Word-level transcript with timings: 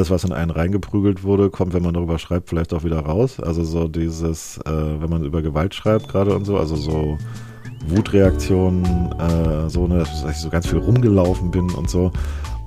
alles, 0.00 0.10
was 0.10 0.24
in 0.24 0.32
einen 0.32 0.50
reingeprügelt 0.50 1.24
wurde, 1.24 1.50
kommt, 1.50 1.74
wenn 1.74 1.82
man 1.82 1.92
darüber 1.92 2.18
schreibt, 2.18 2.48
vielleicht 2.48 2.72
auch 2.72 2.84
wieder 2.84 3.00
raus. 3.00 3.38
Also 3.38 3.64
so 3.64 3.86
dieses, 3.86 4.56
äh, 4.64 4.70
wenn 4.70 5.10
man 5.10 5.24
über 5.24 5.42
Gewalt 5.42 5.74
schreibt 5.74 6.08
gerade 6.08 6.34
und 6.34 6.46
so, 6.46 6.56
also 6.56 6.74
so 6.74 7.18
Wutreaktionen, 7.86 9.12
äh, 9.18 9.68
so, 9.68 9.86
ne, 9.86 9.98
dass 9.98 10.24
ich 10.24 10.38
so 10.38 10.48
ganz 10.48 10.66
viel 10.66 10.78
rumgelaufen 10.78 11.50
bin 11.50 11.70
und 11.72 11.90
so. 11.90 12.12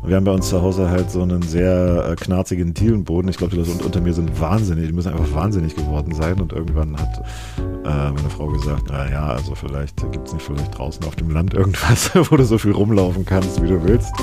Wir 0.06 0.18
haben 0.18 0.26
bei 0.26 0.32
uns 0.32 0.50
zu 0.50 0.62
Hause 0.62 0.90
halt 0.90 1.10
so 1.10 1.24
einen 1.24 1.42
sehr 1.42 2.10
äh, 2.12 2.16
knarzigen 2.16 2.76
Dielenboden. 2.76 3.32
Ich 3.32 3.38
glaube, 3.38 3.56
die 3.56 3.58
Leute 3.58 3.84
unter 3.84 4.02
mir 4.02 4.14
sind 4.14 4.40
wahnsinnig, 4.40 4.86
die 4.86 4.94
müssen 4.94 5.12
einfach 5.12 5.34
wahnsinnig 5.34 5.76
geworden 5.76 6.14
sein. 6.14 6.40
Und 6.40 6.54
irgendwann 6.54 6.96
hat 6.98 7.24
äh, 7.84 8.12
meine 8.12 8.30
Frau 8.30 8.48
gesagt, 8.48 8.84
na 8.90 9.10
ja, 9.10 9.26
also 9.26 9.56
vielleicht 9.56 9.96
gibt 10.12 10.28
es 10.28 10.34
nicht 10.34 10.46
vielleicht 10.46 10.78
draußen 10.78 11.04
auf 11.06 11.16
dem 11.16 11.32
Land 11.32 11.56
irgendwas, 11.56 12.12
wo 12.30 12.38
du 12.38 12.44
so 12.44 12.60
viel 12.60 12.74
rumlaufen 12.74 13.26
kannst, 13.26 13.60
wie 13.64 13.70
du 13.70 13.84
willst. 13.84 14.14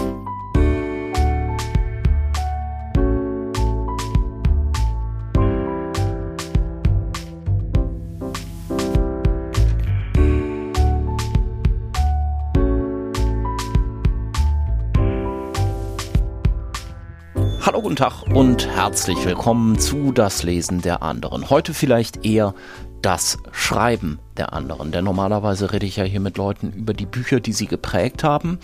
Guten 17.91 17.97
Tag 17.97 18.23
und 18.33 18.69
herzlich 18.69 19.25
willkommen 19.25 19.77
zu 19.77 20.13
Das 20.13 20.45
Lesen 20.45 20.81
der 20.81 21.03
anderen. 21.03 21.51
Heute 21.51 21.75
vielleicht 21.75 22.25
eher 22.25 22.55
das 23.03 23.39
Schreiben 23.51 24.21
der 24.37 24.53
anderen, 24.53 24.93
denn 24.93 25.05
normalerweise 25.05 25.73
rede 25.73 25.87
ich 25.87 25.97
ja 25.97 26.05
hier 26.05 26.21
mit 26.21 26.37
Leuten 26.37 26.73
über 26.73 26.95
die 26.95 27.07
Bücher, 27.07 27.41
die 27.41 27.53
sie 27.53 27.67
geprägt 27.67 28.23
haben. 28.23 28.61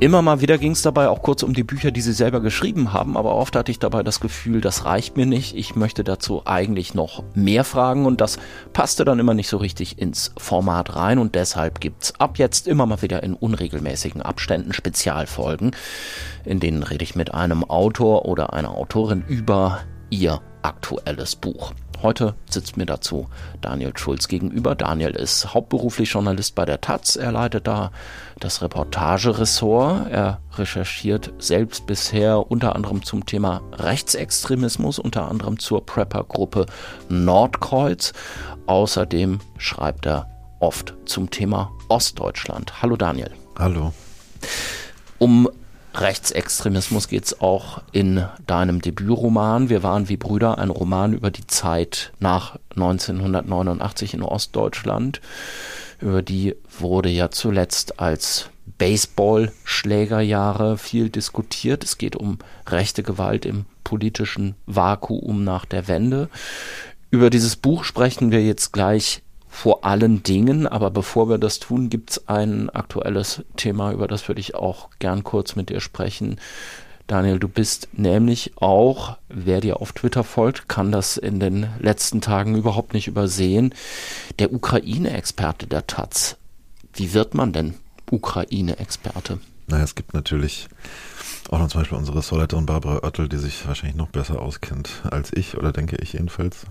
Immer 0.00 0.20
mal 0.20 0.40
wieder 0.40 0.58
ging 0.58 0.72
es 0.72 0.82
dabei 0.82 1.08
auch 1.08 1.22
kurz 1.22 1.44
um 1.44 1.54
die 1.54 1.62
Bücher, 1.62 1.92
die 1.92 2.00
sie 2.00 2.12
selber 2.12 2.40
geschrieben 2.40 2.92
haben, 2.92 3.16
aber 3.16 3.36
oft 3.36 3.54
hatte 3.54 3.70
ich 3.70 3.78
dabei 3.78 4.02
das 4.02 4.18
Gefühl, 4.18 4.60
das 4.60 4.84
reicht 4.84 5.16
mir 5.16 5.26
nicht. 5.26 5.54
Ich 5.56 5.76
möchte 5.76 6.02
dazu 6.02 6.42
eigentlich 6.44 6.94
noch 6.94 7.22
mehr 7.34 7.62
fragen 7.62 8.04
und 8.04 8.20
das 8.20 8.38
passte 8.72 9.04
dann 9.04 9.20
immer 9.20 9.34
nicht 9.34 9.48
so 9.48 9.58
richtig 9.58 9.98
ins 10.00 10.32
Format 10.36 10.96
rein 10.96 11.18
und 11.18 11.36
deshalb 11.36 11.80
gibt's 11.80 12.18
ab 12.18 12.38
jetzt 12.38 12.66
immer 12.66 12.86
mal 12.86 13.00
wieder 13.02 13.22
in 13.22 13.34
unregelmäßigen 13.34 14.22
Abständen 14.22 14.72
Spezialfolgen, 14.72 15.70
in 16.44 16.58
denen 16.58 16.82
rede 16.82 17.04
ich 17.04 17.14
mit 17.14 17.32
einem 17.32 17.62
Autor 17.62 18.24
oder 18.24 18.52
einer 18.54 18.76
Autorin 18.76 19.22
über 19.28 19.82
ihr 20.10 20.40
aktuelles 20.62 21.36
Buch. 21.36 21.72
Heute 22.02 22.34
sitzt 22.50 22.76
mir 22.76 22.86
dazu 22.86 23.28
Daniel 23.60 23.96
Schulz 23.96 24.26
gegenüber. 24.26 24.74
Daniel 24.74 25.12
ist 25.12 25.54
hauptberuflich 25.54 26.10
Journalist 26.10 26.56
bei 26.56 26.64
der 26.64 26.80
Taz. 26.80 27.14
Er 27.14 27.30
leitet 27.30 27.68
da 27.68 27.92
das 28.44 28.62
Reportageressort. 28.62 30.10
Er 30.10 30.40
recherchiert 30.54 31.32
selbst 31.38 31.86
bisher 31.86 32.50
unter 32.50 32.74
anderem 32.74 33.02
zum 33.02 33.24
Thema 33.24 33.62
Rechtsextremismus, 33.72 34.98
unter 34.98 35.28
anderem 35.28 35.58
zur 35.58 35.86
Prepper-Gruppe 35.86 36.66
Nordkreuz. 37.08 38.12
Außerdem 38.66 39.40
schreibt 39.58 40.06
er 40.06 40.28
oft 40.60 40.94
zum 41.04 41.30
Thema 41.30 41.72
Ostdeutschland. 41.88 42.82
Hallo 42.82 42.96
Daniel. 42.96 43.30
Hallo. 43.58 43.92
Um 45.18 45.48
Rechtsextremismus 45.94 47.08
geht 47.08 47.26
es 47.26 47.40
auch 47.40 47.82
in 47.92 48.24
deinem 48.46 48.80
Debütroman 48.80 49.68
Wir 49.68 49.82
waren 49.82 50.08
wie 50.08 50.16
Brüder, 50.16 50.58
ein 50.58 50.70
Roman 50.70 51.12
über 51.12 51.30
die 51.30 51.46
Zeit 51.46 52.12
nach 52.18 52.56
1989 52.70 54.14
in 54.14 54.22
Ostdeutschland. 54.22 55.20
Über 56.02 56.20
die 56.20 56.56
wurde 56.80 57.08
ja 57.08 57.30
zuletzt 57.30 58.00
als 58.00 58.50
Baseball-Schlägerjahre 58.78 60.76
viel 60.76 61.10
diskutiert. 61.10 61.84
Es 61.84 61.96
geht 61.96 62.16
um 62.16 62.38
rechte 62.66 63.04
Gewalt 63.04 63.46
im 63.46 63.66
politischen 63.84 64.56
Vakuum 64.66 65.44
nach 65.44 65.64
der 65.64 65.86
Wende. 65.86 66.28
Über 67.12 67.30
dieses 67.30 67.54
Buch 67.54 67.84
sprechen 67.84 68.32
wir 68.32 68.42
jetzt 68.42 68.72
gleich 68.72 69.22
vor 69.48 69.84
allen 69.84 70.24
Dingen. 70.24 70.66
Aber 70.66 70.90
bevor 70.90 71.28
wir 71.28 71.38
das 71.38 71.60
tun, 71.60 71.88
gibt 71.88 72.10
es 72.10 72.26
ein 72.26 72.68
aktuelles 72.70 73.44
Thema, 73.56 73.92
über 73.92 74.08
das 74.08 74.26
würde 74.26 74.40
ich 74.40 74.56
auch 74.56 74.90
gern 74.98 75.22
kurz 75.22 75.54
mit 75.54 75.68
dir 75.68 75.80
sprechen. 75.80 76.40
Daniel, 77.06 77.38
du 77.38 77.48
bist 77.48 77.88
nämlich 77.92 78.52
auch, 78.56 79.16
wer 79.28 79.60
dir 79.60 79.80
auf 79.80 79.92
Twitter 79.92 80.24
folgt, 80.24 80.68
kann 80.68 80.92
das 80.92 81.16
in 81.16 81.40
den 81.40 81.66
letzten 81.78 82.20
Tagen 82.20 82.56
überhaupt 82.56 82.94
nicht 82.94 83.08
übersehen, 83.08 83.74
der 84.38 84.52
Ukraine-Experte 84.52 85.66
der 85.66 85.86
Taz. 85.86 86.36
Wie 86.94 87.12
wird 87.12 87.34
man 87.34 87.52
denn 87.52 87.74
Ukraine-Experte? 88.10 89.40
Naja, 89.66 89.84
es 89.84 89.94
gibt 89.94 90.14
natürlich 90.14 90.68
auch 91.50 91.58
noch 91.58 91.68
zum 91.68 91.80
Beispiel 91.80 91.98
unsere 91.98 92.18
Ressortleiterin 92.18 92.66
Barbara 92.66 93.02
Oettel, 93.02 93.28
die 93.28 93.38
sich 93.38 93.66
wahrscheinlich 93.66 93.96
noch 93.96 94.08
besser 94.08 94.40
auskennt 94.40 95.02
als 95.10 95.32
ich, 95.34 95.56
oder 95.56 95.72
denke 95.72 95.96
ich 95.96 96.12
jedenfalls. 96.12 96.66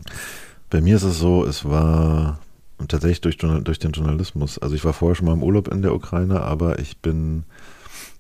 Bei 0.69 0.81
mir 0.81 0.95
ist 0.95 1.03
es 1.03 1.19
so, 1.19 1.45
es 1.45 1.65
war 1.65 2.39
tatsächlich 2.87 3.21
durch, 3.21 3.37
durch 3.37 3.79
den 3.79 3.91
Journalismus. 3.91 4.57
Also 4.57 4.75
ich 4.75 4.85
war 4.85 4.93
vorher 4.93 5.15
schon 5.15 5.25
mal 5.25 5.33
im 5.33 5.43
Urlaub 5.43 5.67
in 5.67 5.81
der 5.81 5.93
Ukraine, 5.93 6.41
aber 6.41 6.79
ich 6.79 6.97
bin 6.97 7.43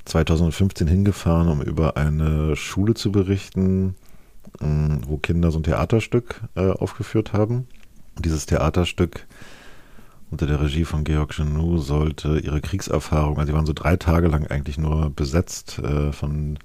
2015 0.05 0.87
hingefahren, 0.87 1.47
um 1.47 1.61
über 1.61 1.97
eine 1.97 2.55
Schule 2.55 2.93
zu 2.93 3.11
berichten, 3.11 3.95
mm, 4.59 4.97
wo 5.07 5.17
Kinder 5.17 5.51
so 5.51 5.59
ein 5.59 5.63
Theaterstück 5.63 6.41
äh, 6.55 6.71
aufgeführt 6.71 7.33
haben. 7.33 7.67
Und 8.15 8.25
dieses 8.25 8.45
Theaterstück 8.45 9.27
unter 10.29 10.47
der 10.47 10.61
Regie 10.61 10.85
von 10.85 11.03
Georg 11.03 11.35
Genou 11.35 11.77
sollte 11.77 12.39
ihre 12.39 12.61
Kriegserfahrung, 12.61 13.37
also 13.37 13.51
sie 13.51 13.55
waren 13.55 13.65
so 13.65 13.73
drei 13.73 13.97
Tage 13.97 14.27
lang 14.27 14.47
eigentlich 14.47 14.77
nur 14.77 15.09
besetzt 15.09 15.79
äh, 15.79 16.13
von 16.13 16.57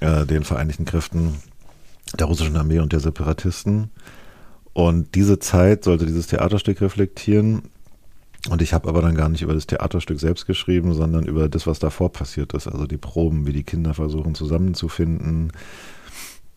äh, 0.00 0.26
den 0.26 0.44
Vereinigten 0.44 0.84
Kräften 0.84 1.36
der 2.18 2.26
russischen 2.26 2.56
Armee 2.56 2.80
und 2.80 2.92
der 2.92 3.00
Separatisten 3.00 3.90
und 4.74 5.14
diese 5.14 5.38
Zeit 5.38 5.84
sollte 5.84 6.04
dieses 6.04 6.26
Theaterstück 6.26 6.80
reflektieren. 6.82 7.62
Und 8.50 8.60
ich 8.60 8.74
habe 8.74 8.88
aber 8.88 9.00
dann 9.00 9.14
gar 9.14 9.28
nicht 9.28 9.42
über 9.42 9.54
das 9.54 9.66
Theaterstück 9.66 10.20
selbst 10.20 10.46
geschrieben, 10.46 10.92
sondern 10.92 11.24
über 11.24 11.48
das, 11.48 11.66
was 11.66 11.78
davor 11.78 12.12
passiert 12.12 12.52
ist. 12.52 12.66
Also 12.66 12.86
die 12.86 12.98
Proben, 12.98 13.46
wie 13.46 13.52
die 13.52 13.62
Kinder 13.62 13.94
versuchen 13.94 14.34
zusammenzufinden. 14.34 15.52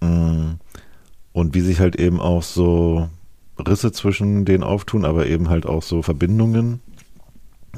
Mm. 0.01 0.55
Und 1.31 1.53
wie 1.53 1.61
sich 1.61 1.79
halt 1.79 1.95
eben 1.95 2.19
auch 2.19 2.43
so 2.43 3.09
Risse 3.57 3.91
zwischen 3.91 4.43
denen 4.43 4.63
auftun, 4.63 5.05
aber 5.05 5.27
eben 5.27 5.49
halt 5.49 5.65
auch 5.65 5.83
so 5.83 6.01
Verbindungen, 6.01 6.81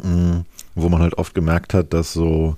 mm. 0.02 0.40
wo 0.74 0.90
man 0.90 1.02
halt 1.02 1.18
oft 1.18 1.36
gemerkt 1.36 1.76
hat, 1.76 1.94
dass 1.94 2.12
so 2.12 2.58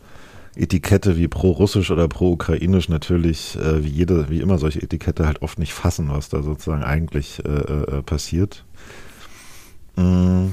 Etikette 0.55 1.17
wie 1.17 1.27
pro-russisch 1.27 1.91
oder 1.91 2.07
pro-ukrainisch 2.07 2.87
natürlich, 2.87 3.57
äh, 3.57 3.83
wie 3.83 3.89
jede, 3.89 4.29
wie 4.29 4.39
immer 4.39 4.57
solche 4.57 4.81
Etikette 4.81 5.25
halt 5.25 5.41
oft 5.41 5.59
nicht 5.59 5.73
fassen, 5.73 6.09
was 6.09 6.29
da 6.29 6.43
sozusagen 6.43 6.83
eigentlich 6.83 7.43
äh, 7.43 7.49
äh, 7.49 8.01
passiert. 8.03 8.63
Mm. 9.97 10.51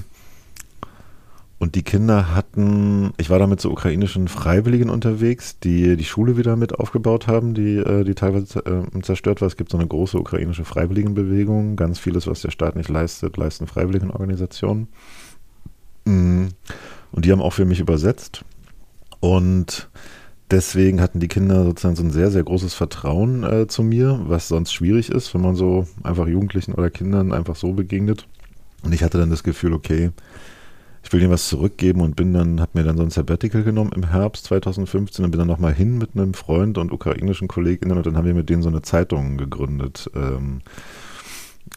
Und 1.59 1.75
die 1.75 1.83
Kinder 1.83 2.37
hatten, 2.37 3.13
ich 3.17 3.31
war 3.31 3.41
da 3.41 3.49
mit 3.49 3.61
so 3.61 3.71
ukrainischen 3.73 4.29
Freiwilligen 4.29 4.91
unterwegs, 4.91 5.59
die 5.59 5.97
die 5.97 6.05
Schule 6.05 6.37
wieder 6.37 6.55
mit 6.55 6.79
aufgebaut 6.79 7.27
haben, 7.27 7.53
die, 7.53 7.77
äh, 7.79 8.05
die 8.05 8.15
teilweise 8.15 8.61
äh, 8.61 9.03
zerstört 9.03 9.41
war. 9.41 9.49
Es 9.49 9.57
gibt 9.57 9.73
so 9.73 9.79
eine 9.79 9.89
große 9.89 10.19
ukrainische 10.19 10.65
Freiwilligenbewegung. 10.65 11.75
Ganz 11.75 11.99
vieles, 11.99 12.29
was 12.29 12.43
der 12.43 12.53
Staat 12.53 12.77
nicht 12.77 12.89
leistet, 12.89 13.37
leisten 13.37 13.67
Freiwilligenorganisationen. 13.67 14.87
Mm. 16.05 16.47
Und 17.11 17.25
die 17.25 17.33
haben 17.33 17.43
auch 17.43 17.55
für 17.55 17.65
mich 17.65 17.81
übersetzt. 17.81 18.45
Und 19.19 19.91
deswegen 20.53 21.01
hatten 21.01 21.19
die 21.19 21.29
Kinder 21.29 21.65
sozusagen 21.65 21.97
so 21.97 22.05
ein 22.05 22.11
sehr, 22.11 22.31
sehr 22.31 22.45
großes 22.45 22.75
Vertrauen 22.75 23.43
äh, 23.43 23.67
zu 23.67 23.83
mir, 23.83 24.21
was 24.27 24.47
sonst 24.47 24.73
schwierig 24.73 25.11
ist, 25.11 25.35
wenn 25.35 25.41
man 25.41 25.57
so 25.57 25.89
einfach 26.05 26.29
Jugendlichen 26.29 26.75
oder 26.75 26.91
Kindern 26.91 27.33
einfach 27.33 27.57
so 27.57 27.73
begegnet. 27.73 28.29
Und 28.85 28.95
ich 28.95 29.03
hatte 29.03 29.19
dann 29.19 29.31
das 29.31 29.43
Gefühl, 29.43 29.73
okay, 29.73 30.13
ich 31.09 31.13
will 31.15 31.23
ihnen 31.23 31.31
was 31.31 31.49
zurückgeben 31.49 32.03
und 32.03 32.17
bin 32.17 32.35
dann, 32.35 32.61
hab 32.61 32.75
mir 32.75 32.85
dann 32.85 32.99
so 32.99 33.03
ein 33.03 33.09
Sabbatical 33.09 33.63
genommen 33.63 33.93
im 33.97 34.11
Herbst 34.11 34.45
2015 34.45 35.25
und 35.25 35.31
bin 35.31 35.39
dann 35.39 35.49
nochmal 35.49 35.73
hin 35.73 35.97
mit 35.97 36.11
einem 36.15 36.35
Freund 36.35 36.77
und 36.77 36.93
ukrainischen 36.93 37.49
Kolleginnen 37.49 37.97
und 37.97 38.05
dann 38.05 38.15
haben 38.15 38.27
wir 38.27 38.35
mit 38.35 38.51
denen 38.51 38.61
so 38.61 38.69
eine 38.69 38.83
Zeitung 38.83 39.39
gegründet. 39.39 40.10
Ähm, 40.15 40.60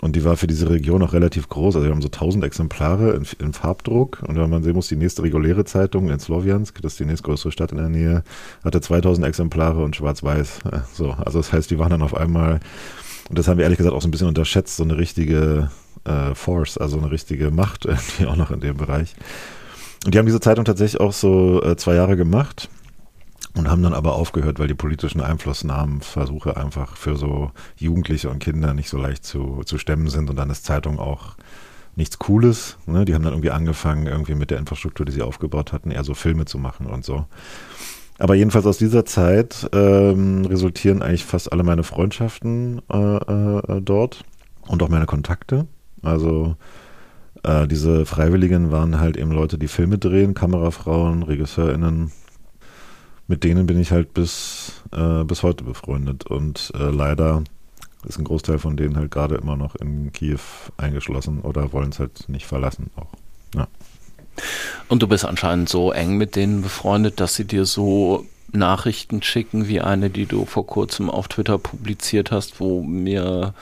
und 0.01 0.17
die 0.17 0.25
war 0.25 0.35
für 0.35 0.47
diese 0.47 0.69
Region 0.69 1.01
auch 1.01 1.13
relativ 1.13 1.47
groß. 1.47 1.77
Also 1.77 1.87
wir 1.87 1.93
haben 1.93 2.01
so 2.01 2.09
1000 2.09 2.43
Exemplare 2.43 3.11
in, 3.11 3.25
in 3.39 3.53
Farbdruck. 3.53 4.21
Und 4.27 4.35
wenn 4.35 4.49
man 4.49 4.63
sehen 4.63 4.73
muss, 4.73 4.89
die 4.89 4.97
nächste 4.97 5.23
reguläre 5.23 5.63
Zeitung 5.63 6.09
in 6.09 6.19
Sloviansk, 6.19 6.81
das 6.81 6.93
ist 6.93 6.99
die 6.99 7.05
nächstgrößere 7.05 7.53
Stadt 7.53 7.71
in 7.71 7.77
der 7.77 7.87
Nähe, 7.87 8.23
hatte 8.65 8.81
2000 8.81 9.25
Exemplare 9.25 9.81
und 9.81 9.95
schwarz-weiß. 9.95 10.59
So, 10.91 11.11
also 11.11 11.39
das 11.39 11.53
heißt, 11.53 11.71
die 11.71 11.79
waren 11.79 11.91
dann 11.91 12.01
auf 12.01 12.15
einmal, 12.15 12.59
und 13.29 13.39
das 13.39 13.47
haben 13.47 13.57
wir 13.57 13.63
ehrlich 13.63 13.77
gesagt 13.77 13.95
auch 13.95 14.01
so 14.01 14.09
ein 14.09 14.11
bisschen 14.11 14.27
unterschätzt, 14.27 14.75
so 14.75 14.83
eine 14.83 14.97
richtige 14.97 15.71
äh, 16.05 16.35
Force, 16.35 16.77
also 16.77 16.97
eine 16.97 17.11
richtige 17.11 17.51
Macht 17.51 17.85
irgendwie 17.85 18.25
auch 18.25 18.35
noch 18.35 18.51
in 18.51 18.59
dem 18.59 18.77
Bereich. 18.77 19.15
Und 20.05 20.13
die 20.13 20.19
haben 20.19 20.25
diese 20.25 20.39
Zeitung 20.39 20.65
tatsächlich 20.65 20.99
auch 20.99 21.13
so 21.13 21.61
äh, 21.61 21.75
zwei 21.77 21.95
Jahre 21.95 22.17
gemacht 22.17 22.69
und 23.55 23.69
haben 23.69 23.83
dann 23.83 23.93
aber 23.93 24.15
aufgehört, 24.15 24.59
weil 24.59 24.67
die 24.67 24.73
politischen 24.73 25.21
Einflussnahmenversuche 25.21 26.57
einfach 26.57 26.95
für 26.95 27.17
so 27.17 27.51
Jugendliche 27.77 28.29
und 28.29 28.39
Kinder 28.39 28.73
nicht 28.73 28.89
so 28.89 28.97
leicht 28.97 29.25
zu, 29.25 29.61
zu 29.65 29.77
stemmen 29.77 30.09
sind 30.09 30.29
und 30.29 30.37
dann 30.37 30.49
ist 30.49 30.65
Zeitung 30.65 30.99
auch 30.99 31.35
nichts 31.95 32.17
Cooles. 32.19 32.77
Ne? 32.85 33.05
Die 33.05 33.13
haben 33.13 33.23
dann 33.23 33.33
irgendwie 33.33 33.51
angefangen, 33.51 34.07
irgendwie 34.07 34.35
mit 34.35 34.51
der 34.51 34.57
Infrastruktur, 34.57 35.05
die 35.05 35.11
sie 35.11 35.21
aufgebaut 35.21 35.73
hatten, 35.73 35.91
eher 35.91 36.03
so 36.03 36.13
Filme 36.13 36.45
zu 36.45 36.57
machen 36.57 36.87
und 36.87 37.03
so. 37.03 37.25
Aber 38.17 38.35
jedenfalls 38.35 38.65
aus 38.65 38.77
dieser 38.77 39.03
Zeit 39.03 39.67
ähm, 39.73 40.45
resultieren 40.45 41.01
eigentlich 41.01 41.25
fast 41.25 41.51
alle 41.51 41.63
meine 41.63 41.83
Freundschaften 41.83 42.81
äh, 42.91 42.97
äh, 42.97 43.81
dort 43.81 44.23
und 44.67 44.83
auch 44.83 44.89
meine 44.89 45.07
Kontakte. 45.07 45.67
Also 46.01 46.55
äh, 47.43 47.67
diese 47.67 48.05
Freiwilligen 48.05 48.71
waren 48.71 48.99
halt 48.99 49.17
eben 49.17 49.31
Leute, 49.31 49.57
die 49.57 49.67
Filme 49.67 49.97
drehen, 49.97 50.33
Kamerafrauen, 50.33 51.23
RegisseurInnen. 51.23 52.11
Mit 53.27 53.43
denen 53.43 53.65
bin 53.65 53.79
ich 53.79 53.91
halt 53.91 54.13
bis, 54.13 54.83
äh, 54.91 55.23
bis 55.23 55.43
heute 55.43 55.63
befreundet. 55.63 56.25
Und 56.25 56.71
äh, 56.75 56.89
leider 56.89 57.43
ist 58.07 58.17
ein 58.17 58.23
Großteil 58.23 58.59
von 58.59 58.77
denen 58.77 58.97
halt 58.97 59.11
gerade 59.11 59.35
immer 59.35 59.55
noch 59.55 59.75
in 59.75 60.11
Kiew 60.11 60.39
eingeschlossen 60.77 61.41
oder 61.41 61.71
wollen 61.71 61.89
es 61.89 61.99
halt 61.99 62.27
nicht 62.29 62.45
verlassen 62.45 62.89
auch. 62.95 63.13
Ja. 63.55 63.67
Und 64.87 65.03
du 65.03 65.07
bist 65.07 65.25
anscheinend 65.25 65.69
so 65.69 65.91
eng 65.91 66.17
mit 66.17 66.35
denen 66.35 66.61
befreundet, 66.61 67.19
dass 67.19 67.35
sie 67.35 67.45
dir 67.45 67.65
so 67.65 68.25
Nachrichten 68.51 69.21
schicken, 69.21 69.67
wie 69.67 69.81
eine, 69.81 70.09
die 70.09 70.25
du 70.25 70.45
vor 70.45 70.65
kurzem 70.65 71.09
auf 71.09 71.27
Twitter 71.27 71.57
publiziert 71.57 72.31
hast, 72.31 72.59
wo 72.59 72.81
mir 72.81 73.53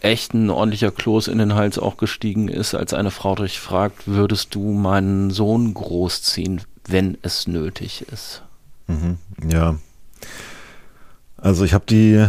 echt 0.00 0.34
ein 0.34 0.50
ordentlicher 0.50 0.90
Kloß 0.90 1.28
in 1.28 1.38
den 1.38 1.54
Hals 1.54 1.78
auch 1.78 1.96
gestiegen 1.96 2.48
ist, 2.48 2.74
als 2.74 2.94
eine 2.94 3.10
Frau 3.10 3.34
dich 3.34 3.60
fragt, 3.60 4.06
würdest 4.06 4.54
du 4.54 4.72
meinen 4.72 5.30
Sohn 5.30 5.74
großziehen, 5.74 6.62
wenn 6.86 7.18
es 7.22 7.46
nötig 7.46 8.06
ist? 8.12 8.42
Mhm, 8.86 9.18
ja. 9.48 9.76
Also 11.36 11.64
ich 11.64 11.74
habe 11.74 11.84
die, 11.86 12.26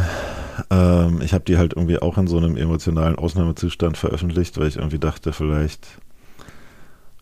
ähm, 0.69 1.21
ich 1.21 1.33
habe 1.33 1.43
die 1.45 1.57
halt 1.57 1.73
irgendwie 1.73 1.99
auch 1.99 2.17
in 2.17 2.27
so 2.27 2.37
einem 2.37 2.57
emotionalen 2.57 3.15
Ausnahmezustand 3.15 3.97
veröffentlicht, 3.97 4.57
weil 4.57 4.67
ich 4.67 4.77
irgendwie 4.77 4.99
dachte, 4.99 5.33
vielleicht 5.33 5.87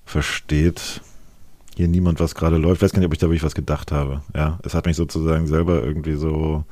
versteht 0.06 1.02
hier 1.76 1.88
niemand, 1.88 2.20
was 2.20 2.36
gerade 2.36 2.58
läuft. 2.58 2.78
Ich 2.78 2.82
weiß 2.84 2.92
gar 2.92 3.00
nicht, 3.00 3.08
ob 3.08 3.14
ich 3.14 3.20
da 3.20 3.28
wirklich 3.28 3.44
was 3.44 3.56
gedacht 3.56 3.92
habe. 3.92 4.22
Ja, 4.36 4.60
es 4.64 4.74
hat 4.74 4.86
mich 4.86 4.96
sozusagen 4.96 5.48
selber 5.48 5.84
irgendwie 5.84 6.16
so 6.16 6.66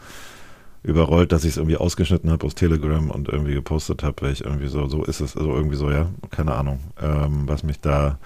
überrollt, 0.84 1.32
dass 1.32 1.44
ich 1.44 1.52
es 1.52 1.58
irgendwie 1.58 1.78
ausgeschnitten 1.78 2.32
habe 2.32 2.46
aus 2.46 2.56
Telegram 2.56 3.12
und 3.12 3.30
irgendwie 3.30 3.54
gepostet 3.54 4.04
habe, 4.04 4.22
weil 4.22 4.34
ich 4.34 4.44
irgendwie 4.44 4.68
so, 4.68 4.88
so 4.88 5.04
ist 5.04 5.20
es, 5.20 5.38
also 5.38 5.54
irgendwie 5.54 5.76
so, 5.76 5.92
ja, 5.92 6.10
keine 6.32 6.56
Ahnung, 6.56 6.80
ähm, 7.02 7.44
was 7.46 7.64
mich 7.64 7.80
da 7.80 8.18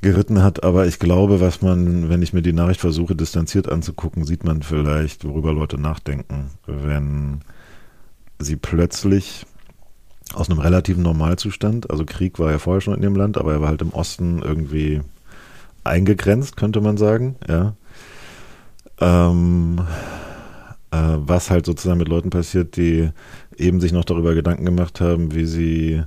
geritten 0.00 0.42
hat, 0.42 0.64
aber 0.64 0.86
ich 0.86 0.98
glaube, 0.98 1.40
was 1.40 1.60
man, 1.60 2.08
wenn 2.08 2.22
ich 2.22 2.32
mir 2.32 2.42
die 2.42 2.52
Nachricht 2.52 2.80
versuche, 2.80 3.14
distanziert 3.14 3.70
anzugucken, 3.70 4.24
sieht 4.24 4.44
man 4.44 4.62
vielleicht, 4.62 5.24
worüber 5.24 5.52
Leute 5.52 5.78
nachdenken, 5.78 6.50
wenn 6.66 7.40
sie 8.38 8.56
plötzlich 8.56 9.44
aus 10.32 10.48
einem 10.48 10.60
relativen 10.60 11.02
Normalzustand, 11.02 11.90
also 11.90 12.04
Krieg 12.06 12.38
war 12.38 12.50
ja 12.52 12.58
vorher 12.58 12.80
schon 12.80 12.94
in 12.94 13.02
dem 13.02 13.16
Land, 13.16 13.36
aber 13.36 13.52
er 13.52 13.60
war 13.60 13.68
halt 13.68 13.82
im 13.82 13.92
Osten 13.92 14.40
irgendwie 14.40 15.02
eingegrenzt, 15.84 16.56
könnte 16.56 16.80
man 16.80 16.96
sagen, 16.96 17.36
ja. 17.48 17.74
Ähm, 19.00 19.80
äh, 19.80 20.29
was 20.92 21.50
halt 21.50 21.66
sozusagen 21.66 21.98
mit 21.98 22.08
Leuten 22.08 22.30
passiert, 22.30 22.76
die 22.76 23.10
eben 23.56 23.80
sich 23.80 23.92
noch 23.92 24.04
darüber 24.04 24.34
Gedanken 24.34 24.64
gemacht 24.64 25.00
haben, 25.00 25.34
wie 25.34 25.46
sie 25.46 26.02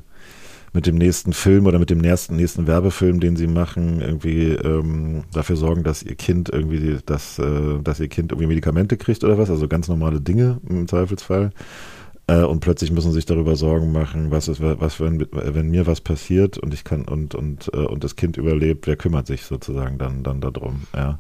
mit 0.73 0.87
dem 0.87 0.95
nächsten 0.95 1.33
Film 1.33 1.67
oder 1.67 1.77
mit 1.77 1.91
dem 1.91 1.99
nächsten, 1.99 2.35
nächsten 2.35 2.65
Werbefilm, 2.65 3.19
den 3.19 3.35
sie 3.35 3.47
machen, 3.47 4.01
irgendwie 4.01 4.49
ähm, 4.49 5.23
dafür 5.31 5.55
sorgen, 5.55 5.83
dass 5.83 6.01
ihr 6.01 6.15
Kind 6.15 6.49
irgendwie, 6.49 6.97
dass, 7.05 7.37
äh, 7.37 7.79
dass 7.83 7.99
ihr 7.99 8.07
Kind 8.07 8.31
irgendwie 8.31 8.47
Medikamente 8.47 8.97
kriegt 8.97 9.23
oder 9.23 9.37
was, 9.37 9.51
also 9.51 9.67
ganz 9.67 9.87
normale 9.87 10.19
Dinge 10.19 10.59
im 10.67 10.87
Zweifelsfall. 10.87 11.51
Äh, 12.25 12.41
und 12.43 12.61
plötzlich 12.61 12.91
müssen 12.91 13.11
sie 13.11 13.17
sich 13.17 13.25
darüber 13.25 13.55
Sorgen 13.55 13.91
machen, 13.91 14.31
was 14.31 14.47
ist, 14.47 14.61
was, 14.61 14.99
wenn, 14.99 15.27
wenn 15.31 15.69
mir 15.69 15.85
was 15.85 16.01
passiert 16.01 16.57
und 16.57 16.73
ich 16.73 16.83
kann 16.83 17.05
und, 17.05 17.35
und, 17.35 17.69
äh, 17.73 17.77
und 17.77 18.03
das 18.03 18.15
Kind 18.15 18.37
überlebt, 18.37 18.87
wer 18.87 18.95
kümmert 18.95 19.27
sich 19.27 19.43
sozusagen 19.43 19.99
dann, 19.99 20.23
dann 20.23 20.41
darum, 20.41 20.83
ja. 20.95 21.19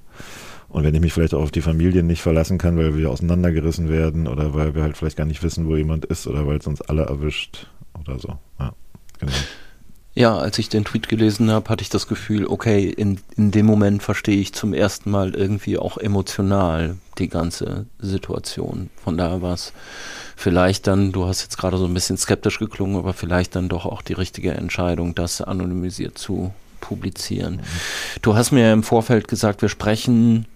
Und 0.73 0.83
wenn 0.83 0.95
ich 0.95 1.01
mich 1.01 1.13
vielleicht 1.13 1.35
auch 1.35 1.43
auf 1.43 1.51
die 1.51 1.61
Familien 1.61 2.07
nicht 2.07 2.23
verlassen 2.23 2.57
kann, 2.57 2.77
weil 2.77 2.97
wir 2.97 3.11
auseinandergerissen 3.11 3.89
werden 3.89 4.27
oder 4.27 4.55
weil 4.55 4.73
wir 4.73 4.81
halt 4.81 4.97
vielleicht 4.97 5.17
gar 5.17 5.25
nicht 5.25 5.43
wissen, 5.43 5.67
wo 5.67 5.75
jemand 5.75 6.03
ist 6.05 6.25
oder 6.25 6.47
weil 6.47 6.57
es 6.57 6.65
uns 6.65 6.81
alle 6.81 7.03
erwischt 7.03 7.67
oder 8.01 8.17
so. 8.17 8.39
Ja, 8.59 8.73
genau. 9.19 9.31
Ja, 10.15 10.35
als 10.35 10.57
ich 10.57 10.69
den 10.69 10.83
Tweet 10.83 11.09
gelesen 11.09 11.51
habe, 11.51 11.69
hatte 11.69 11.83
ich 11.83 11.89
das 11.89 12.07
Gefühl, 12.07 12.47
okay, 12.47 12.89
in, 12.89 13.19
in 13.37 13.51
dem 13.51 13.67
Moment 13.67 14.01
verstehe 14.01 14.39
ich 14.39 14.53
zum 14.53 14.73
ersten 14.73 15.11
Mal 15.11 15.35
irgendwie 15.35 15.77
auch 15.77 15.97
emotional 15.97 16.97
die 17.19 17.29
ganze 17.29 17.85
Situation. 17.99 18.89
Von 19.03 19.15
daher 19.15 19.43
war 19.43 19.53
es 19.53 19.73
vielleicht 20.35 20.87
dann, 20.87 21.11
du 21.11 21.25
hast 21.25 21.43
jetzt 21.43 21.57
gerade 21.57 21.77
so 21.77 21.85
ein 21.85 21.93
bisschen 21.93 22.17
skeptisch 22.17 22.57
geklungen, 22.57 22.97
aber 22.97 23.13
vielleicht 23.13 23.55
dann 23.55 23.69
doch 23.69 23.85
auch 23.85 24.01
die 24.01 24.13
richtige 24.13 24.51
Entscheidung, 24.51 25.13
das 25.13 25.39
anonymisiert 25.41 26.17
zu 26.17 26.51
publizieren. 26.79 27.57
Mhm. 27.57 27.61
Du 28.23 28.35
hast 28.35 28.51
mir 28.51 28.73
im 28.73 28.83
Vorfeld 28.83 29.27
gesagt, 29.27 29.61
wir 29.61 29.69
sprechen 29.69 30.47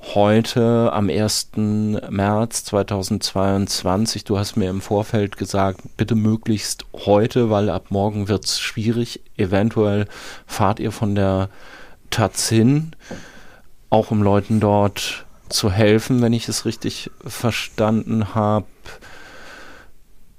heute 0.00 0.92
am 0.92 1.10
1. 1.10 1.50
März 1.56 2.64
2022. 2.64 4.24
Du 4.24 4.38
hast 4.38 4.56
mir 4.56 4.70
im 4.70 4.80
Vorfeld 4.80 5.36
gesagt, 5.36 5.80
bitte 5.96 6.14
möglichst 6.14 6.84
heute, 6.92 7.50
weil 7.50 7.68
ab 7.70 7.86
morgen 7.90 8.28
wird 8.28 8.44
es 8.44 8.60
schwierig. 8.60 9.20
Eventuell 9.36 10.06
fahrt 10.46 10.80
ihr 10.80 10.92
von 10.92 11.14
der 11.14 11.50
Taz 12.10 12.48
hin, 12.48 12.92
auch 13.90 14.10
um 14.10 14.22
Leuten 14.22 14.60
dort 14.60 15.26
zu 15.48 15.70
helfen, 15.70 16.22
wenn 16.22 16.32
ich 16.32 16.48
es 16.48 16.64
richtig 16.64 17.10
verstanden 17.24 18.34
habe. 18.34 18.66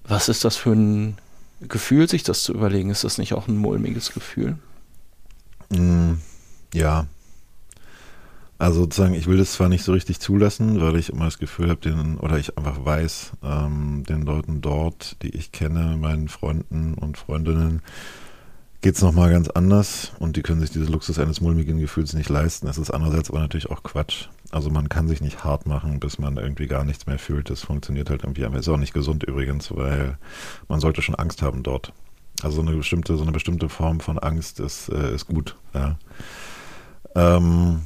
Was 0.04 0.30
ist 0.30 0.46
das 0.46 0.56
für 0.56 0.72
ein 0.72 1.18
Gefühl, 1.62 2.10
sich 2.10 2.24
das 2.24 2.44
zu 2.44 2.54
überlegen? 2.54 2.90
Ist 2.90 3.04
das 3.04 3.18
nicht 3.18 3.34
auch 3.34 3.48
ein 3.48 3.58
mulmiges 3.58 4.14
Gefühl? 4.14 4.58
Mm, 5.70 6.14
ja, 6.74 7.06
also 8.60 8.82
sozusagen, 8.82 9.14
ich 9.14 9.26
will 9.26 9.38
das 9.38 9.54
zwar 9.54 9.70
nicht 9.70 9.86
so 9.86 9.94
richtig 9.94 10.20
zulassen, 10.20 10.82
weil 10.82 10.98
ich 10.98 11.10
immer 11.10 11.26
das 11.26 11.40
Gefühl 11.40 11.70
habe, 11.70 11.80
den, 11.80 12.18
oder 12.18 12.38
ich 12.38 12.58
einfach 12.58 12.84
weiß, 12.84 13.32
ähm, 13.42 14.04
den 14.08 14.24
Leuten 14.24 14.60
dort, 14.60 15.16
die 15.24 15.30
ich 15.30 15.54
kenne, 15.54 15.96
meinen 15.98 16.28
Freunden 16.28 16.94
und 16.94 17.18
Freundinnen, 17.18 17.82
geht 18.82 18.96
es 18.96 19.02
nochmal 19.02 19.32
ganz 19.32 19.50
anders 19.50 20.12
und 20.20 20.36
die 20.36 20.42
können 20.42 20.60
sich 20.60 20.72
dieses 20.72 20.90
Luxus 20.90 21.20
eines 21.20 21.40
mulmigen 21.40 21.80
Gefühls 21.80 22.14
nicht 22.14 22.30
leisten. 22.30 22.68
Es 22.68 22.78
ist 22.78 22.92
andererseits 22.92 23.30
aber 23.30 23.40
natürlich 23.40 23.70
auch 23.70 23.82
Quatsch. 23.82 24.28
Also 24.52 24.70
man 24.70 24.90
kann 24.90 25.08
sich 25.08 25.22
nicht 25.22 25.46
hart 25.46 25.66
machen, 25.66 26.02
bis 26.02 26.20
man 26.20 26.36
irgendwie 26.36 26.68
gar 26.68 26.84
nichts 26.84 27.06
mehr 27.06 27.20
fühlt. 27.20 27.50
Das 27.50 27.62
funktioniert 27.62 28.10
halt 28.10 28.24
irgendwie, 28.24 28.44
aber 28.44 28.58
ist 28.58 28.68
auch 28.68 28.78
nicht 28.78 28.94
gesund 28.94 29.24
übrigens, 29.24 29.74
weil 29.74 30.18
man 30.68 30.82
sollte 30.82 31.02
schon 31.02 31.16
Angst 31.16 31.42
haben 31.42 31.64
dort. 31.64 31.94
Also 32.42 32.62
eine 32.62 32.74
bestimmte, 32.74 33.16
so 33.16 33.24
eine 33.24 33.32
bestimmte 33.32 33.70
Form 33.70 34.02
von 34.02 34.20
Angst 34.20 34.60
ist, 34.60 34.90
äh, 34.90 35.16
ist 35.16 35.28
gut. 35.28 35.56
Ja. 35.74 35.98
Ähm, 37.16 37.82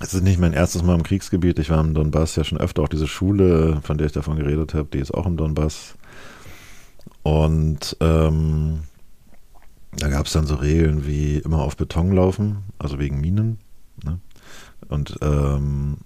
es 0.00 0.14
ist 0.14 0.22
nicht 0.22 0.40
mein 0.40 0.52
erstes 0.52 0.82
Mal 0.82 0.94
im 0.94 1.02
Kriegsgebiet. 1.02 1.58
Ich 1.58 1.70
war 1.70 1.80
im 1.80 1.94
Donbass 1.94 2.36
ja 2.36 2.44
schon 2.44 2.58
öfter. 2.58 2.82
Auch 2.82 2.88
diese 2.88 3.06
Schule, 3.06 3.80
von 3.82 3.98
der 3.98 4.06
ich 4.06 4.12
davon 4.12 4.36
geredet 4.36 4.74
habe, 4.74 4.88
die 4.92 4.98
ist 4.98 5.12
auch 5.12 5.26
im 5.26 5.36
Donbass. 5.36 5.94
Und 7.22 7.96
ähm, 8.00 8.80
da 9.96 10.08
gab 10.08 10.26
es 10.26 10.32
dann 10.32 10.46
so 10.46 10.56
Regeln 10.56 11.06
wie 11.06 11.38
immer 11.38 11.62
auf 11.62 11.76
Beton 11.76 12.12
laufen, 12.12 12.64
also 12.78 12.98
wegen 12.98 13.20
Minen. 13.20 13.58
Ne? 14.04 14.18
Und 14.88 15.18
ähm, 15.22 15.98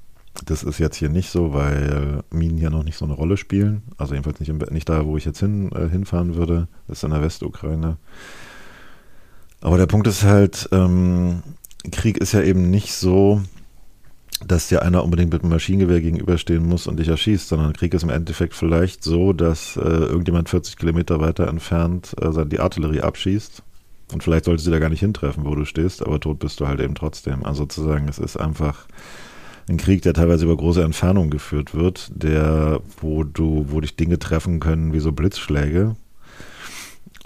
das 0.44 0.62
ist 0.62 0.78
jetzt 0.78 0.96
hier 0.96 1.08
nicht 1.08 1.30
so, 1.30 1.54
weil 1.54 2.22
Minen 2.30 2.58
hier 2.58 2.70
noch 2.70 2.82
nicht 2.82 2.98
so 2.98 3.04
eine 3.04 3.14
Rolle 3.14 3.36
spielen. 3.36 3.82
Also 3.96 4.14
jedenfalls 4.14 4.40
nicht, 4.40 4.48
im, 4.48 4.58
nicht 4.70 4.88
da, 4.88 5.06
wo 5.06 5.16
ich 5.16 5.24
jetzt 5.24 5.40
hin, 5.40 5.70
äh, 5.72 5.88
hinfahren 5.88 6.34
würde. 6.34 6.68
Das 6.88 6.98
ist 6.98 7.04
in 7.04 7.10
der 7.10 7.22
Westukraine. 7.22 7.96
Aber 9.60 9.78
der 9.78 9.86
Punkt 9.86 10.06
ist 10.06 10.24
halt, 10.24 10.68
ähm, 10.72 11.42
Krieg 11.90 12.18
ist 12.18 12.32
ja 12.32 12.42
eben 12.42 12.70
nicht 12.70 12.92
so, 12.92 13.40
dass 14.44 14.68
dir 14.68 14.82
einer 14.82 15.02
unbedingt 15.02 15.32
mit 15.32 15.42
einem 15.42 15.52
Maschinengewehr 15.52 16.00
gegenüberstehen 16.00 16.64
muss 16.66 16.86
und 16.86 16.98
dich 16.98 17.08
erschießt, 17.08 17.48
sondern 17.48 17.72
Krieg 17.72 17.94
ist 17.94 18.02
im 18.02 18.10
Endeffekt 18.10 18.54
vielleicht 18.54 19.02
so, 19.02 19.32
dass 19.32 19.76
äh, 19.76 19.80
irgendjemand 19.80 20.48
40 20.48 20.76
Kilometer 20.76 21.20
weiter 21.20 21.48
entfernt 21.48 22.14
äh, 22.20 22.44
die 22.44 22.60
Artillerie 22.60 23.00
abschießt. 23.00 23.62
Und 24.12 24.22
vielleicht 24.22 24.44
sollte 24.44 24.62
sie 24.62 24.70
da 24.70 24.78
gar 24.78 24.90
nicht 24.90 25.00
hintreffen, 25.00 25.44
wo 25.44 25.54
du 25.54 25.64
stehst, 25.64 26.04
aber 26.04 26.20
tot 26.20 26.38
bist 26.38 26.60
du 26.60 26.68
halt 26.68 26.80
eben 26.80 26.94
trotzdem. 26.94 27.44
Also 27.44 27.62
sozusagen, 27.62 28.08
es 28.08 28.18
ist 28.18 28.36
einfach 28.36 28.86
ein 29.68 29.78
Krieg, 29.78 30.02
der 30.02 30.14
teilweise 30.14 30.44
über 30.44 30.56
große 30.56 30.82
Entfernungen 30.82 31.30
geführt 31.30 31.74
wird, 31.74 32.10
der, 32.14 32.80
wo 33.00 33.24
du, 33.24 33.66
wo 33.68 33.80
dich 33.80 33.96
Dinge 33.96 34.18
treffen 34.18 34.60
können 34.60 34.92
wie 34.92 35.00
so 35.00 35.10
Blitzschläge. 35.10 35.96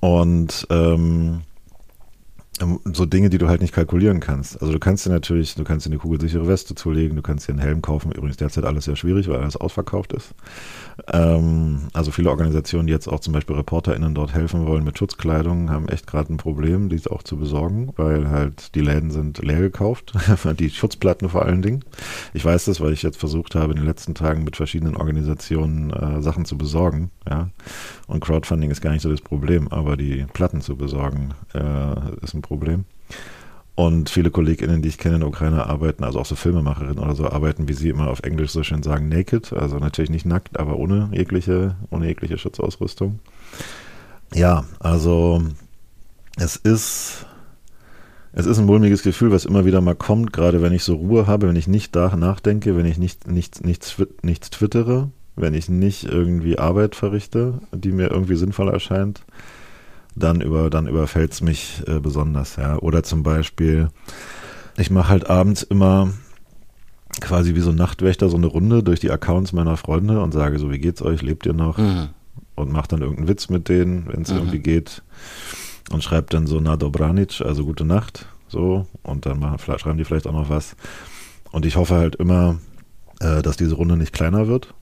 Und 0.00 0.66
ähm, 0.70 1.42
so 2.92 3.06
Dinge, 3.06 3.30
die 3.30 3.38
du 3.38 3.48
halt 3.48 3.60
nicht 3.60 3.74
kalkulieren 3.74 4.20
kannst. 4.20 4.60
Also 4.60 4.72
du 4.72 4.78
kannst 4.78 5.06
dir 5.06 5.10
natürlich, 5.10 5.54
du 5.54 5.64
kannst 5.64 5.86
dir 5.86 5.90
eine 5.90 5.98
kugelsichere 5.98 6.46
Weste 6.46 6.74
zulegen, 6.74 7.16
du 7.16 7.22
kannst 7.22 7.48
dir 7.48 7.52
einen 7.52 7.60
Helm 7.60 7.82
kaufen. 7.82 8.12
Übrigens 8.12 8.36
derzeit 8.36 8.64
alles 8.64 8.84
sehr 8.84 8.96
schwierig, 8.96 9.28
weil 9.28 9.36
alles 9.36 9.56
ausverkauft 9.56 10.12
ist. 10.12 10.34
Ähm, 11.12 11.88
also 11.92 12.10
viele 12.10 12.30
Organisationen, 12.30 12.86
die 12.86 12.92
jetzt 12.92 13.08
auch 13.08 13.20
zum 13.20 13.32
Beispiel 13.32 13.56
ReporterInnen 13.56 14.14
dort 14.14 14.34
helfen 14.34 14.66
wollen 14.66 14.84
mit 14.84 14.98
Schutzkleidung, 14.98 15.70
haben 15.70 15.88
echt 15.88 16.06
gerade 16.06 16.32
ein 16.32 16.36
Problem, 16.36 16.88
dies 16.88 17.06
auch 17.06 17.22
zu 17.22 17.36
besorgen, 17.36 17.92
weil 17.96 18.28
halt 18.28 18.74
die 18.74 18.80
Läden 18.80 19.10
sind 19.10 19.38
leer 19.38 19.60
gekauft, 19.60 20.12
die 20.58 20.70
Schutzplatten 20.70 21.28
vor 21.28 21.44
allen 21.44 21.62
Dingen. 21.62 21.84
Ich 22.34 22.44
weiß 22.44 22.66
das, 22.66 22.80
weil 22.80 22.92
ich 22.92 23.02
jetzt 23.02 23.18
versucht 23.18 23.54
habe, 23.54 23.72
in 23.72 23.78
den 23.78 23.86
letzten 23.86 24.14
Tagen 24.14 24.44
mit 24.44 24.56
verschiedenen 24.56 24.96
Organisationen 24.96 25.90
äh, 25.90 26.22
Sachen 26.22 26.44
zu 26.44 26.58
besorgen. 26.58 27.10
Ja? 27.30 27.48
Und 28.06 28.20
Crowdfunding 28.20 28.70
ist 28.70 28.82
gar 28.82 28.92
nicht 28.92 29.02
so 29.02 29.10
das 29.10 29.20
Problem, 29.20 29.68
aber 29.68 29.96
die 29.96 30.26
Platten 30.32 30.60
zu 30.60 30.76
besorgen 30.76 31.34
äh, 31.54 32.24
ist 32.24 32.34
ein 32.34 32.42
Problem. 32.42 32.84
Und 33.76 34.10
viele 34.10 34.30
KollegInnen, 34.30 34.82
die 34.82 34.90
ich 34.90 34.98
kenne 34.98 35.14
in 35.14 35.20
der 35.20 35.28
Ukraine, 35.30 35.66
arbeiten, 35.66 36.04
also 36.04 36.20
auch 36.20 36.26
so 36.26 36.34
Filmemacherinnen 36.34 36.98
oder 36.98 37.14
so, 37.14 37.26
arbeiten, 37.26 37.66
wie 37.66 37.72
sie 37.72 37.88
immer 37.88 38.08
auf 38.08 38.20
Englisch 38.20 38.50
so 38.50 38.62
schön 38.62 38.82
sagen, 38.82 39.08
naked. 39.08 39.54
Also 39.54 39.78
natürlich 39.78 40.10
nicht 40.10 40.26
nackt, 40.26 40.60
aber 40.60 40.76
ohne 40.76 41.08
jegliche, 41.12 41.76
ohne 41.88 42.06
jegliche 42.06 42.36
Schutzausrüstung. 42.36 43.20
Ja, 44.34 44.64
also 44.80 45.42
es 46.36 46.56
ist, 46.56 47.26
es 48.32 48.46
ist 48.46 48.58
ein 48.58 48.66
mulmiges 48.66 49.02
Gefühl, 49.02 49.32
was 49.32 49.46
immer 49.46 49.64
wieder 49.64 49.80
mal 49.80 49.96
kommt, 49.96 50.32
gerade 50.32 50.60
wenn 50.60 50.74
ich 50.74 50.84
so 50.84 50.96
Ruhe 50.96 51.26
habe, 51.26 51.48
wenn 51.48 51.56
ich 51.56 51.66
nicht 51.66 51.96
da 51.96 52.14
nachdenke, 52.16 52.76
wenn 52.76 52.86
ich 52.86 52.98
nicht, 52.98 53.28
nicht, 53.28 53.64
nichts, 53.64 53.96
nichts 54.22 54.50
twittere, 54.50 55.10
wenn 55.36 55.54
ich 55.54 55.68
nicht 55.68 56.04
irgendwie 56.04 56.58
Arbeit 56.58 56.94
verrichte, 56.94 57.60
die 57.72 57.92
mir 57.92 58.10
irgendwie 58.10 58.36
sinnvoll 58.36 58.68
erscheint 58.68 59.22
dann 60.16 60.40
über 60.40 60.70
dann 60.70 60.86
überfällt 60.86 61.32
es 61.32 61.40
mich 61.40 61.82
äh, 61.86 62.00
besonders, 62.00 62.56
ja. 62.56 62.78
Oder 62.78 63.02
zum 63.02 63.22
Beispiel, 63.22 63.88
ich 64.76 64.90
mache 64.90 65.08
halt 65.08 65.28
abends 65.28 65.62
immer 65.62 66.12
quasi 67.20 67.54
wie 67.54 67.60
so 67.60 67.70
ein 67.70 67.76
Nachtwächter 67.76 68.28
so 68.28 68.36
eine 68.36 68.46
Runde 68.46 68.82
durch 68.82 69.00
die 69.00 69.10
Accounts 69.10 69.52
meiner 69.52 69.76
Freunde 69.76 70.20
und 70.20 70.32
sage 70.32 70.58
so, 70.58 70.70
wie 70.70 70.78
geht's 70.78 71.02
euch, 71.02 71.22
lebt 71.22 71.46
ihr 71.46 71.52
noch? 71.52 71.78
Mhm. 71.78 72.08
Und 72.54 72.72
mache 72.72 72.88
dann 72.88 73.00
irgendeinen 73.00 73.28
Witz 73.28 73.48
mit 73.48 73.68
denen, 73.68 74.06
wenn 74.08 74.22
es 74.22 74.30
mhm. 74.30 74.38
irgendwie 74.38 74.60
geht. 74.60 75.02
Und 75.90 76.04
schreibt 76.04 76.34
dann 76.34 76.46
so 76.46 76.60
na 76.60 76.76
dobranic, 76.76 77.40
also 77.40 77.64
gute 77.64 77.84
Nacht, 77.84 78.26
so. 78.48 78.86
Und 79.02 79.26
dann 79.26 79.38
machen, 79.38 79.58
schreiben 79.78 79.98
die 79.98 80.04
vielleicht 80.04 80.26
auch 80.26 80.32
noch 80.32 80.50
was. 80.50 80.76
Und 81.50 81.66
ich 81.66 81.76
hoffe 81.76 81.94
halt 81.94 82.16
immer, 82.16 82.58
äh, 83.20 83.42
dass 83.42 83.56
diese 83.56 83.74
Runde 83.74 83.96
nicht 83.96 84.12
kleiner 84.12 84.46
wird. 84.46 84.74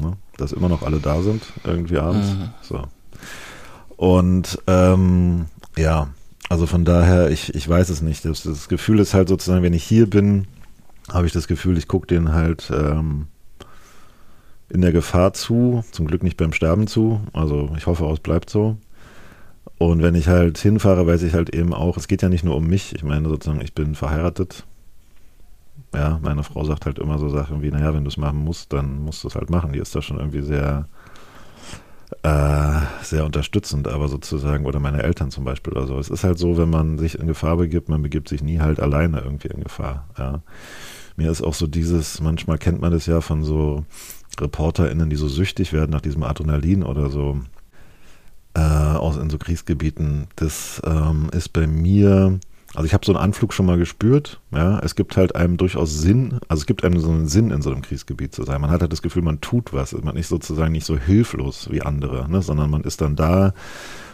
Ne? 0.00 0.16
Dass 0.36 0.52
immer 0.52 0.68
noch 0.68 0.82
alle 0.82 0.98
da 0.98 1.22
sind, 1.22 1.42
irgendwie 1.64 1.98
abends. 1.98 2.32
Mhm. 2.32 2.48
So. 2.62 2.82
Und 3.96 4.58
ähm, 4.66 5.46
ja, 5.76 6.08
also 6.48 6.66
von 6.66 6.84
daher, 6.84 7.30
ich, 7.30 7.54
ich 7.54 7.68
weiß 7.68 7.90
es 7.90 8.02
nicht. 8.02 8.24
Das, 8.24 8.42
das 8.42 8.68
Gefühl 8.68 8.98
ist 8.98 9.14
halt 9.14 9.28
sozusagen, 9.28 9.62
wenn 9.62 9.74
ich 9.74 9.84
hier 9.84 10.08
bin, 10.08 10.46
habe 11.12 11.26
ich 11.26 11.32
das 11.32 11.46
Gefühl, 11.46 11.78
ich 11.78 11.88
gucke 11.88 12.06
den 12.06 12.32
halt 12.32 12.70
ähm, 12.74 13.26
in 14.68 14.80
der 14.80 14.92
Gefahr 14.92 15.32
zu, 15.32 15.84
zum 15.90 16.06
Glück 16.06 16.22
nicht 16.22 16.36
beim 16.36 16.52
Sterben 16.52 16.86
zu. 16.86 17.20
Also 17.32 17.70
ich 17.76 17.86
hoffe 17.86 18.04
auch, 18.04 18.14
es 18.14 18.20
bleibt 18.20 18.50
so. 18.50 18.76
Und 19.78 20.02
wenn 20.02 20.14
ich 20.14 20.28
halt 20.28 20.58
hinfahre, 20.58 21.06
weiß 21.06 21.22
ich 21.22 21.34
halt 21.34 21.54
eben 21.54 21.72
auch, 21.72 21.96
es 21.96 22.08
geht 22.08 22.22
ja 22.22 22.28
nicht 22.28 22.44
nur 22.44 22.56
um 22.56 22.66
mich. 22.66 22.94
Ich 22.94 23.02
meine 23.02 23.28
sozusagen, 23.28 23.60
ich 23.60 23.74
bin 23.74 23.94
verheiratet. 23.94 24.64
Ja, 25.94 26.20
meine 26.22 26.44
Frau 26.44 26.64
sagt 26.64 26.86
halt 26.86 26.98
immer 26.98 27.18
so 27.18 27.28
Sachen 27.28 27.62
wie, 27.62 27.70
naja, 27.70 27.92
wenn 27.94 28.04
du 28.04 28.08
es 28.08 28.16
machen 28.16 28.38
musst, 28.38 28.72
dann 28.72 29.00
musst 29.00 29.24
du 29.24 29.28
es 29.28 29.34
halt 29.34 29.50
machen. 29.50 29.72
Die 29.72 29.80
ist 29.80 29.94
da 29.94 30.02
schon 30.02 30.18
irgendwie 30.18 30.42
sehr 30.42 30.88
äh, 32.22 32.80
sehr 33.02 33.24
unterstützend, 33.24 33.88
aber 33.88 34.08
sozusagen, 34.08 34.66
oder 34.66 34.80
meine 34.80 35.02
Eltern 35.02 35.30
zum 35.30 35.44
Beispiel 35.44 35.72
oder 35.72 35.86
so. 35.86 35.98
Es 35.98 36.10
ist 36.10 36.24
halt 36.24 36.38
so, 36.38 36.58
wenn 36.58 36.68
man 36.68 36.98
sich 36.98 37.18
in 37.18 37.26
Gefahr 37.26 37.56
begibt, 37.56 37.88
man 37.88 38.02
begibt 38.02 38.28
sich 38.28 38.42
nie 38.42 38.60
halt 38.60 38.80
alleine 38.80 39.20
irgendwie 39.20 39.48
in 39.48 39.62
Gefahr. 39.62 40.06
Ja. 40.18 40.42
Mir 41.16 41.30
ist 41.30 41.42
auch 41.42 41.54
so 41.54 41.66
dieses, 41.66 42.20
manchmal 42.20 42.58
kennt 42.58 42.80
man 42.80 42.92
das 42.92 43.06
ja 43.06 43.20
von 43.20 43.44
so 43.44 43.84
ReporterInnen, 44.40 45.10
die 45.10 45.16
so 45.16 45.28
süchtig 45.28 45.72
werden 45.72 45.90
nach 45.90 46.00
diesem 46.00 46.22
Adrenalin 46.22 46.82
oder 46.82 47.10
so 47.10 47.40
äh, 48.54 48.60
aus 48.60 49.16
in 49.16 49.30
so 49.30 49.38
Kriegsgebieten. 49.38 50.26
Das 50.36 50.82
ähm, 50.84 51.30
ist 51.32 51.52
bei 51.52 51.66
mir 51.66 52.38
also 52.74 52.86
ich 52.86 52.94
habe 52.94 53.04
so 53.04 53.12
einen 53.12 53.22
Anflug 53.22 53.52
schon 53.52 53.66
mal 53.66 53.78
gespürt. 53.78 54.40
Ja, 54.52 54.78
es 54.80 54.94
gibt 54.94 55.16
halt 55.16 55.34
einem 55.34 55.56
durchaus 55.56 55.98
Sinn, 55.98 56.38
also 56.48 56.60
es 56.60 56.66
gibt 56.66 56.84
einem 56.84 57.00
so 57.00 57.10
einen 57.10 57.26
Sinn, 57.26 57.50
in 57.50 57.62
so 57.62 57.70
einem 57.70 57.82
Kriegsgebiet 57.82 58.32
zu 58.34 58.44
sein. 58.44 58.60
Man 58.60 58.70
hat 58.70 58.80
halt 58.80 58.92
das 58.92 59.02
Gefühl, 59.02 59.22
man 59.22 59.40
tut 59.40 59.72
was. 59.72 59.92
Man 59.92 60.16
ist 60.16 60.28
sozusagen 60.28 60.72
nicht 60.72 60.86
so 60.86 60.96
hilflos 60.96 61.68
wie 61.70 61.82
andere, 61.82 62.30
ne, 62.30 62.42
sondern 62.42 62.70
man 62.70 62.82
ist 62.82 63.00
dann 63.00 63.16
da. 63.16 63.54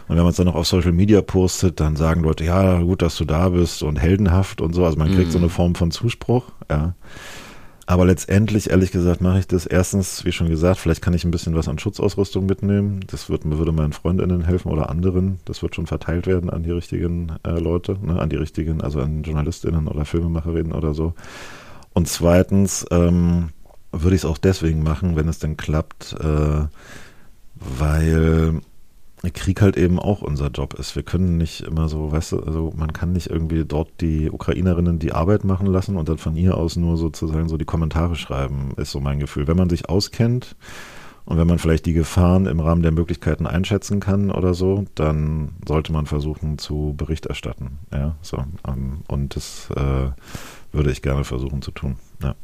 Und 0.07 0.15
wenn 0.15 0.23
man 0.23 0.31
es 0.31 0.37
dann 0.37 0.47
noch 0.47 0.55
auf 0.55 0.67
Social 0.67 0.93
Media 0.93 1.21
postet, 1.21 1.79
dann 1.79 1.95
sagen 1.95 2.23
Leute, 2.23 2.45
ja, 2.45 2.79
gut, 2.81 3.01
dass 3.01 3.17
du 3.17 3.25
da 3.25 3.49
bist 3.49 3.83
und 3.83 3.97
heldenhaft 3.97 4.61
und 4.61 4.73
so. 4.73 4.85
Also 4.85 4.97
man 4.97 5.11
kriegt 5.11 5.27
mhm. 5.27 5.31
so 5.31 5.37
eine 5.37 5.49
Form 5.49 5.75
von 5.75 5.91
Zuspruch, 5.91 6.45
ja. 6.69 6.95
Aber 7.89 8.05
letztendlich, 8.05 8.69
ehrlich 8.69 8.91
gesagt, 8.91 9.21
mache 9.21 9.39
ich 9.39 9.47
das 9.47 9.65
erstens, 9.65 10.25
wie 10.25 10.33
schon 10.33 10.49
gesagt, 10.49 10.77
vielleicht 10.77 11.01
kann 11.01 11.13
ich 11.13 11.23
ein 11.23 11.31
bisschen 11.31 11.55
was 11.55 11.69
an 11.69 11.79
Schutzausrüstung 11.79 12.45
mitnehmen. 12.45 12.99
Das 13.07 13.29
wird, 13.29 13.49
würde 13.49 13.71
meinen 13.71 13.93
Freundinnen 13.93 14.43
helfen 14.43 14.69
oder 14.73 14.89
anderen. 14.89 15.39
Das 15.45 15.63
wird 15.63 15.73
schon 15.73 15.87
verteilt 15.87 16.27
werden 16.27 16.49
an 16.49 16.63
die 16.63 16.71
richtigen 16.71 17.31
äh, 17.45 17.57
Leute, 17.57 17.97
ne, 18.01 18.19
an 18.19 18.29
die 18.29 18.35
richtigen, 18.35 18.81
also 18.81 18.99
an 18.99 19.23
Journalistinnen 19.23 19.87
oder 19.87 20.03
Filmemacherinnen 20.03 20.73
oder 20.73 20.93
so. 20.93 21.13
Und 21.93 22.09
zweitens 22.09 22.85
ähm, 22.91 23.51
würde 23.93 24.17
ich 24.17 24.23
es 24.23 24.25
auch 24.25 24.37
deswegen 24.37 24.83
machen, 24.83 25.15
wenn 25.15 25.29
es 25.29 25.39
denn 25.39 25.55
klappt, 25.55 26.13
äh, 26.19 26.65
weil 27.55 28.61
Krieg 29.33 29.61
halt 29.61 29.77
eben 29.77 29.99
auch 29.99 30.21
unser 30.21 30.49
Job 30.49 30.75
ist. 30.75 30.95
Wir 30.95 31.03
können 31.03 31.37
nicht 31.37 31.61
immer 31.61 31.89
so, 31.89 32.11
weißt 32.11 32.33
du, 32.33 32.39
also 32.43 32.71
man 32.75 32.93
kann 32.93 33.13
nicht 33.13 33.29
irgendwie 33.29 33.65
dort 33.65 33.89
die 33.99 34.29
Ukrainerinnen 34.29 34.99
die 34.99 35.11
Arbeit 35.11 35.43
machen 35.43 35.67
lassen 35.67 35.97
und 35.97 36.07
dann 36.07 36.19
von 36.19 36.35
ihr 36.35 36.55
aus 36.55 36.75
nur 36.75 36.97
sozusagen 36.97 37.49
so 37.49 37.57
die 37.57 37.65
Kommentare 37.65 38.15
schreiben, 38.15 38.73
ist 38.77 38.91
so 38.91 38.99
mein 38.99 39.19
Gefühl. 39.19 39.47
Wenn 39.47 39.57
man 39.57 39.69
sich 39.69 39.89
auskennt 39.89 40.55
und 41.25 41.37
wenn 41.37 41.47
man 41.47 41.59
vielleicht 41.59 41.85
die 41.87 41.93
Gefahren 41.93 42.45
im 42.45 42.59
Rahmen 42.59 42.83
der 42.83 42.93
Möglichkeiten 42.93 43.47
einschätzen 43.47 43.99
kann 43.99 44.31
oder 44.31 44.53
so, 44.53 44.85
dann 44.95 45.55
sollte 45.67 45.91
man 45.91 46.05
versuchen 46.05 46.57
zu 46.57 46.93
Bericht 46.95 47.25
erstatten. 47.25 47.79
Ja, 47.91 48.15
so. 48.21 48.37
Ähm, 48.67 49.01
und 49.07 49.35
das 49.35 49.69
äh, 49.75 50.11
würde 50.71 50.91
ich 50.91 51.01
gerne 51.01 51.23
versuchen 51.23 51.61
zu 51.61 51.71
tun. 51.71 51.97
Ja. 52.21 52.35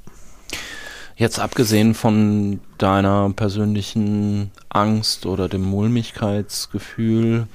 Jetzt 1.15 1.39
abgesehen 1.39 1.93
von 1.93 2.59
deiner 2.79 3.29
persönlichen 3.31 4.51
Angst 4.69 5.25
oder 5.27 5.47
dem 5.47 5.61
Mulmigkeitsgefühl, 5.61 7.47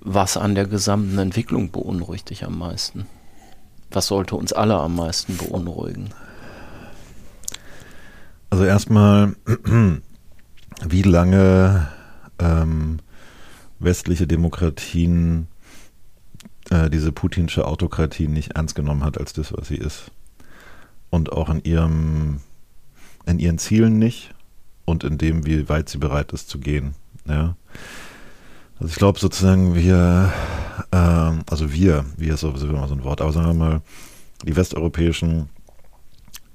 was 0.00 0.36
an 0.36 0.54
der 0.54 0.66
gesamten 0.66 1.18
Entwicklung 1.18 1.70
beunruhigt 1.70 2.30
dich 2.30 2.44
am 2.44 2.58
meisten? 2.58 3.06
Was 3.90 4.06
sollte 4.06 4.36
uns 4.36 4.52
alle 4.54 4.78
am 4.78 4.96
meisten 4.96 5.36
beunruhigen? 5.36 6.14
Also 8.48 8.64
erstmal, 8.64 9.36
wie 10.86 11.02
lange 11.02 11.88
ähm, 12.38 13.00
westliche 13.78 14.26
Demokratien 14.26 15.46
äh, 16.70 16.88
diese 16.88 17.12
putinsche 17.12 17.66
Autokratie 17.66 18.28
nicht 18.28 18.52
ernst 18.52 18.74
genommen 18.74 19.04
hat 19.04 19.18
als 19.18 19.34
das, 19.34 19.52
was 19.52 19.68
sie 19.68 19.76
ist. 19.76 20.10
Und 21.10 21.32
auch 21.32 21.50
in 21.50 21.62
ihrem 21.62 22.40
in 23.26 23.38
ihren 23.38 23.58
Zielen 23.58 23.98
nicht 23.98 24.34
und 24.84 25.04
in 25.04 25.18
dem, 25.18 25.46
wie 25.46 25.68
weit 25.68 25.88
sie 25.88 25.98
bereit 25.98 26.32
ist 26.32 26.48
zu 26.48 26.58
gehen. 26.58 26.94
Ja. 27.26 27.56
Also 28.78 28.90
ich 28.90 28.96
glaube 28.96 29.18
sozusagen 29.18 29.74
wir, 29.74 30.32
ähm, 30.90 31.42
also 31.48 31.72
wir, 31.72 32.04
wir 32.16 32.34
ist 32.34 32.40
sowieso 32.40 32.66
immer 32.66 32.88
so 32.88 32.94
ein 32.94 33.04
Wort, 33.04 33.20
aber 33.20 33.32
sagen 33.32 33.46
wir 33.46 33.54
mal, 33.54 33.80
die 34.44 34.56
westeuropäischen 34.56 35.48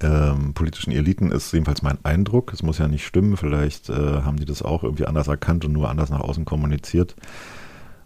ähm, 0.00 0.54
politischen 0.54 0.92
Eliten 0.92 1.32
ist 1.32 1.52
jedenfalls 1.52 1.82
mein 1.82 1.98
Eindruck. 2.04 2.52
Es 2.52 2.62
muss 2.62 2.78
ja 2.78 2.86
nicht 2.86 3.06
stimmen, 3.06 3.36
vielleicht 3.36 3.88
äh, 3.88 4.22
haben 4.22 4.36
die 4.36 4.44
das 4.44 4.62
auch 4.62 4.84
irgendwie 4.84 5.06
anders 5.06 5.28
erkannt 5.28 5.64
und 5.64 5.72
nur 5.72 5.88
anders 5.88 6.10
nach 6.10 6.20
außen 6.20 6.44
kommuniziert. 6.44 7.16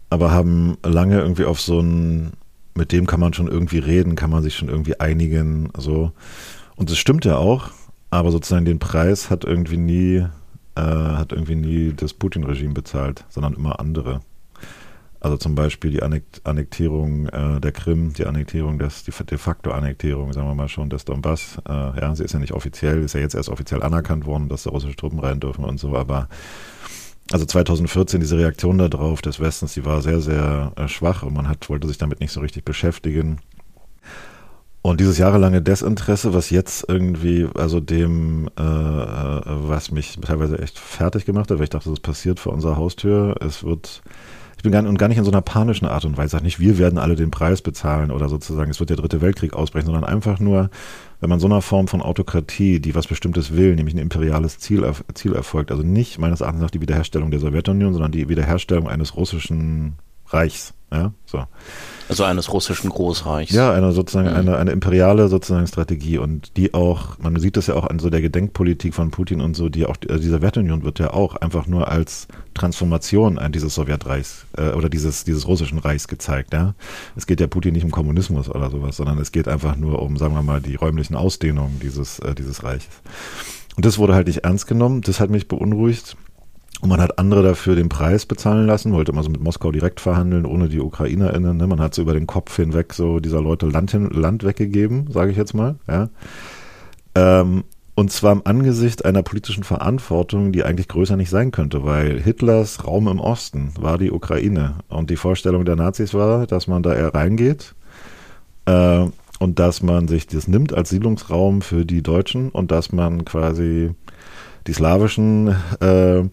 Aber 0.08 0.30
haben 0.30 0.76
lange 0.84 1.18
irgendwie 1.18 1.44
auf 1.44 1.60
so 1.60 1.80
ein, 1.80 2.32
mit 2.74 2.92
dem 2.92 3.06
kann 3.06 3.20
man 3.20 3.34
schon 3.34 3.48
irgendwie 3.48 3.78
reden, 3.78 4.14
kann 4.14 4.30
man 4.30 4.42
sich 4.42 4.54
schon 4.54 4.68
irgendwie 4.68 5.00
einigen, 5.00 5.70
so. 5.76 6.12
Und 6.76 6.90
es 6.90 6.98
stimmt 6.98 7.24
ja 7.24 7.36
auch, 7.36 7.70
aber 8.12 8.30
sozusagen 8.30 8.66
den 8.66 8.78
Preis 8.78 9.30
hat 9.30 9.42
irgendwie 9.42 9.78
nie, 9.78 10.16
äh, 10.74 10.80
hat 10.80 11.32
irgendwie 11.32 11.54
nie 11.54 11.94
das 11.94 12.12
Putin-Regime 12.12 12.74
bezahlt, 12.74 13.24
sondern 13.30 13.54
immer 13.54 13.80
andere. 13.80 14.20
Also 15.18 15.38
zum 15.38 15.54
Beispiel 15.54 15.92
die 15.92 16.02
Annektierung 16.02 17.28
äh, 17.28 17.58
der 17.58 17.72
Krim, 17.72 18.12
die 18.12 18.26
Annektierung 18.26 18.78
des, 18.78 19.04
die 19.04 19.12
de 19.12 19.38
facto 19.38 19.70
Annektierung, 19.70 20.34
sagen 20.34 20.46
wir 20.46 20.54
mal 20.54 20.68
schon, 20.68 20.90
des 20.90 21.06
Donbass. 21.06 21.56
Äh, 21.66 21.72
ja, 21.72 22.14
sie 22.14 22.24
ist 22.24 22.34
ja 22.34 22.38
nicht 22.38 22.52
offiziell, 22.52 23.02
ist 23.02 23.14
ja 23.14 23.20
jetzt 23.20 23.34
erst 23.34 23.48
offiziell 23.48 23.82
anerkannt 23.82 24.26
worden, 24.26 24.50
dass 24.50 24.64
da 24.64 24.70
russische 24.70 24.96
Truppen 24.96 25.18
rein 25.18 25.40
dürfen 25.40 25.64
und 25.64 25.80
so, 25.80 25.96
aber 25.96 26.28
also 27.30 27.46
2014 27.46 28.20
diese 28.20 28.36
Reaktion 28.36 28.76
darauf 28.76 29.22
des 29.22 29.40
Westens, 29.40 29.72
die 29.72 29.86
war 29.86 30.02
sehr, 30.02 30.20
sehr 30.20 30.72
äh, 30.76 30.86
schwach 30.86 31.22
und 31.22 31.32
man 31.32 31.48
hat, 31.48 31.70
wollte 31.70 31.88
sich 31.88 31.96
damit 31.96 32.20
nicht 32.20 32.32
so 32.32 32.40
richtig 32.40 32.66
beschäftigen. 32.66 33.38
Und 34.82 34.98
dieses 34.98 35.16
jahrelange 35.16 35.62
Desinteresse, 35.62 36.34
was 36.34 36.50
jetzt 36.50 36.86
irgendwie, 36.88 37.46
also 37.54 37.78
dem, 37.78 38.50
äh, 38.58 38.62
äh, 38.62 39.40
was 39.44 39.92
mich 39.92 40.18
teilweise 40.20 40.58
echt 40.58 40.76
fertig 40.76 41.24
gemacht 41.24 41.50
hat, 41.50 41.58
weil 41.58 41.64
ich 41.64 41.70
dachte, 41.70 41.88
das 41.88 42.00
passiert 42.00 42.40
vor 42.40 42.52
unserer 42.52 42.76
Haustür. 42.76 43.36
Es 43.40 43.62
wird, 43.62 44.02
ich 44.56 44.64
bin 44.64 44.72
gar, 44.72 44.84
und 44.84 44.98
gar 44.98 45.06
nicht 45.06 45.18
in 45.18 45.24
so 45.24 45.30
einer 45.30 45.40
panischen 45.40 45.86
Art 45.86 46.04
und 46.04 46.16
Weise, 46.16 46.38
nicht, 46.38 46.58
wir 46.58 46.78
werden 46.78 46.98
alle 46.98 47.14
den 47.14 47.30
Preis 47.30 47.62
bezahlen 47.62 48.10
oder 48.10 48.28
sozusagen, 48.28 48.72
es 48.72 48.80
wird 48.80 48.90
der 48.90 48.96
dritte 48.96 49.20
Weltkrieg 49.20 49.54
ausbrechen, 49.54 49.86
sondern 49.86 50.04
einfach 50.04 50.40
nur, 50.40 50.68
wenn 51.20 51.30
man 51.30 51.38
so 51.38 51.46
einer 51.46 51.62
Form 51.62 51.86
von 51.86 52.02
Autokratie, 52.02 52.80
die 52.80 52.96
was 52.96 53.06
Bestimmtes 53.06 53.54
will, 53.54 53.76
nämlich 53.76 53.94
ein 53.94 53.98
imperiales 53.98 54.58
Ziel, 54.58 54.84
Ziel 55.14 55.34
erfolgt, 55.34 55.70
also 55.70 55.84
nicht 55.84 56.18
meines 56.18 56.40
Erachtens 56.40 56.62
nach 56.62 56.72
die 56.72 56.80
Wiederherstellung 56.80 57.30
der 57.30 57.38
Sowjetunion, 57.38 57.92
sondern 57.92 58.10
die 58.10 58.28
Wiederherstellung 58.28 58.88
eines 58.88 59.16
russischen 59.16 59.94
Reichs. 60.32 60.74
Ja, 60.92 61.12
so. 61.24 61.44
Also 62.08 62.24
eines 62.24 62.52
russischen 62.52 62.90
Großreichs. 62.90 63.52
Ja, 63.52 63.72
eine 63.72 63.92
sozusagen 63.92 64.28
mhm. 64.28 64.36
eine, 64.36 64.58
eine 64.58 64.72
imperiale 64.72 65.28
sozusagen 65.28 65.66
Strategie 65.66 66.18
und 66.18 66.58
die 66.58 66.74
auch, 66.74 67.18
man 67.18 67.40
sieht 67.40 67.56
das 67.56 67.68
ja 67.68 67.74
auch 67.74 67.86
an 67.86 67.98
so 67.98 68.10
der 68.10 68.20
Gedenkpolitik 68.20 68.92
von 68.92 69.10
Putin 69.10 69.40
und 69.40 69.56
so, 69.56 69.70
die 69.70 69.86
auch, 69.86 69.96
also 70.06 70.20
diese 70.20 70.42
Wertunion 70.42 70.82
wird 70.82 70.98
ja 70.98 71.14
auch 71.14 71.36
einfach 71.36 71.66
nur 71.66 71.88
als 71.88 72.28
Transformation 72.52 73.40
dieses 73.54 73.74
Sowjetreichs 73.74 74.44
äh, 74.58 74.72
oder 74.72 74.90
dieses, 74.90 75.24
dieses 75.24 75.48
russischen 75.48 75.78
Reichs 75.78 76.08
gezeigt, 76.08 76.52
ja. 76.52 76.74
Es 77.16 77.26
geht 77.26 77.40
ja 77.40 77.46
Putin 77.46 77.72
nicht 77.72 77.84
um 77.84 77.90
Kommunismus 77.90 78.50
oder 78.50 78.68
sowas, 78.68 78.98
sondern 78.98 79.16
es 79.16 79.32
geht 79.32 79.48
einfach 79.48 79.76
nur 79.76 80.02
um, 80.02 80.18
sagen 80.18 80.34
wir 80.34 80.42
mal, 80.42 80.60
die 80.60 80.74
räumlichen 80.74 81.14
Ausdehnungen 81.14 81.80
dieses, 81.80 82.18
äh, 82.18 82.34
dieses 82.34 82.62
Reiches. 82.62 82.90
Und 83.76 83.86
das 83.86 83.96
wurde 83.96 84.14
halt 84.14 84.26
nicht 84.26 84.44
ernst 84.44 84.66
genommen, 84.66 85.00
das 85.00 85.20
hat 85.20 85.30
mich 85.30 85.48
beunruhigt. 85.48 86.18
Und 86.82 86.88
man 86.88 87.00
hat 87.00 87.20
andere 87.20 87.44
dafür 87.44 87.76
den 87.76 87.88
Preis 87.88 88.26
bezahlen 88.26 88.66
lassen, 88.66 88.92
wollte 88.92 89.12
mal 89.12 89.22
so 89.22 89.30
mit 89.30 89.40
Moskau 89.40 89.70
direkt 89.70 90.00
verhandeln, 90.00 90.44
ohne 90.44 90.68
die 90.68 90.80
UkrainerInnen. 90.80 91.56
Ne? 91.56 91.68
Man 91.68 91.80
hat 91.80 91.94
so 91.94 92.02
über 92.02 92.12
den 92.12 92.26
Kopf 92.26 92.56
hinweg 92.56 92.92
so 92.92 93.20
dieser 93.20 93.40
Leute 93.40 93.66
Land, 93.66 93.92
hin, 93.92 94.10
Land 94.10 94.42
weggegeben, 94.42 95.06
sage 95.08 95.30
ich 95.30 95.36
jetzt 95.36 95.54
mal. 95.54 95.76
Ja? 95.86 96.08
Ähm, 97.14 97.62
und 97.94 98.10
zwar 98.10 98.32
im 98.32 98.42
Angesicht 98.44 99.04
einer 99.04 99.22
politischen 99.22 99.62
Verantwortung, 99.62 100.50
die 100.50 100.64
eigentlich 100.64 100.88
größer 100.88 101.16
nicht 101.16 101.30
sein 101.30 101.52
könnte, 101.52 101.84
weil 101.84 102.20
Hitlers 102.20 102.84
Raum 102.84 103.06
im 103.06 103.20
Osten 103.20 103.72
war 103.78 103.96
die 103.96 104.10
Ukraine. 104.10 104.74
Und 104.88 105.08
die 105.08 105.16
Vorstellung 105.16 105.64
der 105.64 105.76
Nazis 105.76 106.14
war, 106.14 106.48
dass 106.48 106.66
man 106.66 106.82
da 106.82 106.92
eher 106.94 107.14
reingeht 107.14 107.76
äh, 108.64 109.06
und 109.38 109.60
dass 109.60 109.82
man 109.82 110.08
sich 110.08 110.26
das 110.26 110.48
nimmt 110.48 110.74
als 110.74 110.90
Siedlungsraum 110.90 111.62
für 111.62 111.86
die 111.86 112.02
Deutschen 112.02 112.48
und 112.48 112.72
dass 112.72 112.90
man 112.90 113.24
quasi 113.24 113.90
die 114.66 114.72
slawischen 114.72 115.48
äh, 115.80 116.24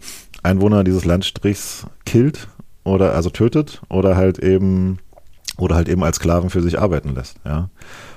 Einwohner 0.42 0.84
dieses 0.84 1.04
Landstrichs 1.04 1.86
killt 2.04 2.48
oder 2.84 3.14
also 3.14 3.30
tötet 3.30 3.82
oder 3.88 4.16
halt 4.16 4.38
eben 4.38 4.98
oder 5.58 5.74
halt 5.74 5.88
eben 5.88 6.02
als 6.02 6.16
Sklaven 6.16 6.50
für 6.50 6.62
sich 6.62 6.78
arbeiten 6.78 7.14
lässt, 7.14 7.36
ja. 7.44 7.68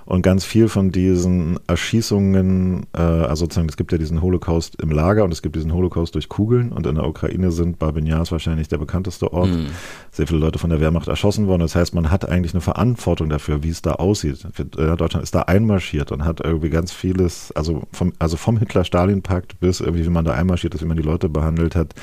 Und 0.06 0.22
ganz 0.22 0.46
viel 0.46 0.68
von 0.68 0.92
diesen 0.92 1.60
Erschießungen, 1.68 2.86
äh, 2.94 3.02
also 3.02 3.46
sozusagen, 3.46 3.70
es 3.70 3.78
gibt 3.78 3.92
ja 3.92 3.98
diesen 3.98 4.22
Holocaust 4.22 4.82
im 4.82 4.92
Lager 4.92 5.24
und 5.24 5.32
es 5.32 5.42
gibt 5.42 5.56
diesen 5.56 5.74
Holocaust 5.74 6.16
durch 6.16 6.30
Kugeln 6.30 6.72
und 6.72 6.86
in 6.86 6.96
der 6.96 7.08
Ukraine 7.08 7.52
sind 7.52 7.80
Babinjas 7.80 8.32
wahrscheinlich 8.32 8.68
der 8.68 8.78
bekannteste 8.78 9.32
Ort. 9.32 9.50
Mm. 9.50 9.68
Sehr 10.12 10.28
viele 10.28 10.40
Leute 10.40 10.60
von 10.60 10.70
der 10.70 10.80
Wehrmacht 10.80 11.08
erschossen 11.08 11.48
worden. 11.48 11.62
Das 11.62 11.76
heißt, 11.76 11.94
man 11.96 12.12
hat 12.12 12.28
eigentlich 12.28 12.54
eine 12.54 12.62
Verantwortung 12.62 13.30
dafür, 13.30 13.64
wie 13.64 13.70
es 13.70 13.82
da 13.82 13.94
aussieht. 13.94 14.46
Äh, 14.58 14.98
Deutschland 14.98 15.24
ist 15.24 15.36
da 15.36 15.44
einmarschiert 15.44 16.12
und 16.12 16.26
hat 16.26 16.42
irgendwie 16.42 16.70
ganz 16.70 16.92
vieles, 16.92 17.52
also 17.54 17.84
vom, 17.92 18.14
also 18.20 18.38
vom 18.38 18.58
Hitler-Stalin-Pakt 18.58 19.60
bis 19.60 19.80
irgendwie, 19.80 20.06
wie 20.06 20.10
man 20.10 20.26
da 20.26 20.34
einmarschiert 20.34 20.76
ist, 20.76 20.82
wie 20.82 20.88
man 20.88 20.98
die 20.98 21.04
Leute 21.04 21.30
behandelt 21.30 21.76
hat 21.76 21.94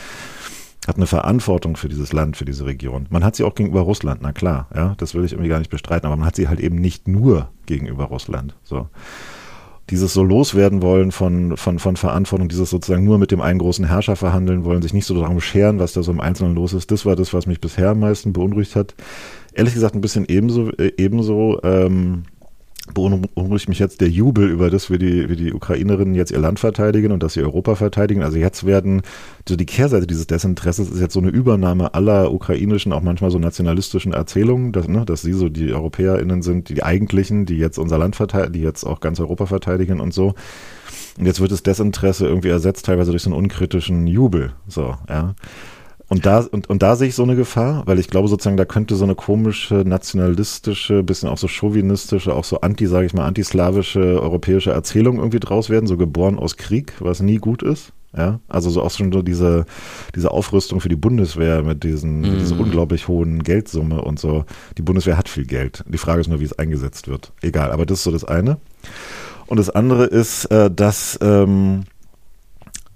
hat 0.86 0.96
eine 0.96 1.06
Verantwortung 1.06 1.76
für 1.76 1.88
dieses 1.88 2.12
Land, 2.12 2.36
für 2.36 2.44
diese 2.44 2.64
Region. 2.64 3.06
Man 3.10 3.22
hat 3.22 3.36
sie 3.36 3.44
auch 3.44 3.54
gegenüber 3.54 3.82
Russland, 3.82 4.20
na 4.22 4.32
klar, 4.32 4.68
ja, 4.74 4.94
das 4.96 5.14
will 5.14 5.24
ich 5.24 5.32
irgendwie 5.32 5.50
gar 5.50 5.58
nicht 5.58 5.70
bestreiten, 5.70 6.06
aber 6.06 6.16
man 6.16 6.26
hat 6.26 6.36
sie 6.36 6.48
halt 6.48 6.60
eben 6.60 6.76
nicht 6.76 7.06
nur 7.06 7.48
gegenüber 7.66 8.04
Russland. 8.04 8.54
So. 8.62 8.88
Dieses 9.90 10.14
so 10.14 10.22
loswerden 10.22 10.82
wollen 10.82 11.10
von, 11.10 11.56
von, 11.56 11.78
von 11.78 11.96
Verantwortung, 11.96 12.48
dieses 12.48 12.70
sozusagen 12.70 13.04
nur 13.04 13.18
mit 13.18 13.32
dem 13.32 13.40
einen 13.40 13.58
großen 13.58 13.84
Herrscher 13.84 14.16
verhandeln 14.16 14.64
wollen, 14.64 14.82
sich 14.82 14.94
nicht 14.94 15.06
so 15.06 15.20
darum 15.20 15.40
scheren, 15.40 15.80
was 15.80 15.92
da 15.92 16.02
so 16.02 16.12
im 16.12 16.20
Einzelnen 16.20 16.54
los 16.54 16.72
ist, 16.72 16.90
das 16.90 17.04
war 17.04 17.16
das, 17.16 17.34
was 17.34 17.46
mich 17.46 17.60
bisher 17.60 17.90
am 17.90 18.00
meisten 18.00 18.32
beunruhigt 18.32 18.76
hat. 18.76 18.94
Ehrlich 19.52 19.74
gesagt 19.74 19.94
ein 19.94 20.00
bisschen 20.00 20.26
ebenso, 20.28 20.70
äh, 20.72 20.92
ebenso 20.96 21.60
ähm, 21.62 22.22
beunruhigt 22.94 23.68
mich 23.68 23.78
jetzt 23.78 24.00
der 24.00 24.08
Jubel 24.08 24.48
über 24.48 24.70
das, 24.70 24.90
wie 24.90 24.98
die, 24.98 25.28
wie 25.28 25.36
die 25.36 25.52
Ukrainerinnen 25.52 26.14
jetzt 26.14 26.30
ihr 26.30 26.38
Land 26.38 26.58
verteidigen 26.58 27.12
und 27.12 27.22
dass 27.22 27.34
sie 27.34 27.42
Europa 27.42 27.74
verteidigen. 27.74 28.22
Also 28.22 28.38
jetzt 28.38 28.66
werden, 28.66 29.02
so 29.48 29.56
die 29.56 29.66
Kehrseite 29.66 30.06
dieses 30.06 30.26
Desinteresses 30.26 30.90
ist 30.90 31.00
jetzt 31.00 31.14
so 31.14 31.20
eine 31.20 31.30
Übernahme 31.30 31.94
aller 31.94 32.32
ukrainischen, 32.32 32.92
auch 32.92 33.02
manchmal 33.02 33.30
so 33.30 33.38
nationalistischen 33.38 34.12
Erzählungen, 34.12 34.72
dass, 34.72 34.88
ne, 34.88 35.04
dass 35.04 35.22
sie 35.22 35.32
so 35.32 35.48
die 35.48 35.72
EuropäerInnen 35.72 36.42
sind, 36.42 36.68
die, 36.68 36.82
eigentlichen, 36.82 37.46
die 37.46 37.58
jetzt 37.58 37.78
unser 37.78 37.98
Land 37.98 38.16
verteidigen, 38.16 38.52
die 38.52 38.62
jetzt 38.62 38.84
auch 38.84 39.00
ganz 39.00 39.20
Europa 39.20 39.46
verteidigen 39.46 40.00
und 40.00 40.12
so. 40.12 40.34
Und 41.18 41.26
jetzt 41.26 41.40
wird 41.40 41.52
das 41.52 41.62
Desinteresse 41.62 42.26
irgendwie 42.26 42.48
ersetzt, 42.48 42.86
teilweise 42.86 43.10
durch 43.10 43.22
so 43.22 43.30
einen 43.30 43.38
unkritischen 43.38 44.06
Jubel. 44.06 44.52
So, 44.66 44.96
ja. 45.08 45.34
Und 46.10 46.26
da, 46.26 46.40
und, 46.40 46.68
und 46.68 46.82
da 46.82 46.96
sehe 46.96 47.06
ich 47.06 47.14
so 47.14 47.22
eine 47.22 47.36
Gefahr, 47.36 47.84
weil 47.86 48.00
ich 48.00 48.08
glaube 48.08 48.26
sozusagen, 48.26 48.56
da 48.56 48.64
könnte 48.64 48.96
so 48.96 49.04
eine 49.04 49.14
komische, 49.14 49.84
nationalistische, 49.86 51.04
bisschen 51.04 51.28
auch 51.28 51.38
so 51.38 51.46
chauvinistische, 51.46 52.34
auch 52.34 52.42
so 52.42 52.60
anti, 52.62 52.88
sage 52.88 53.06
ich 53.06 53.14
mal, 53.14 53.26
antislawische 53.26 54.20
europäische 54.20 54.72
Erzählung 54.72 55.18
irgendwie 55.18 55.38
draus 55.38 55.70
werden, 55.70 55.86
so 55.86 55.96
geboren 55.96 56.36
aus 56.36 56.56
Krieg, 56.56 56.94
was 56.98 57.20
nie 57.20 57.36
gut 57.36 57.62
ist. 57.62 57.92
Ja, 58.16 58.40
also 58.48 58.70
so 58.70 58.82
auch 58.82 58.90
schon 58.90 59.12
so 59.12 59.22
diese, 59.22 59.66
diese 60.16 60.32
Aufrüstung 60.32 60.80
für 60.80 60.88
die 60.88 60.96
Bundeswehr 60.96 61.62
mit 61.62 61.84
diesen, 61.84 62.22
mm. 62.22 62.38
dieser 62.40 62.58
unglaublich 62.58 63.06
hohen 63.06 63.44
Geldsumme 63.44 64.02
und 64.02 64.18
so. 64.18 64.44
Die 64.78 64.82
Bundeswehr 64.82 65.16
hat 65.16 65.28
viel 65.28 65.46
Geld. 65.46 65.84
Die 65.86 65.96
Frage 65.96 66.20
ist 66.20 66.26
nur, 66.26 66.40
wie 66.40 66.44
es 66.44 66.58
eingesetzt 66.58 67.06
wird. 67.06 67.32
Egal, 67.40 67.70
aber 67.70 67.86
das 67.86 67.98
ist 67.98 68.04
so 68.04 68.10
das 68.10 68.24
eine. 68.24 68.58
Und 69.46 69.58
das 69.58 69.70
andere 69.70 70.06
ist, 70.06 70.46
äh, 70.46 70.72
dass, 70.72 71.20
ähm, 71.22 71.84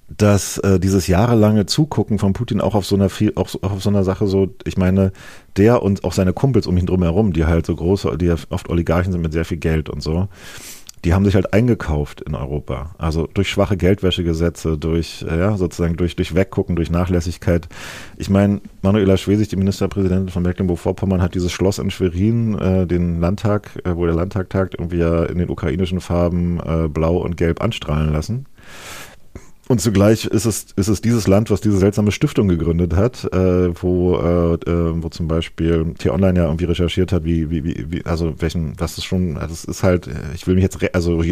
dass 0.09 0.59
äh, 0.59 0.79
dieses 0.79 1.07
jahrelange 1.07 1.67
Zugucken 1.67 2.19
von 2.19 2.33
Putin 2.33 2.61
auch 2.61 2.75
auf 2.75 2.87
so 2.87 2.95
einer 2.95 3.09
viel, 3.09 3.33
auch, 3.37 3.49
auch 3.63 3.73
auf 3.73 3.83
so 3.83 3.91
einer 3.91 4.05
Sache 4.05 4.27
so, 4.27 4.49
ich 4.65 4.77
meine, 4.77 5.13
der 5.57 5.83
und 5.83 6.05
auch 6.05 6.13
seine 6.13 6.33
Kumpels 6.33 6.67
um 6.67 6.77
ihn 6.77 6.87
drum 6.87 7.03
herum, 7.03 7.33
die 7.33 7.47
halt 7.47 7.67
so 7.67 7.75
große, 7.75 8.17
die 8.19 8.27
ja 8.27 8.37
oft 8.51 8.69
Oligarchen 8.69 9.13
sind 9.13 9.23
mit 9.23 9.33
sehr 9.33 9.45
viel 9.45 9.57
Geld 9.57 9.89
und 9.89 10.03
so, 10.03 10.29
die 11.05 11.13
haben 11.13 11.25
sich 11.25 11.35
halt 11.35 11.53
eingekauft 11.53 12.23
in 12.23 12.35
Europa. 12.35 12.95
Also 12.97 13.29
durch 13.33 13.49
schwache 13.49 13.77
Geldwäschegesetze, 13.77 14.79
durch, 14.79 15.23
ja, 15.29 15.57
sozusagen 15.57 15.97
durch, 15.97 16.17
durch 16.17 16.35
Weggucken, 16.35 16.77
durch 16.77 16.91
Nachlässigkeit. 16.91 17.69
Ich 18.17 18.31
meine, 18.31 18.63
Manuela 18.81 19.17
Schwesig, 19.19 19.49
die 19.49 19.57
Ministerpräsidentin 19.57 20.31
von 20.31 20.43
Mecklenburg-Vorpommern, 20.43 21.21
hat 21.21 21.35
dieses 21.35 21.53
Schloss 21.53 21.79
in 21.79 21.91
Schwerin, 21.91 22.59
äh, 22.59 22.87
den 22.87 23.21
Landtag, 23.21 23.71
äh, 23.85 23.95
wo 23.97 24.07
der 24.07 24.15
Landtag 24.15 24.49
tagt, 24.49 24.77
irgendwie 24.79 24.99
ja 24.99 25.25
in 25.25 25.39
den 25.39 25.51
ukrainischen 25.51 26.01
Farben 26.01 26.59
äh, 26.61 26.89
blau 26.89 27.19
und 27.19 27.37
gelb 27.37 27.63
anstrahlen 27.63 28.13
lassen. 28.13 28.47
Und 29.67 29.81
zugleich 29.81 30.27
ist 30.27 30.45
es, 30.45 30.67
ist 30.77 30.89
es 30.89 31.01
dieses 31.01 31.27
Land, 31.27 31.51
was 31.51 31.63
diese 31.63 31.79
seltsame 31.79 32.13
Stiftung 32.13 32.49
gegründet 32.49 32.95
hat, 32.95 33.25
äh, 33.33 33.73
wo, 33.83 34.17
äh, 34.17 34.55
äh, 34.55 35.03
wo 35.03 35.09
zum 35.09 35.27
Beispiel 35.27 35.95
T-Online 35.99 36.39
ja 36.39 36.45
irgendwie 36.45 36.67
recherchiert 36.67 37.13
hat, 37.13 37.25
wie, 37.25 37.51
wie, 37.51 37.65
wie, 37.65 38.05
also 38.05 38.35
welchen, 38.41 38.77
das 38.77 38.99
ist 38.99 39.05
schon, 39.05 39.35
das 39.35 39.43
also 39.43 39.71
ist 39.71 39.83
halt, 39.83 40.09
ich 40.35 40.47
will 40.47 40.55
mich 40.55 40.63
jetzt, 40.63 40.79
also 40.95 41.23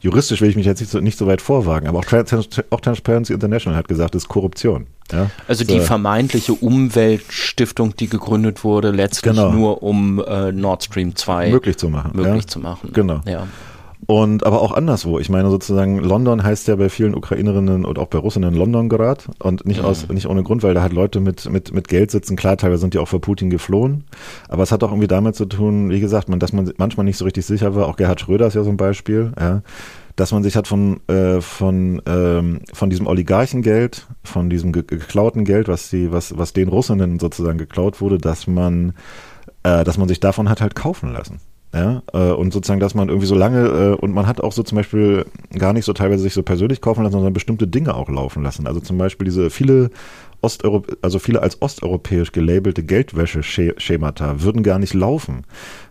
juristisch 0.00 0.40
will 0.40 0.48
ich 0.48 0.56
mich 0.56 0.64
jetzt 0.64 0.80
nicht 0.80 0.90
so, 0.90 1.00
nicht 1.00 1.18
so 1.18 1.26
weit 1.26 1.42
vorwagen, 1.42 1.88
aber 1.88 1.98
auch, 1.98 2.04
Trans 2.04 2.48
auch 2.70 2.80
Transparency 2.80 3.34
International 3.34 3.78
hat 3.78 3.88
gesagt, 3.88 4.14
es 4.14 4.22
ist 4.22 4.28
Korruption. 4.28 4.86
Ja? 5.12 5.30
Also 5.46 5.64
die 5.64 5.80
vermeintliche 5.80 6.54
Umweltstiftung, 6.54 7.96
die 7.96 8.08
gegründet 8.08 8.64
wurde, 8.64 8.90
letztlich 8.90 9.34
genau. 9.34 9.52
nur 9.52 9.82
um 9.82 10.22
äh, 10.26 10.52
Nord 10.52 10.84
Stream 10.84 11.14
2 11.14 11.50
möglich 11.50 11.76
zu 11.76 11.90
machen. 11.90 12.12
Möglich 12.14 12.44
ja? 12.44 12.48
zu 12.48 12.60
machen. 12.60 12.90
Genau. 12.92 13.20
Ja. 13.26 13.46
Und 14.06 14.46
aber 14.46 14.62
auch 14.62 14.72
anderswo. 14.72 15.18
Ich 15.18 15.28
meine 15.28 15.50
sozusagen, 15.50 15.98
London 15.98 16.42
heißt 16.42 16.68
ja 16.68 16.76
bei 16.76 16.88
vielen 16.88 17.14
Ukrainerinnen 17.14 17.84
und 17.84 17.98
auch 17.98 18.06
bei 18.06 18.18
Russinnen 18.18 18.54
Londongrad 18.54 19.28
und 19.42 19.66
nicht 19.66 19.82
aus, 19.82 20.08
nicht 20.08 20.26
ohne 20.26 20.42
Grund, 20.42 20.62
weil 20.62 20.72
da 20.72 20.82
halt 20.82 20.92
Leute 20.92 21.20
mit, 21.20 21.50
mit, 21.50 21.74
mit 21.74 21.88
Geld 21.88 22.10
sitzen. 22.10 22.36
Klar, 22.36 22.56
teilweise 22.56 22.80
sind 22.80 22.94
die 22.94 22.98
auch 22.98 23.08
vor 23.08 23.20
Putin 23.20 23.50
geflohen. 23.50 24.04
Aber 24.48 24.62
es 24.62 24.72
hat 24.72 24.82
auch 24.82 24.90
irgendwie 24.90 25.08
damit 25.08 25.34
zu 25.34 25.46
tun, 25.46 25.90
wie 25.90 26.00
gesagt, 26.00 26.28
man, 26.28 26.38
dass 26.38 26.52
man 26.52 26.72
manchmal 26.78 27.04
nicht 27.04 27.18
so 27.18 27.24
richtig 27.24 27.44
sicher 27.44 27.74
war. 27.74 27.86
Auch 27.88 27.96
Gerhard 27.96 28.20
Schröder 28.20 28.46
ist 28.46 28.54
ja 28.54 28.62
so 28.62 28.70
ein 28.70 28.76
Beispiel, 28.76 29.32
ja. 29.38 29.62
Dass 30.16 30.32
man 30.32 30.42
sich 30.42 30.56
hat 30.56 30.66
von, 30.66 31.00
äh, 31.08 31.40
von, 31.40 32.02
ähm, 32.06 32.60
von 32.72 32.90
diesem 32.90 33.06
Oligarchengeld, 33.06 34.06
von 34.24 34.50
diesem 34.50 34.72
geklauten 34.72 35.44
Geld, 35.44 35.68
was 35.68 35.90
die, 35.90 36.10
was, 36.10 36.36
was 36.36 36.52
den 36.52 36.68
Russinnen 36.68 37.20
sozusagen 37.20 37.58
geklaut 37.58 38.00
wurde, 38.00 38.18
dass 38.18 38.46
man, 38.46 38.94
äh, 39.62 39.84
dass 39.84 39.98
man 39.98 40.08
sich 40.08 40.18
davon 40.18 40.48
hat 40.48 40.60
halt 40.60 40.74
kaufen 40.74 41.12
lassen. 41.12 41.40
Ja, 41.74 42.02
äh, 42.14 42.32
und 42.32 42.52
sozusagen, 42.52 42.80
dass 42.80 42.94
man 42.94 43.08
irgendwie 43.08 43.26
so 43.26 43.34
lange, 43.34 43.66
äh, 43.66 43.94
und 43.94 44.12
man 44.12 44.26
hat 44.26 44.40
auch 44.40 44.52
so 44.52 44.62
zum 44.62 44.76
Beispiel 44.76 45.26
gar 45.52 45.74
nicht 45.74 45.84
so 45.84 45.92
teilweise 45.92 46.22
sich 46.22 46.32
so 46.32 46.42
persönlich 46.42 46.80
kaufen 46.80 47.02
lassen, 47.02 47.12
sondern 47.12 47.34
bestimmte 47.34 47.66
Dinge 47.68 47.94
auch 47.94 48.08
laufen 48.08 48.42
lassen. 48.42 48.66
Also 48.66 48.80
zum 48.80 48.96
Beispiel 48.96 49.26
diese 49.26 49.50
viele 49.50 49.90
Osteuropa 50.40 50.94
also 51.02 51.18
viele 51.18 51.42
als 51.42 51.60
osteuropäisch 51.60 52.32
gelabelte 52.32 52.82
Geldwäsche-Schemata 52.82 54.42
würden 54.42 54.62
gar 54.62 54.78
nicht 54.78 54.94
laufen, 54.94 55.44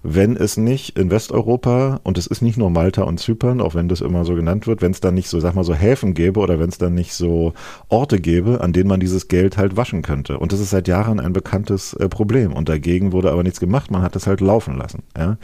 wenn 0.03 0.37
es 0.37 0.57
nicht 0.57 0.97
in 0.97 1.11
Westeuropa, 1.11 1.99
und 2.03 2.17
es 2.17 2.27
ist 2.27 2.41
nicht 2.41 2.57
nur 2.57 2.69
Malta 2.69 3.03
und 3.03 3.19
Zypern, 3.19 3.59
auch 3.61 3.75
wenn 3.75 3.89
das 3.89 4.01
immer 4.01 4.23
so 4.25 4.35
genannt 4.35 4.67
wird, 4.67 4.81
wenn 4.81 4.91
es 4.91 5.01
dann 5.01 5.15
nicht 5.15 5.27
so, 5.27 5.39
sag 5.39 5.55
mal, 5.55 5.63
so 5.63 5.73
Häfen 5.73 6.13
gäbe 6.13 6.39
oder 6.39 6.59
wenn 6.59 6.69
es 6.69 6.77
dann 6.77 6.93
nicht 6.93 7.13
so 7.13 7.53
Orte 7.89 8.19
gäbe, 8.19 8.61
an 8.61 8.73
denen 8.73 8.87
man 8.87 8.99
dieses 8.99 9.27
Geld 9.27 9.57
halt 9.57 9.75
waschen 9.75 10.01
könnte. 10.01 10.39
Und 10.39 10.53
das 10.53 10.59
ist 10.59 10.69
seit 10.69 10.87
Jahren 10.87 11.19
ein 11.19 11.33
bekanntes 11.33 11.93
äh, 11.93 12.07
Problem. 12.07 12.53
Und 12.53 12.69
dagegen 12.69 13.11
wurde 13.11 13.31
aber 13.31 13.43
nichts 13.43 13.59
gemacht, 13.59 13.91
man 13.91 14.01
hat 14.01 14.15
es 14.15 14.27
halt 14.27 14.39
laufen 14.39 14.77
lassen. 14.77 15.03
Ja? 15.17 15.37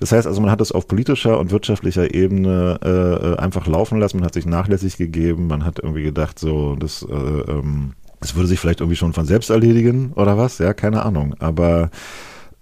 Das 0.00 0.12
heißt 0.12 0.26
also, 0.26 0.40
man 0.40 0.50
hat 0.50 0.60
es 0.60 0.72
auf 0.72 0.88
politischer 0.88 1.38
und 1.38 1.50
wirtschaftlicher 1.50 2.14
Ebene 2.14 2.78
äh, 2.82 2.88
äh 2.88 3.36
einfach 3.36 3.66
laufen 3.66 3.98
lassen, 3.98 4.18
man 4.18 4.26
hat 4.26 4.34
sich 4.34 4.46
nachlässig 4.46 4.96
gegeben, 4.96 5.46
man 5.48 5.64
hat 5.64 5.78
irgendwie 5.78 6.02
gedacht, 6.02 6.38
so, 6.38 6.76
das 6.76 7.02
äh, 7.02 7.14
ähm, 7.14 7.92
es 8.20 8.34
würde 8.34 8.48
sich 8.48 8.58
vielleicht 8.58 8.80
irgendwie 8.80 8.96
schon 8.96 9.12
von 9.12 9.26
selbst 9.26 9.50
erledigen 9.50 10.12
oder 10.14 10.36
was, 10.36 10.58
ja, 10.58 10.74
keine 10.74 11.04
Ahnung. 11.04 11.34
Aber 11.38 11.90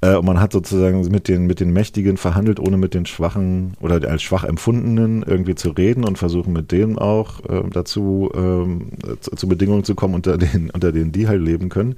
äh, 0.03 0.21
man 0.21 0.41
hat 0.41 0.53
sozusagen 0.53 1.01
mit 1.11 1.29
den, 1.29 1.47
mit 1.47 1.61
den 1.61 1.73
Mächtigen 1.73 2.17
verhandelt, 2.17 2.61
ohne 2.61 2.77
mit 2.77 2.95
den 2.95 3.07
Schwachen 3.07 3.75
oder 3.81 4.07
als 4.09 4.23
schwach 4.23 4.45
empfundenen 4.45 5.23
irgendwie 5.23 5.55
zu 5.55 5.71
reden 5.71 6.05
und 6.05 6.19
versuchen 6.19 6.53
mit 6.53 6.71
denen 6.71 6.99
auch 6.99 7.41
äh, 7.49 7.63
dazu 7.71 8.31
ähm, 8.35 8.93
zu, 9.21 9.31
zu 9.35 9.49
Bedingungen 9.49 9.85
zu 9.85 9.95
kommen, 9.95 10.15
unter 10.15 10.37
denen, 10.37 10.71
unter 10.75 10.93
denen 10.93 11.13
die 11.13 11.29
halt 11.29 11.41
leben 11.41 11.69
können. 11.69 11.97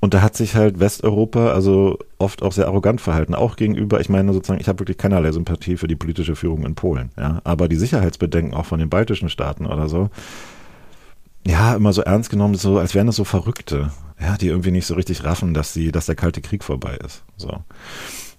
Und 0.00 0.12
da 0.12 0.20
hat 0.20 0.36
sich 0.36 0.54
halt 0.54 0.80
Westeuropa 0.80 1.52
also 1.52 1.98
oft 2.18 2.42
auch 2.42 2.52
sehr 2.52 2.66
arrogant 2.66 3.00
verhalten, 3.00 3.34
auch 3.34 3.56
gegenüber, 3.56 4.00
ich 4.00 4.10
meine 4.10 4.34
sozusagen, 4.34 4.60
ich 4.60 4.68
habe 4.68 4.80
wirklich 4.80 4.98
keinerlei 4.98 5.32
Sympathie 5.32 5.78
für 5.78 5.88
die 5.88 5.96
politische 5.96 6.36
Führung 6.36 6.66
in 6.66 6.74
Polen, 6.74 7.10
ja, 7.16 7.40
aber 7.44 7.68
die 7.68 7.76
Sicherheitsbedenken 7.76 8.52
auch 8.52 8.66
von 8.66 8.80
den 8.80 8.90
baltischen 8.90 9.30
Staaten 9.30 9.64
oder 9.64 9.88
so, 9.88 10.10
ja, 11.46 11.74
immer 11.74 11.92
so 11.92 12.02
ernst 12.02 12.30
genommen, 12.30 12.54
so 12.54 12.78
als 12.78 12.94
wären 12.94 13.06
das 13.06 13.16
so 13.16 13.24
Verrückte, 13.24 13.90
ja, 14.20 14.36
die 14.36 14.48
irgendwie 14.48 14.70
nicht 14.70 14.86
so 14.86 14.94
richtig 14.94 15.24
raffen, 15.24 15.54
dass 15.54 15.72
sie, 15.72 15.92
dass 15.92 16.06
der 16.06 16.14
Kalte 16.14 16.40
Krieg 16.40 16.64
vorbei 16.64 16.96
ist, 17.04 17.22
so 17.36 17.62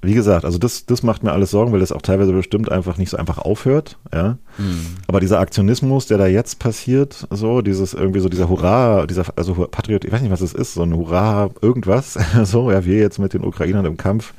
wie 0.05 0.13
gesagt, 0.13 0.45
also 0.45 0.57
das, 0.57 0.85
das 0.85 1.03
macht 1.03 1.23
mir 1.23 1.31
alles 1.31 1.51
Sorgen, 1.51 1.71
weil 1.71 1.79
das 1.79 1.91
auch 1.91 2.01
teilweise 2.01 2.31
bestimmt 2.31 2.71
einfach 2.71 2.97
nicht 2.97 3.09
so 3.09 3.17
einfach 3.17 3.39
aufhört, 3.39 3.97
ja. 4.13 4.37
Mhm. 4.57 4.97
Aber 5.07 5.19
dieser 5.19 5.39
Aktionismus, 5.39 6.07
der 6.07 6.17
da 6.17 6.27
jetzt 6.27 6.59
passiert, 6.59 7.27
so, 7.29 7.61
dieses 7.61 7.93
irgendwie 7.93 8.19
so 8.19 8.29
dieser 8.29 8.49
Hurra, 8.49 9.05
dieser, 9.07 9.25
also 9.35 9.53
Patriot, 9.53 10.05
ich 10.05 10.11
weiß 10.11 10.21
nicht, 10.21 10.31
was 10.31 10.41
es 10.41 10.53
ist, 10.53 10.73
so 10.73 10.83
ein 10.83 10.95
Hurra, 10.95 11.49
irgendwas, 11.61 12.17
so, 12.43 12.71
ja, 12.71 12.85
wir 12.85 12.97
jetzt 12.97 13.19
mit 13.19 13.33
den 13.33 13.43
Ukrainern 13.43 13.85
im 13.85 13.97
Kampf 13.97 14.33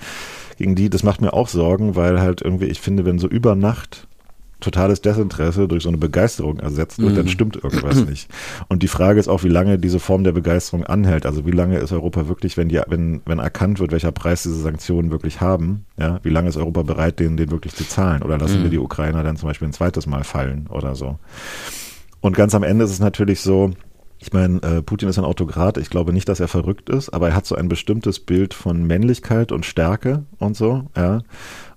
gegen 0.56 0.74
die, 0.74 0.88
das 0.88 1.02
macht 1.02 1.20
mir 1.20 1.32
auch 1.32 1.48
Sorgen, 1.48 1.96
weil 1.96 2.20
halt 2.20 2.42
irgendwie, 2.42 2.66
ich 2.66 2.80
finde, 2.80 3.04
wenn 3.04 3.18
so 3.18 3.28
über 3.28 3.54
Nacht 3.54 4.06
totales 4.60 5.02
Desinteresse 5.02 5.68
durch 5.68 5.82
so 5.82 5.90
eine 5.90 5.98
Begeisterung 5.98 6.58
ersetzt 6.58 6.98
wird, 6.98 7.12
mhm. 7.12 7.16
dann 7.16 7.28
stimmt 7.28 7.56
irgendwas 7.56 8.04
nicht. 8.06 8.30
Und 8.68 8.82
die 8.82 8.88
Frage 8.88 9.20
ist 9.20 9.28
auch, 9.28 9.44
wie 9.44 9.48
lange 9.48 9.78
diese 9.78 10.00
Form 10.00 10.24
der 10.24 10.32
Begeisterung 10.32 10.84
anhält. 10.84 11.26
Also 11.26 11.44
wie 11.46 11.50
lange 11.50 11.78
ist 11.78 11.92
Europa 11.92 12.28
wirklich, 12.28 12.56
wenn 12.56 12.68
die, 12.68 12.80
wenn, 12.86 13.20
wenn 13.26 13.38
erkannt 13.38 13.80
wird, 13.80 13.92
welcher 13.92 14.12
Preis 14.12 14.42
diese 14.42 14.60
Sanktionen 14.60 15.10
wirklich 15.10 15.40
haben, 15.40 15.84
ja, 15.98 16.20
wie 16.22 16.30
lange 16.30 16.48
ist 16.48 16.56
Europa 16.56 16.82
bereit, 16.82 17.20
den, 17.20 17.36
den 17.36 17.50
wirklich 17.50 17.74
zu 17.74 17.86
zahlen? 17.86 18.22
Oder 18.22 18.38
lassen 18.38 18.60
mhm. 18.60 18.62
wir 18.64 18.70
die 18.70 18.78
Ukrainer 18.78 19.22
dann 19.22 19.36
zum 19.36 19.48
Beispiel 19.48 19.68
ein 19.68 19.74
zweites 19.74 20.06
Mal 20.06 20.24
fallen 20.24 20.66
oder 20.68 20.94
so? 20.94 21.18
Und 22.20 22.34
ganz 22.34 22.54
am 22.54 22.62
Ende 22.62 22.84
ist 22.84 22.92
es 22.92 23.00
natürlich 23.00 23.40
so, 23.40 23.72
ich 24.18 24.32
meine, 24.32 24.62
äh, 24.62 24.82
Putin 24.82 25.08
ist 25.08 25.18
ein 25.18 25.24
Autokrat. 25.24 25.76
Ich 25.76 25.90
glaube 25.90 26.12
nicht, 26.12 26.28
dass 26.28 26.40
er 26.40 26.48
verrückt 26.48 26.88
ist, 26.88 27.10
aber 27.10 27.28
er 27.28 27.36
hat 27.36 27.46
so 27.46 27.54
ein 27.54 27.68
bestimmtes 27.68 28.18
Bild 28.20 28.54
von 28.54 28.86
Männlichkeit 28.86 29.52
und 29.52 29.66
Stärke 29.66 30.24
und 30.38 30.56
so, 30.56 30.86
ja. 30.96 31.20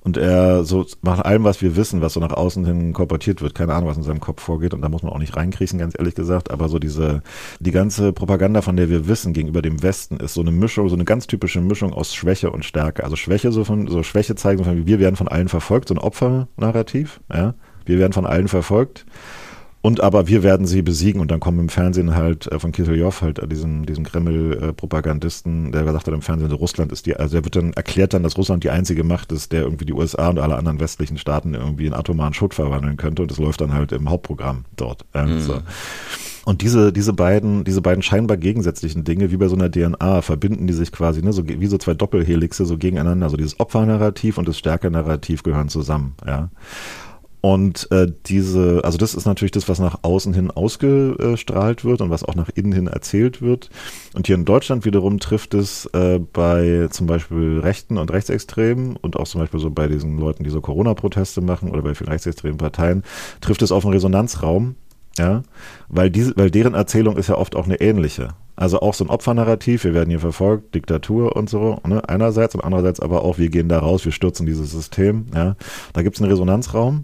Und 0.02 0.18
er 0.18 0.64
so 0.64 0.86
nach 1.02 1.20
allem, 1.20 1.44
was 1.44 1.62
wir 1.62 1.76
wissen, 1.76 2.02
was 2.02 2.14
so 2.14 2.20
nach 2.20 2.32
außen 2.32 2.66
hin 2.66 2.94
korportiert 2.94 3.42
wird, 3.42 3.54
keine 3.54 3.74
Ahnung, 3.74 3.90
was 3.90 3.98
in 3.98 4.04
seinem 4.04 4.22
Kopf 4.22 4.42
vorgeht, 4.42 4.74
und 4.74 4.82
da 4.82 4.90
muss 4.90 5.04
man 5.04 5.12
auch 5.12 5.20
nicht 5.20 5.36
reinkriechen, 5.36 5.78
ganz 5.78 5.94
ehrlich 5.98 6.16
gesagt, 6.16 6.52
aber 6.52 6.70
so 6.70 6.80
diese, 6.80 7.22
die 7.60 7.72
ganze 7.72 8.14
Propaganda, 8.14 8.62
von 8.62 8.78
der 8.78 8.90
wir 8.90 9.08
wissen 9.08 9.34
gegenüber 9.34 9.62
dem 9.62 9.84
Westen, 9.84 10.18
ist 10.18 10.34
so 10.34 10.42
eine 10.42 10.52
Mischung, 10.52 10.88
so 10.88 10.96
eine 10.96 11.06
ganz 11.06 11.28
typische 11.28 11.60
Mischung 11.60 11.94
aus 11.94 12.16
Schwäche 12.16 12.52
und 12.52 12.64
Stärke. 12.64 13.04
Also 13.04 13.16
Schwäche, 13.16 13.52
so 13.52 13.66
von, 13.66 13.88
so 13.88 14.04
Schwäche 14.04 14.36
zeigen, 14.36 14.64
von, 14.64 14.88
wir 14.88 15.00
werden 15.00 15.16
von 15.18 15.28
allen 15.28 15.50
verfolgt, 15.50 15.90
so 15.90 15.96
ein 15.96 16.00
Opfernarrativ, 16.00 17.20
ja. 17.34 17.56
Wir 17.86 17.98
werden 17.98 18.14
von 18.14 18.28
allen 18.28 18.48
verfolgt. 18.48 19.06
Und 19.82 20.02
aber 20.02 20.28
wir 20.28 20.44
werden 20.44 20.66
sie 20.68 20.82
besiegen 20.82 21.22
und 21.22 21.32
dann 21.32 21.40
kommen 21.40 21.60
im 21.60 21.70
Fernsehen 21.70 22.14
halt 22.14 22.52
äh, 22.52 22.60
von 22.60 22.74
Kiseljow 22.74 23.22
halt 23.22 23.40
äh, 23.40 23.48
diesem, 23.48 23.86
diesem 23.86 24.04
Kreml-Propagandisten, 24.04 25.72
der 25.72 25.84
gesagt 25.84 26.08
hat 26.08 26.14
im 26.14 26.22
Fernsehen, 26.22 26.52
Russland 26.52 26.92
ist 26.92 27.06
die, 27.06 27.16
also 27.16 27.38
er 27.38 27.46
wird 27.46 27.56
dann 27.56 27.72
erklärt 27.74 28.14
dann, 28.14 28.24
dass 28.24 28.38
Russland 28.38 28.66
die 28.66 28.72
einzige 28.72 29.06
Macht 29.06 29.32
ist, 29.32 29.54
der 29.54 29.62
irgendwie 29.62 29.86
die 29.86 29.94
USA 29.94 30.30
und 30.30 30.40
alle 30.40 30.58
anderen 30.58 30.82
westlichen 30.82 31.18
Staaten 31.18 31.54
irgendwie 31.54 31.86
in 31.86 31.94
atomaren 31.94 32.34
Schutt 32.34 32.54
verwandeln 32.54 32.98
könnte 32.98 33.22
und 33.22 33.32
das 33.32 33.38
läuft 33.38 33.62
dann 33.62 33.74
halt 33.74 33.94
im 33.94 34.10
Hauptprogramm 34.10 34.66
dort. 34.76 35.06
Äh, 35.14 35.26
mhm. 35.26 35.40
so. 35.40 35.62
Und 36.44 36.62
diese, 36.62 36.92
diese 36.92 37.14
beiden, 37.14 37.64
diese 37.64 37.82
beiden 37.82 38.02
scheinbar 38.02 38.36
gegensätzlichen 38.36 39.04
Dinge, 39.04 39.32
wie 39.32 39.38
bei 39.38 39.48
so 39.48 39.56
einer 39.56 39.72
DNA, 39.72 40.22
verbinden 40.22 40.68
die 40.68 40.74
sich 40.74 40.92
quasi, 40.92 41.22
ne, 41.22 41.32
so 41.32 41.48
wie 41.48 41.68
so 41.68 41.78
zwei 41.78 41.94
Doppelhelixe 41.94 42.66
so 42.66 42.78
gegeneinander. 42.78 43.26
Also 43.28 43.38
dieses 43.38 43.60
Opfernarrativ 43.60 44.38
und 44.38 44.48
das 44.48 44.58
Stärke-Narrativ 44.58 45.44
gehören 45.44 45.70
zusammen, 45.70 46.16
ja. 46.26 46.50
Und 47.42 47.90
äh, 47.92 48.08
diese, 48.26 48.82
also 48.84 48.98
das 48.98 49.14
ist 49.14 49.26
natürlich 49.26 49.52
das, 49.52 49.70
was 49.70 49.80
nach 49.80 50.00
außen 50.02 50.34
hin 50.34 50.52
ausgestrahlt 50.52 51.86
wird 51.86 52.02
und 52.02 52.10
was 52.10 52.24
auch 52.24 52.36
nach 52.36 52.50
innen 52.54 52.74
hin 52.74 52.88
erzählt 52.88 53.42
wird. 53.42 53.70
Und 54.14 54.28
hier 54.28 54.36
in 54.36 54.44
Deutschland 54.44 54.84
wiederum 54.84 55.20
trifft 55.20 55.54
es 55.54 55.86
äh, 55.94 56.20
bei 56.20 56.88
zum 56.92 57.08
Beispiel 57.08 57.60
Rechten 57.60 57.98
und 57.98 58.12
Rechtsextremen 58.12 58.98
und 58.98 59.16
auch 59.16 59.28
zum 59.28 59.40
Beispiel 59.40 59.60
so 59.60 59.70
bei 59.70 59.88
diesen 59.88 60.18
Leuten, 60.18 60.44
die 60.44 60.50
so 60.50 60.60
Corona-Proteste 60.60 61.40
machen 61.40 61.70
oder 61.70 61.82
bei 61.82 61.96
vielen 61.96 62.10
rechtsextremen 62.10 62.58
Parteien, 62.58 63.04
trifft 63.40 63.62
es 63.62 63.72
auf 63.72 63.86
einen 63.86 63.94
Resonanzraum, 63.94 64.76
ja, 65.18 65.44
weil 65.88 66.10
diese, 66.10 66.36
weil 66.36 66.52
deren 66.52 66.74
Erzählung 66.74 67.16
ist 67.16 67.30
ja 67.30 67.36
oft 67.36 67.56
auch 67.56 67.66
eine 67.66 67.80
ähnliche. 67.80 68.30
Also 68.58 68.82
auch 68.82 68.94
so 68.94 69.06
ein 69.06 69.10
Opfernarrativ, 69.10 69.86
wir 69.86 69.94
werden 69.94 70.10
hier 70.10 70.20
verfolgt, 70.20 70.76
Diktatur 70.76 71.38
und 71.38 71.50
so, 71.50 71.80
ne, 71.88 72.02
einerseits 72.10 72.56
und 72.56 72.62
andererseits 72.62 73.00
aber 73.00 73.24
auch, 73.24 73.38
wir 73.38 73.50
gehen 73.50 73.70
da 73.70 73.80
raus, 73.80 74.04
wir 74.04 74.12
stürzen 74.12 74.46
dieses 74.46 74.72
System, 74.72 75.28
ja. 75.34 75.56
Da 75.94 76.02
gibt 76.02 76.18
es 76.18 76.22
einen 76.22 76.30
Resonanzraum 76.30 77.04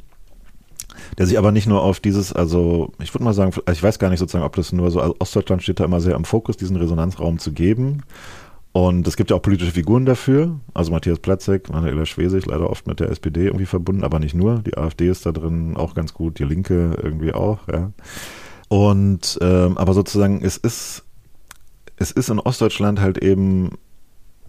der 1.18 1.26
sich 1.26 1.38
aber 1.38 1.52
nicht 1.52 1.68
nur 1.68 1.82
auf 1.82 2.00
dieses, 2.00 2.34
also 2.34 2.92
ich 3.02 3.14
würde 3.14 3.24
mal 3.24 3.34
sagen, 3.34 3.54
ich 3.72 3.84
weiß 3.84 4.00
gar 4.00 4.10
nicht 4.10 4.20
sozusagen, 4.20 4.46
ob 4.46 4.56
das 4.56 4.72
nur 4.72 4.92
so, 4.92 5.00
also 5.00 5.16
Ostdeutschland 5.20 5.64
steht 5.64 5.80
da 5.80 5.86
immer 5.86 6.02
sehr 6.02 6.16
im 6.16 6.26
Fokus, 6.26 6.58
diesen 6.58 6.76
Resonanzraum 6.78 7.40
zu 7.40 7.52
geben. 7.52 8.04
Und 8.76 9.08
es 9.08 9.16
gibt 9.16 9.30
ja 9.30 9.38
auch 9.38 9.42
politische 9.42 9.72
Figuren 9.72 10.06
dafür. 10.06 10.60
Also 10.74 10.92
Matthias 10.92 11.20
Platzek, 11.20 11.70
Manuela 11.70 12.06
Schwesig, 12.06 12.46
leider 12.46 12.70
oft 12.70 12.88
mit 12.88 13.00
der 13.00 13.10
SPD 13.10 13.46
irgendwie 13.46 13.66
verbunden, 13.66 14.04
aber 14.04 14.20
nicht 14.20 14.36
nur. 14.36 14.60
Die 14.60 14.78
AfD 14.78 15.08
ist 15.08 15.26
da 15.26 15.32
drin 15.32 15.78
auch 15.78 15.94
ganz 15.94 16.14
gut, 16.14 16.40
die 16.40 16.44
Linke 16.44 16.98
irgendwie 17.02 17.34
auch, 17.34 17.60
ja. 17.72 17.94
Und 18.68 19.38
ähm, 19.42 19.78
aber 19.78 19.94
sozusagen, 19.94 20.42
es 20.44 20.58
ist, 20.58 21.06
es 21.96 22.12
ist 22.12 22.30
in 22.30 22.40
Ostdeutschland 22.40 23.00
halt 23.00 23.18
eben 23.20 23.78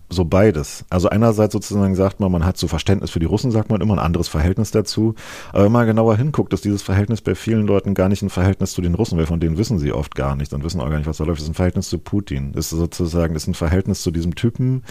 so 0.09 0.25
beides. 0.25 0.85
Also 0.88 1.09
einerseits 1.09 1.53
sozusagen 1.53 1.95
sagt 1.95 2.21
man, 2.21 2.31
man 2.31 2.45
hat 2.45 2.57
so 2.57 2.69
Verständnis 2.69 3.11
für 3.11 3.19
die 3.19 3.27
Russen, 3.27 3.51
sagt 3.51 3.71
man 3.71 3.81
immer 3.81 3.95
ein 3.95 3.99
anderes 3.99 4.29
Verhältnis 4.29 4.71
dazu. 4.71 5.14
Aber 5.53 5.64
wenn 5.64 5.73
man 5.73 5.87
genauer 5.87 6.16
hinguckt, 6.16 6.53
ist 6.53 6.64
dieses 6.64 6.83
Verhältnis 6.83 7.21
bei 7.21 7.35
vielen 7.35 7.66
Leuten 7.66 7.95
gar 7.95 8.09
nicht 8.09 8.23
ein 8.23 8.31
Verhältnis 8.31 8.73
zu 8.73 8.83
den 8.83 8.95
Russen, 8.95 9.19
weil 9.19 9.27
von 9.27 9.40
denen 9.40 9.59
wissen 9.59 9.79
sie 9.79 9.92
oft 9.92 10.14
gar 10.14 10.37
nichts 10.37 10.55
und 10.55 10.64
wissen 10.64 10.81
auch 10.81 10.90
gar 10.90 10.99
nicht, 10.99 11.07
was 11.07 11.16
da 11.16 11.25
läuft. 11.25 11.38
Das 11.38 11.45
ist 11.45 11.51
ein 11.51 11.55
Verhältnis 11.55 11.88
zu 11.88 11.99
Putin. 11.99 12.53
Das 12.53 12.73
ist 12.73 12.79
sozusagen, 12.79 13.35
das 13.35 13.45
ist 13.45 13.49
ein 13.49 13.55
Verhältnis 13.55 14.03
zu 14.03 14.11
diesem 14.11 14.35
Typen, 14.35 14.85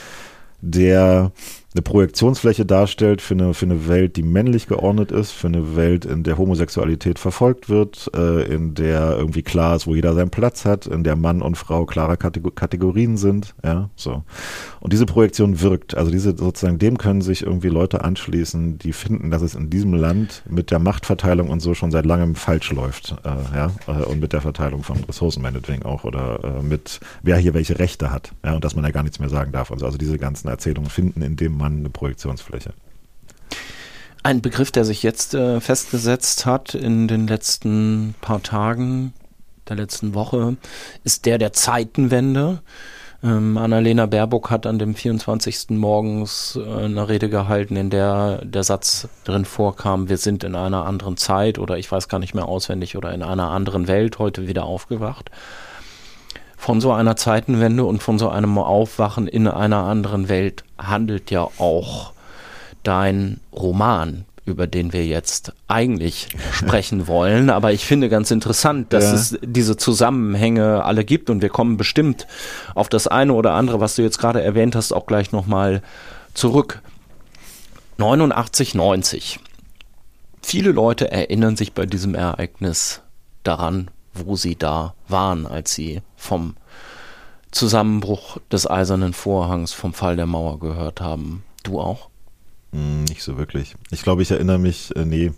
der 0.61 1.31
eine 1.75 1.81
Projektionsfläche 1.81 2.65
darstellt 2.65 3.21
für 3.21 3.33
eine, 3.33 3.53
für 3.53 3.65
eine 3.65 3.89
Welt, 3.89 4.15
die 4.15 4.23
männlich 4.23 4.67
geordnet 4.67 5.11
ist, 5.11 5.31
für 5.31 5.47
eine 5.47 5.75
Welt, 5.75 6.05
in 6.05 6.23
der 6.23 6.37
Homosexualität 6.37 7.19
verfolgt 7.19 7.67
wird, 7.67 8.09
äh, 8.15 8.43
in 8.43 8.75
der 8.75 9.17
irgendwie 9.17 9.43
klar 9.43 9.75
ist, 9.75 9.85
wo 9.85 9.93
jeder 9.93 10.13
seinen 10.13 10.29
Platz 10.29 10.63
hat, 10.63 10.87
in 10.87 11.03
der 11.03 11.17
Mann 11.17 11.41
und 11.41 11.57
Frau 11.57 11.85
klare 11.85 12.15
Kategorien 12.15 13.17
sind, 13.17 13.55
ja, 13.63 13.89
so. 13.97 14.23
Und 14.79 14.93
diese 14.93 15.05
Projektion 15.05 15.59
wirkt, 15.59 15.97
also 15.97 16.11
diese 16.11 16.37
sozusagen, 16.37 16.79
dem 16.79 16.97
können 16.97 17.21
sich 17.21 17.43
irgendwie 17.43 17.67
Leute 17.67 18.05
anschließen, 18.05 18.77
die 18.77 18.93
finden, 18.93 19.29
dass 19.29 19.41
es 19.41 19.53
in 19.53 19.69
diesem 19.69 19.93
Land 19.93 20.43
mit 20.49 20.71
der 20.71 20.79
Machtverteilung 20.79 21.49
und 21.49 21.59
so 21.59 21.73
schon 21.73 21.91
seit 21.91 22.05
langem 22.05 22.35
falsch 22.35 22.71
läuft, 22.71 23.15
äh, 23.25 23.57
ja, 23.57 23.71
äh, 23.87 24.03
und 24.05 24.21
mit 24.21 24.31
der 24.31 24.41
Verteilung 24.41 24.83
von 24.83 25.03
Ressourcen 25.03 25.41
meinetwegen 25.41 25.83
auch 25.83 26.05
oder 26.05 26.39
äh, 26.41 26.63
mit 26.63 27.01
wer 27.21 27.35
hier 27.37 27.53
welche 27.53 27.79
Rechte 27.79 28.11
hat, 28.11 28.31
ja, 28.45 28.53
und 28.53 28.63
dass 28.63 28.75
man 28.75 28.85
ja 28.85 28.91
gar 28.91 29.03
nichts 29.03 29.19
mehr 29.19 29.27
sagen 29.29 29.51
darf 29.51 29.71
und 29.71 29.79
so. 29.79 29.85
Also 29.85 29.97
diese 29.97 30.17
ganzen 30.17 30.47
Erzählungen 30.47 30.89
finden 30.89 31.21
in 31.21 31.35
dem 31.35 31.64
man 31.65 31.79
eine 31.79 31.89
Projektionsfläche. 31.89 32.73
Ein 34.23 34.41
Begriff, 34.41 34.71
der 34.71 34.85
sich 34.85 35.03
jetzt 35.03 35.33
äh, 35.33 35.59
festgesetzt 35.59 36.45
hat 36.45 36.73
in 36.73 37.07
den 37.07 37.27
letzten 37.27 38.15
paar 38.21 38.41
Tagen, 38.41 39.13
der 39.69 39.75
letzten 39.75 40.13
Woche, 40.13 40.57
ist 41.03 41.25
der 41.25 41.37
der 41.37 41.53
Zeitenwende. 41.53 42.61
Ähm, 43.23 43.57
Annalena 43.57 44.07
Baerbock 44.07 44.49
hat 44.49 44.65
an 44.65 44.79
dem 44.79 44.95
24. 44.95 45.71
morgens 45.71 46.59
äh, 46.59 46.85
eine 46.85 47.07
Rede 47.07 47.29
gehalten, 47.29 47.75
in 47.75 47.89
der 47.89 48.43
der 48.43 48.63
Satz 48.63 49.07
drin 49.25 49.45
vorkam, 49.45 50.09
wir 50.09 50.17
sind 50.17 50.43
in 50.43 50.55
einer 50.55 50.85
anderen 50.85 51.17
Zeit 51.17 51.59
oder 51.59 51.77
ich 51.77 51.91
weiß 51.91 52.07
gar 52.07 52.19
nicht 52.19 52.33
mehr 52.33 52.47
auswendig 52.47 52.97
oder 52.97 53.13
in 53.13 53.21
einer 53.21 53.51
anderen 53.51 53.87
Welt 53.87 54.17
heute 54.17 54.47
wieder 54.47 54.65
aufgewacht 54.65 55.29
von 56.57 56.81
so 56.81 56.91
einer 56.91 57.15
Zeitenwende 57.15 57.85
und 57.85 58.01
von 58.01 58.17
so 58.17 58.29
einem 58.29 58.57
Aufwachen 58.57 59.27
in 59.27 59.47
einer 59.47 59.83
anderen 59.83 60.29
Welt 60.29 60.63
handelt 60.77 61.31
ja 61.31 61.41
auch 61.41 62.13
dein 62.83 63.39
Roman, 63.51 64.25
über 64.45 64.67
den 64.67 64.93
wir 64.93 65.05
jetzt 65.05 65.53
eigentlich 65.67 66.29
sprechen 66.51 67.07
wollen. 67.07 67.49
Aber 67.49 67.73
ich 67.73 67.85
finde 67.85 68.09
ganz 68.09 68.31
interessant, 68.31 68.93
dass 68.93 69.05
ja. 69.05 69.13
es 69.13 69.39
diese 69.41 69.77
Zusammenhänge 69.77 70.83
alle 70.83 71.03
gibt 71.03 71.29
und 71.29 71.41
wir 71.41 71.49
kommen 71.49 71.77
bestimmt 71.77 72.27
auf 72.73 72.89
das 72.89 73.07
eine 73.07 73.33
oder 73.33 73.53
andere, 73.53 73.79
was 73.79 73.95
du 73.95 74.01
jetzt 74.01 74.19
gerade 74.19 74.41
erwähnt 74.41 74.75
hast, 74.75 74.93
auch 74.93 75.05
gleich 75.05 75.31
nochmal 75.31 75.81
zurück. 76.33 76.81
89, 77.97 78.75
90. 78.75 79.39
Viele 80.41 80.71
Leute 80.71 81.11
erinnern 81.11 81.55
sich 81.55 81.73
bei 81.73 81.85
diesem 81.85 82.13
Ereignis 82.13 83.01
daran, 83.43 83.89
wo 84.15 84.35
sie 84.35 84.55
da 84.55 84.93
waren, 85.07 85.45
als 85.45 85.73
sie 85.73 86.01
vom 86.15 86.55
Zusammenbruch 87.51 88.37
des 88.51 88.69
eisernen 88.69 89.13
Vorhangs, 89.13 89.71
vom 89.71 89.93
Fall 89.93 90.15
der 90.15 90.25
Mauer 90.25 90.59
gehört 90.59 91.01
haben. 91.01 91.43
Du 91.63 91.79
auch? 91.79 92.09
Hm, 92.75 93.05
nicht 93.05 93.23
so 93.23 93.37
wirklich. 93.37 93.75
Ich 93.91 94.03
glaube, 94.03 94.21
ich 94.21 94.31
erinnere 94.31 94.59
mich, 94.59 94.93
äh, 94.97 95.05
nee, 95.05 95.31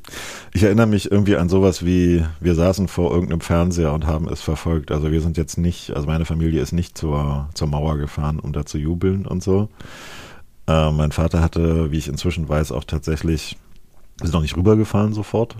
ich 0.53 0.63
erinnere 0.63 0.87
mich 0.87 1.11
irgendwie 1.11 1.37
an 1.37 1.49
sowas 1.49 1.85
wie, 1.85 2.25
wir 2.39 2.55
saßen 2.55 2.87
vor 2.87 3.11
irgendeinem 3.11 3.41
Fernseher 3.41 3.93
und 3.93 4.07
haben 4.07 4.27
es 4.27 4.41
verfolgt. 4.41 4.91
Also 4.91 5.11
wir 5.11 5.21
sind 5.21 5.37
jetzt 5.37 5.57
nicht, 5.59 5.91
also 5.95 6.07
meine 6.07 6.25
Familie 6.25 6.61
ist 6.61 6.71
nicht 6.71 6.97
zur, 6.97 7.49
zur 7.53 7.67
Mauer 7.67 7.97
gefahren, 7.97 8.39
um 8.39 8.53
da 8.53 8.65
zu 8.65 8.79
jubeln 8.79 9.27
und 9.27 9.43
so. 9.43 9.69
Äh, 10.67 10.91
mein 10.91 11.11
Vater 11.11 11.41
hatte, 11.41 11.91
wie 11.91 11.97
ich 11.99 12.07
inzwischen 12.07 12.49
weiß, 12.49 12.71
auch 12.71 12.83
tatsächlich, 12.83 13.57
ist 14.23 14.33
noch 14.33 14.41
nicht 14.41 14.57
rübergefahren 14.57 15.13
sofort, 15.13 15.57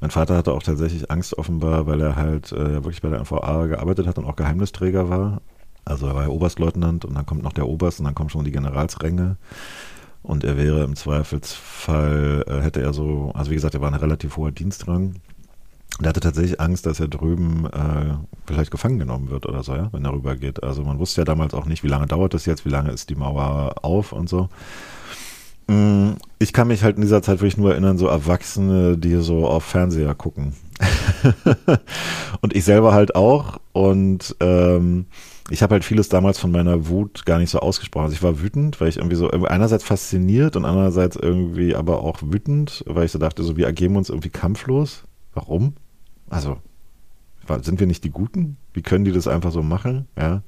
mein 0.00 0.10
Vater 0.10 0.36
hatte 0.36 0.52
auch 0.52 0.62
tatsächlich 0.62 1.10
Angst 1.10 1.36
offenbar, 1.36 1.86
weil 1.86 2.00
er 2.00 2.16
halt 2.16 2.52
äh, 2.52 2.74
wirklich 2.74 3.02
bei 3.02 3.10
der 3.10 3.20
NVA 3.20 3.66
gearbeitet 3.66 4.06
hat 4.06 4.18
und 4.18 4.24
auch 4.24 4.36
Geheimnisträger 4.36 5.10
war. 5.10 5.40
Also 5.84 6.06
er 6.06 6.14
war 6.14 6.22
ja 6.24 6.28
Oberstleutnant 6.28 7.04
und 7.04 7.14
dann 7.14 7.26
kommt 7.26 7.42
noch 7.42 7.52
der 7.52 7.66
Oberst 7.66 7.98
und 7.98 8.04
dann 8.04 8.14
kommen 8.14 8.30
schon 8.30 8.44
die 8.44 8.52
Generalsränge. 8.52 9.36
Und 10.22 10.44
er 10.44 10.56
wäre 10.56 10.84
im 10.84 10.96
Zweifelsfall, 10.96 12.44
äh, 12.46 12.60
hätte 12.60 12.82
er 12.82 12.92
so, 12.92 13.32
also 13.34 13.50
wie 13.50 13.54
gesagt, 13.54 13.74
er 13.74 13.80
war 13.80 13.88
ein 13.88 13.94
relativ 13.94 14.36
hoher 14.36 14.52
Dienstrang. 14.52 15.14
Und 15.98 16.04
er 16.04 16.10
hatte 16.10 16.20
tatsächlich 16.20 16.60
Angst, 16.60 16.86
dass 16.86 17.00
er 17.00 17.08
drüben 17.08 17.66
äh, 17.66 18.14
vielleicht 18.46 18.70
gefangen 18.70 18.98
genommen 18.98 19.30
wird 19.30 19.46
oder 19.46 19.62
so, 19.62 19.74
ja, 19.74 19.88
wenn 19.92 20.04
er 20.04 20.12
rübergeht. 20.12 20.62
Also 20.62 20.82
man 20.84 20.98
wusste 20.98 21.22
ja 21.22 21.24
damals 21.24 21.54
auch 21.54 21.64
nicht, 21.64 21.82
wie 21.82 21.88
lange 21.88 22.06
dauert 22.06 22.34
das 22.34 22.46
jetzt, 22.46 22.64
wie 22.64 22.70
lange 22.70 22.90
ist 22.90 23.10
die 23.10 23.16
Mauer 23.16 23.76
auf 23.82 24.12
und 24.12 24.28
so. 24.28 24.48
Mm, 25.68 26.12
ich 26.38 26.52
kann 26.52 26.68
mich 26.68 26.82
halt 26.82 26.96
in 26.96 27.02
dieser 27.02 27.22
Zeit 27.22 27.40
wirklich 27.40 27.58
nur 27.58 27.72
erinnern, 27.72 27.98
so 27.98 28.06
Erwachsene, 28.06 28.96
die 28.96 29.16
so 29.16 29.46
auf 29.46 29.64
Fernseher 29.64 30.14
gucken. 30.14 30.54
und 32.40 32.54
ich 32.54 32.64
selber 32.64 32.92
halt 32.92 33.14
auch. 33.14 33.58
Und 33.72 34.34
ähm, 34.40 35.06
ich 35.50 35.62
habe 35.62 35.74
halt 35.74 35.84
vieles 35.84 36.08
damals 36.08 36.38
von 36.38 36.50
meiner 36.50 36.88
Wut 36.88 37.24
gar 37.26 37.38
nicht 37.38 37.50
so 37.50 37.60
ausgesprochen. 37.60 38.04
Also 38.04 38.14
ich 38.14 38.22
war 38.22 38.40
wütend, 38.40 38.80
weil 38.80 38.88
ich 38.88 38.96
irgendwie 38.96 39.16
so 39.16 39.30
einerseits 39.30 39.84
fasziniert 39.84 40.56
und 40.56 40.64
andererseits 40.64 41.16
irgendwie 41.16 41.74
aber 41.74 42.02
auch 42.02 42.18
wütend, 42.22 42.82
weil 42.86 43.06
ich 43.06 43.12
so 43.12 43.18
dachte, 43.18 43.42
so 43.42 43.56
wir 43.56 43.66
ergeben 43.66 43.96
uns 43.96 44.08
irgendwie 44.08 44.30
kampflos. 44.30 45.04
Warum? 45.34 45.74
Also 46.28 46.58
sind 47.62 47.80
wir 47.80 47.86
nicht 47.86 48.04
die 48.04 48.10
Guten? 48.10 48.56
Wie 48.74 48.82
können 48.82 49.04
die 49.04 49.12
das 49.12 49.26
einfach 49.26 49.52
so 49.52 49.62
machen? 49.62 50.06
Ja. 50.18 50.42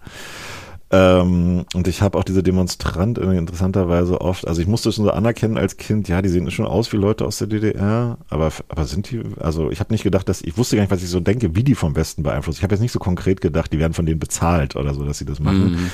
Ähm, 0.92 1.64
und 1.72 1.86
ich 1.86 2.02
habe 2.02 2.18
auch 2.18 2.24
diese 2.24 2.42
Demonstranten 2.42 3.32
interessanterweise 3.32 4.20
oft, 4.20 4.48
also 4.48 4.60
ich 4.60 4.66
musste 4.66 4.90
schon 4.90 5.04
so 5.04 5.12
anerkennen 5.12 5.56
als 5.56 5.76
Kind, 5.76 6.08
ja, 6.08 6.20
die 6.20 6.28
sehen 6.28 6.50
schon 6.50 6.66
aus 6.66 6.92
wie 6.92 6.96
Leute 6.96 7.24
aus 7.24 7.38
der 7.38 7.46
DDR, 7.46 8.18
aber, 8.28 8.50
aber 8.68 8.84
sind 8.86 9.10
die, 9.10 9.22
also 9.38 9.70
ich 9.70 9.78
habe 9.78 9.92
nicht 9.92 10.02
gedacht, 10.02 10.28
dass, 10.28 10.42
ich 10.42 10.56
wusste 10.56 10.74
gar 10.74 10.82
nicht, 10.82 10.90
was 10.90 11.02
ich 11.02 11.08
so 11.08 11.20
denke, 11.20 11.54
wie 11.54 11.62
die 11.62 11.76
vom 11.76 11.94
Westen 11.94 12.24
beeinflusst. 12.24 12.58
Ich 12.58 12.64
habe 12.64 12.74
jetzt 12.74 12.82
nicht 12.82 12.92
so 12.92 12.98
konkret 12.98 13.40
gedacht, 13.40 13.72
die 13.72 13.78
werden 13.78 13.92
von 13.92 14.04
denen 14.04 14.18
bezahlt 14.18 14.74
oder 14.74 14.92
so, 14.92 15.04
dass 15.04 15.18
sie 15.18 15.26
das 15.26 15.38
machen. 15.38 15.72
Mhm. 15.72 15.90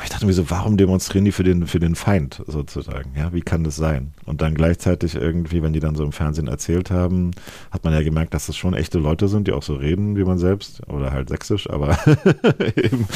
Aber 0.00 0.06
ich 0.06 0.12
dachte 0.12 0.24
mir 0.24 0.32
so, 0.32 0.48
warum 0.48 0.78
demonstrieren 0.78 1.26
die 1.26 1.30
für 1.30 1.42
den, 1.42 1.66
für 1.66 1.78
den 1.78 1.94
Feind 1.94 2.42
sozusagen? 2.46 3.12
Ja, 3.14 3.34
wie 3.34 3.42
kann 3.42 3.64
das 3.64 3.76
sein? 3.76 4.14
Und 4.24 4.40
dann 4.40 4.54
gleichzeitig 4.54 5.14
irgendwie, 5.14 5.62
wenn 5.62 5.74
die 5.74 5.80
dann 5.80 5.94
so 5.94 6.02
im 6.02 6.12
Fernsehen 6.12 6.48
erzählt 6.48 6.90
haben, 6.90 7.32
hat 7.70 7.84
man 7.84 7.92
ja 7.92 8.02
gemerkt, 8.02 8.32
dass 8.32 8.46
das 8.46 8.56
schon 8.56 8.72
echte 8.72 8.98
Leute 8.98 9.28
sind, 9.28 9.46
die 9.46 9.52
auch 9.52 9.62
so 9.62 9.74
reden 9.74 10.16
wie 10.16 10.24
man 10.24 10.38
selbst 10.38 10.80
oder 10.88 11.12
halt 11.12 11.28
sächsisch, 11.28 11.68
aber 11.68 11.98
eben 12.76 13.06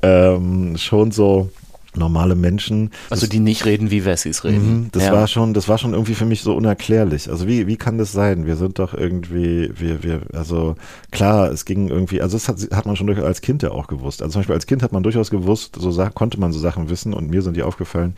ähm, 0.00 0.78
schon 0.78 1.10
so 1.10 1.50
normale 1.96 2.34
Menschen. 2.34 2.90
Also 3.10 3.26
die 3.26 3.40
nicht 3.40 3.64
reden, 3.64 3.90
wie 3.90 4.04
Wessis 4.04 4.44
reden. 4.44 4.82
Mhm, 4.82 4.88
das 4.92 5.04
ja. 5.04 5.12
war 5.12 5.26
schon, 5.28 5.54
das 5.54 5.68
war 5.68 5.78
schon 5.78 5.92
irgendwie 5.92 6.14
für 6.14 6.24
mich 6.24 6.42
so 6.42 6.54
unerklärlich. 6.54 7.30
Also 7.30 7.46
wie, 7.46 7.66
wie 7.66 7.76
kann 7.76 7.98
das 7.98 8.12
sein? 8.12 8.46
Wir 8.46 8.56
sind 8.56 8.78
doch 8.78 8.94
irgendwie, 8.94 9.70
wir, 9.74 10.02
wir, 10.02 10.22
also 10.32 10.76
klar, 11.10 11.50
es 11.50 11.64
ging 11.64 11.88
irgendwie, 11.88 12.22
also 12.22 12.36
das 12.36 12.48
hat, 12.48 12.56
hat 12.74 12.86
man 12.86 12.96
schon 12.96 13.06
durch, 13.06 13.18
als 13.18 13.40
Kind 13.40 13.62
ja 13.62 13.70
auch 13.70 13.86
gewusst. 13.86 14.22
Also 14.22 14.32
zum 14.32 14.40
Beispiel 14.40 14.54
als 14.54 14.66
Kind 14.66 14.82
hat 14.82 14.92
man 14.92 15.02
durchaus 15.02 15.30
gewusst, 15.30 15.76
so 15.78 15.92
konnte 16.14 16.40
man 16.40 16.52
so 16.52 16.58
Sachen 16.58 16.88
wissen 16.88 17.14
und 17.14 17.30
mir 17.30 17.42
sind 17.42 17.56
die 17.56 17.62
aufgefallen. 17.62 18.14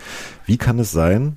Wie 0.47 0.57
kann 0.57 0.79
es 0.79 0.93
sein, 0.93 1.37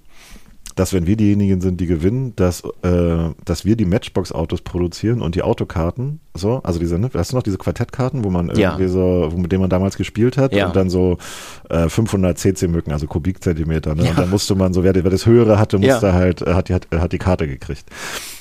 dass 0.78 0.94
wenn 0.94 1.08
wir 1.08 1.18
diejenigen 1.18 1.60
sind, 1.60 1.82
die 1.82 1.88
gewinnen, 1.88 2.34
dass, 2.36 2.64
äh, 2.84 3.30
dass 3.44 3.66
wir 3.66 3.76
die 3.76 3.86
Matchbox-Autos 3.86 4.62
produzieren 4.62 5.22
und 5.22 5.36
die 5.36 5.42
Autokarten, 5.42 6.20
so, 6.36 6.62
also 6.64 6.80
diese, 6.80 7.00
ne, 7.00 7.10
hast 7.14 7.32
du 7.32 7.36
noch 7.36 7.44
diese 7.44 7.58
Quartettkarten, 7.58 8.24
wo 8.24 8.30
man 8.30 8.50
irgendwie 8.50 8.84
ja. 8.84 8.90
so, 8.90 9.32
mit 9.36 9.52
denen 9.52 9.62
man 9.62 9.72
damals 9.72 9.98
gespielt 9.98 10.38
hat 10.38 10.54
ja. 10.54 10.68
und 10.68 10.76
dann 10.76 10.90
so 10.90 11.18
äh, 11.70 11.90
500 11.90 12.38
CC-Mücken, 12.38 12.92
also 12.92 13.08
Kubikzentimeter, 13.08 13.96
ne? 13.96 14.04
Ja. 14.04 14.10
Und 14.12 14.20
dann 14.20 14.30
musste 14.30 14.54
man 14.54 14.74
so, 14.74 14.84
wer, 14.84 14.94
wer 14.94 15.10
das 15.10 15.26
höhere 15.26 15.58
hatte, 15.58 15.80
musste 15.80 16.14
halt, 16.14 16.44
äh, 16.44 16.54
hat 16.54 16.70
die, 16.70 16.76
hat, 16.76 16.88
hat 16.92 17.12
die 17.12 17.18
Karte 17.18 17.48
gekriegt. 17.48 17.86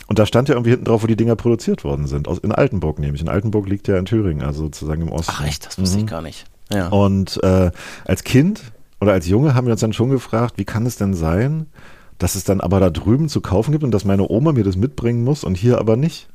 Und 0.08 0.18
da 0.18 0.26
stand 0.26 0.48
ja 0.50 0.54
irgendwie 0.54 0.70
hinten 0.70 0.84
drauf, 0.84 1.02
wo 1.02 1.06
die 1.06 1.16
Dinger 1.16 1.36
produziert 1.36 1.84
worden 1.84 2.06
sind. 2.06 2.28
Aus, 2.28 2.38
in 2.38 2.52
Altenburg 2.52 2.98
nämlich. 2.98 3.22
In 3.22 3.28
Altenburg 3.28 3.66
liegt 3.66 3.88
ja 3.88 3.96
in 3.96 4.04
Thüringen, 4.04 4.42
also 4.46 4.64
sozusagen 4.64 5.02
im 5.02 5.08
Osten. 5.08 5.32
Ach 5.34 5.46
echt, 5.46 5.66
das 5.66 5.78
wusste 5.78 5.96
mhm. 5.96 6.04
ich 6.04 6.10
gar 6.10 6.22
nicht. 6.22 6.44
Ja. 6.70 6.88
Und 6.88 7.42
äh, 7.42 7.70
als 8.04 8.24
Kind 8.24 8.60
oder 9.00 9.12
als 9.12 9.26
Junge 9.26 9.54
haben 9.54 9.66
wir 9.66 9.72
uns 9.72 9.80
dann 9.80 9.92
schon 9.92 10.10
gefragt, 10.10 10.54
wie 10.58 10.64
kann 10.64 10.86
es 10.86 10.96
denn 10.96 11.14
sein, 11.14 11.66
dass 12.18 12.34
es 12.34 12.44
dann 12.44 12.60
aber 12.60 12.80
da 12.80 12.90
drüben 12.90 13.28
zu 13.28 13.40
kaufen 13.40 13.72
gibt 13.72 13.84
und 13.84 13.90
dass 13.90 14.04
meine 14.04 14.28
Oma 14.28 14.52
mir 14.52 14.64
das 14.64 14.76
mitbringen 14.76 15.24
muss 15.24 15.44
und 15.44 15.56
hier 15.56 15.78
aber 15.78 15.96
nicht. 15.96 16.28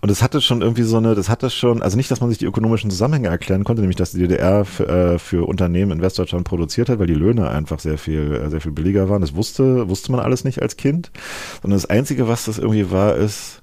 Und 0.00 0.10
das 0.10 0.22
hatte 0.22 0.40
schon 0.40 0.62
irgendwie 0.62 0.82
so 0.82 0.98
eine, 0.98 1.14
das 1.14 1.28
hatte 1.28 1.50
schon, 1.50 1.82
also 1.82 1.96
nicht, 1.96 2.10
dass 2.10 2.20
man 2.20 2.28
sich 2.28 2.38
die 2.38 2.44
ökonomischen 2.44 2.90
Zusammenhänge 2.90 3.28
erklären 3.28 3.64
konnte, 3.64 3.80
nämlich 3.80 3.96
dass 3.96 4.12
die 4.12 4.18
DDR 4.18 4.64
für, 4.64 4.88
äh, 4.88 5.18
für 5.18 5.46
Unternehmen 5.48 5.92
in 5.92 6.02
Westdeutschland 6.02 6.46
produziert 6.46 6.88
hat, 6.88 6.98
weil 6.98 7.06
die 7.06 7.14
Löhne 7.14 7.48
einfach 7.48 7.78
sehr 7.78 7.98
viel, 7.98 8.32
äh, 8.34 8.50
sehr 8.50 8.60
viel 8.60 8.72
billiger 8.72 9.08
waren. 9.08 9.20
Das 9.20 9.34
wusste, 9.34 9.88
wusste 9.88 10.12
man 10.12 10.20
alles 10.20 10.44
nicht 10.44 10.60
als 10.60 10.76
Kind. 10.76 11.10
Sondern 11.62 11.78
das 11.78 11.88
Einzige, 11.88 12.28
was 12.28 12.44
das 12.44 12.58
irgendwie 12.58 12.90
war, 12.90 13.16
ist, 13.16 13.62